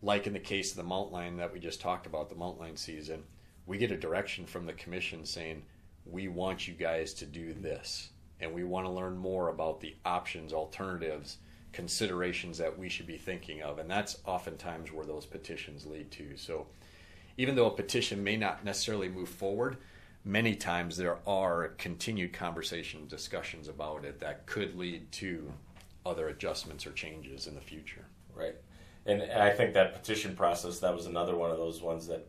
like 0.03 0.27
in 0.27 0.33
the 0.33 0.39
case 0.39 0.73
of 0.73 0.77
the 0.77 0.83
mountain 0.83 1.13
lion 1.13 1.37
that 1.39 1.53
we 1.53 1.59
just 1.59 1.81
talked 1.81 2.07
about, 2.07 2.29
the 2.29 2.35
mountain 2.35 2.63
lion 2.63 2.77
season, 2.77 3.23
we 3.67 3.79
get 3.79 3.93
a 3.93 3.97
direction 3.97 4.45
from 4.45 4.67
the 4.67 4.73
commission 4.75 5.25
saying, 5.25 5.63
"We 6.05 6.29
want 6.29 6.69
you 6.69 6.75
guys 6.75 7.15
to 7.15 7.27
do 7.27 7.55
this, 7.55 8.11
and 8.41 8.53
we 8.53 8.65
want 8.65 8.87
to 8.87 8.93
learn 8.93 9.17
more 9.17 9.49
about 9.49 9.81
the 9.81 9.97
options, 10.05 10.53
alternatives." 10.53 11.39
considerations 11.71 12.57
that 12.57 12.79
we 12.79 12.89
should 12.89 13.07
be 13.07 13.19
thinking 13.19 13.61
of 13.61 13.79
and 13.79 13.91
that's 13.91 14.17
oftentimes 14.25 14.91
where 14.91 15.05
those 15.05 15.27
petitions 15.27 15.85
lead 15.85 16.11
to 16.11 16.35
so 16.35 16.67
even 17.39 17.55
though 17.55 17.67
a 17.67 17.75
petition 17.75 18.23
may 18.23 18.37
not 18.37 18.65
necessarily 18.65 19.09
move 19.09 19.29
forward, 19.29 19.79
many 20.25 20.55
times 20.55 20.97
there 20.97 21.19
are 21.27 21.69
continued 21.79 22.33
conversation 22.33 23.07
discussions 23.07 23.69
about 23.69 24.05
it 24.05 24.21
that 24.21 24.45
could 24.45 24.77
lead 24.77 25.11
to 25.13 25.51
other 26.05 26.29
adjustments 26.29 26.87
or 26.87 26.91
changes 26.91 27.47
in 27.47 27.55
the 27.55 27.61
future. 27.61 28.05
Right. 28.35 28.57
And 29.07 29.23
I 29.23 29.51
think 29.51 29.73
that 29.75 29.95
petition 29.95 30.37
process, 30.37 30.81
that 30.81 30.95
was 30.95 31.07
another 31.07 31.35
one 31.35 31.51
of 31.51 31.57
those 31.57 31.81
ones 31.81 32.09
that 32.09 32.29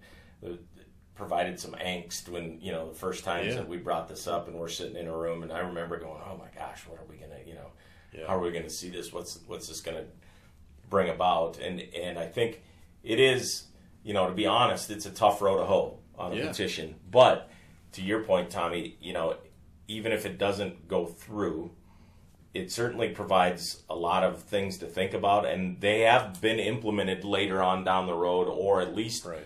provided 1.16 1.60
some 1.60 1.72
angst 1.72 2.30
when, 2.30 2.57
you 2.62 2.72
know, 2.72 2.88
the 2.88 2.95
first 2.95 3.26
times 3.26 3.47
yeah. 3.47 3.55
that 3.55 3.68
we 3.68 3.78
brought 3.78 4.07
this 4.07 4.28
up 4.28 4.47
and 4.47 4.57
we're 4.57 4.70
sitting 4.70 4.95
in 4.95 5.07
a 5.07 5.16
room 5.16 5.43
and 5.43 5.51
I 5.51 5.60
remember 5.60 5.99
going, 5.99 6.22
oh 6.26 6.38
my 6.38 6.47
gosh, 6.57 6.88
what 6.88 6.99
are 6.99 7.05
we 7.10 7.18
going 7.18 7.32
to, 7.32 7.45
you 7.45 7.55
know, 7.55 7.72
yeah. 8.14 8.28
how 8.28 8.38
are 8.38 8.39
we 8.39 8.51
going 8.51 8.64
to 8.64 8.70
see 8.70 8.89
this? 8.89 9.12
What's, 9.12 9.39
what's 9.47 9.68
this 9.68 9.82
going 9.82 9.97
to 9.97 10.05
bring 10.89 11.10
about? 11.10 11.60
And, 11.60 11.82
and 11.93 12.18
I 12.18 12.28
think 12.28 12.62
it 13.03 13.20
is, 13.20 13.66
you 14.04 14.14
know, 14.14 14.28
to 14.28 14.34
be 14.34 14.45
honest, 14.45 14.89
it's 14.89 15.06
a 15.06 15.12
tough 15.12 15.41
row 15.41 15.58
to 15.58 15.66
hoe 15.66 16.00
on 16.18 16.34
a 16.34 16.36
yeah. 16.36 16.47
petition. 16.47 16.95
But 17.10 17.50
to 17.93 18.02
your 18.02 18.24
point, 18.24 18.50
Tommy, 18.50 18.97
you 19.02 19.14
know, 19.14 19.38
even 19.88 20.12
if 20.12 20.26
it 20.26 20.38
doesn't 20.38 20.88
go 20.88 21.06
through, 21.06 21.72
it 22.54 22.72
certainly 22.72 23.10
provides 23.10 23.84
a 23.89 23.95
lot 23.95 24.24
of 24.24 24.43
things 24.43 24.78
to 24.80 24.88
think 24.88 25.14
about, 25.14 25.45
and 25.45 25.80
they 25.82 26.02
have 26.02 26.41
been 26.41 26.60
implemented 26.60 27.24
later 27.24 27.62
on 27.62 27.84
down 27.84 28.08
the 28.08 28.14
road, 28.14 28.47
or 28.47 28.82
at 28.82 28.95
least, 28.95 29.26
right. 29.26 29.45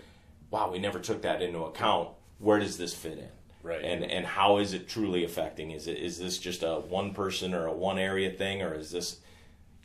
wow, 0.50 0.70
we 0.70 0.78
never 0.78 0.98
took 0.98 1.22
that 1.22 1.42
into 1.42 1.60
account. 1.64 2.10
Where 2.38 2.58
does 2.58 2.78
this 2.78 2.94
fit 2.94 3.18
in? 3.18 3.28
Right. 3.62 3.82
And 3.82 4.04
and 4.04 4.26
how 4.26 4.58
is 4.58 4.74
it 4.74 4.88
truly 4.88 5.24
affecting? 5.24 5.70
Is 5.70 5.86
it 5.86 5.96
is 5.96 6.18
this 6.18 6.38
just 6.38 6.62
a 6.62 6.80
one 6.80 7.14
person 7.14 7.54
or 7.54 7.66
a 7.66 7.72
one 7.72 7.98
area 7.98 8.30
thing, 8.30 8.60
or 8.60 8.74
is 8.74 8.90
this 8.90 9.20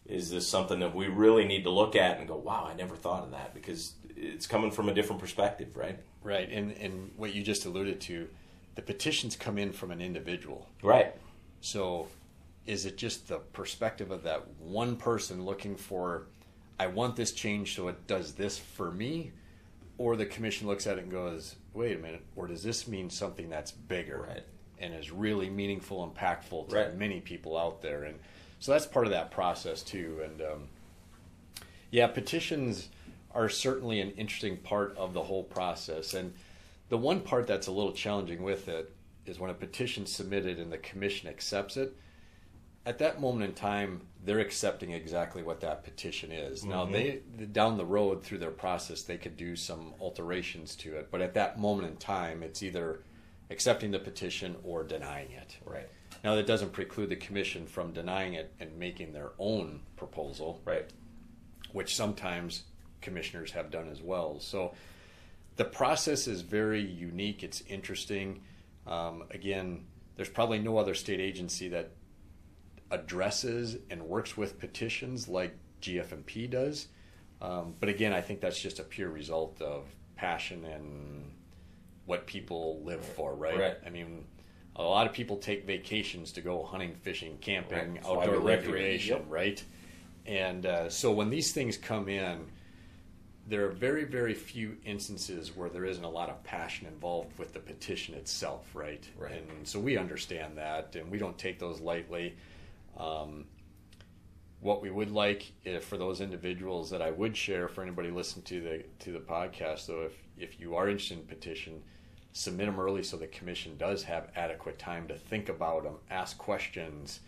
is 0.05 0.32
this 0.32 0.47
something 0.47 0.80
that 0.80 0.93
we 0.93 1.07
really 1.07 1.45
need 1.45 1.63
to 1.63 1.70
look 1.70 1.95
at 1.95 2.20
and 2.20 2.28
go, 2.28 2.36
wow, 2.36 2.67
I 2.70 2.76
never 2.76 2.95
thought 2.95 3.24
of 3.24 3.32
that 3.32 3.53
because 3.53 3.93
it's 4.20 4.47
coming 4.47 4.72
from 4.72 4.89
a 4.89 4.93
different 4.93 5.22
perspective, 5.22 5.76
right? 5.76 5.97
Right, 6.22 6.49
and 6.51 6.72
and 6.74 7.11
what 7.15 7.34
you 7.34 7.41
just 7.43 7.65
alluded 7.65 8.01
to, 8.01 8.28
the 8.76 8.82
petitions 8.82 9.36
come 9.36 9.57
in 9.57 9.72
from 9.72 9.91
an 9.91 10.01
individual, 10.01 10.67
right? 10.84 11.15
So, 11.61 12.07
is 12.65 12.85
it 12.85 12.98
just 12.98 13.27
the 13.27 13.38
perspective 13.38 14.11
of 14.11 14.23
that 14.23 14.45
one 14.60 14.95
person 14.95 15.45
looking 15.45 15.76
for, 15.76 16.27
I 16.80 16.88
want 16.88 17.15
this 17.15 17.31
change 17.31 17.76
so 17.76 17.88
it 17.88 18.07
does 18.07 18.34
this 18.34 18.57
for 18.57 18.91
me, 18.91 19.31
or 19.98 20.15
the 20.15 20.26
commission 20.26 20.68
looks 20.68 20.88
at 20.88 20.98
it 20.98 21.03
and 21.03 21.11
goes, 21.11 21.56
wait 21.73 21.95
a 21.95 21.99
minute, 21.99 22.23
or 22.35 22.48
does 22.48 22.64
this 22.64 22.88
mean 22.88 23.10
something 23.10 23.49
that's 23.49 23.72
bigger 23.72 24.26
right. 24.27 24.43
and 24.80 24.93
is 24.93 25.11
really 25.11 25.49
meaningful, 25.49 26.14
impactful 26.14 26.69
to 26.69 26.76
right. 26.76 26.98
many 26.98 27.22
people 27.22 27.57
out 27.57 27.81
there, 27.81 28.03
and 28.03 28.19
so 28.60 28.73
that's 28.73 28.85
part 28.85 29.06
of 29.06 29.11
that 29.11 29.31
process 29.31 29.81
too, 29.81 30.19
and. 30.23 30.41
Um, 30.41 30.68
yeah, 31.91 32.07
petitions 32.07 32.89
are 33.31 33.49
certainly 33.49 33.99
an 33.99 34.11
interesting 34.11 34.57
part 34.57 34.95
of 34.97 35.14
the 35.14 35.23
whole 35.23 35.43
process. 35.43 36.14
And 36.14 36.34
the 36.89 36.97
one 36.97 37.22
part 37.22 37.47
that's 37.47 37.68
a 37.68 37.72
little 37.72 37.91
challenging 37.91 38.41
with 38.43 38.68
it 38.68 38.91
is 39.26 39.39
when 39.39 39.51
a 39.51 39.53
petition's 39.53 40.11
submitted 40.11 40.60
and 40.60 40.72
the 40.72 40.77
commission 40.77 41.30
accepts 41.30 41.77
it. 41.77 41.95
At 42.85 42.97
that 42.99 43.22
moment 43.22 43.43
in 43.45 43.53
time, 43.53 44.01
they're 44.23 44.39
accepting 44.39 44.91
exactly 44.91 45.43
what 45.43 45.61
that 45.61 45.84
petition 45.84 46.31
is. 46.31 46.61
Mm-hmm. 46.61 46.69
Now, 46.69 46.85
they 46.85 47.22
down 47.51 47.77
the 47.77 47.85
road 47.85 48.23
through 48.23 48.39
their 48.39 48.51
process, 48.51 49.03
they 49.03 49.18
could 49.18 49.38
do 49.38 49.56
some 49.56 49.93
alterations 49.99 50.76
to 50.77 50.95
it, 50.95 51.10
but 51.11 51.22
at 51.22 51.35
that 51.35 51.60
moment 51.60 51.88
in 51.88 51.97
time, 51.97 52.41
it's 52.41 52.64
either 52.64 53.01
accepting 53.51 53.91
the 53.91 53.99
petition 53.99 54.56
or 54.64 54.84
denying 54.84 55.31
it. 55.31 55.57
Right. 55.65 55.88
Now, 56.23 56.35
that 56.35 56.47
doesn't 56.47 56.73
preclude 56.73 57.10
the 57.10 57.15
commission 57.15 57.65
from 57.65 57.91
denying 57.93 58.34
it 58.34 58.53
and 58.60 58.77
making 58.77 59.14
their 59.14 59.31
own 59.38 59.81
proposal. 59.95 60.61
Right. 60.65 60.85
Which 61.72 61.95
sometimes 61.95 62.64
commissioners 63.01 63.51
have 63.51 63.71
done 63.71 63.89
as 63.89 64.01
well. 64.01 64.39
So 64.39 64.73
the 65.55 65.65
process 65.65 66.27
is 66.27 66.41
very 66.41 66.81
unique. 66.81 67.43
It's 67.43 67.61
interesting. 67.61 68.41
Um, 68.88 69.23
again, 69.31 69.85
there's 70.15 70.30
probably 70.30 70.59
no 70.59 70.77
other 70.77 70.93
state 70.93 71.19
agency 71.19 71.69
that 71.69 71.91
addresses 72.91 73.77
and 73.89 74.01
works 74.03 74.35
with 74.35 74.59
petitions 74.59 75.27
like 75.27 75.55
GF&P 75.81 76.47
does. 76.47 76.88
Um, 77.41 77.76
but 77.80 77.89
again, 77.89 78.13
I 78.13 78.21
think 78.21 78.41
that's 78.41 78.59
just 78.59 78.80
a 78.80 78.84
pure 78.84 79.09
result 79.09 79.61
of 79.61 79.85
passion 80.15 80.65
and 80.65 81.31
what 82.05 82.26
people 82.26 82.81
live 82.84 83.03
for, 83.03 83.35
right? 83.35 83.57
right. 83.57 83.77
I 83.85 83.89
mean, 83.89 84.26
a 84.76 84.84
lot 84.84 85.07
of 85.07 85.13
people 85.13 85.38
take 85.38 85.65
vacations 85.65 86.31
to 86.34 86.41
go 86.41 86.63
hunting, 86.63 86.95
fishing, 86.95 87.38
camping, 87.39 87.95
right. 87.95 88.05
outdoor 88.05 88.39
recreation, 88.39 89.17
yep. 89.17 89.26
right? 89.30 89.63
And 90.26 90.65
uh, 90.65 90.89
so 90.89 91.11
when 91.11 91.30
these 91.30 91.51
things 91.51 91.77
come 91.77 92.09
in, 92.09 92.45
there 93.49 93.65
are 93.65 93.71
very, 93.71 94.03
very 94.03 94.35
few 94.35 94.77
instances 94.85 95.55
where 95.55 95.69
there 95.69 95.84
isn't 95.84 96.03
a 96.03 96.09
lot 96.09 96.30
of 96.30 96.43
passion 96.43 96.85
involved 96.85 97.38
with 97.39 97.51
the 97.51 97.59
petition 97.59 98.13
itself, 98.13 98.63
right? 98.76 99.03
Right. 99.17 99.43
And 99.57 99.67
so 99.67 99.80
we 99.80 99.97
understand 99.97 100.57
that, 100.57 100.95
and 100.95 101.09
we 101.09 101.17
don't 101.17 101.38
take 101.38 101.57
those 101.57 101.81
lightly. 101.81 102.35
Um, 102.95 103.45
what 104.61 104.81
we 104.81 104.91
would 104.91 105.09
like 105.09 105.51
if, 105.63 105.85
for 105.85 105.97
those 105.97 106.21
individuals 106.21 106.91
that 106.91 107.01
I 107.01 107.09
would 107.09 107.35
share 107.35 107.67
for 107.67 107.81
anybody 107.81 108.11
listening 108.11 108.43
to 108.45 108.61
the 108.61 108.84
to 109.05 109.11
the 109.13 109.19
podcast, 109.19 109.88
though, 109.88 110.03
if 110.03 110.13
if 110.38 110.59
you 110.59 110.76
are 110.76 110.88
interested 110.88 111.17
in 111.17 111.26
petition, 111.26 111.81
submit 112.34 112.67
them 112.67 112.80
early 112.80 113.01
so 113.01 113.17
the 113.17 113.27
commission 113.27 113.77
does 113.77 114.03
have 114.03 114.30
adequate 114.35 114.77
time 114.77 115.07
to 115.07 115.15
think 115.15 115.49
about 115.49 115.84
them, 115.84 115.95
ask 116.11 116.38
questions. 116.38 117.21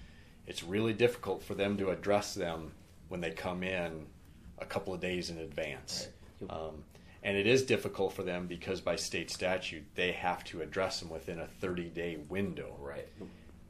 It's 0.46 0.62
really 0.62 0.94
difficult 0.94 1.42
for 1.42 1.56
them 1.56 1.78
to 1.78 1.90
address 1.90 2.36
them 2.36 2.74
when 3.08 3.22
they 3.22 3.32
come 3.32 3.64
in 3.64 4.06
a 4.62 4.66
couple 4.66 4.94
of 4.94 5.02
days 5.02 5.30
in 5.30 5.38
advance. 5.40 6.08
Right. 6.40 6.52
Um, 6.52 6.84
and 7.24 7.38
it 7.38 7.46
is 7.46 7.64
difficult 7.64 8.14
for 8.14 8.24
them 8.24 8.48
because 8.48 8.82
by 8.82 8.96
state 8.96 9.30
statute 9.30 9.84
they 9.96 10.12
have 10.12 10.44
to 10.46 10.62
address 10.62 11.00
them 11.00 11.10
within 11.10 11.40
a 11.40 11.48
30 11.48 11.90
day 11.90 12.18
window. 12.30 12.76
Right. 12.80 13.08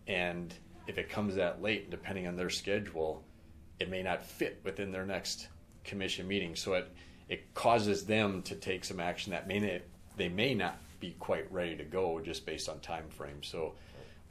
And 0.08 0.54
if 0.88 0.98
it 0.98 1.10
comes 1.10 1.36
that 1.36 1.62
late, 1.62 1.90
depending 1.90 2.28
on 2.28 2.36
their 2.36 2.50
schedule, 2.50 3.24
it 3.80 3.90
may 3.90 4.04
not 4.04 4.24
fit 4.24 4.62
within 4.64 4.92
their 4.92 5.06
next 5.06 5.48
commission 5.84 6.28
meeting. 6.28 6.56
So 6.56 6.74
it 6.74 6.92
it 7.32 7.54
causes 7.54 8.06
them 8.06 8.42
to 8.44 8.56
take 8.56 8.84
some 8.84 9.00
action 9.00 9.32
that 9.32 9.48
may 9.48 9.60
not, 9.60 9.82
they 10.18 10.28
may 10.28 10.54
not 10.54 10.78
be 11.00 11.16
quite 11.18 11.52
ready 11.52 11.78
to 11.78 11.84
go 11.86 12.20
just 12.20 12.46
based 12.46 12.68
on 12.68 12.80
time 12.82 13.08
frame. 13.10 13.42
So 13.42 13.74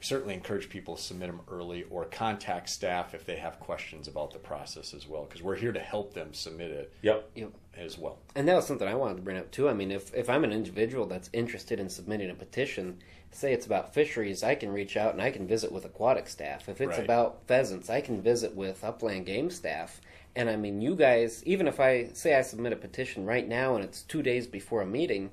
certainly 0.01 0.33
encourage 0.33 0.67
people 0.69 0.95
to 0.95 1.01
submit 1.01 1.27
them 1.27 1.41
early 1.49 1.85
or 1.89 2.05
contact 2.05 2.69
staff 2.69 3.13
if 3.13 3.25
they 3.25 3.35
have 3.35 3.59
questions 3.59 4.07
about 4.07 4.31
the 4.31 4.39
process 4.39 4.93
as 4.93 5.07
well 5.07 5.23
because 5.23 5.41
we're 5.41 5.55
here 5.55 5.71
to 5.71 5.79
help 5.79 6.13
them 6.13 6.33
submit 6.33 6.71
it. 6.71 6.93
Yep. 7.01 7.29
Yep. 7.35 7.51
As 7.77 7.97
well. 7.97 8.17
And 8.35 8.47
that 8.49 8.55
was 8.55 8.67
something 8.67 8.87
I 8.87 8.95
wanted 8.95 9.15
to 9.15 9.21
bring 9.21 9.37
up 9.37 9.49
too. 9.49 9.69
I 9.69 9.73
mean, 9.73 9.91
if 9.91 10.13
if 10.13 10.29
I'm 10.29 10.43
an 10.43 10.51
individual 10.51 11.05
that's 11.05 11.29
interested 11.31 11.79
in 11.79 11.87
submitting 11.89 12.29
a 12.29 12.33
petition, 12.33 12.97
say 13.31 13.53
it's 13.53 13.65
about 13.65 13.93
fisheries, 13.93 14.43
I 14.43 14.55
can 14.55 14.71
reach 14.71 14.97
out 14.97 15.13
and 15.13 15.21
I 15.21 15.31
can 15.31 15.47
visit 15.47 15.71
with 15.71 15.85
aquatic 15.85 16.27
staff. 16.27 16.67
If 16.67 16.81
it's 16.81 16.97
right. 16.97 17.05
about 17.05 17.47
pheasants, 17.47 17.89
I 17.89 18.01
can 18.01 18.21
visit 18.21 18.55
with 18.55 18.83
upland 18.83 19.25
game 19.25 19.49
staff. 19.49 20.01
And 20.35 20.49
I 20.49 20.55
mean, 20.55 20.81
you 20.81 20.95
guys, 20.95 21.43
even 21.45 21.67
if 21.67 21.79
I 21.79 22.09
say 22.13 22.35
I 22.35 22.41
submit 22.41 22.73
a 22.73 22.77
petition 22.77 23.25
right 23.25 23.47
now 23.47 23.75
and 23.75 23.83
it's 23.83 24.03
two 24.03 24.21
days 24.21 24.47
before 24.47 24.81
a 24.81 24.85
meeting, 24.85 25.31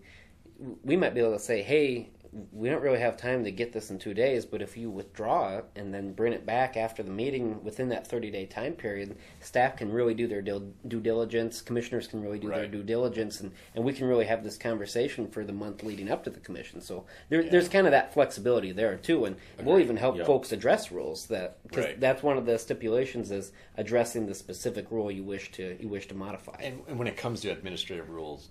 we 0.82 0.96
might 0.96 1.14
be 1.14 1.20
able 1.20 1.32
to 1.32 1.38
say, 1.38 1.62
hey, 1.62 2.10
we 2.52 2.68
don't 2.68 2.82
really 2.82 3.00
have 3.00 3.16
time 3.16 3.44
to 3.44 3.50
get 3.50 3.72
this 3.72 3.90
in 3.90 3.98
two 3.98 4.14
days, 4.14 4.44
but 4.44 4.62
if 4.62 4.76
you 4.76 4.90
withdraw 4.90 5.58
it 5.58 5.64
and 5.76 5.92
then 5.92 6.12
bring 6.12 6.32
it 6.32 6.44
back 6.44 6.76
after 6.76 7.02
the 7.02 7.10
meeting 7.10 7.62
within 7.64 7.88
that 7.88 8.06
30 8.06 8.30
day 8.30 8.46
time 8.46 8.74
period, 8.74 9.16
staff 9.40 9.76
can 9.76 9.90
really 9.90 10.14
do 10.14 10.26
their 10.26 10.42
due, 10.42 10.72
diligence, 11.00 11.60
commissioners 11.60 12.06
can 12.06 12.22
really 12.22 12.38
do 12.38 12.48
right. 12.48 12.58
their 12.58 12.68
due 12.68 12.82
diligence, 12.82 13.40
and, 13.40 13.52
and 13.74 13.84
we 13.84 13.92
can 13.92 14.06
really 14.06 14.26
have 14.26 14.44
this 14.44 14.56
conversation 14.56 15.28
for 15.28 15.44
the 15.44 15.52
month 15.52 15.82
leading 15.82 16.10
up 16.10 16.24
to 16.24 16.30
the 16.30 16.40
commission. 16.40 16.80
So 16.80 17.04
there, 17.28 17.42
there's 17.42 17.68
kind 17.68 17.86
of 17.86 17.92
that 17.92 18.12
flexibility 18.12 18.72
there 18.72 18.96
too, 18.96 19.24
and 19.24 19.36
we'll 19.62 19.80
even 19.80 19.96
help 19.96 20.18
folks 20.24 20.52
address 20.52 20.92
rules 20.92 21.26
that 21.26 21.62
because 21.62 21.84
right. 21.84 22.00
that's 22.00 22.22
one 22.22 22.36
of 22.36 22.46
the 22.46 22.58
stipulations 22.58 23.30
is 23.30 23.52
addressing 23.76 24.26
the 24.26 24.34
specific 24.34 24.90
rule 24.90 25.10
you 25.10 25.24
wish 25.24 25.50
to 25.52 25.76
you 25.80 25.88
wish 25.88 26.08
to 26.08 26.14
modify. 26.14 26.56
And, 26.60 26.82
and 26.88 26.98
when 26.98 27.08
it 27.08 27.16
comes 27.16 27.40
to 27.42 27.50
administrative 27.50 28.10
rules, 28.10 28.48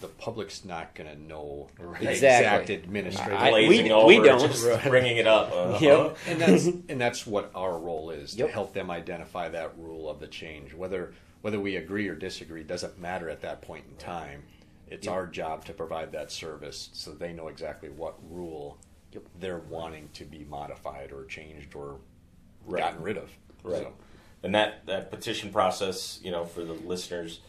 the 0.00 0.08
public's 0.08 0.64
not 0.64 0.94
going 0.94 1.08
to 1.08 1.20
know 1.20 1.68
the 1.78 2.10
exact 2.10 2.68
administrative. 2.70 3.38
I, 3.40 3.52
we, 3.52 3.90
over, 3.90 4.06
we 4.06 4.20
don't 4.20 4.82
bringing 4.84 5.18
it 5.18 5.26
up. 5.26 5.52
Uh-huh. 5.52 5.78
Yep. 5.80 6.16
and 6.28 6.40
that's 6.40 6.66
and 6.66 7.00
that's 7.00 7.26
what 7.26 7.50
our 7.54 7.78
role 7.78 8.10
is 8.10 8.36
yep. 8.36 8.48
to 8.48 8.52
help 8.52 8.74
them 8.74 8.90
identify 8.90 9.48
that 9.50 9.72
rule 9.78 10.10
of 10.10 10.20
the 10.20 10.26
change. 10.26 10.74
Whether 10.74 11.14
whether 11.42 11.60
we 11.60 11.76
agree 11.76 12.08
or 12.08 12.14
disagree 12.14 12.62
doesn't 12.62 12.98
matter 12.98 13.28
at 13.28 13.42
that 13.42 13.62
point 13.62 13.84
in 13.88 13.96
time. 13.96 14.42
It's 14.86 15.06
yep. 15.06 15.14
our 15.14 15.26
job 15.26 15.64
to 15.66 15.72
provide 15.72 16.12
that 16.12 16.30
service 16.30 16.90
so 16.92 17.12
they 17.12 17.32
know 17.32 17.48
exactly 17.48 17.88
what 17.88 18.14
rule 18.30 18.78
yep. 19.12 19.24
they're 19.40 19.58
wanting 19.58 20.08
to 20.14 20.24
be 20.24 20.44
modified 20.48 21.12
or 21.12 21.24
changed 21.24 21.74
or 21.74 21.96
right. 22.66 22.82
gotten 22.82 23.02
rid 23.02 23.16
of. 23.16 23.30
Right. 23.62 23.82
So. 23.82 23.92
And 24.42 24.54
that 24.54 24.86
that 24.86 25.10
petition 25.10 25.50
process, 25.50 26.20
you 26.22 26.30
know, 26.30 26.44
for 26.44 26.64
the 26.64 26.74
listeners 26.74 27.40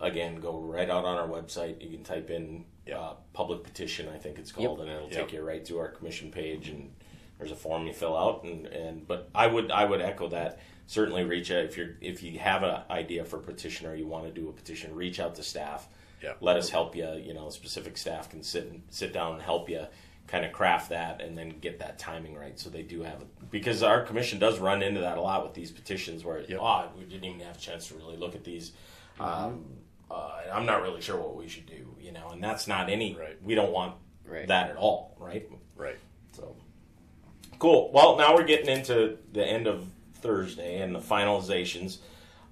again, 0.00 0.40
go 0.40 0.58
right 0.58 0.88
out 0.88 1.04
on 1.04 1.16
our 1.16 1.28
website. 1.28 1.82
You 1.82 1.90
can 1.90 2.04
type 2.04 2.30
in 2.30 2.64
uh, 2.94 3.14
public 3.32 3.62
petition, 3.62 4.08
I 4.08 4.18
think 4.18 4.38
it's 4.38 4.52
called, 4.52 4.78
yep. 4.78 4.88
and 4.88 4.96
it'll 4.96 5.10
yep. 5.10 5.26
take 5.26 5.32
you 5.32 5.42
right 5.42 5.64
to 5.66 5.78
our 5.78 5.88
commission 5.88 6.30
page. 6.30 6.68
And 6.68 6.92
there's 7.38 7.52
a 7.52 7.56
form 7.56 7.86
you 7.86 7.92
fill 7.92 8.16
out. 8.16 8.44
And, 8.44 8.66
and 8.66 9.06
but 9.06 9.30
I 9.34 9.46
would 9.46 9.70
I 9.70 9.84
would 9.84 10.00
echo 10.00 10.28
that. 10.28 10.60
Certainly, 10.86 11.24
reach 11.24 11.50
out 11.50 11.64
if 11.64 11.76
you're 11.76 11.96
if 12.00 12.22
you 12.22 12.38
have 12.38 12.62
an 12.62 12.82
idea 12.90 13.24
for 13.24 13.36
a 13.36 13.42
petition 13.42 13.86
or 13.86 13.94
you 13.94 14.06
want 14.06 14.26
to 14.26 14.32
do 14.32 14.48
a 14.48 14.52
petition. 14.52 14.94
Reach 14.94 15.20
out 15.20 15.34
to 15.36 15.42
staff. 15.42 15.88
Yep. 16.22 16.38
Let 16.40 16.56
us 16.56 16.68
help 16.68 16.96
you. 16.96 17.08
You 17.14 17.34
know, 17.34 17.48
specific 17.48 17.96
staff 17.96 18.28
can 18.28 18.42
sit 18.42 18.66
and 18.66 18.82
sit 18.90 19.12
down 19.12 19.34
and 19.34 19.42
help 19.42 19.68
you 19.68 19.86
kind 20.30 20.44
of 20.44 20.52
craft 20.52 20.90
that 20.90 21.20
and 21.20 21.36
then 21.36 21.48
get 21.60 21.80
that 21.80 21.98
timing 21.98 22.36
right 22.36 22.56
so 22.56 22.70
they 22.70 22.82
do 22.82 23.02
have 23.02 23.20
it 23.20 23.50
because 23.50 23.82
our 23.82 24.02
commission 24.02 24.38
does 24.38 24.60
run 24.60 24.80
into 24.80 25.00
that 25.00 25.18
a 25.18 25.20
lot 25.20 25.42
with 25.42 25.54
these 25.54 25.72
petitions 25.72 26.24
where 26.24 26.42
yep. 26.42 26.60
oh 26.60 26.88
we 26.96 27.02
didn't 27.02 27.24
even 27.24 27.40
have 27.40 27.56
a 27.56 27.58
chance 27.58 27.88
to 27.88 27.94
really 27.94 28.16
look 28.16 28.36
at 28.36 28.44
these 28.44 28.70
um, 29.20 29.64
uh, 30.10 30.30
I'm 30.52 30.66
not 30.66 30.82
really 30.82 31.00
sure 31.00 31.16
what 31.16 31.36
we 31.36 31.46
should 31.46 31.66
do, 31.66 31.94
you 32.00 32.12
know, 32.12 32.30
and 32.30 32.42
that's 32.42 32.66
not 32.66 32.88
any. 32.88 33.14
Right. 33.14 33.42
We 33.42 33.54
don't 33.54 33.72
want 33.72 33.94
right. 34.24 34.48
that 34.48 34.70
at 34.70 34.76
all, 34.76 35.14
right? 35.18 35.48
Right. 35.76 35.98
So 36.32 36.56
cool. 37.58 37.90
Well, 37.92 38.16
now 38.16 38.34
we're 38.34 38.44
getting 38.44 38.68
into 38.68 39.18
the 39.32 39.46
end 39.46 39.66
of 39.66 39.86
Thursday 40.14 40.80
and 40.80 40.94
the 40.94 41.00
finalizations, 41.00 41.98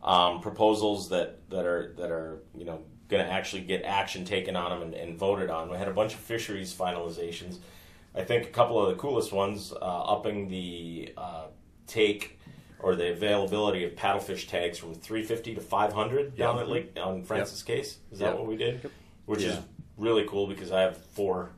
um, 0.03 0.41
proposals 0.41 1.09
that 1.09 1.49
that 1.51 1.67
are 1.67 1.95
that 1.97 2.11
are 2.11 2.43
you 2.55 2.65
know 2.65 2.83
going 3.09 3.25
to 3.25 3.33
actually 3.33 3.63
get 3.63 3.85
action 3.85 4.25
taken 4.25 4.55
on 4.55 4.71
them 4.71 4.83
and, 4.83 4.95
and, 4.95 5.19
voted 5.19 5.49
on. 5.49 5.71
We 5.71 5.79
had 5.79 5.89
a 5.89 5.95
bunch 5.95 6.13
of 6.13 6.21
fisheries 6.21 6.75
finalizations. 6.75 7.57
I 8.15 8.23
think 8.23 8.45
a 8.45 8.51
couple 8.51 8.85
of 8.85 8.95
the 8.95 9.01
coolest 9.01 9.33
ones, 9.33 9.73
uh, 9.73 9.77
upping 9.85 10.49
the 10.49 11.15
uh, 11.17 11.47
take 11.87 12.38
or 12.81 12.95
the 12.95 13.11
availability 13.13 13.85
of 13.85 13.93
paddlefish 13.93 14.49
tags 14.49 14.79
from 14.79 14.95
350 14.95 15.57
to 15.57 15.61
500 15.61 16.37
down 16.37 16.59
at 16.59 16.69
Lake 16.69 16.97
on 17.01 17.23
Francis 17.25 17.65
yep. 17.67 17.77
Case. 17.77 17.99
Is 18.13 18.21
that 18.21 18.27
yep. 18.27 18.35
what 18.37 18.47
we 18.47 18.57
did? 18.57 18.91
Which 19.27 19.43
yeah. 19.43 19.51
is 19.51 19.59
really 19.97 20.27
cool 20.29 20.47
because 20.47 20.73
I 20.73 20.83
have 20.83 20.97
four 20.97 21.51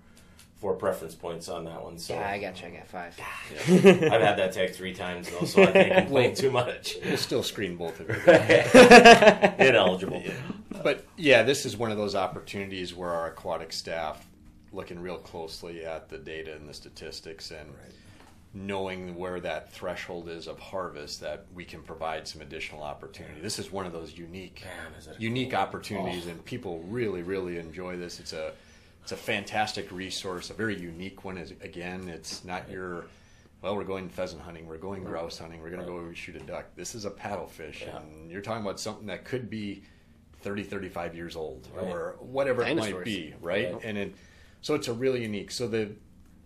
four 0.61 0.75
preference 0.75 1.15
points 1.15 1.49
on 1.49 1.65
that 1.65 1.83
one. 1.83 1.99
So 1.99 2.15
yeah, 2.15 2.29
I 2.29 2.39
got 2.39 2.61
you. 2.61 2.69
I 2.69 2.71
got 2.71 2.87
five. 2.87 3.19
Yeah. 3.19 4.13
I've 4.13 4.21
had 4.21 4.37
that 4.37 4.53
tag 4.53 4.75
three 4.75 4.93
times 4.93 5.31
though, 5.31 5.47
so 5.47 5.63
I 5.63 5.73
can't 5.73 5.95
complain 5.95 6.35
too 6.35 6.51
much. 6.51 6.97
We'll 7.03 7.17
still 7.17 7.43
screen 7.43 7.77
both 7.77 7.99
of 7.99 8.09
you. 8.09 8.15
Ineligible. 9.67 10.23
Yeah. 10.25 10.35
But 10.83 11.07
yeah, 11.17 11.45
this 11.45 11.65
is 11.65 11.77
one 11.79 11.91
of 11.91 11.97
those 11.97 12.15
opportunities 12.15 12.95
where 12.95 13.11
our 13.11 13.29
aquatic 13.29 13.73
staff 13.73 14.27
looking 14.73 15.01
real 15.01 15.17
closely 15.17 15.85
at 15.85 16.11
the 16.11 16.19
data 16.19 16.55
and 16.55 16.69
the 16.69 16.75
statistics 16.75 17.51
and. 17.51 17.69
Right 17.71 17.95
knowing 18.53 19.15
where 19.15 19.39
that 19.41 19.73
threshold 19.73 20.29
is 20.29 20.49
of 20.49 20.59
harvest 20.59 21.21
that 21.21 21.47
we 21.55 21.65
can 21.65 21.83
provide 21.83 22.27
some 22.27 22.43
additional 22.43 22.83
opportunity. 22.83 23.41
This 23.41 23.61
is 23.61 23.71
one 23.71 23.87
of 23.87 23.93
those 23.93 24.17
unique 24.17 24.65
Man, 24.65 25.17
unique 25.19 25.51
cool? 25.51 25.61
opportunities 25.61 26.27
oh. 26.27 26.31
and 26.31 26.45
people 26.45 26.81
really 26.89 27.23
really 27.23 27.59
enjoy 27.59 27.97
this. 27.97 28.19
It's 28.19 28.33
a 28.33 28.53
it's 29.03 29.13
a 29.13 29.17
fantastic 29.17 29.91
resource, 29.93 30.51
a 30.51 30.55
very 30.55 30.79
unique 30.79 31.25
one 31.25 31.39
is 31.39 31.53
again, 31.63 32.09
it's 32.09 32.45
not 32.45 32.69
your 32.69 33.05
well, 33.63 33.77
we're 33.77 33.85
going 33.85 34.09
pheasant 34.09 34.43
hunting, 34.43 34.67
we're 34.67 34.79
going 34.79 35.05
grouse 35.05 35.39
hunting, 35.39 35.61
we're 35.61 35.71
going 35.71 35.83
to 35.83 35.87
go 35.87 36.13
shoot 36.15 36.35
a 36.35 36.41
duck. 36.41 36.65
This 36.75 36.95
is 36.95 37.05
a 37.05 37.11
paddlefish 37.11 37.83
yeah. 37.83 37.99
and 37.99 38.31
you're 38.31 38.41
talking 38.41 38.63
about 38.63 38.81
something 38.81 39.07
that 39.07 39.25
could 39.25 39.49
be 39.49 39.85
30 40.41 40.65
35 40.65 41.15
years 41.15 41.37
old 41.37 41.69
right. 41.75 41.87
or 41.87 42.17
whatever 42.19 42.65
Dinosaurs. 42.65 42.91
it 42.91 42.95
might 42.95 43.05
be, 43.05 43.35
right? 43.41 43.79
And 43.85 43.97
it, 43.97 44.15
so 44.61 44.75
it's 44.75 44.89
a 44.89 44.93
really 44.93 45.23
unique. 45.23 45.51
So 45.51 45.69
the 45.69 45.93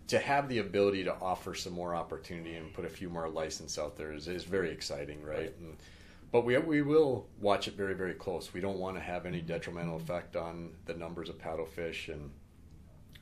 to 0.08 0.18
have 0.18 0.48
the 0.48 0.58
ability 0.58 1.04
to 1.04 1.14
offer 1.14 1.54
some 1.54 1.72
more 1.72 1.94
opportunity 1.94 2.56
and 2.56 2.72
put 2.72 2.84
a 2.84 2.88
few 2.88 3.08
more 3.08 3.28
license 3.28 3.78
out 3.78 3.96
there 3.96 4.12
is, 4.12 4.28
is 4.28 4.44
very 4.44 4.70
exciting, 4.70 5.22
right? 5.22 5.38
right. 5.38 5.54
And, 5.58 5.76
but 6.30 6.44
we, 6.44 6.58
we 6.58 6.82
will 6.82 7.28
watch 7.40 7.68
it 7.68 7.74
very, 7.74 7.94
very 7.94 8.14
close. 8.14 8.52
We 8.52 8.60
don't 8.60 8.78
want 8.78 8.96
to 8.96 9.00
have 9.00 9.24
any 9.24 9.40
detrimental 9.40 9.96
effect 9.96 10.36
on 10.36 10.72
the 10.84 10.94
numbers 10.94 11.28
of 11.28 11.38
paddlefish, 11.38 12.12
and 12.12 12.30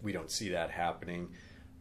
we 0.02 0.12
don't 0.12 0.30
see 0.30 0.48
that 0.50 0.70
happening. 0.70 1.28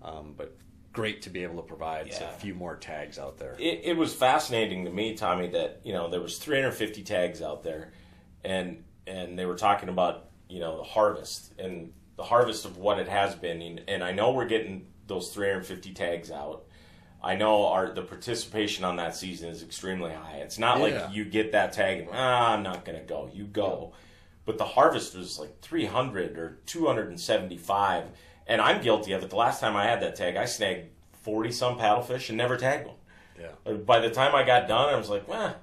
Um, 0.02 0.34
but 0.36 0.58
great 0.94 1.22
to 1.22 1.30
be 1.30 1.44
able 1.44 1.56
to 1.56 1.68
provide 1.68 2.08
yeah. 2.08 2.30
a 2.30 2.34
few 2.34 2.54
more 2.54 2.76
tags 2.76 3.18
out 3.18 3.38
there. 3.38 3.56
It, 3.58 3.82
it 3.84 3.98
was 3.98 4.14
fascinating 4.14 4.86
to 4.86 4.92
me, 4.92 5.16
Tommy, 5.16 5.48
that 5.52 5.80
you 5.84 5.94
know 5.94 6.10
there 6.10 6.22
was 6.22 6.38
350 6.38 7.04
tags 7.04 7.42
out 7.42 7.64
there, 7.64 7.94
and 8.44 8.84
and 9.08 9.38
they 9.38 9.46
were 9.46 9.56
talking 9.56 9.90
about 9.90 10.30
you 10.50 10.60
know 10.60 10.78
the 10.78 10.84
harvest 10.84 11.54
and 11.58 11.94
the 12.18 12.24
harvest 12.24 12.66
of 12.66 12.78
what 12.78 13.00
it 13.00 13.08
has 13.08 13.36
been, 13.36 13.62
and, 13.62 13.82
and 13.88 14.04
I 14.04 14.12
know 14.12 14.32
we're 14.32 14.46
getting 14.46 14.88
those 15.12 15.30
350 15.30 15.94
tags 15.94 16.32
out. 16.32 16.64
I 17.24 17.36
know 17.36 17.68
our 17.68 17.94
the 17.94 18.02
participation 18.02 18.84
on 18.84 18.96
that 18.96 19.16
season 19.16 19.50
is 19.50 19.62
extremely 19.62 20.12
high. 20.12 20.38
It's 20.38 20.58
not 20.58 20.78
yeah. 20.78 20.84
like 20.84 21.16
you 21.16 21.24
get 21.26 21.52
that 21.52 21.74
tag 21.74 22.00
and 22.00 22.10
ah, 22.12 22.54
I'm 22.54 22.64
not 22.64 22.84
gonna 22.84 23.04
go. 23.04 23.30
You 23.32 23.44
go, 23.44 23.94
but 24.46 24.58
the 24.58 24.66
harvest 24.66 25.16
was 25.16 25.38
like 25.38 25.62
300 25.62 26.38
or 26.38 26.60
275, 26.66 28.06
and 28.48 28.60
I'm 28.60 28.82
guilty 28.82 29.12
of 29.12 29.24
it. 29.24 29.30
The 29.30 29.36
last 29.36 29.60
time 29.60 29.76
I 29.76 29.86
had 29.86 30.02
that 30.02 30.16
tag, 30.16 30.36
I 30.36 30.46
snagged 30.46 30.90
40 31.22 31.52
some 31.52 31.78
paddlefish 31.78 32.30
and 32.30 32.38
never 32.38 32.58
tagged 32.58 32.88
one. 32.88 32.96
Yeah. 33.40 33.74
By 33.74 34.00
the 34.00 34.10
time 34.10 34.34
I 34.34 34.44
got 34.44 34.68
done, 34.68 34.92
I 34.92 34.98
was 34.98 35.10
like, 35.10 35.28
well, 35.28 35.56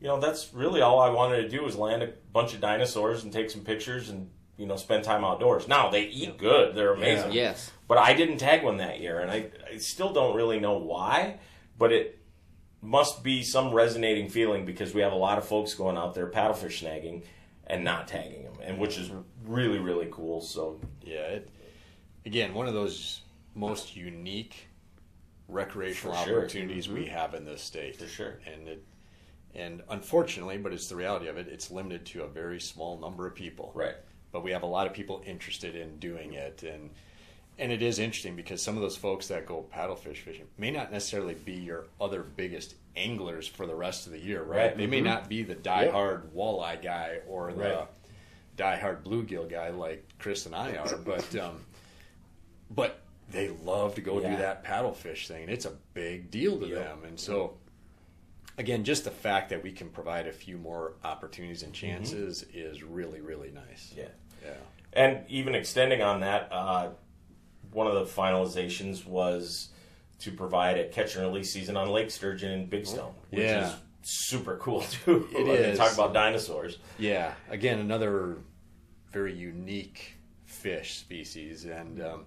you 0.00 0.08
know, 0.08 0.20
that's 0.20 0.52
really 0.52 0.82
all 0.82 1.00
I 1.00 1.10
wanted 1.10 1.42
to 1.42 1.48
do 1.48 1.62
was 1.62 1.76
land 1.76 2.02
a 2.02 2.12
bunch 2.32 2.54
of 2.54 2.60
dinosaurs 2.60 3.24
and 3.24 3.32
take 3.32 3.50
some 3.50 3.62
pictures 3.62 4.10
and 4.10 4.30
you 4.60 4.66
know 4.66 4.76
spend 4.76 5.04
time 5.04 5.24
outdoors. 5.24 5.66
Now 5.66 5.90
they 5.90 6.02
eat 6.02 6.36
good; 6.36 6.74
they're 6.74 6.92
amazing. 6.92 7.32
Yeah. 7.32 7.42
Yes, 7.42 7.70
but 7.88 7.98
I 7.98 8.12
didn't 8.12 8.38
tag 8.38 8.62
one 8.62 8.76
that 8.76 9.00
year, 9.00 9.18
and 9.20 9.30
I, 9.30 9.50
I 9.72 9.78
still 9.78 10.12
don't 10.12 10.36
really 10.36 10.60
know 10.60 10.78
why. 10.78 11.40
But 11.78 11.92
it 11.92 12.18
must 12.82 13.24
be 13.24 13.42
some 13.42 13.72
resonating 13.72 14.28
feeling 14.28 14.66
because 14.66 14.92
we 14.92 15.00
have 15.00 15.12
a 15.12 15.16
lot 15.16 15.38
of 15.38 15.46
folks 15.46 15.72
going 15.72 15.96
out 15.96 16.14
there 16.14 16.26
paddlefish 16.26 16.84
snagging 16.84 17.24
and 17.66 17.82
not 17.82 18.06
tagging 18.06 18.44
them, 18.44 18.54
and 18.62 18.78
which 18.78 18.98
is 18.98 19.10
really 19.46 19.78
really 19.78 20.08
cool. 20.10 20.42
So 20.42 20.78
yeah, 21.02 21.22
it, 21.22 21.48
again, 22.26 22.52
one 22.52 22.68
of 22.68 22.74
those 22.74 23.22
most 23.54 23.96
unique 23.96 24.68
recreational 25.48 26.16
sure. 26.16 26.38
opportunities 26.38 26.88
we 26.88 27.00
mm-hmm. 27.00 27.14
have 27.14 27.34
in 27.34 27.44
this 27.44 27.62
state. 27.62 27.96
For 27.96 28.06
sure. 28.06 28.40
And 28.46 28.68
it, 28.68 28.84
and 29.54 29.82
unfortunately, 29.88 30.58
but 30.58 30.72
it's 30.72 30.88
the 30.88 30.96
reality 30.96 31.28
of 31.28 31.36
it, 31.36 31.48
it's 31.48 31.70
limited 31.70 32.06
to 32.06 32.22
a 32.22 32.28
very 32.28 32.60
small 32.60 32.98
number 32.98 33.26
of 33.26 33.34
people. 33.34 33.72
Right. 33.74 33.96
But 34.32 34.42
we 34.44 34.52
have 34.52 34.62
a 34.62 34.66
lot 34.66 34.86
of 34.86 34.92
people 34.92 35.22
interested 35.26 35.74
in 35.74 35.98
doing 35.98 36.34
it 36.34 36.62
and 36.62 36.90
and 37.58 37.70
it 37.72 37.82
is 37.82 37.98
interesting 37.98 38.36
because 38.36 38.62
some 38.62 38.76
of 38.76 38.80
those 38.80 38.96
folks 38.96 39.26
that 39.28 39.44
go 39.44 39.66
paddlefish 39.74 40.16
fishing 40.18 40.46
may 40.56 40.70
not 40.70 40.90
necessarily 40.90 41.34
be 41.34 41.52
your 41.52 41.84
other 42.00 42.22
biggest 42.22 42.74
anglers 42.96 43.46
for 43.46 43.66
the 43.66 43.74
rest 43.74 44.06
of 44.06 44.12
the 44.12 44.18
year, 44.18 44.42
right? 44.42 44.56
Right. 44.68 44.76
They 44.78 44.86
may 44.86 45.02
not 45.02 45.28
be 45.28 45.42
the 45.42 45.54
diehard 45.56 46.30
walleye 46.34 46.80
guy 46.82 47.18
or 47.28 47.52
the 47.52 47.60
Right. 47.62 47.88
diehard 48.56 49.02
bluegill 49.02 49.50
guy 49.50 49.68
like 49.70 50.04
Chris 50.18 50.46
and 50.46 50.54
I 50.54 50.76
are, 50.76 50.96
but 50.96 51.36
um, 51.36 51.60
but 52.70 53.02
they 53.30 53.48
love 53.48 53.94
to 53.96 54.00
go 54.00 54.20
Yeah. 54.22 54.30
do 54.30 54.36
that 54.38 54.64
paddlefish 54.64 55.26
thing. 55.28 55.48
It's 55.50 55.66
a 55.66 55.76
big 55.92 56.30
deal 56.30 56.58
to 56.60 56.66
Yep. 56.66 56.78
them, 56.78 57.04
and 57.04 57.20
so 57.20 57.58
again, 58.58 58.84
just 58.84 59.04
the 59.04 59.10
fact 59.10 59.50
that 59.50 59.62
we 59.62 59.72
can 59.72 59.88
provide 59.88 60.26
a 60.26 60.32
few 60.32 60.56
more 60.58 60.94
opportunities 61.04 61.62
and 61.62 61.72
chances 61.72 62.44
is 62.54 62.82
really 62.82 63.20
really 63.20 63.50
nice. 63.50 63.92
Yeah. 63.96 64.04
yeah, 64.44 64.52
And 64.92 65.20
even 65.28 65.54
extending 65.54 66.02
on 66.02 66.20
that, 66.20 66.48
uh, 66.52 66.90
one 67.72 67.86
of 67.86 67.94
the 67.94 68.04
finalizations 68.04 69.06
was 69.06 69.70
to 70.20 70.30
provide 70.32 70.76
a 70.78 70.88
catch 70.88 71.16
and 71.16 71.24
release 71.24 71.52
season 71.52 71.76
on 71.76 71.88
Lake 71.88 72.10
Sturgeon 72.10 72.50
and 72.52 72.68
Big 72.70 72.86
Stone, 72.86 73.14
which 73.30 73.40
Yeah. 73.42 73.68
is 73.68 73.74
super 74.02 74.56
cool 74.56 74.80
too. 75.04 75.28
It 75.32 75.40
I 75.64 75.66
mean. 75.68 75.76
Talk 75.76 75.94
about 75.94 76.12
dinosaurs. 76.12 76.78
yeah. 76.98 77.34
Again, 77.48 77.78
another 77.78 78.38
very 79.12 79.34
unique 79.34 80.14
fish 80.44 80.94
species, 80.96 81.64
and 81.64 82.02
um, 82.02 82.24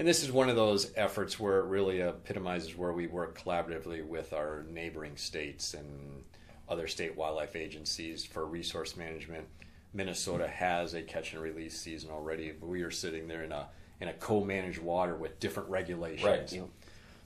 and 0.00 0.08
this 0.08 0.22
is 0.22 0.32
one 0.32 0.48
of 0.48 0.56
those 0.56 0.92
efforts 0.96 1.38
where 1.38 1.58
it 1.58 1.66
really 1.66 2.00
epitomizes 2.00 2.74
where 2.74 2.94
we 2.94 3.06
work 3.06 3.38
collaboratively 3.38 4.02
with 4.02 4.32
our 4.32 4.64
neighboring 4.70 5.14
states 5.14 5.74
and 5.74 6.24
other 6.70 6.86
state 6.86 7.14
wildlife 7.14 7.54
agencies 7.54 8.24
for 8.24 8.46
resource 8.46 8.96
management. 8.96 9.44
Minnesota 9.92 10.48
has 10.48 10.94
a 10.94 11.02
catch 11.02 11.34
and 11.34 11.42
release 11.42 11.78
season 11.78 12.08
already, 12.10 12.54
we 12.62 12.80
are 12.80 12.90
sitting 12.90 13.28
there 13.28 13.42
in 13.42 13.52
a 13.52 13.68
in 14.00 14.08
a 14.08 14.14
co-managed 14.14 14.78
water 14.78 15.16
with 15.16 15.38
different 15.38 15.68
regulations. 15.68 16.24
Right. 16.24 16.50
Yep. 16.50 16.68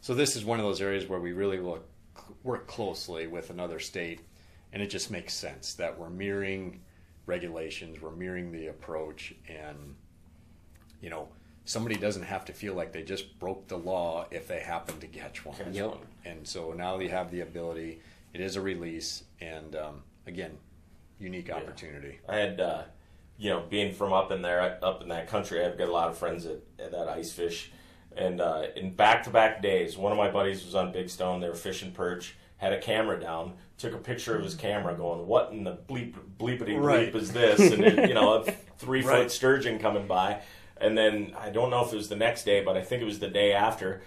So 0.01 0.13
this 0.13 0.35
is 0.35 0.45
one 0.45 0.59
of 0.59 0.67
those 0.67 0.81
areas 0.81 1.09
where 1.09 1.21
we 1.21 1.31
really 1.31 1.61
look 1.61 1.87
work 2.43 2.67
closely 2.67 3.29
with 3.29 3.51
another 3.51 3.79
state, 3.79 4.23
and 4.73 4.83
it 4.83 4.89
just 4.89 5.13
makes 5.13 5.33
sense 5.33 5.75
that 5.75 5.97
we're 5.97 6.11
mirroring 6.11 6.81
regulations, 7.27 8.03
we're 8.03 8.11
mirroring 8.11 8.51
the 8.51 8.67
approach, 8.67 9.33
and 9.49 9.95
you 11.01 11.09
know 11.09 11.29
somebody 11.65 11.97
doesn't 11.97 12.25
have 12.25 12.45
to 12.47 12.53
feel 12.53 12.75
like 12.75 12.93
they 12.93 13.03
just 13.03 13.39
broke 13.39 13.69
the 13.69 13.77
law 13.79 14.27
if 14.31 14.47
they 14.49 14.61
happen 14.61 14.99
to 15.01 15.07
catch 15.07 15.45
one. 15.45 15.57
Catch 15.57 15.75
Yep. 15.75 15.87
one. 15.89 15.99
And 16.25 16.47
so 16.47 16.73
now 16.73 16.97
they 16.97 17.09
have 17.09 17.31
the 17.31 17.41
ability. 17.41 18.01
It 18.33 18.41
is 18.41 18.57
a 18.57 18.61
release, 18.61 19.25
and 19.41 19.75
um, 19.77 20.03
again, 20.27 20.59
unique 21.19 21.51
opportunity. 21.51 22.19
I 22.29 22.37
had, 22.37 22.61
uh, 22.61 22.83
you 23.39 23.51
know, 23.51 23.63
being 23.69 23.93
from 23.95 24.13
up 24.13 24.31
in 24.31 24.43
there, 24.43 24.79
up 24.85 25.03
in 25.03 25.09
that 25.09 25.29
country, 25.29 25.65
I've 25.65 25.79
got 25.79 25.89
a 25.89 25.93
lot 25.93 26.09
of 26.09 26.19
friends 26.19 26.45
at, 26.47 26.59
at 26.79 26.91
that 26.93 27.09
ice 27.09 27.33
fish. 27.33 27.71
And 28.17 28.41
uh, 28.41 28.65
in 28.77 28.95
back 28.95 29.25
to 29.25 29.31
back 29.31 29.61
days, 29.63 29.97
one 29.97 30.13
of 30.13 30.19
my 30.19 30.31
buddies 30.31 30.65
was 30.65 30.75
on 30.75 30.93
Big 30.93 31.09
Stone. 31.11 31.41
They 31.41 31.49
were 31.49 31.55
fishing 31.55 31.91
perch, 31.93 32.37
had 32.59 32.73
a 32.73 32.81
camera 32.81 33.19
down, 33.21 33.55
took 33.77 33.93
a 33.93 33.99
picture 33.99 34.37
of 34.37 34.45
his 34.45 34.55
camera, 34.55 34.95
going, 34.95 35.27
"What 35.27 35.51
in 35.51 35.65
the 35.65 35.79
bleep 35.89 36.15
bleepity 36.39 36.77
bleep 36.77 36.81
Right. 36.81 37.15
is 37.15 37.33
this?" 37.33 37.73
And 37.73 37.83
it, 37.85 38.09
you 38.09 38.15
know, 38.15 38.35
a 38.47 38.53
three 38.79 39.03
foot 39.03 39.09
Right. 39.11 39.31
sturgeon 39.31 39.79
coming 39.81 40.07
by. 40.07 40.43
And 40.85 40.97
then 40.99 41.35
I 41.39 41.51
don't 41.51 41.71
know 41.71 41.85
if 41.85 41.93
it 41.93 41.97
was 41.97 42.09
the 42.09 42.17
next 42.17 42.45
day, 42.45 42.63
but 42.63 42.77
I 42.77 42.83
think 42.83 43.03
it 43.03 43.07
was 43.07 43.19
the 43.19 43.29
day 43.29 43.53
after. 43.53 44.03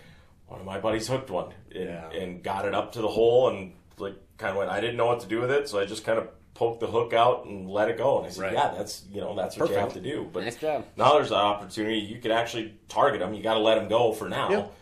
One 0.47 0.59
of 0.61 0.65
my 0.65 0.79
buddies 0.79 1.07
hooked 1.07 1.29
one 1.29 1.53
and, 1.75 1.83
Yeah. 1.89 2.09
and 2.11 2.41
got 2.43 2.65
it 2.65 2.73
up 2.73 2.93
to 2.93 3.01
the 3.01 3.07
hole 3.09 3.49
and 3.49 3.73
like 3.97 4.15
kind 4.37 4.51
of 4.51 4.57
went. 4.57 4.69
I 4.69 4.79
didn't 4.79 4.95
know 4.95 5.07
what 5.07 5.19
to 5.21 5.27
do 5.27 5.41
with 5.41 5.51
it, 5.51 5.67
so 5.67 5.79
I 5.79 5.85
just 5.85 6.05
kind 6.05 6.17
of 6.19 6.29
poked 6.53 6.79
the 6.79 6.87
hook 6.87 7.11
out 7.13 7.45
and 7.45 7.69
let 7.69 7.89
it 7.89 7.97
go. 7.97 8.19
And 8.19 8.27
I 8.27 8.29
said, 8.29 8.41
Right. 8.43 8.53
"Yeah, 8.53 8.73
that's 8.77 9.03
you 9.11 9.19
know 9.19 9.35
that's 9.35 9.57
what 9.57 9.69
you 9.69 9.75
have 9.75 9.93
to 9.93 9.99
do." 9.99 10.29
But 10.31 10.43
Nice 10.45 10.55
job. 10.55 10.85
now 10.95 11.13
there's 11.15 11.31
an 11.31 11.37
opportunity. 11.37 11.97
You 11.99 12.19
could 12.19 12.31
actually 12.31 12.75
target 12.87 13.19
them. 13.19 13.33
You 13.33 13.43
got 13.43 13.55
to 13.55 13.59
let 13.59 13.75
them 13.75 13.89
go 13.89 14.13
for 14.13 14.29
now. 14.29 14.49
Yep. 14.49 14.73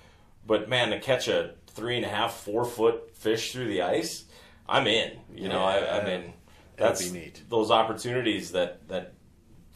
But 0.46 0.70
man, 0.70 0.92
to 0.92 1.00
catch 1.00 1.28
a 1.28 1.56
three 1.68 1.96
and 1.96 2.06
a 2.06 2.10
half, 2.10 2.36
four 2.36 2.64
foot 2.66 3.16
fish 3.16 3.52
through 3.52 3.68
the 3.70 3.82
ice, 3.82 4.26
I'm 4.70 4.86
in. 4.86 5.14
You 5.34 5.50
know, 5.50 5.64
I, 5.64 5.78
I 5.78 5.98
Yeah. 5.98 6.04
mean, 6.06 6.34
That'd 6.78 6.98
that's 6.98 7.10
be 7.10 7.20
neat. 7.20 7.42
those 7.50 7.72
opportunities 7.72 8.52
that 8.52 8.88
that 8.90 9.14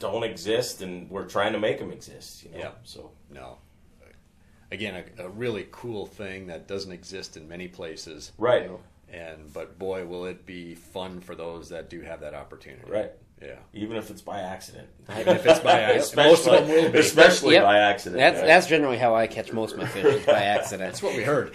don't 0.00 0.24
exist, 0.24 0.82
and 0.82 1.08
we're 1.08 1.26
trying 1.28 1.52
to 1.52 1.60
make 1.60 1.78
them 1.78 1.92
exist. 1.92 2.42
You 2.44 2.50
know, 2.50 2.58
Yeah. 2.58 2.70
so 2.82 3.12
No. 3.30 3.58
Again, 4.72 5.04
a, 5.18 5.24
a 5.24 5.28
really 5.28 5.66
cool 5.72 6.06
thing 6.06 6.46
that 6.48 6.66
doesn't 6.68 6.92
exist 6.92 7.36
in 7.36 7.48
many 7.48 7.66
places. 7.68 8.30
right, 8.38 8.70
And 9.12 9.52
but 9.52 9.78
boy, 9.80 10.06
will 10.06 10.26
it 10.26 10.46
be 10.46 10.74
fun 10.76 11.20
for 11.20 11.34
those 11.34 11.68
that 11.70 11.88
do 11.90 12.00
have 12.02 12.20
that 12.20 12.34
opportunity. 12.34 12.90
right. 12.90 13.12
Yeah. 13.42 13.54
Even 13.72 13.96
if 13.96 14.10
it's 14.10 14.20
by 14.20 14.38
accident. 14.40 14.86
Even 15.18 15.34
if 15.36 15.46
it's 15.46 15.60
by 15.60 15.80
accident, 15.96 16.28
most 16.28 16.46
of 16.46 16.66
them 16.66 16.68
will 16.68 16.90
be. 16.92 16.98
especially 16.98 17.54
Yep. 17.54 17.64
by 17.64 17.78
accident. 17.78 18.18
That's 18.20 18.38
right? 18.38 18.46
that's 18.46 18.66
generally 18.66 18.98
how 18.98 19.14
I 19.14 19.26
catch 19.26 19.50
most 19.52 19.72
of 19.72 19.78
my 19.78 19.86
fish 19.86 20.04
is 20.04 20.26
by 20.26 20.42
accident. 20.56 20.92
That's 20.92 21.02
what 21.02 21.16
we 21.16 21.22
heard. 21.24 21.52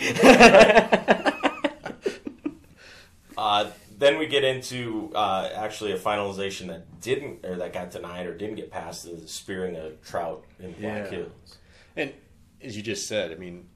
Uh, 3.38 3.70
then 3.98 4.18
we 4.18 4.28
get 4.28 4.44
into 4.44 5.12
uh, 5.16 5.50
actually 5.56 5.92
a 5.92 5.98
finalization 5.98 6.68
that 6.68 7.02
didn't, 7.02 7.46
or 7.46 7.56
that 7.58 7.74
got 7.74 7.92
denied, 7.92 8.26
or 8.26 8.36
didn't 8.36 8.56
get 8.56 8.72
past 8.72 9.06
the 9.06 9.28
spearing 9.28 9.76
of 9.76 10.02
trout 10.02 10.44
in 10.60 10.72
Black 10.74 11.06
Yeah. 11.06 11.10
Hills. 11.10 11.58
And 11.96 12.14
as 12.62 12.76
you 12.76 12.84
just 12.84 13.08
said, 13.08 13.32
I 13.32 13.36
mean, 13.36 13.68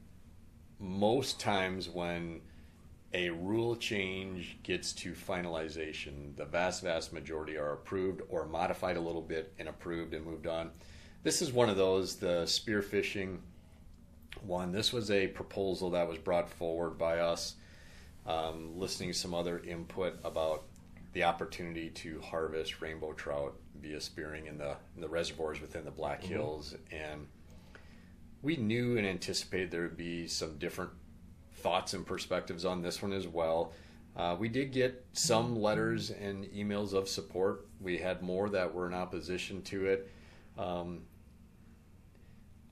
most 0.79 1.39
times 1.39 1.89
when 1.89 2.41
a 3.13 3.29
rule 3.29 3.75
change 3.75 4.57
gets 4.63 4.93
to 4.93 5.13
finalization, 5.13 6.35
the 6.35 6.45
vast, 6.45 6.83
vast 6.83 7.11
majority 7.11 7.57
are 7.57 7.73
approved 7.73 8.21
or 8.29 8.45
modified 8.45 8.97
a 8.97 9.01
little 9.01 9.21
bit 9.21 9.53
and 9.57 9.67
approved 9.67 10.13
and 10.13 10.25
moved 10.25 10.47
on. 10.47 10.71
This 11.23 11.41
is 11.41 11.51
one 11.51 11.69
of 11.69 11.77
those, 11.77 12.15
the 12.17 12.43
spearfishing 12.43 13.39
one. 14.41 14.71
This 14.71 14.93
was 14.93 15.11
a 15.11 15.27
proposal 15.27 15.89
that 15.91 16.07
was 16.07 16.17
brought 16.17 16.49
forward 16.49 16.97
by 16.97 17.19
us, 17.19 17.55
um, 18.29 18.77
listening 18.77 19.11
to 19.11 19.17
some 19.17 19.33
other 19.33 19.59
input 19.59 20.19
about 20.23 20.63
the 21.13 21.23
opportunity 21.23 21.89
to 21.89 22.21
harvest 22.21 22.79
rainbow 22.79 23.11
trout 23.13 23.55
via 23.81 23.99
spearing 23.99 24.45
in 24.45 24.57
the 24.57 24.75
in 24.95 25.01
the 25.01 25.09
reservoirs 25.09 25.59
within 25.59 25.83
the 25.83 25.91
Black 25.91 26.23
Hills, 26.23 26.75
and 26.91 27.27
we 28.43 28.55
knew 28.55 28.97
and 28.97 29.07
anticipated 29.07 29.71
there 29.71 29.81
would 29.81 29.97
be 29.97 30.27
some 30.27 30.57
different 30.57 30.91
thoughts 31.55 31.93
and 31.93 32.05
perspectives 32.05 32.63
on 32.63 32.81
this 32.81 33.01
one 33.01 33.11
as 33.11 33.27
well. 33.27 33.73
Uh, 34.15 34.35
we 34.37 34.47
did 34.47 34.71
get 34.71 35.05
some 35.13 35.59
letters 35.59 36.11
and 36.11 36.45
emails 36.45 36.93
of 36.93 37.09
support. 37.09 37.67
We 37.81 37.97
had 37.97 38.21
more 38.21 38.49
that 38.49 38.73
were 38.73 38.87
in 38.87 38.93
opposition 38.93 39.61
to 39.63 39.87
it. 39.87 40.11
Um, 40.57 41.01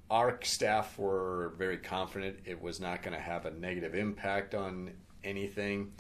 our 0.10 0.40
staff 0.44 0.98
were 0.98 1.54
very 1.58 1.78
confident 1.78 2.40
it 2.46 2.62
was 2.62 2.80
not 2.80 3.02
going 3.02 3.14
to 3.14 3.22
have 3.22 3.46
a 3.46 3.52
negative 3.52 3.94
impact 3.96 4.56
on 4.56 4.92
anything. 5.28 5.92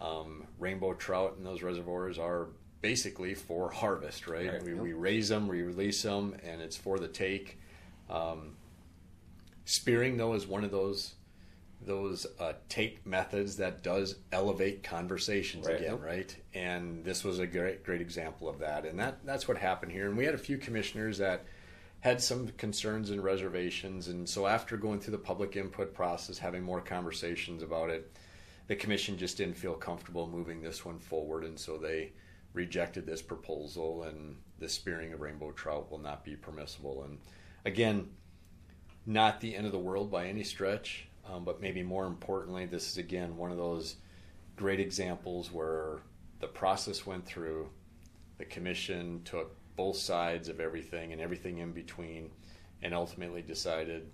Um, 0.00 0.46
rainbow 0.58 0.94
trout 0.94 1.36
in 1.38 1.44
those 1.44 1.62
reservoirs 1.62 2.18
are 2.18 2.48
basically 2.80 3.34
for 3.34 3.70
harvest, 3.70 4.26
right? 4.26 4.52
Right. 4.52 4.62
We, 4.62 4.74
we 4.74 4.92
raise 4.92 5.28
them, 5.28 5.48
we 5.48 5.62
release 5.62 6.02
them, 6.02 6.36
and 6.44 6.60
it's 6.60 6.76
for 6.76 6.98
the 6.98 7.08
take. 7.08 7.58
Um, 8.10 8.56
spearing, 9.64 10.16
though, 10.16 10.34
is 10.34 10.46
one 10.46 10.64
of 10.64 10.70
those 10.70 11.14
those 11.86 12.26
uh, 12.40 12.54
take 12.70 13.04
methods 13.04 13.56
that 13.58 13.82
does 13.82 14.16
elevate 14.32 14.82
conversations 14.82 15.66
Right. 15.66 15.80
again, 15.80 16.00
right? 16.00 16.34
And 16.54 17.04
this 17.04 17.22
was 17.24 17.38
a 17.40 17.46
great 17.46 17.84
great 17.84 18.00
example 18.00 18.48
of 18.48 18.58
that, 18.60 18.84
and 18.84 18.98
that 18.98 19.24
that's 19.24 19.46
what 19.48 19.58
happened 19.58 19.92
here. 19.92 20.08
And 20.08 20.16
we 20.16 20.24
had 20.24 20.34
a 20.34 20.38
few 20.38 20.58
commissioners 20.58 21.18
that 21.18 21.44
had 22.00 22.20
some 22.20 22.48
concerns 22.58 23.10
and 23.10 23.22
reservations, 23.24 24.08
and 24.08 24.28
so 24.28 24.46
after 24.46 24.76
going 24.76 25.00
through 25.00 25.12
the 25.12 25.18
public 25.18 25.56
input 25.56 25.94
process, 25.94 26.38
having 26.38 26.62
more 26.62 26.80
conversations 26.80 27.62
about 27.62 27.88
it, 27.90 28.12
the 28.66 28.76
commission 28.76 29.18
just 29.18 29.36
didn't 29.36 29.56
feel 29.56 29.74
comfortable 29.74 30.26
moving 30.26 30.62
this 30.62 30.84
one 30.84 30.98
forward, 30.98 31.44
and 31.44 31.58
so 31.58 31.76
they 31.76 32.12
rejected 32.52 33.04
this 33.04 33.22
proposal, 33.22 34.04
and 34.04 34.36
the 34.58 34.68
spearing 34.68 35.12
of 35.12 35.20
rainbow 35.20 35.52
trout 35.52 35.90
will 35.90 35.98
not 35.98 36.24
be 36.24 36.36
permissible. 36.36 37.04
And 37.04 37.18
again, 37.64 38.08
not 39.06 39.40
the 39.40 39.54
end 39.54 39.66
of 39.66 39.72
the 39.72 39.78
world 39.78 40.10
by 40.10 40.26
any 40.26 40.44
stretch, 40.44 41.08
um, 41.26 41.44
but 41.44 41.60
maybe 41.60 41.82
more 41.82 42.06
importantly, 42.06 42.66
this 42.66 42.90
is 42.90 42.98
again 42.98 43.36
one 43.36 43.50
of 43.50 43.56
those 43.56 43.96
great 44.56 44.80
examples 44.80 45.52
where 45.52 45.98
the 46.40 46.46
process 46.46 47.04
went 47.04 47.26
through, 47.26 47.68
the 48.38 48.44
commission 48.44 49.20
took 49.24 49.56
both 49.76 49.96
sides 49.96 50.48
of 50.48 50.60
everything 50.60 51.12
and 51.12 51.20
everything 51.20 51.58
in 51.58 51.72
between, 51.72 52.30
and 52.82 52.94
ultimately 52.94 53.42
decided, 53.42 54.10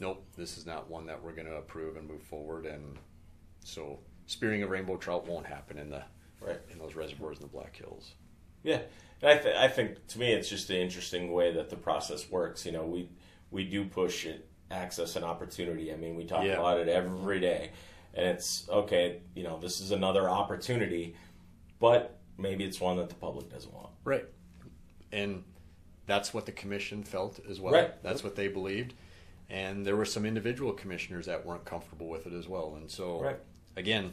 nope, 0.00 0.24
this 0.36 0.58
is 0.58 0.66
not 0.66 0.90
one 0.90 1.06
that 1.06 1.22
we're 1.22 1.32
going 1.32 1.46
to 1.46 1.54
approve 1.54 1.96
and 1.96 2.08
move 2.08 2.22
forward. 2.22 2.66
And 2.66 2.98
so, 3.64 3.98
spearing 4.26 4.62
of 4.62 4.70
rainbow 4.70 4.96
trout 4.96 5.26
won't 5.26 5.46
happen 5.46 5.78
in 5.78 5.90
the 5.90 6.02
Right. 6.40 6.58
in 6.72 6.78
those 6.78 6.94
reservoirs 6.94 7.36
in 7.38 7.42
the 7.42 7.48
Black 7.48 7.76
Hills. 7.76 8.14
Yeah, 8.62 8.80
and 9.20 9.30
I, 9.30 9.36
th- 9.38 9.56
I 9.56 9.68
think 9.68 10.06
to 10.08 10.18
me 10.18 10.32
it's 10.32 10.48
just 10.48 10.70
an 10.70 10.76
interesting 10.76 11.32
way 11.32 11.52
that 11.52 11.68
the 11.70 11.76
process 11.76 12.30
works. 12.30 12.64
You 12.64 12.72
know, 12.72 12.86
we 12.86 13.08
we 13.50 13.64
do 13.64 13.84
push 13.84 14.24
it, 14.26 14.48
access 14.70 15.16
and 15.16 15.24
opportunity. 15.24 15.92
I 15.92 15.96
mean, 15.96 16.14
we 16.16 16.24
talk 16.24 16.44
Yeah. 16.44 16.54
about 16.58 16.78
it 16.80 16.88
every 16.88 17.40
day, 17.40 17.70
and 18.14 18.26
it's 18.26 18.68
okay. 18.70 19.20
You 19.34 19.42
know, 19.42 19.58
this 19.58 19.80
is 19.80 19.90
another 19.90 20.28
opportunity, 20.30 21.14
but 21.78 22.16
maybe 22.38 22.64
it's 22.64 22.80
one 22.80 22.96
that 22.96 23.08
the 23.10 23.14
public 23.16 23.50
doesn't 23.50 23.72
want. 23.74 23.90
Right. 24.04 24.24
And 25.12 25.44
that's 26.06 26.32
what 26.32 26.46
the 26.46 26.52
commission 26.52 27.02
felt 27.02 27.38
as 27.50 27.60
well. 27.60 27.74
Right. 27.74 28.02
That's 28.02 28.22
what 28.24 28.36
they 28.36 28.48
believed. 28.48 28.94
And 29.50 29.84
there 29.84 29.96
were 29.96 30.04
some 30.04 30.24
individual 30.24 30.72
commissioners 30.72 31.26
that 31.26 31.44
weren't 31.44 31.64
comfortable 31.64 32.08
with 32.08 32.26
it 32.26 32.32
as 32.32 32.46
well. 32.48 32.76
And 32.76 32.90
so, 32.90 33.20
Right. 33.20 33.38
Again, 33.76 34.12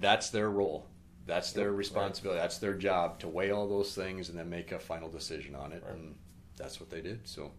that's 0.00 0.30
their 0.30 0.50
role. 0.50 0.86
That's 1.26 1.52
their 1.52 1.72
responsibility. 1.72 2.40
That's 2.40 2.58
their 2.58 2.74
job 2.74 3.18
to 3.20 3.28
weigh 3.28 3.50
all 3.50 3.68
those 3.68 3.94
things 3.94 4.28
and 4.30 4.38
then 4.38 4.48
make 4.48 4.72
a 4.72 4.78
final 4.78 5.08
decision 5.10 5.54
on 5.54 5.72
it. 5.72 5.84
And 5.88 6.14
that's 6.56 6.80
what 6.80 6.88
they 6.88 7.02
did. 7.02 7.28
So 7.28 7.50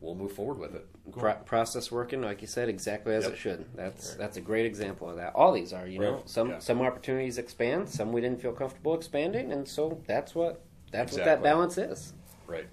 we'll 0.00 0.16
move 0.16 0.32
forward 0.32 0.58
with 0.58 0.74
it. 0.74 0.86
Pro- 1.12 1.34
process 1.34 1.92
working, 1.92 2.22
like 2.22 2.40
you 2.40 2.48
said, 2.48 2.68
exactly 2.68 3.14
as 3.14 3.24
Yep. 3.24 3.32
it 3.32 3.36
should. 3.38 3.66
That's 3.76 4.14
that's 4.14 4.36
a 4.36 4.40
great 4.40 4.66
example 4.66 5.08
of 5.08 5.16
that. 5.16 5.32
All 5.36 5.52
these 5.52 5.72
are, 5.72 5.86
you 5.86 6.00
know, 6.00 6.22
some 6.26 6.50
Yeah. 6.50 6.58
some 6.58 6.80
opportunities 6.80 7.38
expand, 7.38 7.88
some 7.88 8.12
we 8.12 8.20
didn't 8.20 8.40
feel 8.42 8.52
comfortable 8.52 8.94
expanding, 8.94 9.52
and 9.52 9.68
so 9.68 10.02
that's 10.06 10.34
what 10.34 10.60
that's 10.90 11.12
what 11.12 11.24
that 11.24 11.42
balance 11.42 11.78
is. 11.78 12.14
Right. 12.46 12.66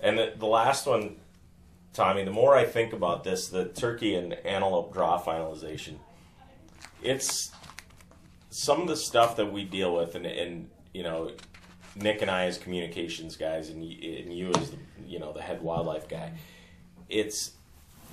And 0.00 0.16
the, 0.18 0.32
the 0.36 0.46
last 0.46 0.86
one, 0.86 1.16
Tommy, 1.92 2.24
the 2.24 2.30
more 2.30 2.54
I 2.56 2.64
think 2.64 2.92
about 2.92 3.24
this, 3.24 3.48
the 3.48 3.64
turkey 3.66 4.14
and 4.14 4.32
antelope 4.32 4.92
draw 4.92 5.20
finalization, 5.20 5.96
it's 7.02 7.50
some 8.50 8.80
of 8.80 8.88
the 8.88 8.96
stuff 8.96 9.36
that 9.36 9.52
we 9.52 9.64
deal 9.64 9.94
with, 9.94 10.14
and, 10.14 10.26
and 10.26 10.68
you 10.92 11.02
know, 11.02 11.30
Nick 11.94 12.22
and 12.22 12.30
I 12.30 12.46
as 12.46 12.58
communications 12.58 13.36
guys, 13.36 13.70
and 13.70 13.84
you, 13.84 14.18
and 14.18 14.36
you 14.36 14.48
as 14.50 14.70
the, 14.70 14.78
you 15.06 15.18
know 15.18 15.32
the 15.32 15.42
head 15.42 15.62
wildlife 15.62 16.08
guy, 16.08 16.32
it's 17.08 17.52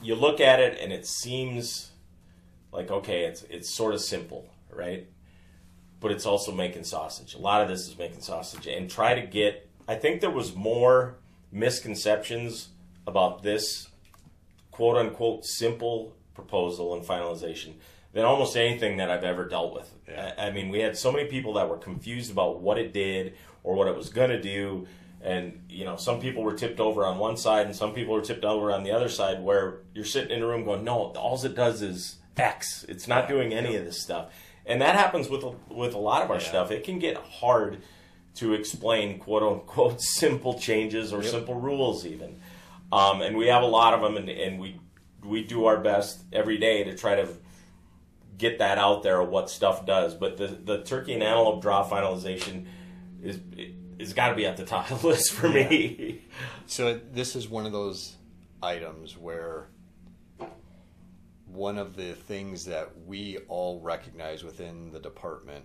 you 0.01 0.15
look 0.15 0.39
at 0.39 0.59
it 0.59 0.79
and 0.79 0.91
it 0.93 1.05
seems 1.05 1.91
like 2.71 2.91
okay, 2.91 3.25
it's 3.25 3.43
it's 3.43 3.73
sort 3.73 3.93
of 3.93 4.01
simple, 4.01 4.47
right? 4.71 5.07
But 5.99 6.11
it's 6.11 6.25
also 6.25 6.51
making 6.51 6.83
sausage. 6.83 7.33
A 7.33 7.39
lot 7.39 7.61
of 7.61 7.67
this 7.67 7.87
is 7.87 7.97
making 7.97 8.21
sausage, 8.21 8.67
and 8.67 8.89
try 8.89 9.15
to 9.15 9.25
get. 9.25 9.69
I 9.87 9.95
think 9.95 10.21
there 10.21 10.31
was 10.31 10.55
more 10.55 11.15
misconceptions 11.51 12.69
about 13.07 13.43
this 13.43 13.87
quote 14.71 14.97
unquote 14.97 15.45
simple 15.45 16.13
proposal 16.33 16.93
and 16.93 17.03
finalization 17.05 17.73
than 18.15 18.23
almost 18.23 18.55
anything 18.55 18.95
that 18.97 19.11
I've 19.11 19.25
ever 19.25 19.45
dealt 19.45 19.73
with. 19.73 19.91
Yeah. 20.07 20.33
I, 20.37 20.47
I 20.47 20.51
mean, 20.51 20.69
we 20.69 20.79
had 20.79 20.97
so 20.97 21.11
many 21.11 21.25
people 21.27 21.53
that 21.55 21.67
were 21.69 21.77
confused 21.77 22.31
about 22.31 22.61
what 22.61 22.77
it 22.79 22.93
did 22.93 23.33
or 23.61 23.75
what 23.75 23.89
it 23.89 23.95
was 23.95 24.09
going 24.09 24.29
to 24.29 24.41
do. 24.41 24.87
And, 25.21 25.65
you 25.69 25.83
know, 25.83 25.97
some 25.97 26.21
people 26.21 26.41
were 26.41 26.53
tipped 26.55 26.79
over 26.79 27.05
on 27.05 27.17
one 27.19 27.35
side 27.35 27.65
and 27.65 27.75
some 27.75 27.93
people 27.93 28.13
were 28.13 28.21
tipped 28.21 28.45
over 28.45 28.71
on 28.71 28.83
the 28.83 28.91
other 28.91 29.09
side 29.09 29.43
where 29.43 29.79
you're 29.93 30.05
sitting 30.05 30.31
in 30.35 30.41
a 30.41 30.47
room 30.47 30.63
going, 30.63 30.85
no, 30.85 31.11
all 31.17 31.43
it 31.43 31.55
does 31.55 31.81
is 31.81 32.15
X. 32.37 32.85
It's 32.87 33.05
not 33.07 33.27
doing 33.27 33.53
any 33.53 33.75
of 33.75 33.83
this 33.83 34.01
stuff. 34.01 34.31
And 34.65 34.81
that 34.81 34.95
happens 34.95 35.27
with, 35.29 35.43
a- 35.43 35.73
with 35.73 35.93
a 35.93 35.97
lot 35.99 36.21
of 36.23 36.29
our 36.31 36.37
Yeah. 36.37 36.47
stuff. 36.47 36.71
It 36.71 36.85
can 36.85 36.97
get 36.99 37.17
hard 37.17 37.81
to 38.35 38.53
explain 38.53 39.19
quote 39.19 39.43
unquote 39.43 39.99
simple 40.21 40.57
changes 40.57 41.11
or 41.11 41.21
simple 41.21 41.55
rules 41.55 42.05
even. 42.05 42.39
Um, 42.93 43.21
and 43.21 43.35
we 43.35 43.47
have 43.47 43.61
a 43.61 43.67
lot 43.67 43.93
of 43.93 43.99
them 44.01 44.15
and, 44.15 44.29
and 44.29 44.57
we, 44.59 44.79
we 45.21 45.43
do 45.43 45.65
our 45.65 45.77
best 45.79 46.23
every 46.31 46.57
day 46.57 46.85
to 46.85 46.95
try 46.95 47.15
to 47.15 47.27
get 48.37 48.59
that 48.59 48.77
out 48.77 49.03
there 49.03 49.19
of 49.19 49.29
what 49.29 49.49
stuff 49.49 49.85
does. 49.85 50.13
But 50.13 50.37
the, 50.37 50.47
the 50.47 50.83
turkey 50.83 51.13
and 51.13 51.23
antelope 51.23 51.61
draw 51.61 51.87
finalization 51.87 52.65
is 53.21 53.39
is 53.97 54.13
got 54.13 54.29
to 54.29 54.35
be 54.35 54.45
at 54.45 54.57
the 54.57 54.65
top 54.65 54.91
of 54.91 55.01
the 55.01 55.07
list 55.07 55.31
for 55.31 55.49
me. 55.49 56.21
So 56.67 56.99
this 57.11 57.35
is 57.35 57.47
one 57.47 57.67
of 57.67 57.71
those 57.71 58.15
items 58.63 59.15
where 59.15 59.67
one 61.45 61.77
of 61.77 61.95
the 61.95 62.13
things 62.13 62.65
that 62.65 62.89
we 63.05 63.37
all 63.47 63.79
recognize 63.81 64.43
within 64.43 64.91
the 64.91 64.99
department, 64.99 65.63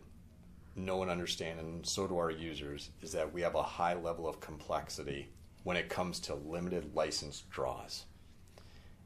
know 0.76 1.00
and 1.00 1.10
understand, 1.10 1.58
and 1.58 1.86
so 1.86 2.06
do 2.06 2.18
our 2.18 2.30
users, 2.30 2.90
is 3.00 3.12
that 3.12 3.32
we 3.32 3.40
have 3.40 3.54
a 3.54 3.62
high 3.62 3.94
level 3.94 4.28
of 4.28 4.40
complexity 4.40 5.30
when 5.64 5.76
it 5.76 5.88
comes 5.88 6.20
to 6.20 6.34
limited 6.34 6.94
license 6.94 7.44
draws. 7.50 8.04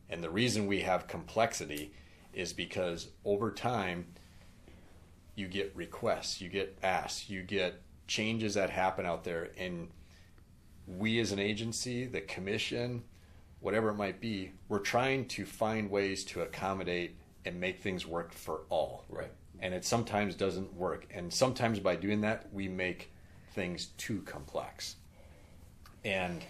And 0.08 0.22
the 0.22 0.30
reason 0.30 0.66
we 0.66 0.80
have 0.80 1.06
complexity 1.06 1.94
is 2.34 2.52
because 2.52 3.08
over 3.24 3.50
time, 3.50 4.06
you 5.36 5.48
get 5.48 5.74
requests, 5.74 6.40
you 6.40 6.48
get 6.48 6.78
asks, 6.82 7.28
you 7.28 7.42
get 7.42 7.80
changes 8.06 8.54
that 8.54 8.70
happen 8.70 9.06
out 9.06 9.24
there, 9.24 9.50
and 9.56 9.88
we 10.86 11.18
as 11.20 11.32
an 11.32 11.38
agency, 11.38 12.06
the 12.06 12.20
commission, 12.20 13.02
whatever 13.60 13.88
it 13.88 13.94
might 13.94 14.20
be, 14.20 14.52
we're 14.68 14.78
trying 14.78 15.26
to 15.26 15.44
find 15.44 15.90
ways 15.90 16.24
to 16.24 16.42
accommodate 16.42 17.16
and 17.44 17.58
make 17.58 17.82
things 17.82 18.06
work 18.06 18.32
for 18.32 18.62
all. 18.68 19.04
Right. 19.08 19.30
And 19.60 19.72
it 19.72 19.84
sometimes 19.84 20.34
doesn't 20.34 20.74
work. 20.74 21.06
And 21.10 21.32
sometimes 21.32 21.80
by 21.80 21.96
doing 21.96 22.20
that, 22.22 22.52
we 22.52 22.68
make 22.68 23.10
things 23.54 23.86
too 23.96 24.20
complex. 24.22 24.96
And 26.04 26.44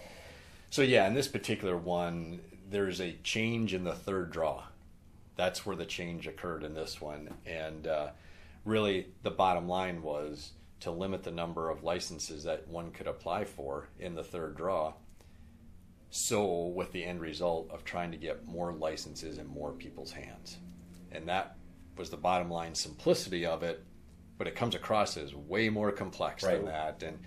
so, 0.69 0.81
yeah, 0.81 1.07
in 1.07 1.13
this 1.13 1.27
particular 1.27 1.77
one, 1.77 2.41
there's 2.69 2.99
a 2.99 3.13
change 3.23 3.73
in 3.73 3.83
the 3.83 3.93
third 3.93 4.31
draw. 4.31 4.63
That's 5.35 5.65
where 5.65 5.75
the 5.75 5.85
change 5.85 6.27
occurred 6.27 6.63
in 6.63 6.73
this 6.73 7.01
one. 7.01 7.29
And 7.45 7.87
uh, 7.87 8.09
really, 8.63 9.07
the 9.23 9.31
bottom 9.31 9.67
line 9.67 10.01
was 10.01 10.51
to 10.81 10.91
limit 10.91 11.23
the 11.23 11.31
number 11.31 11.69
of 11.69 11.83
licenses 11.83 12.43
that 12.43 12.67
one 12.67 12.91
could 12.91 13.07
apply 13.07 13.45
for 13.45 13.89
in 13.99 14.15
the 14.15 14.23
third 14.23 14.55
draw. 14.55 14.93
So, 16.09 16.67
with 16.67 16.91
the 16.93 17.03
end 17.03 17.19
result 17.19 17.69
of 17.71 17.83
trying 17.83 18.11
to 18.11 18.17
get 18.17 18.47
more 18.47 18.71
licenses 18.71 19.37
in 19.37 19.47
more 19.47 19.71
people's 19.71 20.11
hands. 20.13 20.57
And 21.11 21.27
that 21.27 21.57
was 21.97 22.09
the 22.09 22.17
bottom 22.17 22.49
line 22.49 22.73
simplicity 22.75 23.45
of 23.45 23.63
it, 23.63 23.83
but 24.37 24.47
it 24.47 24.55
comes 24.55 24.75
across 24.75 25.17
as 25.17 25.33
way 25.35 25.67
more 25.69 25.91
complex 25.91 26.43
Right. 26.43 26.55
than 26.57 26.65
that. 26.65 27.03
And 27.03 27.19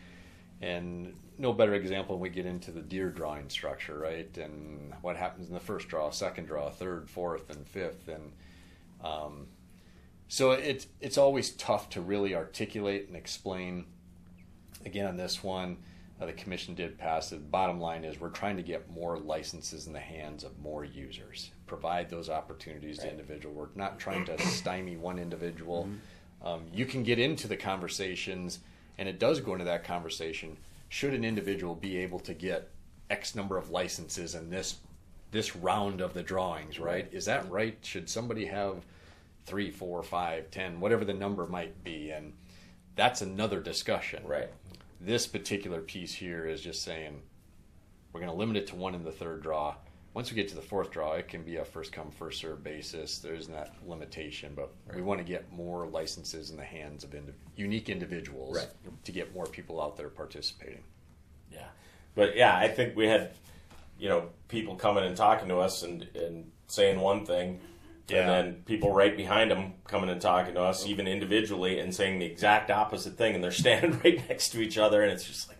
and 0.61 1.15
no 1.39 1.53
better 1.53 1.75
example 1.75 2.17
when 2.17 2.23
we 2.23 2.29
get 2.29 2.47
into 2.47 2.71
the 2.71 2.81
deer 2.81 3.11
drawing 3.11 3.49
structure, 3.49 3.99
right? 3.99 4.37
And 4.37 4.93
what 5.03 5.17
happens 5.17 5.49
in 5.49 5.55
the 5.55 5.61
first 5.61 5.89
draw, 5.89 6.11
second 6.11 6.47
draw, 6.47 6.69
third, 6.69 7.09
fourth, 7.09 7.49
and 7.51 7.67
fifth, 7.67 8.09
and 8.09 8.33
um, 9.03 9.47
so 10.27 10.51
it's 10.51 10.87
it's 11.01 11.17
always 11.17 11.51
tough 11.53 11.89
to 11.91 12.01
really 12.01 12.35
articulate 12.35 13.07
and 13.09 13.17
explain. 13.17 13.87
Again, 14.85 15.07
on 15.07 15.17
this 15.17 15.43
one, 15.43 15.79
uh, 16.21 16.27
the 16.27 16.33
commission 16.33 16.75
did 16.75 16.99
pass 16.99 17.33
it. 17.33 17.51
Bottom 17.51 17.81
line 17.81 18.05
is 18.05 18.21
we're 18.21 18.31
trying 18.31 18.57
to 18.57 18.63
get 18.63 18.91
more 18.91 19.19
licenses 19.19 19.87
in 19.87 19.93
the 19.93 20.01
hands 20.01 20.45
of 20.45 20.59
more 20.59 20.85
users, 20.85 21.51
provide 21.67 22.11
those 22.11 22.29
opportunities 22.29 22.99
to 22.99 23.11
individual. 23.11 23.55
We're 23.55 23.69
not 23.75 23.99
trying 23.99 24.25
to 24.27 24.39
stymie 24.47 24.97
one 24.97 25.19
individual. 25.19 25.89
Um, 26.43 26.67
you 26.73 26.87
can 26.87 27.03
get 27.03 27.19
into 27.19 27.49
the 27.49 27.57
conversations, 27.57 28.61
and 28.99 29.09
it 29.09 29.19
does 29.19 29.41
go 29.41 29.53
into 29.53 29.65
that 29.65 29.85
conversation. 29.85 30.57
Should 30.89 31.15
an 31.15 31.25
individual 31.25 31.75
be 31.75 31.99
able 31.99 32.21
to 32.21 32.35
get 32.35 32.71
X 33.11 33.35
number 33.35 33.57
of 33.57 33.71
licenses 33.71 34.35
in 34.35 34.51
this 34.51 34.77
this 35.31 35.55
round 35.55 36.01
of 36.01 36.15
the 36.15 36.23
drawings? 36.23 36.79
Right? 36.79 37.09
Is 37.13 37.27
that 37.27 37.51
right? 37.51 37.79
Should 37.83 38.09
somebody 38.09 38.47
have 38.47 38.85
three, 39.45 39.71
four, 39.71 40.03
five, 40.03 40.51
ten, 40.51 40.81
whatever 40.81 41.05
the 41.05 41.15
number 41.15 41.47
might 41.47 41.85
be? 41.85 42.11
And 42.11 42.33
that's 42.97 43.23
another 43.23 43.61
discussion. 43.61 44.27
right. 44.27 44.49
This 45.01 45.29
particular 45.29 45.81
piece 45.81 46.15
here 46.15 46.47
is 46.47 46.61
just 46.61 46.83
saying 46.83 47.23
we're 48.13 48.21
going 48.21 48.33
to 48.33 48.37
limit 48.37 48.57
it 48.57 48.67
to 48.69 48.77
one 48.77 48.95
in 48.97 49.05
the 49.05 49.13
third 49.13 49.43
draw. 49.43 49.77
Once 50.19 50.33
we 50.33 50.35
get 50.35 50.49
to 50.49 50.57
the 50.57 50.61
fourth 50.61 50.91
draw, 50.91 51.13
it 51.13 51.29
can 51.29 51.45
be 51.45 51.59
a 51.59 51.65
first 51.65 51.93
come, 51.93 52.11
first 52.11 52.41
serve 52.41 52.65
basis. 52.65 53.21
There's 53.21 53.47
that 53.47 53.73
limitation, 53.87 54.53
but 54.57 54.73
we 54.93 55.01
want 55.01 55.21
to 55.21 55.25
get 55.25 55.53
more 55.53 55.87
licenses 55.87 56.51
in 56.51 56.57
the 56.57 56.65
hands 56.65 57.05
of 57.05 57.15
indi- 57.15 57.35
unique 57.55 57.89
individuals 57.89 58.57
Right. 58.57 58.69
to 59.05 59.13
get 59.13 59.33
more 59.33 59.47
people 59.47 59.81
out 59.81 59.97
there 59.97 60.09
participating. 60.09 60.83
Yeah. 61.53 61.69
But 62.17 62.35
yeah, 62.35 62.57
I 62.57 62.67
think 62.67 62.97
we 62.97 63.07
had, 63.07 63.31
you 63.97 64.09
know, 64.09 64.31
people 64.49 64.75
coming 64.75 65.05
and 65.05 65.17
talking 65.17 65.47
to 65.51 65.59
us 65.59 65.85
and, 65.85 66.09
and 66.17 66.51
saying 66.67 66.99
one 66.99 67.25
thing. 67.25 67.61
Yeah. 68.09 68.23
And 68.23 68.29
then 68.29 68.63
people 68.65 68.93
right 68.93 69.17
behind 69.17 69.53
them 69.53 69.75
coming 69.87 70.11
and 70.11 70.21
talking 70.21 70.55
to 70.55 70.63
us, 70.63 70.85
even 70.85 71.07
individually, 71.07 71.79
and 71.79 71.95
saying 71.95 72.19
the 72.19 72.27
exact 72.27 72.73
opposite 72.73 73.17
thing, 73.17 73.37
and 73.37 73.45
they're 73.45 73.51
standing 73.67 74.01
right 74.03 74.29
next 74.29 74.49
to 74.49 74.61
each 74.61 74.79
other, 74.79 75.01
and 75.01 75.13
it's 75.13 75.23
just 75.23 75.49
like, 75.49 75.58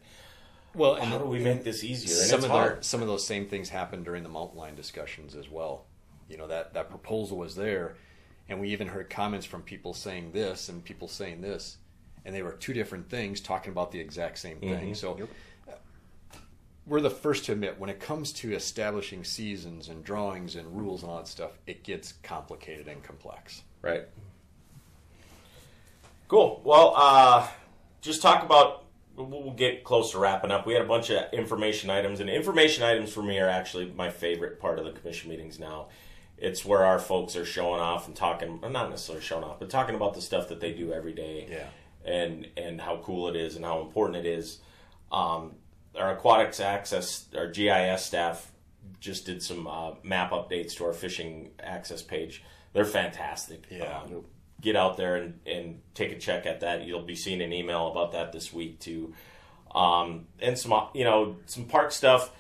Well, 0.79 0.95
how 0.97 1.19
do 1.19 1.25
we 1.25 1.41
make 1.41 1.65
this 1.65 1.83
easier? 1.83 2.17
And 2.17 2.27
some 2.31 2.45
of 2.45 2.51
hard. 2.51 2.81
the, 2.81 2.85
some 2.85 3.03
of 3.03 3.09
those 3.09 3.27
same 3.27 3.47
things 3.47 3.69
happened 3.69 4.05
during 4.05 4.23
the 4.23 4.29
mountain 4.29 4.59
lion 4.59 4.75
discussions 4.77 5.35
as 5.35 5.51
well. 5.51 5.85
You 6.29 6.37
know 6.37 6.47
that 6.47 6.75
that 6.75 6.89
proposal 6.91 7.37
was 7.37 7.57
there, 7.57 7.97
and 8.49 8.61
we 8.61 8.69
even 8.69 8.87
heard 8.87 9.11
comments 9.11 9.47
from 9.47 9.63
people 9.63 9.93
saying 9.95 10.33
this 10.33 10.69
and 10.69 10.85
people 10.85 11.09
saying 11.09 11.41
this, 11.41 11.79
and 12.25 12.35
they 12.35 12.43
were 12.43 12.53
two 12.53 12.73
different 12.73 13.11
things 13.11 13.41
talking 13.41 13.73
about 13.73 13.91
the 13.93 14.01
exact 14.01 14.39
same 14.39 14.61
thing. 14.61 14.95
So. 14.95 15.19
uh, 15.69 15.73
We're 16.87 17.01
the 17.01 17.11
first 17.11 17.45
to 17.47 17.53
admit 17.53 17.79
when 17.79 17.91
it 17.91 18.01
comes 18.01 18.33
to 18.35 18.55
establishing 18.55 19.25
seasons 19.25 19.89
and 19.89 20.05
drawings 20.05 20.55
and 20.57 20.75
rules 20.75 21.03
and 21.03 21.11
all 21.11 21.19
that 21.19 21.29
stuff, 21.29 21.59
it 21.67 21.83
gets 21.83 22.13
complicated 22.23 22.89
and 22.89 23.03
complex. 23.03 23.63
Right. 23.83 24.05
Cool. 26.29 26.61
Well, 26.65 26.95
uh, 26.97 27.49
just 28.01 28.23
talk 28.23 28.43
about 28.43 28.85
we'll 29.25 29.53
get 29.53 29.85
close 29.85 30.13
to 30.13 30.19
wrapping 30.19 30.51
up. 30.51 30.67
We 30.67 30.75
had 30.75 30.83
a 30.83 30.89
bunch 30.89 31.11
of 31.11 31.33
information 31.33 31.91
items, 31.91 32.21
and 32.21 32.31
information 32.31 32.85
items 32.85 33.13
for 33.13 33.23
me 33.23 33.39
are 33.39 33.49
actually 33.49 33.93
my 33.97 34.11
favorite 34.11 34.61
part 34.61 34.79
of 34.79 34.85
the 34.85 34.93
commission 34.93 35.31
meetings 35.31 35.59
now. 35.59 35.89
It's 36.37 36.65
where 36.65 36.85
our 36.85 37.01
folks 37.01 37.35
are 37.35 37.45
showing 37.45 37.81
off 37.81 38.07
and 38.07 38.15
talking, 38.15 38.61
not 38.61 38.91
necessarily 38.91 39.25
showing 39.25 39.45
off, 39.45 39.59
but 39.59 39.71
talking 39.71 39.97
about 39.97 40.15
the 40.15 40.23
stuff 40.23 40.49
that 40.49 40.61
they 40.61 40.73
do 40.73 40.93
every 40.93 41.13
day. 41.13 41.49
Yeah. 41.51 41.67
And 42.05 42.47
and 42.57 42.81
how 42.81 42.99
cool 42.99 43.29
it 43.29 43.37
is 43.37 43.57
and 43.57 43.65
how 43.65 43.81
important 43.81 44.25
it 44.25 44.27
is. 44.27 44.61
Um, 45.11 45.57
our 45.97 46.13
aquatics 46.13 46.61
access, 46.61 47.27
our 47.37 47.49
GIS 47.49 48.05
staff 48.05 48.53
just 49.01 49.27
did 49.27 49.43
some 49.43 49.67
uh, 49.67 49.93
map 50.03 50.31
updates 50.31 50.77
to 50.77 50.85
our 50.85 50.93
fishing 50.93 51.51
access 51.61 52.03
page. 52.03 52.43
They're 52.73 52.85
fantastic. 52.85 53.65
Yeah. 53.71 54.03
Um, 54.03 54.25
get 54.61 54.75
out 54.77 54.97
there 54.97 55.17
and, 55.17 55.39
and 55.47 55.81
take 55.95 56.11
a 56.13 56.19
check 56.19 56.47
at 56.47 56.61
that. 56.61 56.85
You'll 56.85 57.03
be 57.03 57.15
seeing 57.15 57.41
an 57.41 57.53
email 57.53 57.89
about 57.89 58.13
that 58.13 58.33
this 58.33 58.53
week 58.53 58.81
too. 58.81 59.15
Um, 59.75 60.27
and 60.41 60.59
some, 60.59 60.89
you 60.95 61.05
know, 61.05 61.37
some 61.47 61.65
park 61.67 61.93
stuff. 61.93 62.31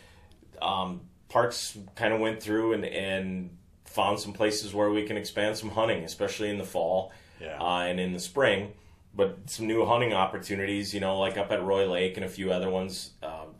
Um, 0.61 1.03
parks 1.29 1.77
kind 1.95 2.13
of 2.13 2.21
went 2.21 2.43
through 2.43 2.73
and, 2.73 2.85
and 2.85 3.57
found 3.85 4.19
some 4.19 4.33
places 4.33 4.75
where 4.75 4.91
we 4.91 5.05
can 5.05 5.17
expand 5.17 5.57
some 5.57 5.71
hunting, 5.71 6.03
especially 6.05 6.51
in 6.51 6.59
the 6.59 6.65
fall 6.65 7.13
Yeah. 7.41 7.61
uh, 7.61 7.81
and 7.83 8.01
in 8.01 8.13
the 8.13 8.21
spring. 8.21 8.73
But 9.15 9.39
some 9.51 9.67
new 9.67 9.85
hunting 9.87 10.13
opportunities, 10.13 10.93
you 10.95 11.01
know, 11.01 11.19
like 11.19 11.37
up 11.37 11.51
at 11.53 11.63
Roy 11.63 11.89
Lake 11.91 12.17
and 12.17 12.25
a 12.25 12.29
few 12.29 12.53
other 12.53 12.69
ones. 12.71 13.13
Um, 13.23 13.55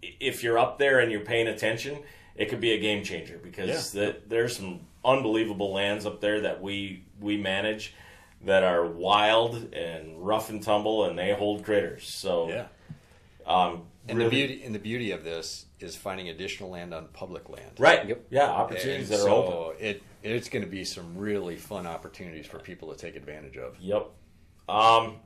if 0.00 0.42
you're 0.42 0.58
up 0.58 0.78
there 0.78 1.00
and 1.00 1.10
you're 1.10 1.20
paying 1.20 1.48
attention, 1.48 1.98
it 2.36 2.48
could 2.48 2.60
be 2.60 2.72
a 2.72 2.78
game 2.78 3.02
changer 3.04 3.38
because 3.42 3.94
Yeah. 3.94 4.00
the, 4.06 4.16
there's 4.26 4.56
some 4.56 4.80
unbelievable 5.08 5.72
lands 5.72 6.06
up 6.06 6.20
there 6.20 6.42
that 6.42 6.60
we 6.60 7.04
we 7.20 7.36
manage 7.36 7.94
that 8.44 8.62
are 8.62 8.86
wild 8.86 9.72
and 9.74 10.24
rough 10.24 10.50
and 10.50 10.62
tumble, 10.62 11.04
and 11.06 11.18
they 11.18 11.32
hold 11.34 11.64
critters. 11.64 12.06
So, 12.06 12.48
Yeah. 12.48 12.66
um, 13.46 13.86
And 14.06 14.16
really- 14.18 14.30
the 14.30 14.36
beauty 14.46 14.62
and 14.64 14.74
the 14.74 14.78
beauty 14.78 15.10
of 15.10 15.24
this 15.24 15.66
is 15.80 15.96
finding 15.96 16.28
additional 16.28 16.70
land 16.70 16.94
on 16.94 17.08
public 17.08 17.48
land. 17.48 17.72
right? 17.78 18.06
Yep. 18.06 18.26
Yeah, 18.30 18.44
And 18.44 18.52
opportunities 18.52 19.08
that 19.08 19.16
are 19.20 19.22
so 19.22 19.44
open. 19.70 19.84
it 19.84 20.02
it's 20.22 20.48
going 20.48 20.64
to 20.64 20.70
be 20.70 20.84
some 20.84 21.16
really 21.16 21.56
fun 21.56 21.86
opportunities 21.86 22.46
for 22.46 22.58
people 22.58 22.92
to 22.92 22.96
take 22.98 23.16
advantage 23.16 23.56
of. 23.56 23.76
Yep. 23.80 24.08
Um, 24.68 25.16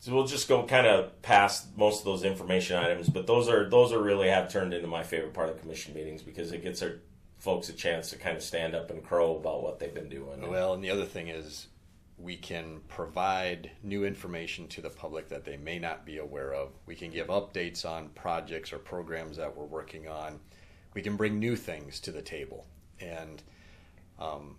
so 0.00 0.12
we'll 0.14 0.26
just 0.26 0.48
go 0.48 0.62
kind 0.64 0.86
of 0.86 1.20
past 1.22 1.76
most 1.76 2.00
of 2.00 2.04
those 2.04 2.22
information 2.24 2.76
items, 2.76 3.08
but 3.08 3.26
those 3.26 3.48
are 3.48 3.68
those 3.68 3.92
are 3.92 4.00
really 4.02 4.28
have 4.28 4.48
turned 4.48 4.72
into 4.74 4.86
my 4.88 5.02
favorite 5.02 5.34
part 5.34 5.48
of 5.48 5.56
the 5.56 5.60
commission 5.62 5.92
meetings 5.94 6.22
because 6.22 6.52
it 6.52 6.62
gets 6.62 6.82
our 6.82 7.00
folks 7.38 7.68
a 7.68 7.72
chance 7.72 8.10
to 8.10 8.16
kind 8.16 8.36
of 8.36 8.42
stand 8.42 8.74
up 8.74 8.90
and 8.90 9.02
crow 9.04 9.36
about 9.36 9.62
what 9.62 9.78
they've 9.78 9.94
been 9.94 10.08
doing. 10.08 10.48
Well, 10.48 10.74
and 10.74 10.82
the 10.82 10.90
other 10.90 11.04
thing 11.04 11.28
is 11.28 11.68
we 12.18 12.36
can 12.36 12.80
provide 12.88 13.70
new 13.82 14.04
information 14.04 14.66
to 14.68 14.80
the 14.80 14.90
public 14.90 15.28
that 15.28 15.44
they 15.44 15.56
may 15.56 15.78
not 15.78 16.04
be 16.04 16.18
aware 16.18 16.52
of. 16.52 16.70
We 16.84 16.96
can 16.96 17.10
give 17.12 17.28
updates 17.28 17.84
on 17.88 18.08
projects 18.10 18.72
or 18.72 18.78
programs 18.78 19.36
that 19.36 19.56
we're 19.56 19.64
working 19.64 20.08
on. 20.08 20.40
We 20.94 21.02
can 21.02 21.16
bring 21.16 21.38
new 21.38 21.54
things 21.54 22.00
to 22.00 22.10
the 22.10 22.22
table. 22.22 22.66
And 22.98 23.40
um, 24.18 24.56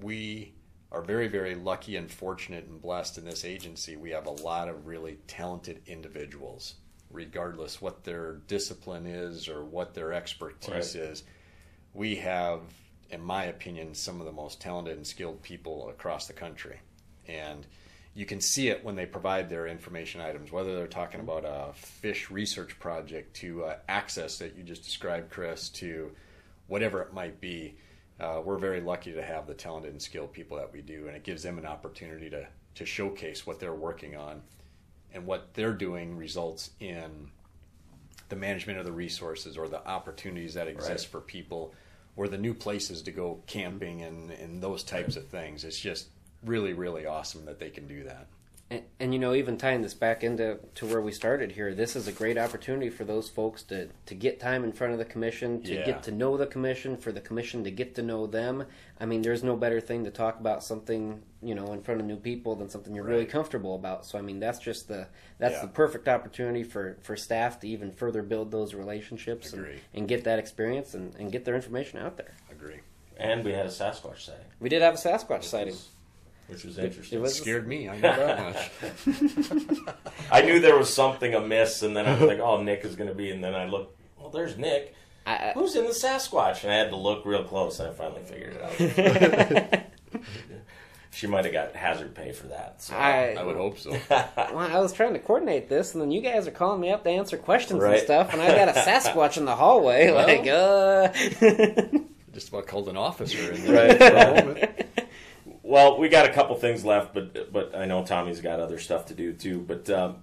we 0.00 0.54
are 0.90 1.02
very, 1.02 1.28
very 1.28 1.54
lucky 1.54 1.96
and 1.96 2.10
fortunate 2.10 2.64
and 2.66 2.80
blessed 2.80 3.18
in 3.18 3.26
this 3.26 3.44
agency. 3.44 3.96
We 3.96 4.10
have 4.10 4.26
a 4.26 4.30
lot 4.30 4.68
of 4.68 4.86
really 4.86 5.18
talented 5.26 5.82
individuals, 5.86 6.76
regardless 7.10 7.82
what 7.82 8.04
their 8.04 8.40
discipline 8.46 9.04
is 9.04 9.48
or 9.48 9.64
what 9.64 9.92
their 9.92 10.14
expertise 10.14 10.96
Right. 10.96 11.04
is. 11.10 11.24
We 11.94 12.16
have, 12.16 12.60
in 13.10 13.20
my 13.20 13.44
opinion, 13.44 13.94
some 13.94 14.20
of 14.20 14.26
the 14.26 14.32
most 14.32 14.60
talented 14.60 14.96
and 14.96 15.06
skilled 15.06 15.42
people 15.42 15.88
across 15.90 16.26
the 16.26 16.32
country. 16.32 16.80
And 17.28 17.66
you 18.14 18.26
can 18.26 18.40
see 18.40 18.68
it 18.68 18.84
when 18.84 18.94
they 18.94 19.06
provide 19.06 19.48
their 19.48 19.66
information 19.66 20.20
items, 20.20 20.52
whether 20.52 20.74
they're 20.74 20.86
talking 20.86 21.20
about 21.20 21.44
a 21.44 21.72
fish 21.74 22.30
research 22.30 22.78
project 22.78 23.34
to 23.36 23.64
uh, 23.64 23.76
access 23.88 24.38
that 24.38 24.56
you 24.56 24.62
just 24.62 24.84
described, 24.84 25.30
Chris, 25.30 25.68
to 25.70 26.12
whatever 26.66 27.00
it 27.02 27.12
might 27.12 27.40
be. 27.40 27.76
Uh, 28.20 28.40
we're 28.44 28.58
very 28.58 28.80
lucky 28.80 29.12
to 29.12 29.22
have 29.22 29.46
the 29.46 29.54
talented 29.54 29.92
and 29.92 30.00
skilled 30.00 30.32
people 30.32 30.56
that 30.56 30.72
we 30.72 30.82
do, 30.82 31.06
and 31.06 31.16
it 31.16 31.24
gives 31.24 31.42
them 31.42 31.58
an 31.58 31.66
opportunity 31.66 32.28
to, 32.28 32.46
to 32.74 32.84
showcase 32.84 33.46
what 33.46 33.58
they're 33.58 33.74
working 33.74 34.16
on. 34.16 34.42
And 35.14 35.26
what 35.26 35.52
they're 35.52 35.74
doing 35.74 36.16
results 36.16 36.70
in 36.80 37.28
the 38.32 38.36
management 38.36 38.78
of 38.78 38.86
the 38.86 38.92
resources 38.92 39.58
or 39.58 39.68
the 39.68 39.86
opportunities 39.86 40.54
that 40.54 40.66
exist 40.66 41.08
for 41.08 41.20
people 41.20 41.74
or 42.16 42.28
the 42.28 42.38
new 42.38 42.54
places 42.54 43.02
to 43.02 43.12
go 43.12 43.34
mm-hmm. 43.34 43.44
camping 43.46 44.00
and, 44.00 44.30
and 44.30 44.62
those 44.62 44.82
types 44.82 45.16
of 45.16 45.28
things. 45.28 45.64
It's 45.64 45.78
just 45.78 46.08
really, 46.42 46.72
really 46.72 47.04
awesome 47.04 47.44
that 47.44 47.58
they 47.58 47.68
can 47.68 47.86
do 47.86 48.04
that. 48.04 48.28
And, 48.72 48.82
and 49.00 49.12
you 49.12 49.20
know, 49.20 49.34
even 49.34 49.58
tying 49.58 49.82
this 49.82 49.92
back 49.92 50.24
into 50.24 50.58
to 50.76 50.86
where 50.86 51.02
we 51.02 51.12
started 51.12 51.52
here, 51.52 51.74
this 51.74 51.94
is 51.94 52.08
a 52.08 52.12
great 52.12 52.38
opportunity 52.38 52.88
for 52.88 53.04
those 53.04 53.28
folks 53.28 53.62
to 53.64 53.88
to 54.06 54.14
get 54.14 54.40
time 54.40 54.64
in 54.64 54.72
front 54.72 54.94
of 54.94 54.98
the 54.98 55.04
commission, 55.04 55.60
to 55.64 55.74
Yeah. 55.74 55.84
get 55.84 56.02
to 56.04 56.10
know 56.10 56.38
the 56.38 56.46
commission, 56.46 56.96
for 56.96 57.12
the 57.12 57.20
commission 57.20 57.64
to 57.64 57.70
get 57.70 57.94
to 57.96 58.02
know 58.02 58.26
them. 58.26 58.64
I 58.98 59.04
mean, 59.04 59.20
there's 59.20 59.42
no 59.42 59.56
better 59.56 59.78
thing 59.80 60.04
to 60.04 60.10
talk 60.10 60.40
about 60.40 60.64
something 60.64 61.22
you 61.42 61.54
know 61.54 61.72
in 61.74 61.82
front 61.82 62.00
of 62.00 62.06
new 62.06 62.16
people 62.16 62.54
than 62.56 62.70
something 62.70 62.94
you're 62.94 63.04
really 63.04 63.26
comfortable 63.26 63.74
about. 63.74 64.06
So 64.06 64.18
I 64.18 64.22
mean, 64.22 64.40
that's 64.40 64.58
just 64.58 64.88
the 64.88 65.08
that's 65.38 65.56
Yeah. 65.56 65.62
the 65.62 65.68
perfect 65.68 66.08
opportunity 66.08 66.62
for 66.62 66.96
for 67.02 67.14
staff 67.14 67.60
to 67.60 67.68
even 67.68 67.92
further 67.92 68.22
build 68.22 68.50
those 68.50 68.72
relationships 68.72 69.52
and, 69.52 69.66
and 69.92 70.08
get 70.08 70.24
that 70.24 70.38
experience 70.38 70.94
and, 70.94 71.14
and 71.16 71.30
get 71.30 71.44
their 71.44 71.56
information 71.56 71.98
out 71.98 72.16
there. 72.16 72.34
Agree. 72.50 72.80
and 73.18 73.44
we 73.44 73.52
had 73.52 73.66
a 73.66 73.68
Sasquatch 73.68 74.20
sighting, 74.20 74.46
We 74.60 74.68
did 74.70 74.80
have 74.80 74.94
a 74.94 74.96
Sasquatch 74.96 75.44
sighting. 75.44 75.76
Which 76.48 76.64
was 76.64 76.78
interesting. 76.78 77.18
it 77.18 77.22
was- 77.22 77.34
Scared 77.36 77.66
me. 77.66 77.88
I 77.88 77.96
know 77.98 78.16
that 78.16 78.54
much. 79.06 79.78
I 80.30 80.42
knew 80.42 80.60
there 80.60 80.76
was 80.76 80.92
something 80.92 81.34
amiss, 81.34 81.82
and 81.82 81.96
then 81.96 82.06
I 82.06 82.12
was 82.12 82.22
like, 82.22 82.38
"Oh, 82.40 82.62
Nick 82.62 82.84
is 82.84 82.96
going 82.96 83.08
to 83.08 83.14
be." 83.14 83.30
And 83.30 83.42
then 83.42 83.54
I 83.54 83.66
looked, 83.66 83.98
"Well, 84.18 84.30
there's 84.30 84.56
Nick. 84.58 84.94
I, 85.26 85.32
I, 85.34 85.52
Who's 85.54 85.76
in 85.76 85.84
the 85.84 85.90
Sasquatch?" 85.92 86.64
And 86.64 86.72
I 86.72 86.76
had 86.76 86.90
to 86.90 86.96
look 86.96 87.24
real 87.24 87.44
close, 87.44 87.78
and 87.80 87.90
I 87.90 87.92
finally 87.92 88.22
figured 88.22 88.56
it 88.60 89.72
out. 89.72 89.80
she 91.12 91.26
might 91.26 91.44
have 91.44 91.52
got 91.52 91.74
hazard 91.76 92.14
pay 92.14 92.32
for 92.32 92.48
that. 92.48 92.82
So. 92.82 92.94
I, 92.96 93.36
I 93.38 93.42
would 93.44 93.56
hope 93.56 93.78
so. 93.78 93.90
Well, 94.10 94.58
I 94.58 94.80
was 94.80 94.92
trying 94.92 95.12
to 95.14 95.18
coordinate 95.18 95.68
this, 95.68 95.92
and 95.94 96.02
then 96.02 96.10
you 96.10 96.20
guys 96.20 96.46
are 96.46 96.50
calling 96.52 96.80
me 96.80 96.90
up 96.90 97.04
to 97.04 97.10
answer 97.10 97.36
questions 97.36 97.82
and 97.82 97.98
stuff, 98.00 98.32
and 98.32 98.42
I 98.42 98.54
got 98.54 98.68
a 98.68 98.72
Sasquatch 98.80 99.36
in 99.36 99.44
the 99.44 99.54
hallway. 99.56 100.10
Well. 100.10 100.26
like, 100.26 100.46
uh. 100.48 101.98
Just 102.32 102.48
about 102.48 102.66
called 102.66 102.88
an 102.88 102.96
officer 102.96 103.52
in 103.52 103.66
there 103.66 103.94
for 103.98 104.04
a 104.04 104.44
moment. 104.44 104.70
Well, 105.72 105.96
we 105.96 106.10
got 106.10 106.26
a 106.26 106.32
couple 106.34 106.54
things 106.56 106.84
left, 106.84 107.14
but 107.14 107.50
but 107.50 107.74
I 107.74 107.86
know 107.86 108.04
Tommy's 108.04 108.42
got 108.42 108.60
other 108.60 108.78
stuff 108.78 109.06
to 109.06 109.14
do 109.14 109.32
too. 109.32 109.58
But 109.58 109.88
um, 109.88 110.16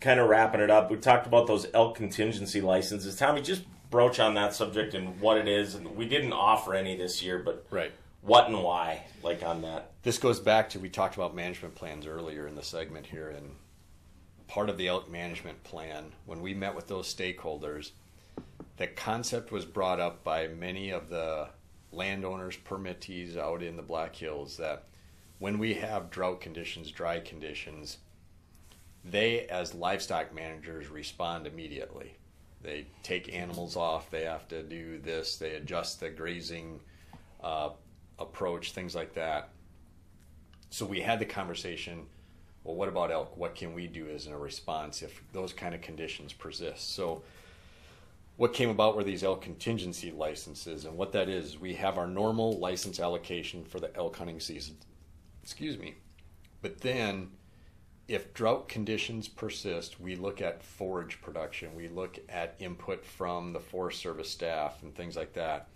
kind 0.00 0.18
of 0.18 0.28
wrapping 0.28 0.60
it 0.60 0.72
up, 0.72 0.90
we 0.90 0.96
talked 0.96 1.24
about 1.24 1.46
those 1.46 1.68
elk 1.72 1.94
contingency 1.94 2.60
licenses. 2.60 3.14
Tommy, 3.14 3.40
just 3.40 3.62
broach 3.90 4.18
on 4.18 4.34
that 4.34 4.56
subject 4.56 4.94
and 4.94 5.20
what 5.20 5.38
it 5.38 5.46
is. 5.46 5.76
And 5.76 5.94
we 5.94 6.08
didn't 6.08 6.32
offer 6.32 6.74
any 6.74 6.96
this 6.96 7.22
year, 7.22 7.38
but 7.38 7.64
Right. 7.70 7.92
what 8.22 8.48
and 8.48 8.60
why, 8.60 9.04
like 9.22 9.44
on 9.44 9.62
that. 9.62 9.92
This 10.02 10.18
goes 10.18 10.40
back 10.40 10.68
to 10.70 10.80
we 10.80 10.88
talked 10.88 11.14
about 11.14 11.32
management 11.32 11.76
plans 11.76 12.04
earlier 12.04 12.48
in 12.48 12.56
the 12.56 12.64
segment 12.64 13.06
here, 13.06 13.28
and 13.28 13.54
part 14.48 14.68
of 14.68 14.78
the 14.78 14.88
elk 14.88 15.08
management 15.08 15.62
plan, 15.62 16.06
when 16.26 16.42
we 16.42 16.54
met 16.54 16.74
with 16.74 16.88
those 16.88 17.14
stakeholders, 17.14 17.92
the 18.78 18.88
concept 18.88 19.52
was 19.52 19.64
brought 19.64 20.00
up 20.00 20.24
by 20.24 20.48
many 20.48 20.90
of 20.90 21.08
the 21.08 21.50
landowners, 21.92 22.56
permittees 22.56 23.36
out 23.36 23.62
in 23.62 23.76
the 23.76 23.82
Black 23.82 24.16
Hills 24.16 24.56
that 24.56 24.87
when 25.38 25.58
we 25.58 25.74
have 25.74 26.10
drought 26.10 26.40
conditions, 26.40 26.90
dry 26.90 27.20
conditions, 27.20 27.98
they, 29.04 29.46
as 29.46 29.74
livestock 29.74 30.34
managers, 30.34 30.88
respond 30.88 31.46
immediately. 31.46 32.16
They 32.62 32.86
take 33.02 33.32
animals 33.32 33.76
off, 33.76 34.10
they 34.10 34.24
have 34.24 34.48
to 34.48 34.62
do 34.62 34.98
this, 34.98 35.36
they 35.36 35.54
adjust 35.54 36.00
the 36.00 36.10
grazing 36.10 36.80
uh, 37.42 37.70
approach, 38.18 38.72
things 38.72 38.94
like 38.94 39.14
that. 39.14 39.50
So 40.70 40.84
we 40.84 41.00
had 41.00 41.20
the 41.20 41.24
conversation. 41.24 42.06
Well, 42.64 42.74
what 42.74 42.88
about 42.88 43.12
elk? 43.12 43.36
What 43.36 43.54
can 43.54 43.72
we 43.72 43.86
do 43.86 44.08
as 44.08 44.26
a 44.26 44.36
response 44.36 45.02
if 45.02 45.22
those 45.32 45.52
kind 45.52 45.74
of 45.74 45.80
conditions 45.80 46.32
persist? 46.32 46.94
So, 46.94 47.22
what 48.36 48.52
came 48.52 48.70
about 48.70 48.94
were 48.94 49.02
these 49.02 49.24
elk 49.24 49.42
contingency 49.42 50.12
licenses, 50.12 50.84
and 50.84 50.96
what 50.96 51.10
that 51.12 51.28
is, 51.28 51.58
we 51.58 51.74
have 51.74 51.98
our 51.98 52.06
normal 52.06 52.52
license 52.58 53.00
allocation 53.00 53.64
for 53.64 53.80
the 53.80 53.94
elk 53.96 54.16
hunting 54.16 54.38
season. 54.38 54.76
Excuse 55.48 55.78
me, 55.78 55.94
but 56.60 56.82
then, 56.82 57.30
if 58.06 58.34
drought 58.34 58.68
conditions 58.68 59.28
persist, 59.28 59.98
we 59.98 60.14
look 60.14 60.42
at 60.42 60.62
forage 60.62 61.22
production. 61.22 61.74
We 61.74 61.88
look 61.88 62.18
at 62.28 62.54
input 62.58 63.02
from 63.02 63.54
the 63.54 63.58
Forest 63.58 63.98
Service 63.98 64.28
staff 64.28 64.82
and 64.82 64.94
things 64.94 65.16
like 65.16 65.32
that 65.32 65.70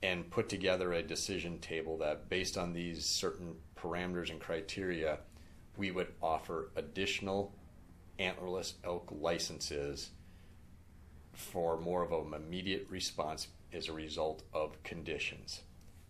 and 0.00 0.30
put 0.30 0.48
together 0.48 0.92
a 0.92 1.02
decision 1.02 1.58
table 1.58 1.98
that, 1.98 2.28
based 2.28 2.56
on 2.56 2.72
these 2.72 3.04
certain 3.04 3.56
parameters 3.76 4.30
and 4.30 4.40
criteria, 4.40 5.18
we 5.76 5.90
would 5.90 6.12
offer 6.22 6.70
additional 6.76 7.52
antlerless 8.20 8.74
elk 8.84 9.12
licenses 9.20 10.10
for 11.32 11.80
more 11.80 12.04
of 12.04 12.12
an 12.12 12.32
immediate 12.32 12.86
response 12.88 13.48
as 13.72 13.88
a 13.88 13.92
result 13.92 14.44
of 14.52 14.80
conditions. 14.84 15.62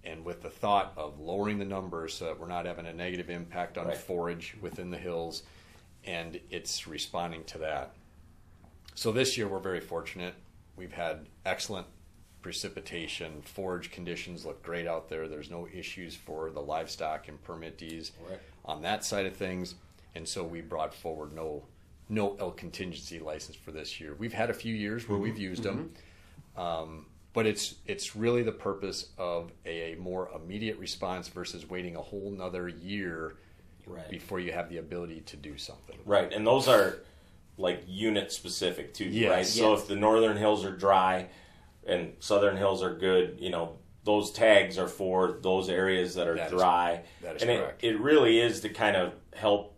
And 0.04 0.24
with 0.24 0.42
the 0.42 0.50
thought 0.50 0.92
of 0.96 1.18
lowering 1.18 1.58
the 1.58 1.64
numbers 1.64 2.14
so 2.14 2.26
that 2.26 2.38
we're 2.38 2.46
not 2.48 2.66
having 2.66 2.86
a 2.86 2.92
negative 2.92 3.30
impact 3.30 3.78
on 3.78 3.86
Right. 3.86 3.96
forage 3.96 4.54
within 4.60 4.90
the 4.90 4.98
hills 4.98 5.42
and 6.04 6.38
it's 6.50 6.86
responding 6.86 7.44
to 7.44 7.58
that. 7.58 7.94
So 8.94 9.10
this 9.10 9.38
year 9.38 9.48
we're 9.48 9.58
very 9.58 9.80
fortunate. 9.80 10.34
We've 10.76 10.92
had 10.92 11.26
excellent 11.46 11.86
precipitation. 12.42 13.40
Forage 13.42 13.90
conditions 13.90 14.44
look 14.44 14.62
great 14.62 14.86
out 14.86 15.08
there. 15.08 15.26
There's 15.28 15.50
no 15.50 15.66
issues 15.72 16.14
for 16.14 16.50
the 16.50 16.60
livestock 16.60 17.26
and 17.28 17.42
permittees 17.42 18.12
Right. 18.28 18.38
on 18.66 18.82
that 18.82 19.02
side 19.04 19.24
of 19.24 19.34
things. 19.34 19.76
And 20.14 20.28
so 20.28 20.44
we 20.44 20.60
brought 20.60 20.94
forward 20.94 21.32
no 21.32 21.64
no 22.10 22.36
elk 22.36 22.58
contingency 22.58 23.18
license 23.18 23.56
for 23.56 23.72
this 23.72 23.98
year. 23.98 24.14
We've 24.14 24.34
had 24.34 24.50
a 24.50 24.54
few 24.54 24.74
years 24.74 25.08
where 25.08 25.16
we've 25.18 25.38
used 25.38 25.62
them, 25.62 25.94
um, 26.54 27.06
but 27.34 27.44
it's 27.46 27.74
it's 27.86 28.16
really 28.16 28.42
the 28.42 28.52
purpose 28.52 29.10
of 29.18 29.50
a, 29.66 29.96
more 29.96 30.30
immediate 30.34 30.78
response 30.78 31.28
versus 31.28 31.68
waiting 31.68 31.96
a 31.96 32.00
whole 32.02 32.30
nother 32.30 32.68
year 32.68 33.36
Right. 33.86 34.08
before 34.08 34.40
you 34.40 34.50
have 34.52 34.70
the 34.70 34.78
ability 34.78 35.20
to 35.26 35.36
do 35.36 35.58
something. 35.58 35.98
Right, 36.06 36.32
and 36.32 36.46
those 36.46 36.68
are 36.68 37.00
like 37.58 37.82
unit 37.86 38.32
specific 38.32 38.94
too, 38.94 39.04
Yes. 39.04 39.30
right? 39.30 39.46
So 39.46 39.72
Yes. 39.72 39.82
if 39.82 39.88
the 39.88 39.96
northern 39.96 40.38
hills 40.38 40.64
are 40.64 40.74
dry 40.74 41.28
and 41.86 42.14
southern 42.18 42.56
hills 42.56 42.82
are 42.82 42.94
good, 42.94 43.36
you 43.38 43.50
know, 43.50 43.76
those 44.04 44.30
tags 44.32 44.78
are 44.78 44.88
for 44.88 45.38
those 45.42 45.68
areas 45.68 46.14
that 46.14 46.26
are 46.26 46.34
That 46.34 46.46
is- 46.46 46.58
dry. 46.58 47.02
that 47.20 47.36
is 47.36 47.42
and 47.42 47.58
correct. 47.60 47.84
It, 47.84 47.94
it 47.96 48.00
really 48.00 48.40
is 48.40 48.60
to 48.62 48.70
kind 48.70 48.96
of 48.96 49.12
help 49.34 49.73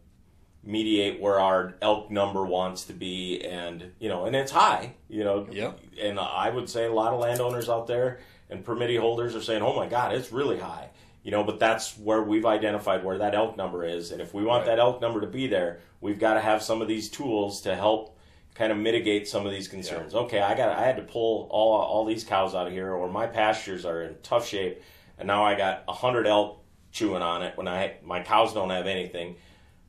mediate 0.66 1.20
where 1.20 1.38
our 1.40 1.74
elk 1.80 2.10
number 2.10 2.44
wants 2.44 2.84
to 2.84 2.92
be 2.92 3.40
and 3.44 3.92
you 4.00 4.08
know, 4.08 4.24
and 4.26 4.34
it's 4.36 4.52
high, 4.52 4.94
you 5.08 5.24
know. 5.24 5.46
Yep. 5.50 5.80
And 6.02 6.18
I 6.18 6.50
would 6.50 6.68
say 6.68 6.86
a 6.86 6.92
lot 6.92 7.12
of 7.14 7.20
landowners 7.20 7.68
out 7.68 7.86
there 7.86 8.18
and 8.50 8.64
permittee 8.64 8.98
holders 8.98 9.34
are 9.36 9.42
saying, 9.42 9.62
"Oh 9.62 9.74
my 9.74 9.86
god, 9.86 10.12
it's 10.14 10.32
really 10.32 10.58
high." 10.58 10.90
You 11.22 11.32
know, 11.32 11.42
but 11.42 11.58
that's 11.58 11.96
where 11.98 12.22
we've 12.22 12.46
identified 12.46 13.02
where 13.04 13.18
that 13.18 13.34
elk 13.34 13.56
number 13.56 13.84
is, 13.84 14.12
and 14.12 14.20
if 14.20 14.32
we 14.34 14.44
want 14.44 14.60
Right. 14.60 14.76
that 14.76 14.78
elk 14.78 15.00
number 15.00 15.20
to 15.20 15.26
be 15.26 15.46
there, 15.48 15.80
we've 16.00 16.18
got 16.20 16.34
to 16.34 16.40
have 16.40 16.62
some 16.62 16.80
of 16.82 16.88
these 16.88 17.08
tools 17.10 17.60
to 17.62 17.74
help 17.74 18.16
kind 18.54 18.70
of 18.72 18.78
mitigate 18.78 19.28
some 19.28 19.44
of 19.44 19.52
these 19.52 19.68
concerns. 19.68 20.14
Okay, 20.14 20.40
I 20.40 20.54
got 20.56 20.76
I 20.76 20.82
had 20.82 20.96
to 20.96 21.02
pull 21.02 21.46
all 21.50 21.72
all 21.80 22.04
these 22.04 22.24
cows 22.24 22.54
out 22.54 22.66
of 22.66 22.72
here, 22.72 22.92
or 22.92 23.08
my 23.08 23.26
pastures 23.26 23.84
are 23.84 24.02
in 24.02 24.16
tough 24.22 24.46
shape, 24.46 24.82
and 25.18 25.26
now 25.26 25.44
I 25.44 25.54
got 25.56 25.82
a 25.88 25.92
hundred 25.92 26.26
elk 26.26 26.62
chewing 26.92 27.22
on 27.22 27.42
it 27.42 27.56
when 27.56 27.68
I 27.68 27.96
my 28.02 28.22
cows 28.22 28.54
don't 28.54 28.70
have 28.70 28.86
anything. 28.86 29.36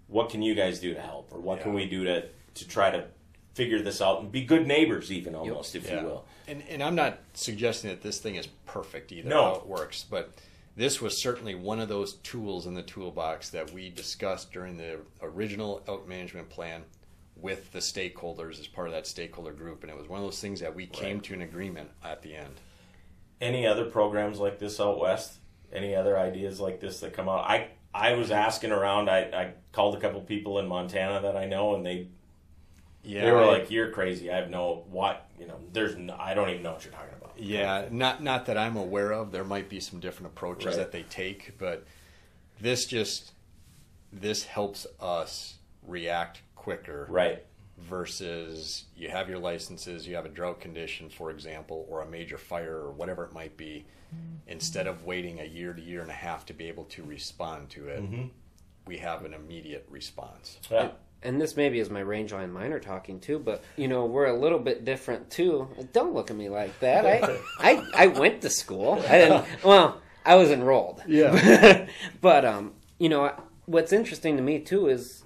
What 0.07 0.29
can 0.29 0.41
you 0.41 0.55
guys 0.55 0.79
do 0.79 0.93
to 0.93 1.01
help, 1.01 1.31
or 1.33 1.39
what 1.39 1.61
can 1.61 1.73
we 1.73 1.85
do 1.87 2.03
to 2.05 2.27
to 2.55 2.67
try 2.67 2.89
to 2.89 3.05
figure 3.53 3.81
this 3.81 4.01
out 4.01 4.21
and 4.21 4.31
be 4.31 4.43
good 4.45 4.65
neighbors, 4.67 5.11
even 5.11 5.35
almost, 5.35 5.75
if 5.75 5.87
Yeah. 5.87 6.01
you 6.01 6.07
will. 6.07 6.25
And 6.47 6.63
and 6.69 6.81
I'm 6.83 6.95
not 6.95 7.19
suggesting 7.33 7.89
that 7.89 8.01
this 8.01 8.19
thing 8.19 8.35
is 8.35 8.47
perfect 8.65 9.11
either. 9.11 9.27
No. 9.29 9.43
How 9.43 9.55
it 9.55 9.65
works, 9.67 10.05
but 10.09 10.31
this 10.75 11.01
was 11.01 11.17
certainly 11.21 11.55
one 11.55 11.79
of 11.79 11.89
those 11.89 12.13
tools 12.17 12.65
in 12.67 12.73
the 12.75 12.83
toolbox 12.83 13.49
that 13.49 13.71
we 13.73 13.89
discussed 13.89 14.51
during 14.51 14.77
the 14.77 14.99
original 15.21 15.81
elk 15.87 16.07
management 16.07 16.49
plan 16.49 16.83
with 17.35 17.71
the 17.71 17.79
stakeholders 17.79 18.59
as 18.59 18.67
part 18.67 18.87
of 18.87 18.93
that 18.93 19.05
stakeholder 19.07 19.51
group, 19.53 19.83
and 19.83 19.91
it 19.91 19.97
was 19.97 20.07
one 20.07 20.19
of 20.19 20.25
those 20.25 20.39
things 20.39 20.59
that 20.59 20.73
we 20.73 20.87
came 20.87 21.17
Right. 21.17 21.23
to 21.25 21.33
an 21.33 21.41
agreement 21.41 21.91
at 22.03 22.21
the 22.21 22.35
end. 22.35 22.55
any 23.39 23.67
other 23.67 23.85
programs 23.85 24.39
like 24.39 24.57
this 24.57 24.79
out 24.79 24.97
west? 24.99 25.35
Any 25.71 25.93
other 25.93 26.17
ideas 26.17 26.59
like 26.59 26.79
this 26.79 26.99
that 27.01 27.13
come 27.13 27.29
out? 27.29 27.45
I 27.47 27.67
I 27.97 28.13
was 28.13 28.31
asking 28.31 28.71
around. 28.71 29.09
I, 29.09 29.19
I 29.19 29.53
called 29.71 29.95
a 29.95 29.99
couple 29.99 30.21
people 30.21 30.59
in 30.59 30.67
Montana 30.67 31.21
that 31.21 31.35
I 31.35 31.45
know, 31.45 31.75
and 31.75 31.85
they 31.85 32.07
Yeah, 33.03 33.25
they 33.25 33.31
were 33.31 33.45
like, 33.45 33.71
"You're 33.71 33.91
crazy. 33.91 34.31
I 34.31 34.37
have 34.37 34.49
no 34.49 34.83
what 34.89 35.29
you 35.39 35.47
know. 35.47 35.59
There's 35.73 35.95
no, 35.97 36.15
I 36.19 36.33
don't 36.33 36.49
even 36.49 36.63
know 36.63 36.73
what 36.73 36.83
you're 36.83 36.93
talking 36.93 37.13
about." 37.17 37.33
Yeah, 37.37 37.87
not 37.91 38.21
not 38.23 38.45
that 38.47 38.57
I'm 38.57 38.77
aware 38.77 39.11
of. 39.11 39.31
There 39.31 39.43
might 39.43 39.69
be 39.69 39.79
some 39.79 39.99
different 39.99 40.27
approaches 40.33 40.67
Right. 40.67 40.77
that 40.77 40.91
they 40.91 41.03
take, 41.03 41.57
but 41.57 41.85
this 42.59 42.85
just 42.85 43.31
this 44.11 44.43
helps 44.45 44.87
us 44.99 45.55
react 45.85 46.41
quicker. 46.55 47.05
Right. 47.09 47.43
versus 47.79 48.85
you 48.95 49.07
have 49.09 49.29
your 49.29 49.37
licenses, 49.37 50.07
you 50.07 50.15
have 50.15 50.25
a 50.25 50.29
drought 50.29 50.59
condition, 50.59 51.09
for 51.09 51.29
example, 51.29 51.85
or 51.87 52.01
a 52.01 52.07
major 52.07 52.37
fire 52.39 52.75
or 52.77 52.91
whatever 52.91 53.23
it 53.23 53.33
might 53.33 53.55
be, 53.55 53.85
instead 54.47 54.87
of 54.87 55.03
waiting 55.03 55.39
a 55.39 55.43
year 55.45 55.73
to 55.73 55.81
year 55.81 56.01
and 56.01 56.09
a 56.09 56.13
half 56.13 56.45
to 56.47 56.53
be 56.53 56.67
able 56.67 56.85
to 56.85 57.03
respond 57.03 57.69
to 57.71 57.87
it, 57.87 58.03
we 58.85 58.97
have 58.97 59.25
an 59.25 59.33
immediate 59.33 59.85
response. 59.89 60.57
Yeah. 60.71 60.89
and 61.23 61.41
this 61.41 61.57
maybe 61.57 61.79
is 61.79 61.89
my 61.89 61.99
rangeland 62.01 62.53
minor 62.53 62.79
talking 62.79 63.19
too, 63.19 63.39
but 63.39 63.63
you 63.75 63.87
know 63.87 64.05
we're 64.05 64.27
a 64.27 64.37
little 64.37 64.59
bit 64.59 64.85
different 64.85 65.29
too. 65.29 65.67
Don't 65.93 66.13
look 66.13 66.29
at 66.31 66.37
me 66.37 66.49
like 66.49 66.79
that. 66.79 67.05
I 67.05 67.39
I, 67.59 67.83
I 67.95 68.07
went 68.07 68.41
to 68.43 68.49
school. 68.49 69.03
I 69.07 69.17
didn't. 69.17 69.45
Well, 69.63 70.01
I 70.25 70.35
was 70.35 70.51
enrolled. 70.51 71.01
Yeah. 71.07 71.87
but 72.21 72.45
um, 72.45 72.73
you 72.99 73.09
know 73.09 73.31
what's 73.65 73.91
interesting 73.91 74.37
to 74.37 74.43
me 74.43 74.59
too 74.59 74.87
is 74.87 75.23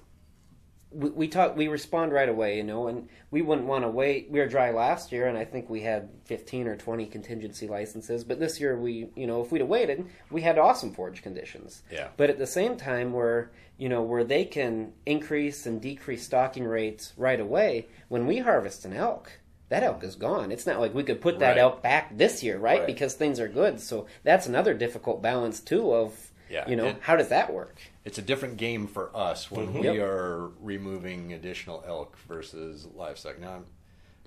we, 0.94 1.10
we 1.10 1.28
talk 1.28 1.56
we 1.56 1.68
respond 1.68 2.12
right 2.12 2.28
away. 2.28 2.56
You 2.56 2.64
know, 2.64 2.88
and 2.88 3.08
we 3.30 3.42
wouldn't 3.42 3.66
want 3.66 3.84
to 3.84 3.88
wait. 3.88 4.30
We 4.30 4.40
were 4.40 4.46
dry 4.46 4.70
last 4.70 5.12
year, 5.12 5.26
and 5.26 5.36
I 5.38 5.44
think 5.44 5.68
we 5.70 5.80
had 5.82 6.08
fifteen 6.24 6.66
or 6.66 6.76
twenty 6.76 7.06
contingency 7.06 7.68
licenses. 7.68 8.24
But 8.24 8.40
this 8.40 8.60
year, 8.60 8.78
we 8.78 9.08
you 9.16 9.26
know 9.26 9.42
if 9.42 9.52
we'd 9.52 9.60
have 9.60 9.68
waited, 9.68 10.06
we 10.30 10.42
had 10.42 10.58
awesome 10.58 10.92
forage 10.92 11.22
conditions. 11.22 11.82
Yeah. 11.90 12.08
But 12.16 12.30
at 12.30 12.38
the 12.38 12.46
same 12.46 12.76
time, 12.76 13.12
where 13.12 13.50
you 13.78 13.88
know 13.88 14.02
where 14.02 14.24
they 14.24 14.44
can 14.44 14.92
increase 15.06 15.66
and 15.66 15.80
decrease 15.80 16.24
stocking 16.24 16.64
rates 16.64 17.12
right 17.16 17.40
away, 17.40 17.88
when 18.08 18.26
we 18.26 18.38
harvest 18.38 18.84
an 18.84 18.92
elk, 18.92 19.32
that 19.70 19.82
elk 19.82 20.04
is 20.04 20.16
gone. 20.16 20.52
It's 20.52 20.66
not 20.66 20.80
like 20.80 20.94
we 20.94 21.02
could 21.02 21.20
put 21.20 21.38
that 21.38 21.50
Right. 21.52 21.58
elk 21.58 21.82
back 21.82 22.16
this 22.16 22.42
year, 22.42 22.58
right? 22.58 22.80
Right. 22.80 22.86
Because 22.86 23.14
things 23.14 23.40
are 23.40 23.48
good. 23.48 23.80
So 23.80 24.06
that's 24.22 24.46
another 24.46 24.74
difficult 24.74 25.22
balance 25.22 25.60
too. 25.60 25.92
Of 25.92 26.30
Yeah, 26.50 26.68
you 26.68 26.76
know 26.76 26.86
it- 26.86 26.98
how 27.00 27.16
does 27.16 27.28
that 27.28 27.52
work? 27.52 27.76
It's 28.04 28.18
a 28.18 28.22
different 28.22 28.56
game 28.56 28.86
for 28.86 29.14
us 29.16 29.50
when 29.50 29.72
we 29.74 29.82
Yep. 29.84 29.96
are 30.00 30.48
removing 30.60 31.32
additional 31.32 31.82
elk 31.86 32.16
versus 32.28 32.86
livestock. 32.94 33.38
Now, 33.38 33.54
I'm 33.54 33.64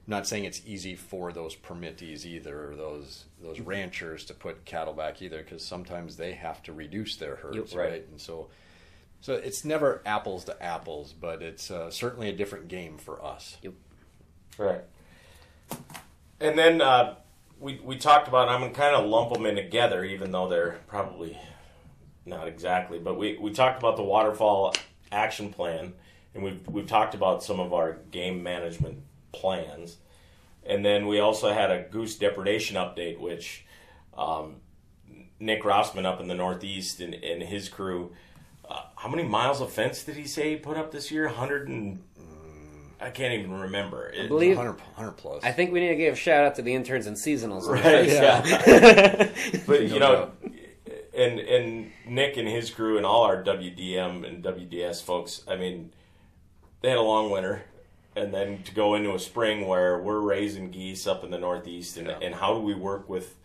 not 0.08 0.26
saying 0.28 0.46
it's 0.46 0.62
easy 0.66 0.96
for 0.96 1.32
those 1.34 1.56
permittees 1.56 2.26
either, 2.26 2.72
or 2.72 2.76
those 2.76 3.26
those 3.42 3.60
ranchers 3.60 4.26
to 4.26 4.34
put 4.34 4.66
cattle 4.66 4.94
back 4.94 5.22
either, 5.22 5.44
because 5.44 5.64
sometimes 5.64 6.18
they 6.18 6.34
have 6.34 6.64
to 6.64 6.74
reduce 6.74 7.16
their 7.18 7.36
herds, 7.36 7.72
Yep. 7.72 7.80
Right. 7.80 7.90
right? 7.92 8.08
And 8.10 8.20
so, 8.20 8.48
so 9.22 9.34
it's 9.34 9.64
never 9.66 10.02
apples 10.06 10.46
to 10.46 10.64
apples, 10.64 11.14
but 11.14 11.42
it's 11.44 11.70
uh, 11.70 11.92
certainly 11.92 12.30
a 12.30 12.34
different 12.34 12.68
game 12.70 12.98
for 12.98 13.24
us. 13.24 13.58
Yep. 13.62 13.74
Right. 14.58 14.82
And 16.40 16.58
then 16.58 16.82
uh, 16.82 17.16
we 17.60 17.80
we 17.84 17.98
talked 17.98 18.28
about. 18.28 18.50
I'm 18.50 18.62
gonna 18.62 18.74
kind 18.74 18.96
of 18.96 19.06
lump 19.06 19.34
them 19.34 19.46
in 19.46 19.56
together, 19.56 20.04
even 20.04 20.32
though 20.32 20.48
they're 20.48 20.80
probably 20.88 21.38
not 22.26 22.48
exactly. 22.48 23.00
But 23.00 23.18
we 23.18 23.38
we 23.38 23.52
talked 23.52 23.80
about 23.80 23.98
the 23.98 24.04
waterfowl 24.04 24.74
action 25.12 25.52
plan, 25.54 25.94
and 26.34 26.44
we've 26.44 26.68
we've 26.68 26.88
talked 26.88 27.14
about 27.14 27.44
some 27.44 27.60
of 27.60 27.74
our 27.74 27.94
game 28.12 28.42
management 28.44 29.00
plans, 29.32 29.98
and 30.66 30.84
then 30.84 31.08
we 31.08 31.20
also 31.20 31.54
had 31.54 31.72
a 31.72 31.84
goose 31.84 32.16
depredation 32.16 32.76
update, 32.76 33.20
which 33.20 33.66
um, 34.18 34.58
Nick 35.40 35.64
Rossman 35.64 36.06
up 36.06 36.20
in 36.20 36.28
the 36.28 36.36
Northeast 36.36 37.00
and, 37.02 37.14
and 37.14 37.44
his 37.44 37.70
crew. 37.70 38.12
Uh, 38.68 38.82
how 38.96 39.10
many 39.10 39.24
miles 39.24 39.62
of 39.62 39.72
fence 39.72 40.04
did 40.04 40.16
he 40.16 40.26
say 40.26 40.52
he 40.52 40.56
put 40.56 40.76
up 40.78 40.92
this 40.92 41.12
year? 41.12 41.28
Hundred 41.28 41.68
and 41.68 42.02
I 43.00 43.10
can't 43.12 43.34
even 43.34 43.52
remember. 43.54 44.10
It- 44.10 44.30
believe- 44.30 44.58
100, 44.58 44.80
100 44.80 45.12
plus. 45.12 45.44
I 45.44 45.52
think 45.52 45.72
we 45.72 45.80
need 45.80 45.90
to 45.90 45.96
give 45.96 46.14
a 46.14 46.18
shout 46.18 46.46
out 46.46 46.56
to 46.56 46.62
the 46.62 46.74
interns 46.74 47.06
and 47.08 47.16
seasonals. 47.16 47.68
Right. 47.68 48.08
Yeah. 48.16 48.44
Yeah. 48.46 49.30
but 49.68 49.82
you 49.84 50.00
No 50.00 50.00
know, 50.00 50.32
and 51.16 51.40
and 51.40 51.92
Nick 52.08 52.38
and 52.38 52.48
his 52.48 52.70
crew 52.70 52.98
and 52.98 53.06
all 53.06 53.24
our 53.24 53.44
WDM 53.44 54.26
and 54.28 54.44
WDS 54.44 55.02
folks. 55.04 55.44
I 55.48 55.56
mean, 55.56 55.92
they 56.82 56.90
had 56.90 56.98
a 56.98 57.02
long 57.02 57.30
winter, 57.32 57.64
and 58.16 58.34
then 58.34 58.64
to 58.64 58.74
go 58.74 58.96
into 58.96 59.14
a 59.14 59.20
spring 59.20 59.68
where 59.68 60.00
we're 60.02 60.20
raising 60.20 60.72
geese 60.72 61.08
up 61.08 61.24
in 61.24 61.32
the 61.32 61.38
Northeast, 61.40 61.98
and 61.98 62.08
Yeah. 62.08 62.20
and 62.22 62.36
how 62.36 62.54
do 62.54 62.60
we 62.60 62.74
work 62.76 63.08
with 63.10 63.36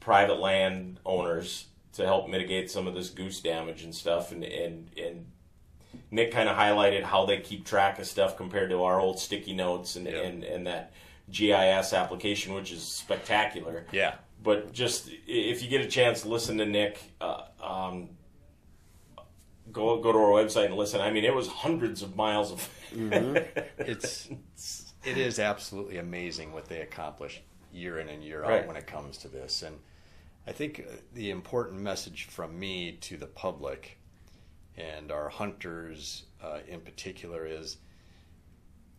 private 0.00 0.38
land 0.40 0.98
owners 1.04 1.66
to 1.94 2.04
help 2.06 2.28
mitigate 2.28 2.70
some 2.70 2.86
of 2.86 2.94
this 2.94 3.10
goose 3.10 3.40
damage 3.40 3.82
and 3.82 3.94
stuff, 3.94 4.32
and 4.32 4.44
and 4.44 4.90
and. 4.96 5.26
Nick 6.10 6.32
kind 6.32 6.48
of 6.48 6.56
highlighted 6.56 7.02
how 7.02 7.26
they 7.26 7.38
keep 7.38 7.66
track 7.66 7.98
of 7.98 8.06
stuff 8.06 8.36
compared 8.38 8.70
to 8.70 8.82
our 8.82 8.98
old 8.98 9.18
sticky 9.18 9.52
notes 9.52 9.94
and, 9.96 10.06
Yeah. 10.06 10.20
and, 10.22 10.42
and 10.42 10.66
that 10.66 10.92
GIS 11.30 11.92
application, 11.92 12.54
which 12.54 12.72
is 12.72 12.82
spectacular 12.82 13.84
yeah. 13.92 14.14
But 14.42 14.72
just 14.72 15.08
if 15.26 15.62
you 15.62 15.68
get 15.68 15.80
a 15.80 15.88
chance, 15.88 16.24
listen 16.24 16.58
to 16.58 16.66
Nick. 16.66 16.98
Uh, 17.20 17.42
um, 17.62 18.08
go 19.70 20.00
go 20.00 20.12
to 20.12 20.18
our 20.18 20.30
website 20.44 20.66
and 20.66 20.76
listen. 20.76 21.00
I 21.00 21.10
mean, 21.10 21.24
it 21.24 21.34
was 21.34 21.48
hundreds 21.48 22.02
of 22.02 22.16
miles 22.16 22.52
of. 22.52 22.68
it's 23.78 24.28
it 25.04 25.18
is 25.18 25.38
absolutely 25.38 25.98
amazing 25.98 26.52
what 26.52 26.66
they 26.66 26.80
accomplish 26.82 27.42
year 27.72 27.98
in 27.98 28.08
and 28.08 28.22
year 28.22 28.44
out 28.44 28.50
Right. 28.50 28.66
when 28.66 28.76
it 28.76 28.86
comes 28.86 29.16
to 29.18 29.28
this 29.28 29.62
and 29.62 29.78
i 30.46 30.52
think 30.52 30.80
uh, 30.86 30.92
the 31.14 31.30
important 31.30 31.80
message 31.80 32.24
from 32.26 32.58
me 32.58 32.92
to 33.00 33.16
the 33.16 33.26
public 33.26 33.98
and 34.76 35.10
our 35.10 35.28
hunters 35.30 36.24
uh, 36.42 36.58
in 36.68 36.80
particular 36.80 37.46
is 37.46 37.78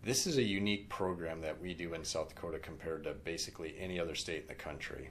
this 0.03 0.26
is 0.28 0.38
a 0.38 0.44
unique 0.44 0.90
program 0.90 1.40
that 1.41 1.61
we 1.61 1.74
do 1.76 1.94
in 1.94 2.03
south 2.03 2.30
dakota 2.30 2.57
compared 2.60 3.03
to 3.03 3.14
basically 3.14 3.76
any 3.80 3.99
other 3.99 4.15
state 4.15 4.41
in 4.41 4.48
the 4.48 4.56
country 4.56 5.10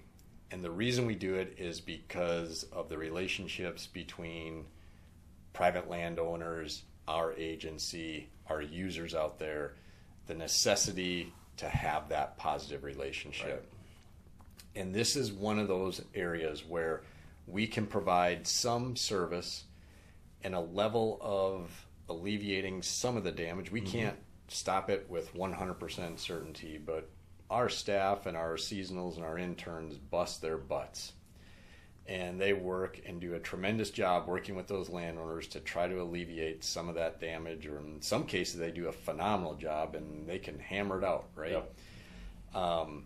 and 0.52 0.62
the 0.62 0.70
reason 0.70 1.06
we 1.06 1.14
do 1.14 1.34
it 1.34 1.54
is 1.58 1.80
because 1.80 2.64
of 2.72 2.88
the 2.90 2.98
relationships 2.98 3.86
between 3.86 4.66
private 5.54 5.88
landowners 5.88 6.82
our 7.08 7.32
agency, 7.34 8.28
our 8.46 8.62
users 8.62 9.14
out 9.14 9.38
there, 9.38 9.74
the 10.26 10.34
necessity 10.34 11.32
to 11.56 11.68
have 11.68 12.08
that 12.10 12.36
positive 12.36 12.84
relationship. 12.84 13.66
Right. 14.74 14.82
And 14.82 14.94
this 14.94 15.16
is 15.16 15.32
one 15.32 15.58
of 15.58 15.68
those 15.68 16.02
areas 16.14 16.64
where 16.64 17.02
we 17.46 17.66
can 17.66 17.86
provide 17.86 18.46
some 18.46 18.94
service 18.94 19.64
and 20.44 20.54
a 20.54 20.60
level 20.60 21.18
of 21.20 21.86
alleviating 22.08 22.82
some 22.82 23.16
of 23.16 23.24
the 23.24 23.32
damage. 23.32 23.72
We 23.72 23.80
mm-hmm. 23.80 23.90
can't 23.90 24.16
stop 24.48 24.90
it 24.90 25.06
with 25.08 25.34
100% 25.34 26.18
certainty, 26.18 26.78
but 26.84 27.08
our 27.52 27.68
staff 27.68 28.24
and 28.24 28.34
our 28.34 28.54
seasonals 28.54 29.16
and 29.16 29.24
our 29.24 29.36
interns 29.36 29.98
bust 29.98 30.40
their 30.40 30.56
butts. 30.56 31.12
And 32.06 32.40
they 32.40 32.54
work 32.54 33.00
and 33.06 33.20
do 33.20 33.34
a 33.34 33.38
tremendous 33.38 33.90
job 33.90 34.26
working 34.26 34.56
with 34.56 34.66
those 34.66 34.88
landowners 34.88 35.46
to 35.48 35.60
try 35.60 35.86
to 35.86 36.00
alleviate 36.00 36.64
some 36.64 36.88
of 36.88 36.96
that 36.96 37.20
damage, 37.20 37.66
or 37.66 37.78
in 37.78 38.00
some 38.00 38.24
cases, 38.24 38.58
they 38.58 38.70
do 38.70 38.88
a 38.88 38.92
phenomenal 38.92 39.54
job 39.54 39.94
and 39.94 40.26
they 40.26 40.38
can 40.38 40.58
hammer 40.58 40.98
it 40.98 41.04
out, 41.04 41.26
right? 41.36 41.52
Yep. 41.52 41.74
Um, 42.54 43.04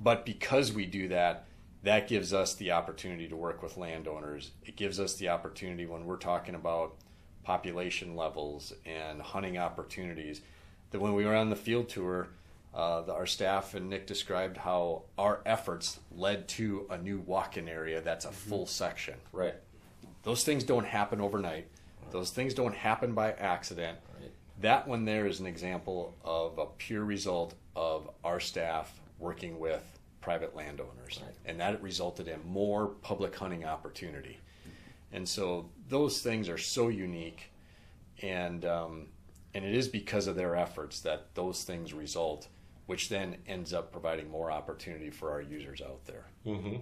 but 0.00 0.26
because 0.26 0.72
we 0.72 0.84
do 0.84 1.08
that, 1.08 1.46
that 1.84 2.08
gives 2.08 2.34
us 2.34 2.54
the 2.54 2.72
opportunity 2.72 3.28
to 3.28 3.36
work 3.36 3.62
with 3.62 3.76
landowners. 3.76 4.50
It 4.64 4.76
gives 4.76 4.98
us 4.98 5.14
the 5.14 5.28
opportunity 5.28 5.86
when 5.86 6.04
we're 6.04 6.16
talking 6.16 6.56
about 6.56 6.96
population 7.44 8.16
levels 8.16 8.72
and 8.84 9.22
hunting 9.22 9.56
opportunities. 9.56 10.42
That 10.90 11.00
when 11.00 11.14
we 11.14 11.24
were 11.24 11.36
on 11.36 11.50
the 11.50 11.56
field 11.56 11.88
tour, 11.88 12.28
uh, 12.78 13.02
the, 13.02 13.12
our 13.12 13.26
staff 13.26 13.74
and 13.74 13.90
Nick 13.90 14.06
described 14.06 14.56
how 14.56 15.02
our 15.18 15.40
efforts 15.44 15.98
led 16.12 16.46
to 16.46 16.86
a 16.90 16.96
new 16.96 17.18
walk-in 17.18 17.68
area 17.68 18.00
that's 18.00 18.24
a 18.24 18.30
full 18.30 18.60
mm-hmm. 18.60 18.68
section. 18.68 19.14
Right. 19.32 19.56
Those 20.22 20.44
things 20.44 20.62
don't 20.62 20.86
happen 20.86 21.20
overnight. 21.20 21.66
Those 22.12 22.30
things 22.30 22.54
don't 22.54 22.74
happen 22.74 23.14
by 23.14 23.32
accident. 23.32 23.98
Right. 24.20 24.30
That 24.60 24.86
one 24.86 25.04
there 25.04 25.26
is 25.26 25.40
an 25.40 25.46
example 25.46 26.16
of 26.24 26.58
a 26.58 26.66
pure 26.66 27.04
result 27.04 27.54
of 27.74 28.08
our 28.22 28.38
staff 28.38 29.00
working 29.18 29.58
with 29.58 29.82
private 30.20 30.54
landowners, 30.54 31.18
right. 31.20 31.34
and 31.46 31.58
that 31.58 31.82
resulted 31.82 32.28
in 32.28 32.38
more 32.46 32.86
public 32.86 33.34
hunting 33.34 33.64
opportunity. 33.64 34.38
And 35.10 35.28
so 35.28 35.68
those 35.88 36.20
things 36.20 36.48
are 36.48 36.58
so 36.58 36.88
unique, 36.88 37.50
and 38.22 38.64
um, 38.64 39.06
and 39.52 39.64
it 39.64 39.74
is 39.74 39.88
because 39.88 40.28
of 40.28 40.36
their 40.36 40.54
efforts 40.54 41.00
that 41.00 41.34
those 41.34 41.64
things 41.64 41.92
result 41.92 42.46
which 42.88 43.10
then 43.10 43.36
ends 43.46 43.74
up 43.74 43.92
providing 43.92 44.30
more 44.30 44.50
opportunity 44.50 45.10
for 45.10 45.30
our 45.30 45.42
users 45.42 45.82
out 45.82 46.06
there. 46.06 46.24
Mm-hmm. 46.46 46.76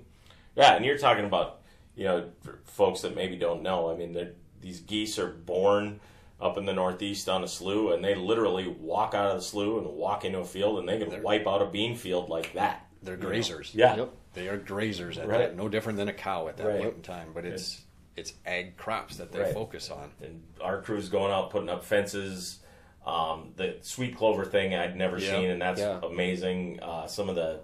Yeah, 0.55 0.77
and 0.77 0.85
you're 0.85 0.99
talking 0.99 1.24
about 1.24 1.62
you 1.97 2.05
know 2.05 2.31
folks 2.65 3.01
that 3.01 3.16
maybe 3.16 3.35
don't 3.37 3.61
know. 3.61 3.91
I 3.91 3.97
mean, 3.97 4.16
these 4.61 4.78
geese 4.81 5.19
are 5.19 5.27
born 5.27 5.99
up 6.41 6.59
in 6.59 6.65
the 6.65 6.73
northeast 6.73 7.28
on 7.28 7.43
a 7.43 7.49
slough, 7.49 7.93
and 7.93 8.05
they 8.05 8.15
literally 8.15 8.69
walk 8.69 9.15
out 9.15 9.33
of 9.33 9.37
the 9.37 9.43
slough 9.43 9.85
and 9.85 9.97
walk 9.97 10.24
into 10.24 10.39
a 10.39 10.45
field, 10.45 10.78
and 10.78 10.89
they 10.89 10.97
can 10.99 11.11
they're, 11.11 11.20
wipe 11.20 11.45
out 11.45 11.61
a 11.61 11.66
bean 11.66 11.97
field 11.97 12.28
like 12.28 12.53
that. 12.53 12.87
They're 13.03 13.16
grazers. 13.16 13.74
Know? 13.74 13.85
Yeah, 13.85 13.97
yep. 13.97 14.12
they 14.35 14.47
are 14.47 14.59
grazers 14.59 15.19
at 15.19 15.27
right. 15.27 15.39
that. 15.39 15.57
No 15.57 15.69
different 15.69 15.99
than 15.99 16.07
a 16.07 16.12
cow 16.12 16.47
at 16.47 16.57
that 16.59 16.69
right. 16.69 16.83
point 16.83 16.95
in 16.95 17.03
time, 17.03 17.31
but 17.35 17.45
it's 17.45 17.83
it's 18.15 18.33
ag 18.47 18.77
crops 18.77 19.16
that 19.16 19.33
they 19.33 19.41
right. 19.41 19.53
focus 19.53 19.91
on. 19.91 20.12
And 20.23 20.45
our 20.61 20.81
crew's 20.83 21.09
going 21.09 21.33
out 21.33 21.51
putting 21.51 21.69
up 21.69 21.83
fences 21.83 22.61
um, 23.07 23.53
the 23.57 23.77
sweet 23.83 24.16
clover 24.16 24.45
thing 24.45 24.74
I'd 24.74 24.97
never 24.97 25.19
yeah. 25.19 25.31
seen, 25.31 25.51
and 25.51 25.62
that's 25.62 25.81
yeah. 25.81 26.01
amazing. 26.03 26.81
Uh, 26.83 27.07
some 27.07 27.28
of 27.28 27.37
the, 27.37 27.61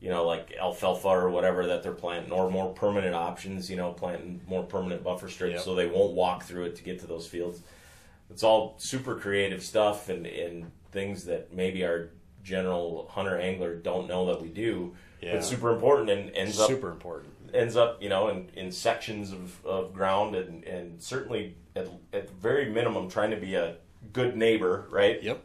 you 0.00 0.10
know, 0.10 0.26
like 0.26 0.52
alfalfa 0.60 1.08
or 1.08 1.30
whatever 1.30 1.66
that 1.68 1.82
they're 1.82 1.92
planting, 1.92 2.32
or 2.32 2.50
more 2.50 2.72
permanent 2.72 3.14
options, 3.14 3.70
you 3.70 3.76
know, 3.76 3.92
planting 3.92 4.40
more 4.48 4.64
permanent 4.64 5.04
buffer 5.04 5.28
strips 5.28 5.54
yep. 5.54 5.62
so 5.62 5.74
they 5.74 5.86
won't 5.86 6.14
walk 6.14 6.42
through 6.42 6.64
it 6.64 6.76
to 6.76 6.82
get 6.82 6.98
to 7.00 7.06
those 7.06 7.26
fields. 7.26 7.62
It's 8.30 8.42
all 8.42 8.74
super 8.78 9.14
creative 9.14 9.62
stuff 9.62 10.08
and, 10.08 10.26
and 10.26 10.70
things 10.90 11.24
that 11.24 11.52
maybe 11.52 11.84
our 11.84 12.10
general 12.42 13.08
hunter 13.12 13.38
angler 13.38 13.76
don't 13.76 14.08
know 14.08 14.26
that 14.26 14.42
we 14.42 14.48
do. 14.48 14.94
Yeah. 15.20 15.34
But 15.34 15.44
super 15.44 15.70
important 15.70 16.10
and 16.10 16.34
ends 16.34 16.54
super 16.54 16.64
up 16.64 16.68
super 16.68 16.90
important 16.90 17.34
ends 17.52 17.76
up 17.76 18.00
you 18.00 18.08
know 18.08 18.28
in, 18.28 18.48
in 18.54 18.70
sections 18.70 19.32
of, 19.32 19.66
of 19.66 19.92
ground 19.92 20.36
and, 20.36 20.62
and 20.64 21.02
certainly 21.02 21.56
at, 21.74 21.88
at 22.12 22.30
very 22.30 22.70
minimum 22.70 23.08
trying 23.08 23.30
to 23.30 23.36
be 23.36 23.54
a 23.56 23.74
good 24.12 24.36
neighbor, 24.36 24.86
right? 24.90 25.22
Yep. 25.22 25.44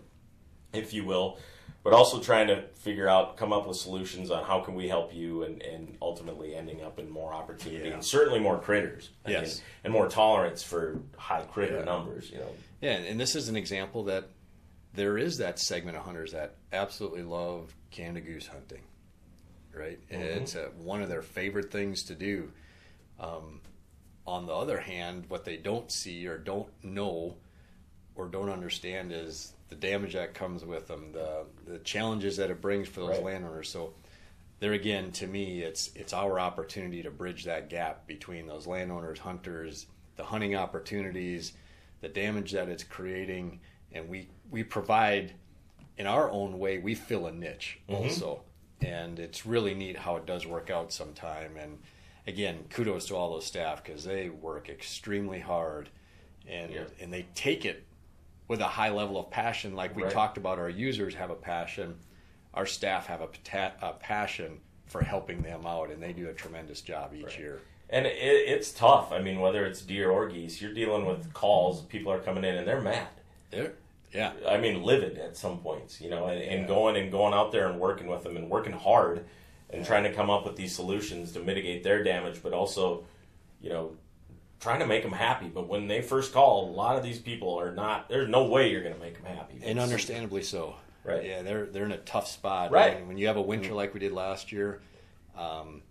If 0.73 0.93
you 0.93 1.05
will, 1.05 1.39
but 1.83 1.93
also 1.93 2.19
trying 2.19 2.47
to 2.47 2.63
figure 2.73 3.07
out, 3.07 3.37
come 3.37 3.53
up 3.53 3.67
with 3.67 3.77
solutions 3.77 4.31
on 4.31 4.43
how 4.43 4.59
can 4.59 4.75
we 4.75 4.87
help 4.87 5.13
you, 5.13 5.43
and, 5.43 5.61
and 5.61 5.97
ultimately 6.01 6.55
ending 6.55 6.81
up 6.83 6.99
in 6.99 7.09
more 7.09 7.33
opportunity 7.33 7.87
yeah. 7.87 7.93
and 7.93 8.03
certainly 8.03 8.39
more 8.39 8.59
critters. 8.59 9.11
I 9.25 9.31
yes. 9.31 9.55
Mean, 9.55 9.63
and 9.85 9.93
more 9.93 10.09
tolerance 10.09 10.63
for 10.63 10.99
high 11.15 11.43
critter 11.43 11.77
yeah. 11.77 11.85
numbers. 11.85 12.29
You 12.31 12.39
know. 12.39 12.49
Yeah, 12.81 12.93
and 12.93 13.19
this 13.19 13.35
is 13.35 13.49
an 13.49 13.55
example 13.55 14.05
that 14.05 14.29
there 14.93 15.17
is 15.17 15.37
that 15.37 15.59
segment 15.59 15.95
of 15.95 16.03
hunters 16.03 16.31
that 16.31 16.55
absolutely 16.73 17.23
love 17.23 17.73
Canada 17.91 18.21
goose 18.21 18.47
hunting. 18.47 18.81
Right, 19.73 19.99
mm-hmm. 20.09 20.21
it's 20.21 20.55
a, 20.55 20.71
one 20.77 21.01
of 21.01 21.09
their 21.09 21.21
favorite 21.21 21.71
things 21.71 22.03
to 22.05 22.15
do. 22.15 22.51
Um, 23.19 23.61
on 24.25 24.45
the 24.45 24.53
other 24.53 24.79
hand, 24.79 25.25
what 25.27 25.45
they 25.45 25.57
don't 25.57 25.91
see 25.91 26.27
or 26.27 26.37
don't 26.37 26.69
know 26.83 27.35
or 28.15 28.27
don't 28.27 28.49
understand 28.49 29.11
is 29.11 29.53
the 29.69 29.75
damage 29.75 30.13
that 30.13 30.33
comes 30.33 30.63
with 30.63 30.87
them, 30.87 31.11
the 31.11 31.45
the 31.65 31.79
challenges 31.79 32.37
that 32.37 32.49
it 32.49 32.61
brings 32.61 32.87
for 32.87 33.01
those 33.01 33.09
right. 33.09 33.23
landowners. 33.23 33.69
So 33.69 33.93
there 34.59 34.73
again, 34.73 35.11
to 35.13 35.27
me, 35.27 35.61
it's 35.61 35.91
it's 35.95 36.13
our 36.13 36.39
opportunity 36.39 37.03
to 37.03 37.11
bridge 37.11 37.45
that 37.45 37.69
gap 37.69 38.07
between 38.07 38.47
those 38.47 38.67
landowners, 38.67 39.19
hunters, 39.19 39.87
the 40.15 40.23
hunting 40.23 40.55
opportunities, 40.55 41.53
the 42.01 42.07
damage 42.07 42.51
that 42.51 42.69
it's 42.69 42.83
creating, 42.83 43.59
and 43.91 44.07
we 44.07 44.29
we 44.49 44.63
provide 44.63 45.33
in 45.97 46.07
our 46.07 46.29
own 46.29 46.59
way. 46.59 46.77
We 46.77 46.95
fill 46.95 47.27
a 47.27 47.31
niche 47.31 47.79
mm-hmm. 47.89 48.03
also, 48.03 48.41
and 48.81 49.19
it's 49.19 49.45
really 49.45 49.73
neat 49.73 49.97
how 49.97 50.15
it 50.17 50.25
does 50.25 50.45
work 50.45 50.69
out 50.69 50.93
sometime. 50.93 51.57
And 51.57 51.79
again, 52.27 52.65
kudos 52.69 53.07
to 53.07 53.15
all 53.15 53.31
those 53.31 53.45
staff 53.45 53.83
because 53.83 54.03
they 54.03 54.29
work 54.29 54.69
extremely 54.69 55.39
hard, 55.39 55.89
and 56.47 56.71
yeah. 56.71 56.83
and 57.01 57.11
they 57.11 57.25
take 57.35 57.65
it 57.65 57.83
with 58.47 58.61
a 58.61 58.67
high 58.67 58.89
level 58.89 59.19
of 59.19 59.29
passion, 59.31 59.75
like 59.75 59.95
we 59.95 60.03
right. 60.03 60.11
talked 60.11 60.37
about, 60.37 60.59
our 60.59 60.69
users 60.69 61.15
have 61.15 61.29
a 61.29 61.35
passion, 61.35 61.95
our 62.53 62.65
staff 62.65 63.07
have 63.07 63.21
a, 63.21 63.29
a, 63.81 63.93
passion 63.93 64.59
for 64.85 65.03
helping 65.03 65.41
them 65.41 65.65
out, 65.65 65.89
and 65.89 66.01
they 66.01 66.13
do 66.13 66.29
a 66.29 66.33
tremendous 66.33 66.81
job 66.81 67.13
each 67.15 67.25
right. 67.25 67.39
year. 67.39 67.59
And 67.89 68.05
it, 68.05 68.15
it's 68.15 68.71
tough. 68.71 69.11
I 69.11 69.19
mean, 69.19 69.39
whether 69.39 69.65
it's 69.65 69.81
deer 69.81 70.09
or 70.09 70.27
geese, 70.27 70.61
you're 70.61 70.73
dealing 70.73 71.05
with 71.05 71.33
calls. 71.33 71.81
People 71.81 72.11
are 72.11 72.19
coming 72.19 72.43
in 72.43 72.55
and 72.55 72.67
they're 72.67 72.81
mad. 72.81 73.07
They're, 73.51 73.73
yeah. 74.11 74.33
I 74.47 74.57
mean, 74.57 74.83
livid 74.83 75.17
at 75.17 75.37
some 75.37 75.59
points, 75.59 75.99
you 75.99 76.09
know, 76.09 76.27
and, 76.27 76.41
and 76.41 76.61
yeah. 76.61 76.67
going 76.67 76.95
and 76.95 77.11
going 77.11 77.33
out 77.33 77.51
there 77.51 77.67
and 77.69 77.79
working 77.79 78.07
with 78.07 78.23
them 78.23 78.37
and 78.37 78.49
working 78.49 78.73
hard 78.73 79.25
and 79.69 79.81
yeah. 79.81 79.87
trying 79.87 80.03
to 80.03 80.13
come 80.13 80.29
up 80.29 80.45
with 80.45 80.55
these 80.55 80.73
solutions 80.73 81.31
to 81.33 81.39
mitigate 81.39 81.83
their 81.83 82.03
damage, 82.03 82.41
but 82.41 82.53
also, 82.53 83.03
you 83.61 83.69
know, 83.69 83.95
trying 84.59 84.79
to 84.79 84.87
make 84.87 85.03
them 85.03 85.11
happy. 85.11 85.47
But 85.47 85.67
when 85.67 85.87
they 85.87 86.01
first 86.01 86.33
call, 86.33 86.69
a 86.69 86.71
lot 86.71 86.95
of 86.95 87.03
these 87.03 87.19
people 87.19 87.59
are 87.59 87.73
not. 87.73 88.09
There's 88.09 88.29
no 88.29 88.45
way 88.45 88.71
you're 88.71 88.83
going 88.83 88.95
to 88.95 88.99
make 88.99 89.21
them 89.21 89.35
happy. 89.35 89.59
And 89.63 89.79
understandably 89.79 90.43
so. 90.43 90.75
Right. 91.03 91.23
Yeah, 91.23 91.41
they're 91.43 91.67
they're 91.67 91.85
in 91.85 91.91
a 91.91 91.97
tough 91.97 92.27
spot. 92.27 92.71
Right. 92.71 92.95
When, 92.95 93.09
when 93.09 93.17
you 93.17 93.27
have 93.27 93.37
a 93.37 93.41
winter 93.41 93.67
mm-hmm. 93.67 93.75
like 93.75 93.93
we 93.93 93.99
did 93.99 94.11
last 94.11 94.51
year, 94.51 94.81
um, 95.37 95.83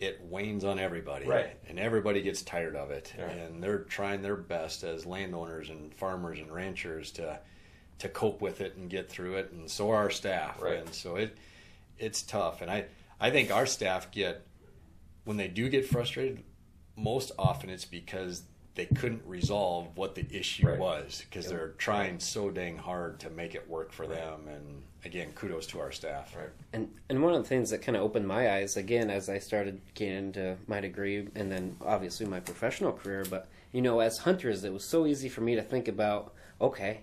it 0.00 0.20
wanes 0.22 0.64
on 0.64 0.78
everybody. 0.78 1.26
Right. 1.26 1.56
And 1.68 1.78
everybody 1.78 2.22
gets 2.22 2.42
tired 2.42 2.74
of 2.74 2.90
it, 2.90 3.12
right. 3.18 3.30
and 3.30 3.62
they're 3.62 3.80
trying 3.80 4.22
their 4.22 4.36
best 4.36 4.84
as 4.84 5.04
landowners 5.04 5.68
and 5.68 5.94
farmers 5.94 6.38
and 6.38 6.50
ranchers 6.50 7.10
to 7.12 7.38
to 7.98 8.08
cope 8.08 8.40
with 8.40 8.60
it 8.60 8.76
and 8.76 8.88
get 8.88 9.10
through 9.10 9.36
it, 9.36 9.52
and 9.52 9.70
so 9.70 9.90
are 9.90 9.96
our 9.96 10.10
staff. 10.10 10.62
Right. 10.62 10.78
And 10.78 10.94
so 10.94 11.16
it 11.16 11.36
it's 11.98 12.22
tough, 12.22 12.62
and 12.62 12.70
I 12.70 12.86
I 13.20 13.30
think 13.30 13.50
our 13.50 13.66
staff 13.66 14.10
get 14.10 14.46
when 15.24 15.36
they 15.36 15.48
do 15.48 15.68
get 15.68 15.86
frustrated 15.86 16.42
most 16.98 17.32
often 17.38 17.70
it's 17.70 17.84
because 17.84 18.42
they 18.78 18.86
couldn't 18.86 19.22
resolve 19.26 19.88
what 19.96 20.14
the 20.14 20.24
issue 20.30 20.68
right. 20.68 20.78
was 20.78 21.24
because 21.28 21.46
yep. 21.46 21.52
they're 21.52 21.68
trying 21.78 22.20
so 22.20 22.48
dang 22.48 22.76
hard 22.76 23.18
to 23.18 23.28
make 23.28 23.56
it 23.56 23.68
work 23.68 23.92
for 23.92 24.04
right. 24.06 24.14
them 24.16 24.46
and 24.46 24.82
again 25.04 25.32
kudos 25.34 25.66
to 25.66 25.80
our 25.80 25.90
staff 25.90 26.34
right 26.36 26.50
and 26.72 26.88
and 27.08 27.20
one 27.20 27.34
of 27.34 27.42
the 27.42 27.48
things 27.48 27.70
that 27.70 27.82
kind 27.82 27.96
of 27.96 28.02
opened 28.04 28.26
my 28.26 28.52
eyes 28.54 28.76
again 28.76 29.10
as 29.10 29.28
i 29.28 29.36
started 29.36 29.80
getting 29.94 30.16
into 30.16 30.56
my 30.68 30.80
degree 30.80 31.26
and 31.34 31.50
then 31.50 31.76
obviously 31.84 32.24
my 32.24 32.38
professional 32.38 32.92
career 32.92 33.24
but 33.28 33.48
you 33.72 33.82
know 33.82 33.98
as 33.98 34.18
hunters 34.18 34.62
it 34.62 34.72
was 34.72 34.84
so 34.84 35.06
easy 35.06 35.28
for 35.28 35.40
me 35.40 35.56
to 35.56 35.62
think 35.62 35.88
about 35.88 36.32
okay 36.60 37.00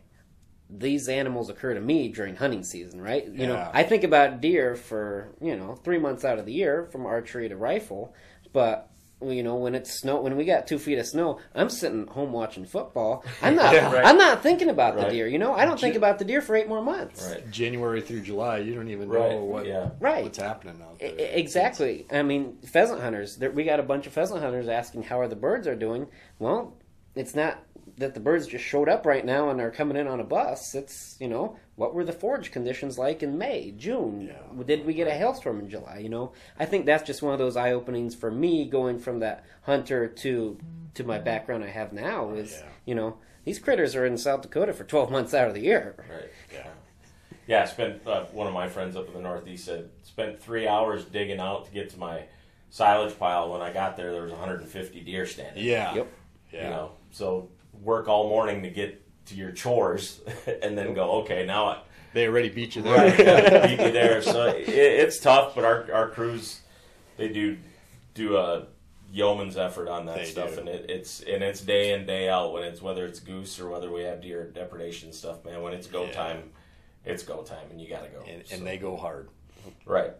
these 0.70 1.10
animals 1.10 1.50
occur 1.50 1.74
to 1.74 1.82
me 1.82 2.08
during 2.08 2.38
hunting 2.38 2.64
season 2.64 3.02
right 3.02 3.26
you 3.28 3.34
yeah. 3.42 3.48
know 3.48 3.70
i 3.74 3.84
think 3.84 4.06
about 4.06 4.40
deer 4.40 4.78
for 4.78 5.28
you 5.42 5.58
know 5.58 5.76
three 5.84 6.00
months 6.00 6.24
out 6.24 6.40
of 6.40 6.46
the 6.46 6.54
year 6.54 6.88
from 6.90 7.06
archery 7.06 7.50
to 7.50 7.58
rifle 7.58 8.14
but 8.54 8.90
you 9.32 9.44
know, 9.44 9.56
when 9.56 9.76
it's 9.76 9.92
snow, 9.92 10.22
when 10.22 10.36
we 10.36 10.46
got 10.46 10.68
two 10.68 10.80
feet 10.80 10.98
of 10.98 11.06
snow, 11.06 11.40
I'm 11.54 11.70
sitting 11.70 12.08
home 12.08 12.32
watching 12.32 12.66
football. 12.66 13.24
I'm 13.42 13.56
not, 13.58 13.74
yeah, 13.74 13.92
right. 13.92 14.06
I'm 14.06 14.18
not 14.18 14.44
thinking 14.44 14.70
about 14.70 14.96
right. 14.96 15.06
the 15.06 15.12
deer. 15.12 15.28
You 15.28 15.40
know, 15.40 15.54
I 15.54 15.66
don't 15.66 15.80
think 15.80 15.96
about 15.96 16.20
the 16.20 16.26
deer 16.26 16.42
for 16.42 16.56
eight 16.56 16.68
more 16.68 16.82
months. 16.82 17.28
Right. 17.30 17.50
January 17.52 18.02
through 18.02 18.22
July, 18.22 18.60
you 18.60 18.74
don't 18.74 18.90
even 18.90 19.10
know 19.10 19.44
what, 19.44 19.66
yeah. 19.66 19.90
right. 20.00 20.24
what's 20.24 20.38
happening 20.38 20.82
out 20.82 21.00
there. 21.00 21.16
Exactly. 21.18 22.06
I 22.12 22.24
mean, 22.24 22.58
pheasant 22.66 23.02
hunters. 23.02 23.40
We 23.40 23.64
got 23.64 23.80
a 23.80 23.84
bunch 23.84 24.08
of 24.08 24.14
pheasant 24.14 24.42
hunters 24.42 24.68
asking 24.68 25.04
how 25.04 25.20
are 25.20 25.28
the 25.28 25.36
birds 25.36 25.68
are 25.68 25.76
doing. 25.76 26.08
Well, 26.40 26.78
it's 27.16 27.36
not 27.36 27.64
that 27.98 28.14
the 28.14 28.20
birds 28.20 28.48
just 28.48 28.66
showed 28.66 28.90
up 28.90 29.06
right 29.06 29.26
now 29.26 29.50
and 29.50 29.62
are 29.62 29.72
coming 29.72 29.98
in 29.98 30.08
on 30.08 30.20
a 30.20 30.24
bus. 30.24 30.76
It's 30.76 31.16
you 31.20 31.28
know 31.28 31.58
what 31.76 31.94
were 31.94 32.04
the 32.06 32.14
forage 32.14 32.52
conditions 32.52 32.98
like 32.98 33.22
in 33.22 33.38
May, 33.38 33.72
June? 33.72 34.22
Yeah. 34.22 34.64
Did 34.66 34.86
we 34.86 34.94
get 34.94 35.08
a 35.08 35.12
hailstorm 35.12 35.60
in 35.60 35.70
July? 35.70 35.98
You 36.00 36.10
know, 36.10 36.32
I 36.60 36.66
think 36.66 36.86
that's 36.86 37.04
just 37.04 37.22
one 37.22 37.34
of 37.34 37.40
those 37.40 37.58
eye 37.58 37.74
openings 37.74 38.16
for 38.16 38.32
me 38.32 38.66
going 38.70 39.00
from 39.00 39.20
that 39.20 39.44
hunter 39.64 40.08
to 40.08 40.58
to 40.94 41.04
my 41.04 41.20
background 41.20 41.64
I 41.64 41.68
have 41.70 41.92
now 41.92 42.32
is 42.32 42.54
Yeah. 42.54 42.70
you 42.86 42.96
know 42.96 43.18
these 43.44 43.60
critters 43.60 43.96
are 43.96 44.06
in 44.06 44.18
South 44.18 44.42
Dakota 44.42 44.72
for 44.74 44.86
twelve 44.86 45.12
months 45.12 45.34
out 45.34 45.48
of 45.50 45.54
the 45.54 45.62
year. 45.62 45.96
Right. 46.10 46.30
Yeah. 46.54 46.68
Yeah, 47.48 47.62
I 47.62 47.66
spent 47.66 48.08
uh, 48.08 48.24
one 48.32 48.48
of 48.48 48.54
my 48.54 48.68
friends 48.70 48.96
up 48.96 49.08
in 49.08 49.14
the 49.14 49.20
Northeast 49.22 49.66
said 49.66 49.90
spent 50.04 50.42
three 50.42 50.68
hours 50.68 51.04
digging 51.06 51.40
out 51.40 51.66
to 51.66 51.72
get 51.72 51.90
to 51.92 52.00
my 52.00 52.24
silage 52.72 53.20
pile. 53.20 53.52
When 53.52 53.62
I 53.62 53.72
got 53.72 53.98
there, 53.98 54.12
there 54.14 54.24
was 54.24 54.32
150 54.32 55.02
deer 55.02 55.26
standing. 55.28 55.64
Yeah. 55.64 55.94
Yep. 55.94 56.08
Yeah. 56.52 56.64
You 56.64 56.70
know, 56.70 56.92
so 57.12 57.50
work 57.84 58.08
all 58.08 58.30
morning 58.30 58.64
to 58.64 58.70
get 58.70 59.05
to 59.28 59.36
your 59.36 59.52
chores, 59.52 60.22
and 60.64 60.78
then 60.78 60.94
go. 60.94 61.12
Okay, 61.22 61.46
now 61.46 61.66
I, 61.66 61.78
They 62.14 62.28
already 62.28 62.50
beat 62.50 62.76
you 62.76 62.82
there. 62.82 62.96
right, 62.98 63.68
beat 63.68 63.80
me 63.80 63.92
there. 63.92 64.22
So 64.22 64.48
it, 64.48 64.68
it's 64.70 65.20
tough, 65.20 65.56
but 65.56 65.64
our 65.66 65.92
our 65.94 66.10
crews 66.10 66.62
they 67.18 67.30
do 67.30 67.58
do 68.14 68.38
a 68.38 68.68
yeoman's 69.12 69.56
effort 69.58 69.88
on 69.88 70.06
that 70.08 70.18
They 70.18 70.26
stuff, 70.26 70.54
do. 70.56 70.60
and 70.62 70.70
it, 70.70 70.90
it's 70.90 71.22
and 71.22 71.44
it's 71.44 71.62
day 71.62 71.94
in 71.94 72.06
day 72.06 72.28
out 72.30 72.54
when 72.54 72.64
it's 72.64 72.82
whether 72.82 73.06
it's 73.06 73.20
goose 73.20 73.60
or 73.60 73.70
whether 73.70 73.92
we 73.92 74.02
have 74.04 74.22
deer 74.22 74.50
depredation 74.52 75.12
stuff. 75.14 75.44
Man, 75.46 75.62
when 75.62 75.74
it's 75.74 75.88
go 75.88 76.06
Yeah. 76.06 76.12
time, 76.12 76.52
it's 77.06 77.24
go 77.24 77.42
time, 77.44 77.68
and 77.72 77.80
you 77.80 77.88
got 77.90 78.04
to 78.04 78.10
go. 78.10 78.24
and, 78.28 78.46
So- 78.46 78.56
and 78.56 78.66
they 78.68 78.78
go 78.78 78.96
hard. 78.98 79.30
Right. 79.86 80.12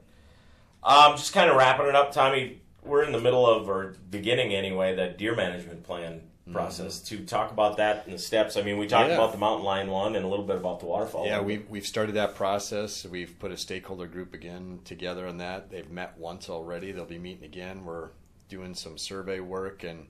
Um, 0.84 1.16
just 1.18 1.34
kind 1.34 1.50
of 1.50 1.56
wrapping 1.58 1.88
it 1.88 1.96
up, 1.96 2.12
Tommy. 2.12 2.62
We're 2.84 3.04
in 3.04 3.12
the 3.12 3.20
middle 3.20 3.48
of, 3.48 3.68
or 3.68 3.96
beginning 4.12 4.54
anyway, 4.54 4.96
that 4.96 5.18
deer 5.18 5.36
management 5.36 5.84
plan 5.84 6.22
process 6.52 7.00
to 7.00 7.26
talk 7.26 7.52
about 7.52 7.78
that 7.78 8.06
and 8.06 8.14
the 8.14 8.20
steps. 8.20 8.56
I 8.56 8.62
mean, 8.62 8.78
we 8.78 8.88
talked 8.88 9.10
Yeah. 9.10 9.16
about 9.16 9.32
the 9.32 9.38
mountain 9.40 9.66
lion 9.66 9.90
one 9.90 10.16
and 10.16 10.24
a 10.24 10.28
little 10.28 10.46
bit 10.46 10.58
about 10.58 10.80
the 10.80 10.86
waterfowl. 10.86 11.26
Yeah, 11.26 11.42
we've, 11.42 11.68
we've 11.70 11.88
started 11.88 12.16
that 12.16 12.36
process. 12.36 13.06
We've 13.06 13.38
put 13.40 13.52
a 13.52 13.58
stakeholder 13.58 14.06
group 14.06 14.34
again 14.34 14.82
together 14.86 15.28
on 15.28 15.38
that. 15.38 15.72
They've 15.72 15.90
met 15.90 16.18
once 16.18 16.50
already. 16.50 16.92
They'll 16.92 17.06
be 17.06 17.18
meeting 17.18 17.46
again. 17.46 17.84
We're 17.84 18.10
doing 18.48 18.76
some 18.76 18.98
survey 18.98 19.40
work 19.40 19.84
and 19.84 20.06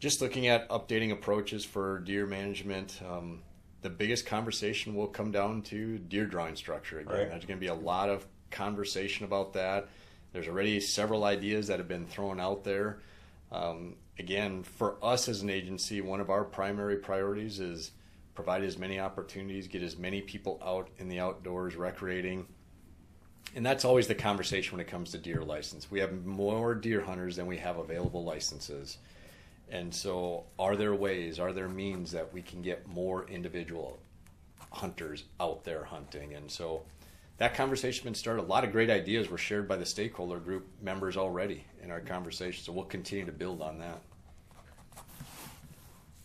just 0.00 0.22
looking 0.22 0.46
at 0.46 0.68
updating 0.70 1.12
approaches 1.12 1.64
for 1.64 1.98
deer 2.00 2.26
management. 2.26 3.00
Um, 3.06 3.42
the 3.82 3.90
biggest 3.90 4.24
conversation 4.24 4.94
will 4.94 5.06
come 5.08 5.32
down 5.32 5.62
to 5.62 5.98
deer 5.98 6.24
drawing 6.24 6.56
structure 6.56 7.00
again. 7.00 7.12
Right. 7.14 7.28
There's 7.28 7.44
going 7.44 7.58
to 7.58 7.60
be 7.60 7.66
a 7.66 7.74
lot 7.74 8.08
of 8.08 8.26
conversation 8.50 9.26
about 9.26 9.52
that. 9.52 9.88
There's 10.32 10.48
already 10.48 10.80
several 10.80 11.24
ideas 11.24 11.66
that 11.66 11.78
have 11.78 11.88
been 11.88 12.06
thrown 12.06 12.40
out 12.40 12.64
there. 12.64 13.00
Um, 13.50 13.96
again, 14.18 14.62
for 14.62 14.96
us 15.02 15.28
as 15.28 15.42
an 15.42 15.50
agency, 15.50 16.00
one 16.00 16.20
of 16.20 16.30
our 16.30 16.44
primary 16.44 16.96
priorities 16.96 17.60
is 17.60 17.92
provide 18.34 18.62
as 18.62 18.78
many 18.78 18.98
opportunities, 18.98 19.68
get 19.68 19.82
as 19.82 19.96
many 19.96 20.20
people 20.20 20.60
out 20.64 20.88
in 20.98 21.08
the 21.08 21.20
outdoors 21.20 21.76
recreating. 21.76 22.46
And 23.54 23.64
that's 23.64 23.84
always 23.84 24.06
the 24.06 24.14
conversation 24.14 24.76
when 24.76 24.84
it 24.84 24.90
comes 24.90 25.10
to 25.10 25.18
deer 25.18 25.42
license. 25.42 25.90
We 25.90 26.00
have 26.00 26.24
more 26.24 26.74
deer 26.74 27.02
hunters 27.02 27.36
than 27.36 27.46
we 27.46 27.58
have 27.58 27.76
available 27.76 28.24
licenses. 28.24 28.98
And 29.68 29.94
so, 29.94 30.44
are 30.58 30.76
there 30.76 30.94
ways, 30.94 31.38
are 31.38 31.52
there 31.52 31.68
means 31.68 32.12
that 32.12 32.32
we 32.32 32.42
can 32.42 32.62
get 32.62 32.86
more 32.86 33.26
individual 33.28 33.98
hunters 34.70 35.24
out 35.40 35.64
there 35.64 35.84
hunting? 35.84 36.34
And 36.34 36.50
so, 36.50 36.82
that 37.38 37.54
conversation 37.54 38.04
been 38.04 38.14
started. 38.14 38.42
A 38.42 38.46
lot 38.46 38.64
of 38.64 38.72
great 38.72 38.90
ideas 38.90 39.28
were 39.30 39.38
shared 39.38 39.66
by 39.66 39.76
the 39.76 39.86
stakeholder 39.86 40.38
group 40.38 40.66
members 40.80 41.16
already 41.16 41.64
in 41.82 41.90
our 41.90 42.00
conversation. 42.00 42.62
So, 42.64 42.72
we'll 42.72 42.84
continue 42.84 43.26
to 43.26 43.32
build 43.32 43.60
on 43.62 43.78
that. 43.78 44.00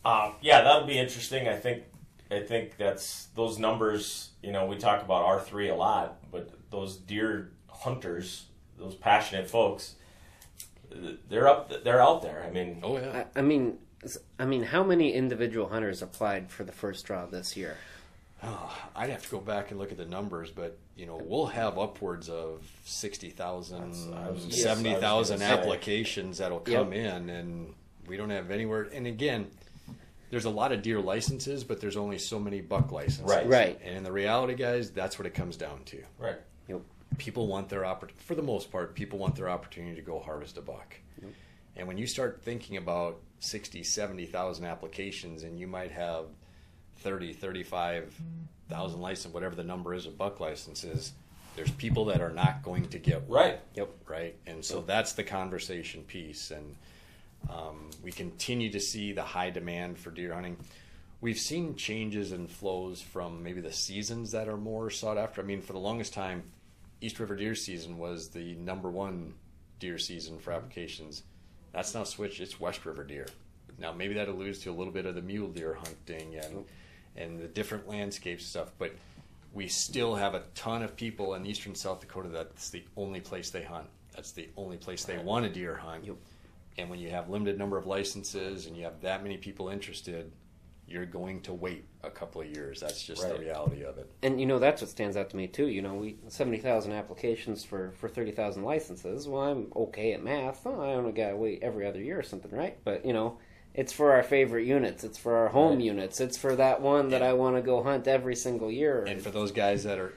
Um, 0.04 0.34
yeah, 0.40 0.62
that'll 0.62 0.86
be 0.86 0.98
interesting. 0.98 1.48
I 1.48 1.56
think 1.56 1.84
I 2.30 2.40
think 2.40 2.76
that's 2.76 3.26
those 3.34 3.58
numbers. 3.58 4.30
You 4.42 4.52
know, 4.52 4.66
we 4.66 4.76
talk 4.76 5.02
about 5.02 5.24
R 5.24 5.40
three 5.40 5.68
a 5.68 5.74
lot, 5.74 6.18
but 6.30 6.50
those 6.70 6.96
deer 6.96 7.50
hunters, 7.68 8.46
those 8.78 8.94
passionate 8.94 9.50
folks, 9.50 9.96
they're 11.28 11.48
up. 11.48 11.84
They're 11.84 12.00
out 12.00 12.22
there. 12.22 12.44
I 12.46 12.50
mean, 12.50 12.80
Oh, 12.82 12.98
yeah. 12.98 13.24
I, 13.34 13.40
I 13.40 13.42
mean, 13.42 13.78
I 14.38 14.44
mean, 14.44 14.62
how 14.62 14.82
many 14.84 15.12
individual 15.12 15.68
hunters 15.68 16.00
applied 16.00 16.50
for 16.50 16.64
the 16.64 16.72
first 16.72 17.04
draw 17.04 17.26
this 17.26 17.56
year? 17.56 17.76
Oh, 18.42 18.78
I'd 18.94 19.10
have 19.10 19.24
to 19.24 19.30
go 19.30 19.40
back 19.40 19.70
and 19.70 19.80
look 19.80 19.90
at 19.90 19.98
the 19.98 20.04
numbers, 20.04 20.50
but 20.50 20.78
you 20.96 21.06
know 21.06 21.20
we'll 21.22 21.46
have 21.46 21.76
upwards 21.78 22.28
of 22.28 22.62
60,000, 22.84 23.78
That's- 23.78 24.06
I 24.26 24.30
was- 24.30 24.62
70,000 24.62 24.92
yes, 24.92 25.02
I 25.02 25.14
was 25.18 25.28
gonna 25.30 25.40
say. 25.40 25.46
applications 25.60 26.38
that'll 26.38 26.60
come 26.60 26.92
in, 26.92 27.30
and 27.30 27.74
we 28.06 28.16
don't 28.16 28.30
have 28.30 28.50
anywhere. 28.50 28.82
And 28.92 29.06
again, 29.06 29.50
there's 30.30 30.44
a 30.44 30.50
lot 30.50 30.72
of 30.72 30.82
deer 30.82 31.00
licenses, 31.00 31.64
but 31.64 31.80
there's 31.80 31.96
only 31.96 32.18
so 32.18 32.38
many 32.38 32.60
buck 32.60 32.92
licenses. 32.92 33.24
Right. 33.24 33.46
Right. 33.48 33.80
And 33.82 33.96
in 33.96 34.04
the 34.04 34.12
reality, 34.12 34.54
guys, 34.54 34.90
that's 34.92 35.18
what 35.18 35.26
it 35.26 35.34
comes 35.34 35.56
down 35.56 35.82
to. 35.86 36.02
right. 36.18 36.36
Yep. 36.68 36.82
People 37.16 37.46
want 37.48 37.70
their 37.70 37.86
opportunity. 37.86 38.22
for 38.24 38.34
the 38.34 38.42
most 38.42 38.70
part, 38.70 38.94
people 38.94 39.18
want 39.18 39.34
their 39.34 39.48
opportunity 39.48 39.96
to 39.96 40.02
go 40.02 40.20
harvest 40.20 40.58
a 40.58 40.60
buck. 40.62 40.94
And 41.74 41.86
when 41.88 41.96
you 41.96 42.06
start 42.06 42.42
thinking 42.42 42.76
about 42.76 43.20
60, 43.40 43.82
70,000 43.82 44.64
applications 44.66 45.42
and 45.44 45.58
you 45.58 45.66
might 45.66 45.90
have 45.92 46.26
30, 47.00 47.32
35,000 47.32 49.00
license, 49.00 49.32
whatever 49.34 49.54
the 49.54 49.64
number 49.64 49.94
is 49.94 50.06
of 50.06 50.16
buck 50.18 50.40
licenses, 50.40 51.12
there's 51.56 51.70
people 51.72 52.04
that 52.06 52.20
are 52.20 52.32
not 52.32 52.62
going 52.62 52.88
to 52.88 52.98
get 52.98 53.22
one 53.26 53.40
Right. 53.40 53.60
Yep. 53.74 53.88
right? 54.08 54.36
And 54.46 54.64
so 54.64 54.80
that's 54.80 55.12
the 55.12 55.24
conversation 55.24 56.02
piece. 56.02 56.50
And 56.50 56.76
um, 57.50 57.90
we 58.02 58.12
continue 58.12 58.70
to 58.70 58.80
see 58.80 59.12
the 59.12 59.22
high 59.22 59.50
demand 59.50 59.98
for 59.98 60.10
deer 60.10 60.34
hunting. 60.34 60.56
We've 61.20 61.38
seen 61.38 61.74
changes 61.74 62.30
in 62.30 62.46
flows 62.46 63.00
from 63.00 63.42
maybe 63.42 63.60
the 63.60 63.72
seasons 63.72 64.30
that 64.32 64.48
are 64.48 64.56
more 64.56 64.88
sought 64.90 65.18
after. 65.18 65.40
I 65.40 65.44
mean, 65.44 65.60
for 65.60 65.72
the 65.72 65.80
longest 65.80 66.14
time, 66.14 66.44
East 67.00 67.18
River 67.18 67.34
deer 67.34 67.54
season 67.54 67.98
was 67.98 68.28
the 68.28 68.54
number 68.54 68.88
one 68.90 69.34
deer 69.80 69.98
season 69.98 70.38
for 70.38 70.52
applications. 70.52 71.22
That's 71.72 71.94
now 71.94 72.04
switched. 72.04 72.40
It's 72.40 72.60
West 72.60 72.84
River 72.86 73.04
deer. 73.04 73.26
Now 73.78 73.92
maybe 73.92 74.14
that 74.14 74.28
alludes 74.28 74.60
to 74.60 74.70
a 74.70 74.72
little 74.72 74.92
bit 74.92 75.06
of 75.06 75.14
the 75.14 75.22
mule 75.22 75.48
deer 75.48 75.74
hunting 75.74 76.36
and 76.36 76.64
and 77.18 77.38
the 77.38 77.48
different 77.48 77.88
landscape 77.88 78.40
stuff, 78.40 78.72
but 78.78 78.94
we 79.52 79.66
still 79.68 80.14
have 80.14 80.34
a 80.34 80.44
ton 80.54 80.82
of 80.82 80.96
people 80.96 81.34
in 81.34 81.44
eastern 81.44 81.74
South 81.74 82.00
Dakota 82.00 82.28
that's 82.28 82.70
the 82.70 82.84
only 82.96 83.20
place 83.20 83.50
they 83.50 83.62
hunt. 83.62 83.86
That's 84.14 84.32
the 84.32 84.48
only 84.56 84.76
place 84.76 85.04
they 85.04 85.18
want 85.18 85.44
a 85.44 85.48
deer 85.48 85.74
hunt. 85.74 86.04
Yep. 86.04 86.16
And 86.78 86.88
when 86.88 87.00
you 87.00 87.10
have 87.10 87.28
limited 87.28 87.58
number 87.58 87.76
of 87.76 87.86
licenses 87.86 88.66
and 88.66 88.76
you 88.76 88.84
have 88.84 89.00
that 89.02 89.22
many 89.22 89.36
people 89.36 89.68
interested, 89.68 90.30
you're 90.86 91.06
going 91.06 91.40
to 91.42 91.52
wait 91.52 91.84
a 92.02 92.10
couple 92.10 92.40
of 92.40 92.46
years. 92.46 92.80
That's 92.80 93.02
just 93.02 93.26
the 93.28 93.36
reality 93.36 93.84
of 93.84 93.98
it. 93.98 94.10
And 94.22 94.40
you 94.40 94.46
know 94.46 94.58
that's 94.58 94.80
what 94.80 94.90
stands 94.90 95.16
out 95.16 95.28
to 95.30 95.36
me 95.36 95.46
too. 95.46 95.66
You 95.66 95.82
know, 95.82 95.94
we 95.94 96.16
seventy 96.28 96.58
thousand 96.58 96.92
applications 96.92 97.64
for 97.64 97.92
for 97.98 98.08
thirty 98.08 98.30
thousand 98.30 98.62
licenses. 98.62 99.28
Well, 99.28 99.42
I'm 99.42 99.72
okay 99.74 100.12
at 100.12 100.22
math. 100.22 100.62
Oh, 100.66 100.80
I 100.80 100.94
only 100.94 101.12
got 101.12 101.30
to 101.30 101.36
wait 101.36 101.62
every 101.62 101.86
other 101.86 102.00
year 102.00 102.18
or 102.18 102.22
something, 102.22 102.50
right? 102.50 102.78
But 102.84 103.04
you 103.04 103.12
know, 103.12 103.38
it's 103.74 103.92
for 103.92 104.12
our 104.12 104.22
favorite 104.22 104.64
units. 104.66 105.04
It's 105.04 105.18
for 105.18 105.36
our 105.36 105.48
home 105.48 105.76
Right. 105.76 105.84
units. 105.84 106.20
It's 106.20 106.36
for 106.36 106.56
that 106.56 106.80
one 106.80 107.10
that 107.10 107.20
Yeah. 107.20 107.30
I 107.30 107.32
want 107.34 107.56
to 107.56 107.62
go 107.62 107.82
hunt 107.82 108.08
every 108.08 108.34
single 108.36 108.70
year. 108.70 109.04
And 109.04 109.22
for 109.22 109.30
those 109.30 109.52
guys 109.52 109.84
that 109.84 109.98
are 109.98 110.14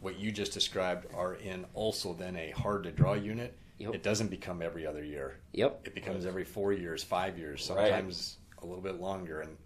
what 0.00 0.18
you 0.18 0.30
just 0.30 0.52
described 0.52 1.06
are 1.14 1.34
in 1.34 1.64
also 1.74 2.12
then 2.12 2.36
a 2.36 2.50
hard 2.50 2.84
to 2.84 2.92
draw 2.92 3.14
unit, 3.14 3.54
Yep. 3.78 3.94
it 3.94 4.02
doesn't 4.02 4.28
become 4.28 4.62
every 4.62 4.86
other 4.86 5.04
year. 5.04 5.38
yep. 5.52 5.80
It 5.86 5.94
becomes 5.94 6.24
every 6.26 6.44
four 6.44 6.72
years, 6.72 7.02
five 7.02 7.38
years, 7.38 7.68
Right. 7.70 7.88
sometimes 7.88 8.38
a 8.62 8.66
little 8.66 8.82
bit 8.82 9.00
longer, 9.00 9.40
and 9.40 9.56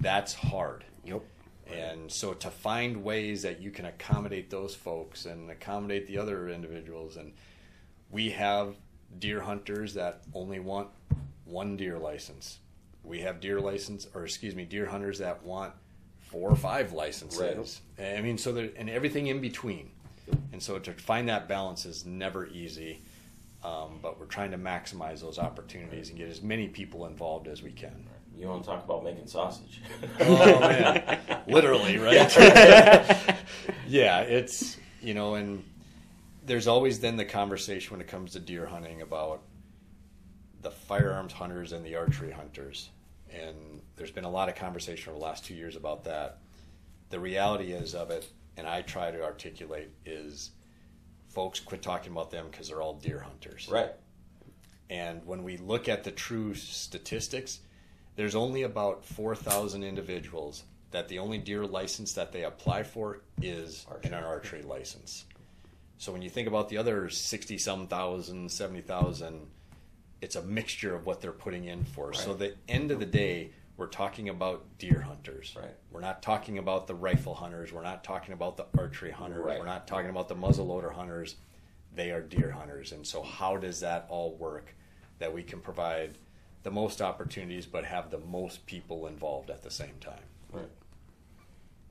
that's 0.00 0.34
hard. 0.34 0.84
Yep. 1.04 1.22
And 1.66 2.10
so 2.10 2.34
to 2.34 2.50
find 2.50 3.02
ways 3.04 3.42
that 3.42 3.60
you 3.60 3.70
can 3.70 3.84
accommodate 3.86 4.50
those 4.50 4.74
folks 4.74 5.26
and 5.26 5.50
accommodate 5.50 6.06
the 6.06 6.18
other 6.18 6.48
individuals, 6.48 7.16
and 7.16 7.32
we 8.10 8.30
have 8.30 8.76
deer 9.18 9.40
hunters 9.40 9.94
that 9.94 10.22
only 10.34 10.58
want 10.60 10.88
one 11.52 11.76
deer 11.76 11.98
license. 11.98 12.58
We 13.04 13.20
have 13.20 13.40
deer 13.40 13.60
license, 13.60 14.06
or 14.14 14.24
excuse 14.24 14.54
me, 14.54 14.64
deer 14.64 14.86
hunters 14.86 15.18
that 15.18 15.42
want 15.44 15.72
four 16.20 16.50
or 16.50 16.56
five 16.56 16.92
licenses. 16.92 17.80
I 17.98 18.20
mean, 18.20 18.38
so 18.38 18.52
there, 18.52 18.70
and 18.76 18.88
everything 18.88 19.26
in 19.26 19.40
between. 19.40 19.90
And 20.52 20.62
so 20.62 20.78
to 20.78 20.92
find 20.94 21.28
that 21.28 21.48
balance 21.48 21.84
is 21.84 22.06
never 22.06 22.46
easy. 22.46 23.02
Um, 23.64 24.00
but 24.02 24.18
we're 24.18 24.26
trying 24.26 24.50
to 24.52 24.58
maximize 24.58 25.20
those 25.20 25.38
opportunities 25.38 26.08
and 26.08 26.18
get 26.18 26.28
as 26.28 26.42
many 26.42 26.66
people 26.66 27.06
involved 27.06 27.46
as 27.46 27.62
we 27.62 27.70
can. 27.70 28.08
You 28.36 28.48
want 28.48 28.64
to 28.64 28.70
talk 28.70 28.84
about 28.84 29.04
making 29.04 29.26
sausage? 29.26 29.82
Oh 30.20 30.60
man, 30.60 31.20
literally, 31.46 31.98
right? 31.98 32.34
yeah, 33.86 34.20
it's 34.20 34.78
you 35.00 35.14
know, 35.14 35.34
and 35.34 35.62
there's 36.44 36.66
always 36.66 36.98
then 36.98 37.16
the 37.16 37.24
conversation 37.24 37.92
when 37.92 38.00
it 38.00 38.08
comes 38.08 38.32
to 38.32 38.40
deer 38.40 38.66
hunting 38.66 39.02
about 39.02 39.42
the 40.62 40.70
firearms 40.70 41.32
hunters 41.32 41.72
and 41.72 41.84
the 41.84 41.96
archery 41.96 42.30
hunters, 42.30 42.90
and 43.30 43.82
there's 43.96 44.10
been 44.10 44.24
a 44.24 44.30
lot 44.30 44.48
of 44.48 44.54
conversation 44.54 45.10
over 45.10 45.18
the 45.18 45.24
last 45.24 45.44
two 45.44 45.54
years 45.54 45.76
about 45.76 46.04
that. 46.04 46.38
The 47.10 47.20
reality 47.20 47.72
is 47.72 47.94
of 47.94 48.10
it, 48.10 48.30
and 48.56 48.66
I 48.66 48.82
try 48.82 49.10
to 49.10 49.22
articulate 49.22 49.90
is, 50.06 50.50
folks 51.28 51.60
quit 51.60 51.82
talking 51.82 52.12
about 52.12 52.30
them 52.30 52.46
because 52.50 52.68
they're 52.68 52.82
all 52.82 52.94
deer 52.94 53.20
hunters. 53.20 53.68
right. 53.70 53.92
And 54.90 55.24
when 55.24 55.42
we 55.42 55.56
look 55.56 55.88
at 55.88 56.04
the 56.04 56.10
true 56.10 56.54
statistics, 56.54 57.60
there's 58.16 58.34
only 58.34 58.62
about 58.62 59.06
4,000 59.06 59.82
individuals 59.82 60.64
that 60.90 61.08
the 61.08 61.18
only 61.18 61.38
deer 61.38 61.64
license 61.64 62.12
that 62.12 62.30
they 62.30 62.44
apply 62.44 62.82
for 62.82 63.22
is 63.40 63.86
archery. 63.90 64.14
an 64.14 64.24
archery 64.24 64.62
license. 64.62 65.24
So 65.96 66.12
when 66.12 66.20
you 66.20 66.28
think 66.28 66.46
about 66.46 66.68
the 66.68 66.76
other 66.76 67.08
60 67.08 67.56
some 67.56 67.86
thousand, 67.86 68.50
70,000, 68.50 69.46
it's 70.22 70.36
a 70.36 70.42
mixture 70.42 70.94
of 70.94 71.04
what 71.04 71.20
they're 71.20 71.32
putting 71.32 71.64
in 71.64 71.84
for. 71.84 72.08
Right. 72.08 72.16
So 72.16 72.32
the 72.32 72.54
end 72.68 72.92
of 72.92 73.00
the 73.00 73.06
day, 73.06 73.50
we're 73.76 73.88
talking 73.88 74.28
about 74.28 74.64
deer 74.78 75.00
hunters. 75.00 75.54
Right. 75.58 75.74
We're 75.90 76.00
not 76.00 76.22
talking 76.22 76.58
about 76.58 76.86
the 76.86 76.94
rifle 76.94 77.34
hunters. 77.34 77.72
We're 77.72 77.82
not 77.82 78.04
talking 78.04 78.32
about 78.32 78.56
the 78.56 78.66
archery 78.78 79.10
hunters. 79.10 79.44
Right. 79.44 79.58
We're 79.58 79.66
not 79.66 79.88
talking 79.88 80.08
about 80.08 80.28
the 80.28 80.36
muzzleloader 80.36 80.92
hunters. 80.92 81.34
They 81.94 82.12
are 82.12 82.22
deer 82.22 82.52
hunters. 82.52 82.92
And 82.92 83.04
so 83.04 83.22
how 83.22 83.56
does 83.56 83.80
that 83.80 84.06
all 84.08 84.34
work 84.36 84.74
that 85.18 85.34
we 85.34 85.42
can 85.42 85.60
provide 85.60 86.16
the 86.62 86.70
most 86.70 87.02
opportunities 87.02 87.66
but 87.66 87.84
have 87.84 88.10
the 88.10 88.18
most 88.18 88.64
people 88.64 89.08
involved 89.08 89.50
at 89.50 89.62
the 89.62 89.70
same 89.70 89.96
time? 90.00 90.22
Right. 90.52 90.70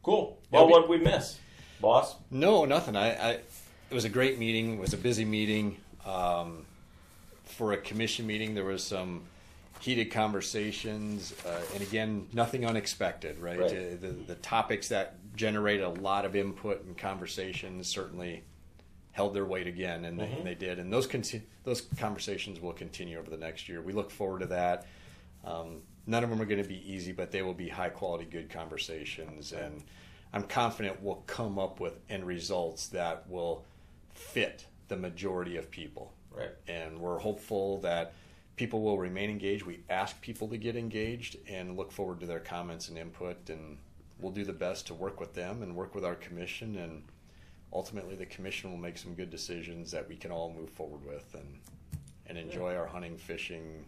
Cool. 0.04 0.40
Well, 0.50 0.70
what 0.70 0.82
did 0.82 0.90
we 0.90 0.98
miss, 1.00 1.38
boss? 1.82 2.16
No, 2.32 2.64
nothing. 2.64 2.96
I, 2.96 3.12
I, 3.12 3.32
it 3.32 3.94
was 3.94 4.06
a 4.06 4.10
great 4.10 4.40
meeting. 4.40 4.76
It 4.76 4.80
was 4.80 4.94
a 4.94 4.98
busy 4.98 5.26
meeting. 5.26 5.78
Um, 6.06 6.66
for 7.52 7.74
a 7.74 7.78
commission 7.78 8.26
meeting, 8.28 8.56
there 8.56 8.66
was 8.66 8.84
some 8.84 9.24
heated 9.80 10.12
conversations, 10.12 11.34
uh, 11.46 11.60
and 11.74 11.82
again, 11.82 12.28
nothing 12.34 12.66
unexpected, 12.66 13.40
right? 13.40 13.60
right. 13.60 13.72
Uh, 13.72 13.96
the, 14.00 14.16
the 14.28 14.36
topics 14.36 14.90
that 14.90 15.16
generate 15.36 15.82
a 15.82 15.90
lot 15.90 16.24
of 16.24 16.36
input 16.36 16.84
and 16.84 16.98
conversations 16.98 17.88
certainly 17.88 18.44
held 19.12 19.34
their 19.34 19.46
weight 19.46 19.68
again, 19.68 20.06
and, 20.06 20.20
mm-hmm. 20.20 20.32
they, 20.32 20.38
and 20.38 20.48
they, 20.48 20.56
did. 20.56 20.80
And 20.80 20.94
those 20.94 21.08
conti- 21.08 21.44
those 21.64 21.82
conversations 21.82 22.60
will 22.60 22.74
continue 22.74 23.18
over 23.18 23.30
the 23.30 23.38
next 23.38 23.68
year. 23.68 23.82
We 23.82 23.94
look 23.94 24.12
forward 24.12 24.40
to 24.40 24.46
that. 24.48 24.86
Um, 25.44 25.82
none 26.06 26.24
of 26.24 26.30
them 26.30 26.42
are 26.42 26.46
going 26.46 26.62
to 26.62 26.70
be 26.70 26.82
easy, 26.90 27.12
but 27.12 27.32
they 27.32 27.42
will 27.42 27.54
be 27.54 27.68
high 27.68 27.90
quality, 27.90 28.26
good 28.26 28.50
conversations, 28.50 29.52
and 29.52 29.84
I'm 30.34 30.44
confident 30.44 31.02
we'll 31.02 31.24
come 31.28 31.60
up 31.60 31.80
with 31.80 32.00
end 32.10 32.26
results 32.26 32.88
that 32.90 33.30
will 33.30 33.66
fit 34.14 34.66
the 34.88 34.96
majority 34.96 35.58
of 35.58 35.70
people. 35.72 36.14
Right. 36.36 36.52
And 36.68 37.00
we're 37.00 37.20
hopeful 37.20 37.80
that 37.82 38.14
people 38.56 38.82
will 38.82 38.98
remain 38.98 39.30
engaged. 39.30 39.66
We 39.66 39.82
ask 39.90 40.20
people 40.22 40.48
to 40.50 40.58
get 40.58 40.76
engaged 40.76 41.38
and 41.48 41.76
look 41.76 41.92
forward 41.92 42.20
to 42.22 42.26
their 42.26 42.40
comments 42.40 42.90
and 42.90 42.98
input, 42.98 43.50
and 43.50 43.78
we'll 44.20 44.32
do 44.32 44.46
the 44.46 44.54
best 44.54 44.88
to 44.88 44.94
work 44.94 45.20
with 45.20 45.34
them 45.34 45.64
and 45.64 45.76
work 45.76 45.96
with 45.96 46.06
our 46.06 46.16
commission, 46.16 46.78
and 46.78 47.04
ultimately 47.74 48.16
the 48.16 48.26
commission 48.26 48.72
will 48.72 48.78
make 48.78 48.98
some 48.98 49.14
good 49.14 49.30
decisions 49.30 49.92
that 49.92 50.08
we 50.08 50.16
can 50.16 50.32
all 50.32 50.54
move 50.54 50.70
forward 50.70 51.06
with 51.06 51.34
and 51.34 51.60
and 52.28 52.38
enjoy 52.38 52.72
yeah. 52.72 52.78
our 52.78 52.88
hunting, 52.88 53.18
fishing, 53.18 53.84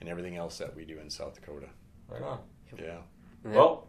and 0.00 0.08
everything 0.08 0.36
else 0.36 0.58
that 0.58 0.74
we 0.74 0.84
do 0.84 0.98
in 0.98 1.08
South 1.08 1.34
Dakota. 1.34 1.68
Right 2.08 2.22
on. 2.22 2.38
Yeah. 2.76 2.98
Well, 3.44 3.86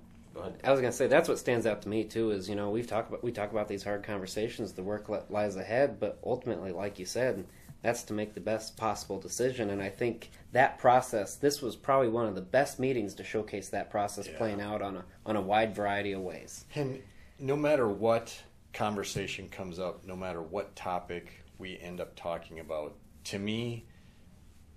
I 0.63 0.71
was 0.71 0.81
gonna 0.81 0.91
say 0.91 1.07
that's 1.07 1.29
what 1.29 1.39
stands 1.39 1.65
out 1.65 1.81
to 1.83 1.89
me 1.89 2.03
too. 2.03 2.31
Is 2.31 2.49
you 2.49 2.55
know 2.55 2.69
we've 2.69 2.87
talked 2.87 3.09
about 3.09 3.23
we 3.23 3.31
talk 3.31 3.51
about 3.51 3.67
these 3.67 3.83
hard 3.83 4.03
conversations. 4.03 4.73
The 4.73 4.83
work 4.83 5.09
lies 5.29 5.55
ahead, 5.55 5.99
but 5.99 6.19
ultimately, 6.25 6.71
like 6.71 6.99
you 6.99 7.05
said, 7.05 7.45
that's 7.85 8.01
to 8.03 8.13
make 8.13 8.33
the 8.33 8.41
best 8.41 8.75
possible 8.77 9.19
decision. 9.19 9.69
And 9.69 9.79
I 9.79 9.89
think 9.89 10.31
that 10.53 10.79
process, 10.79 11.35
this 11.35 11.61
was 11.61 11.75
probably 11.75 12.09
one 12.09 12.25
of 12.25 12.33
the 12.33 12.41
best 12.41 12.79
meetings 12.79 13.13
to 13.15 13.23
showcase 13.23 13.69
that 13.69 13.91
process 13.91 14.27
yeah. 14.27 14.37
playing 14.37 14.59
out 14.59 14.81
on 14.81 14.97
a 14.97 15.05
on 15.23 15.35
a 15.35 15.41
wide 15.41 15.75
variety 15.75 16.13
of 16.13 16.21
ways. 16.21 16.65
And 16.73 17.01
no 17.39 17.55
matter 17.55 17.87
what 17.87 18.35
conversation 18.73 19.49
comes 19.49 19.77
up, 19.77 20.03
no 20.03 20.15
matter 20.15 20.41
what 20.41 20.75
topic 20.75 21.43
we 21.59 21.77
end 21.79 22.01
up 22.01 22.15
talking 22.15 22.59
about, 22.59 22.95
to 23.25 23.37
me, 23.37 23.85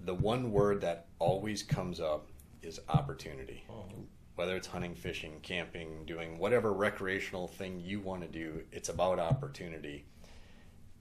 the 0.04 0.14
one 0.14 0.52
word 0.52 0.82
that 0.82 1.06
always 1.18 1.62
comes 1.62 2.00
up 2.00 2.28
is 2.62 2.78
opportunity. 2.90 3.64
Oh. 3.70 3.86
Whether 4.34 4.54
it's 4.54 4.68
hunting, 4.68 4.94
fishing, 4.94 5.40
camping, 5.42 6.04
doing 6.04 6.38
whatever 6.38 6.74
recreational 6.74 7.48
thing 7.48 7.80
you 7.80 8.00
want 8.00 8.20
to 8.20 8.28
do, 8.28 8.64
it's 8.70 8.90
about 8.90 9.18
opportunity. 9.18 10.04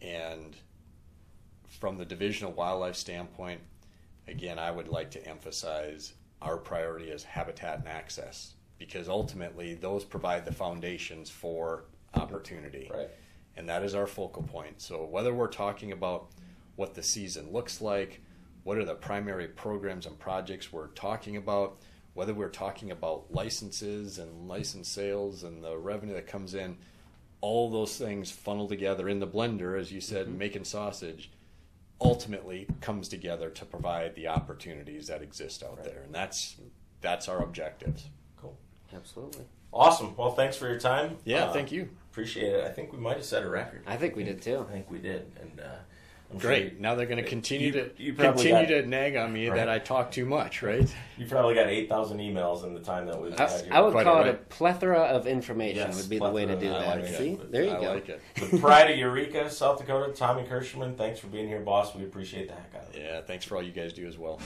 And 0.01 0.55
from 1.67 1.97
the 1.97 2.05
Division 2.05 2.47
of 2.47 2.55
Wildlife 2.55 2.95
standpoint, 2.95 3.61
again, 4.27 4.59
I 4.59 4.71
would 4.71 4.87
like 4.87 5.11
to 5.11 5.25
emphasize 5.27 6.13
our 6.41 6.57
priority 6.57 7.09
is 7.09 7.23
habitat 7.23 7.79
and 7.79 7.87
access 7.87 8.53
because 8.77 9.09
ultimately 9.09 9.73
those 9.73 10.03
provide 10.03 10.45
the 10.45 10.53
foundations 10.53 11.29
for 11.29 11.85
opportunity. 12.13 12.89
Right. 12.93 13.09
And 13.55 13.67
that 13.69 13.83
is 13.83 13.95
our 13.95 14.05
focal 14.05 14.43
point. 14.43 14.81
So 14.81 15.03
whether 15.05 15.33
we're 15.33 15.47
talking 15.47 15.91
about 15.91 16.27
what 16.75 16.93
the 16.93 17.01
season 17.01 17.51
looks 17.51 17.81
like, 17.81 18.21
what 18.63 18.77
are 18.77 18.85
the 18.85 18.93
primary 18.93 19.47
programs 19.47 20.05
and 20.05 20.17
projects 20.19 20.71
we're 20.71 20.87
talking 20.89 21.37
about, 21.37 21.79
whether 22.13 22.33
we're 22.33 22.49
talking 22.49 22.91
about 22.91 23.25
licenses 23.31 24.19
and 24.19 24.47
license 24.47 24.87
sales 24.87 25.43
and 25.43 25.63
the 25.63 25.75
revenue 25.77 26.13
that 26.13 26.27
comes 26.27 26.53
in, 26.53 26.77
all 27.41 27.69
those 27.69 27.97
things 27.97 28.29
funnel 28.29 28.67
together 28.67 29.09
in 29.09 29.19
the 29.19 29.27
blender, 29.27 29.79
as 29.79 29.91
you 29.91 30.01
said, 30.01 30.27
mm-hmm. 30.27 30.37
making 30.37 30.63
sausage 30.63 31.31
ultimately 31.99 32.67
comes 32.81 33.07
together 33.07 33.49
to 33.49 33.65
provide 33.65 34.15
the 34.15 34.27
opportunities 34.27 35.07
that 35.07 35.21
exist 35.21 35.63
out 35.63 35.77
right. 35.77 35.85
there, 35.85 36.03
and 36.03 36.13
that's 36.13 36.55
that's 37.01 37.27
our 37.27 37.41
objectives. 37.43 38.05
Cool, 38.41 38.57
absolutely, 38.95 39.45
awesome. 39.71 40.15
Well, 40.15 40.31
thanks 40.31 40.57
for 40.57 40.67
your 40.67 40.79
time. 40.79 41.17
Yeah, 41.25 41.45
uh, 41.45 41.53
thank 41.53 41.71
you. 41.71 41.89
Appreciate 42.11 42.53
it. 42.53 42.65
I 42.65 42.69
think 42.69 42.91
we 42.91 42.99
might 42.99 43.17
have 43.17 43.25
set 43.25 43.43
a 43.43 43.49
record. 43.49 43.83
I 43.85 43.95
think 43.97 44.15
we 44.15 44.23
did 44.23 44.41
too. 44.41 44.65
I 44.67 44.71
think 44.71 44.89
we 44.91 44.99
did, 44.99 45.31
and. 45.39 45.59
Uh, 45.59 45.75
I'm 46.31 46.39
Great. 46.39 46.73
Sure 46.73 46.79
now 46.79 46.95
they're 46.95 47.05
going 47.05 47.23
to 47.23 47.29
continue 47.29 47.71
to 47.71 47.89
you 47.97 48.13
continue 48.13 48.67
got, 48.67 48.67
to 48.67 48.85
nag 48.85 49.15
on 49.15 49.31
me 49.31 49.47
right. 49.47 49.55
that 49.55 49.69
I 49.69 49.79
talk 49.79 50.11
too 50.11 50.25
much, 50.25 50.61
right? 50.61 50.93
You 51.17 51.25
probably 51.25 51.55
got 51.55 51.67
eight 51.67 51.87
thousand 51.87 52.19
emails 52.19 52.65
in 52.65 52.73
the 52.73 52.81
time 52.81 53.07
that 53.07 53.19
was. 53.19 53.33
I, 53.35 53.63
I 53.71 53.81
would 53.81 53.93
call 54.03 54.23
it, 54.23 54.27
a 54.27 54.33
plethora 54.33 54.99
of 54.99 55.25
information. 55.25 55.77
Yes, 55.77 55.97
would 55.97 56.09
be 56.09 56.19
the 56.19 56.29
way 56.29 56.45
to 56.45 56.59
do 56.59 56.67
that. 56.67 56.99
Like 56.99 57.07
See, 57.07 57.39
there 57.49 57.63
you 57.63 57.71
I 57.71 57.81
go. 57.81 57.93
Like 57.93 58.09
it. 58.09 58.21
the 58.51 58.57
pride 58.57 58.91
of 58.91 58.97
Eureka, 58.97 59.49
South 59.49 59.79
Dakota. 59.79 60.11
Tommy 60.13 60.43
Kirschenmann, 60.43 60.97
thanks 60.97 61.19
for 61.19 61.27
being 61.27 61.47
here, 61.47 61.61
boss. 61.61 61.95
We 61.95 62.03
appreciate 62.03 62.49
the 62.49 62.55
heck 62.55 62.75
out 62.75 62.89
of 62.89 62.95
it. 62.95 63.01
Yeah, 63.01 63.21
thanks 63.21 63.45
for 63.45 63.55
all 63.55 63.63
you 63.63 63.71
guys 63.71 63.93
do 63.93 64.05
as 64.05 64.17
well. 64.17 64.39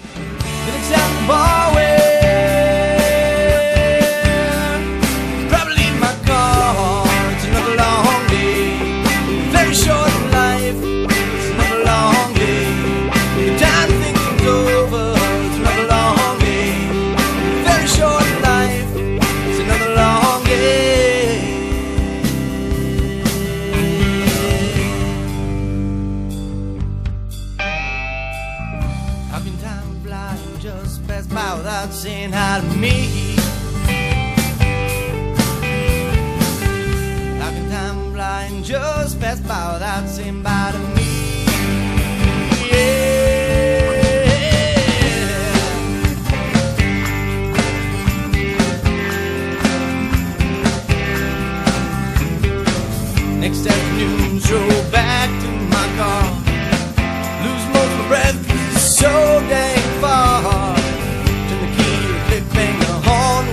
More 59.02 59.38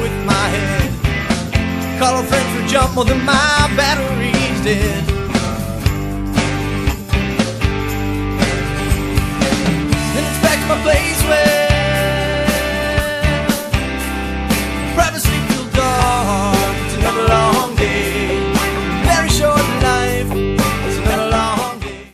than 0.09 0.27
my 0.27 0.49
head. 0.55 1.99
Call 1.99 2.17
our 2.17 2.25
friends 2.25 2.51
for 2.55 2.67
jump, 2.69 2.95
but 2.95 3.07
my 3.25 3.73
batteries 3.77 4.65
did. 4.65 5.18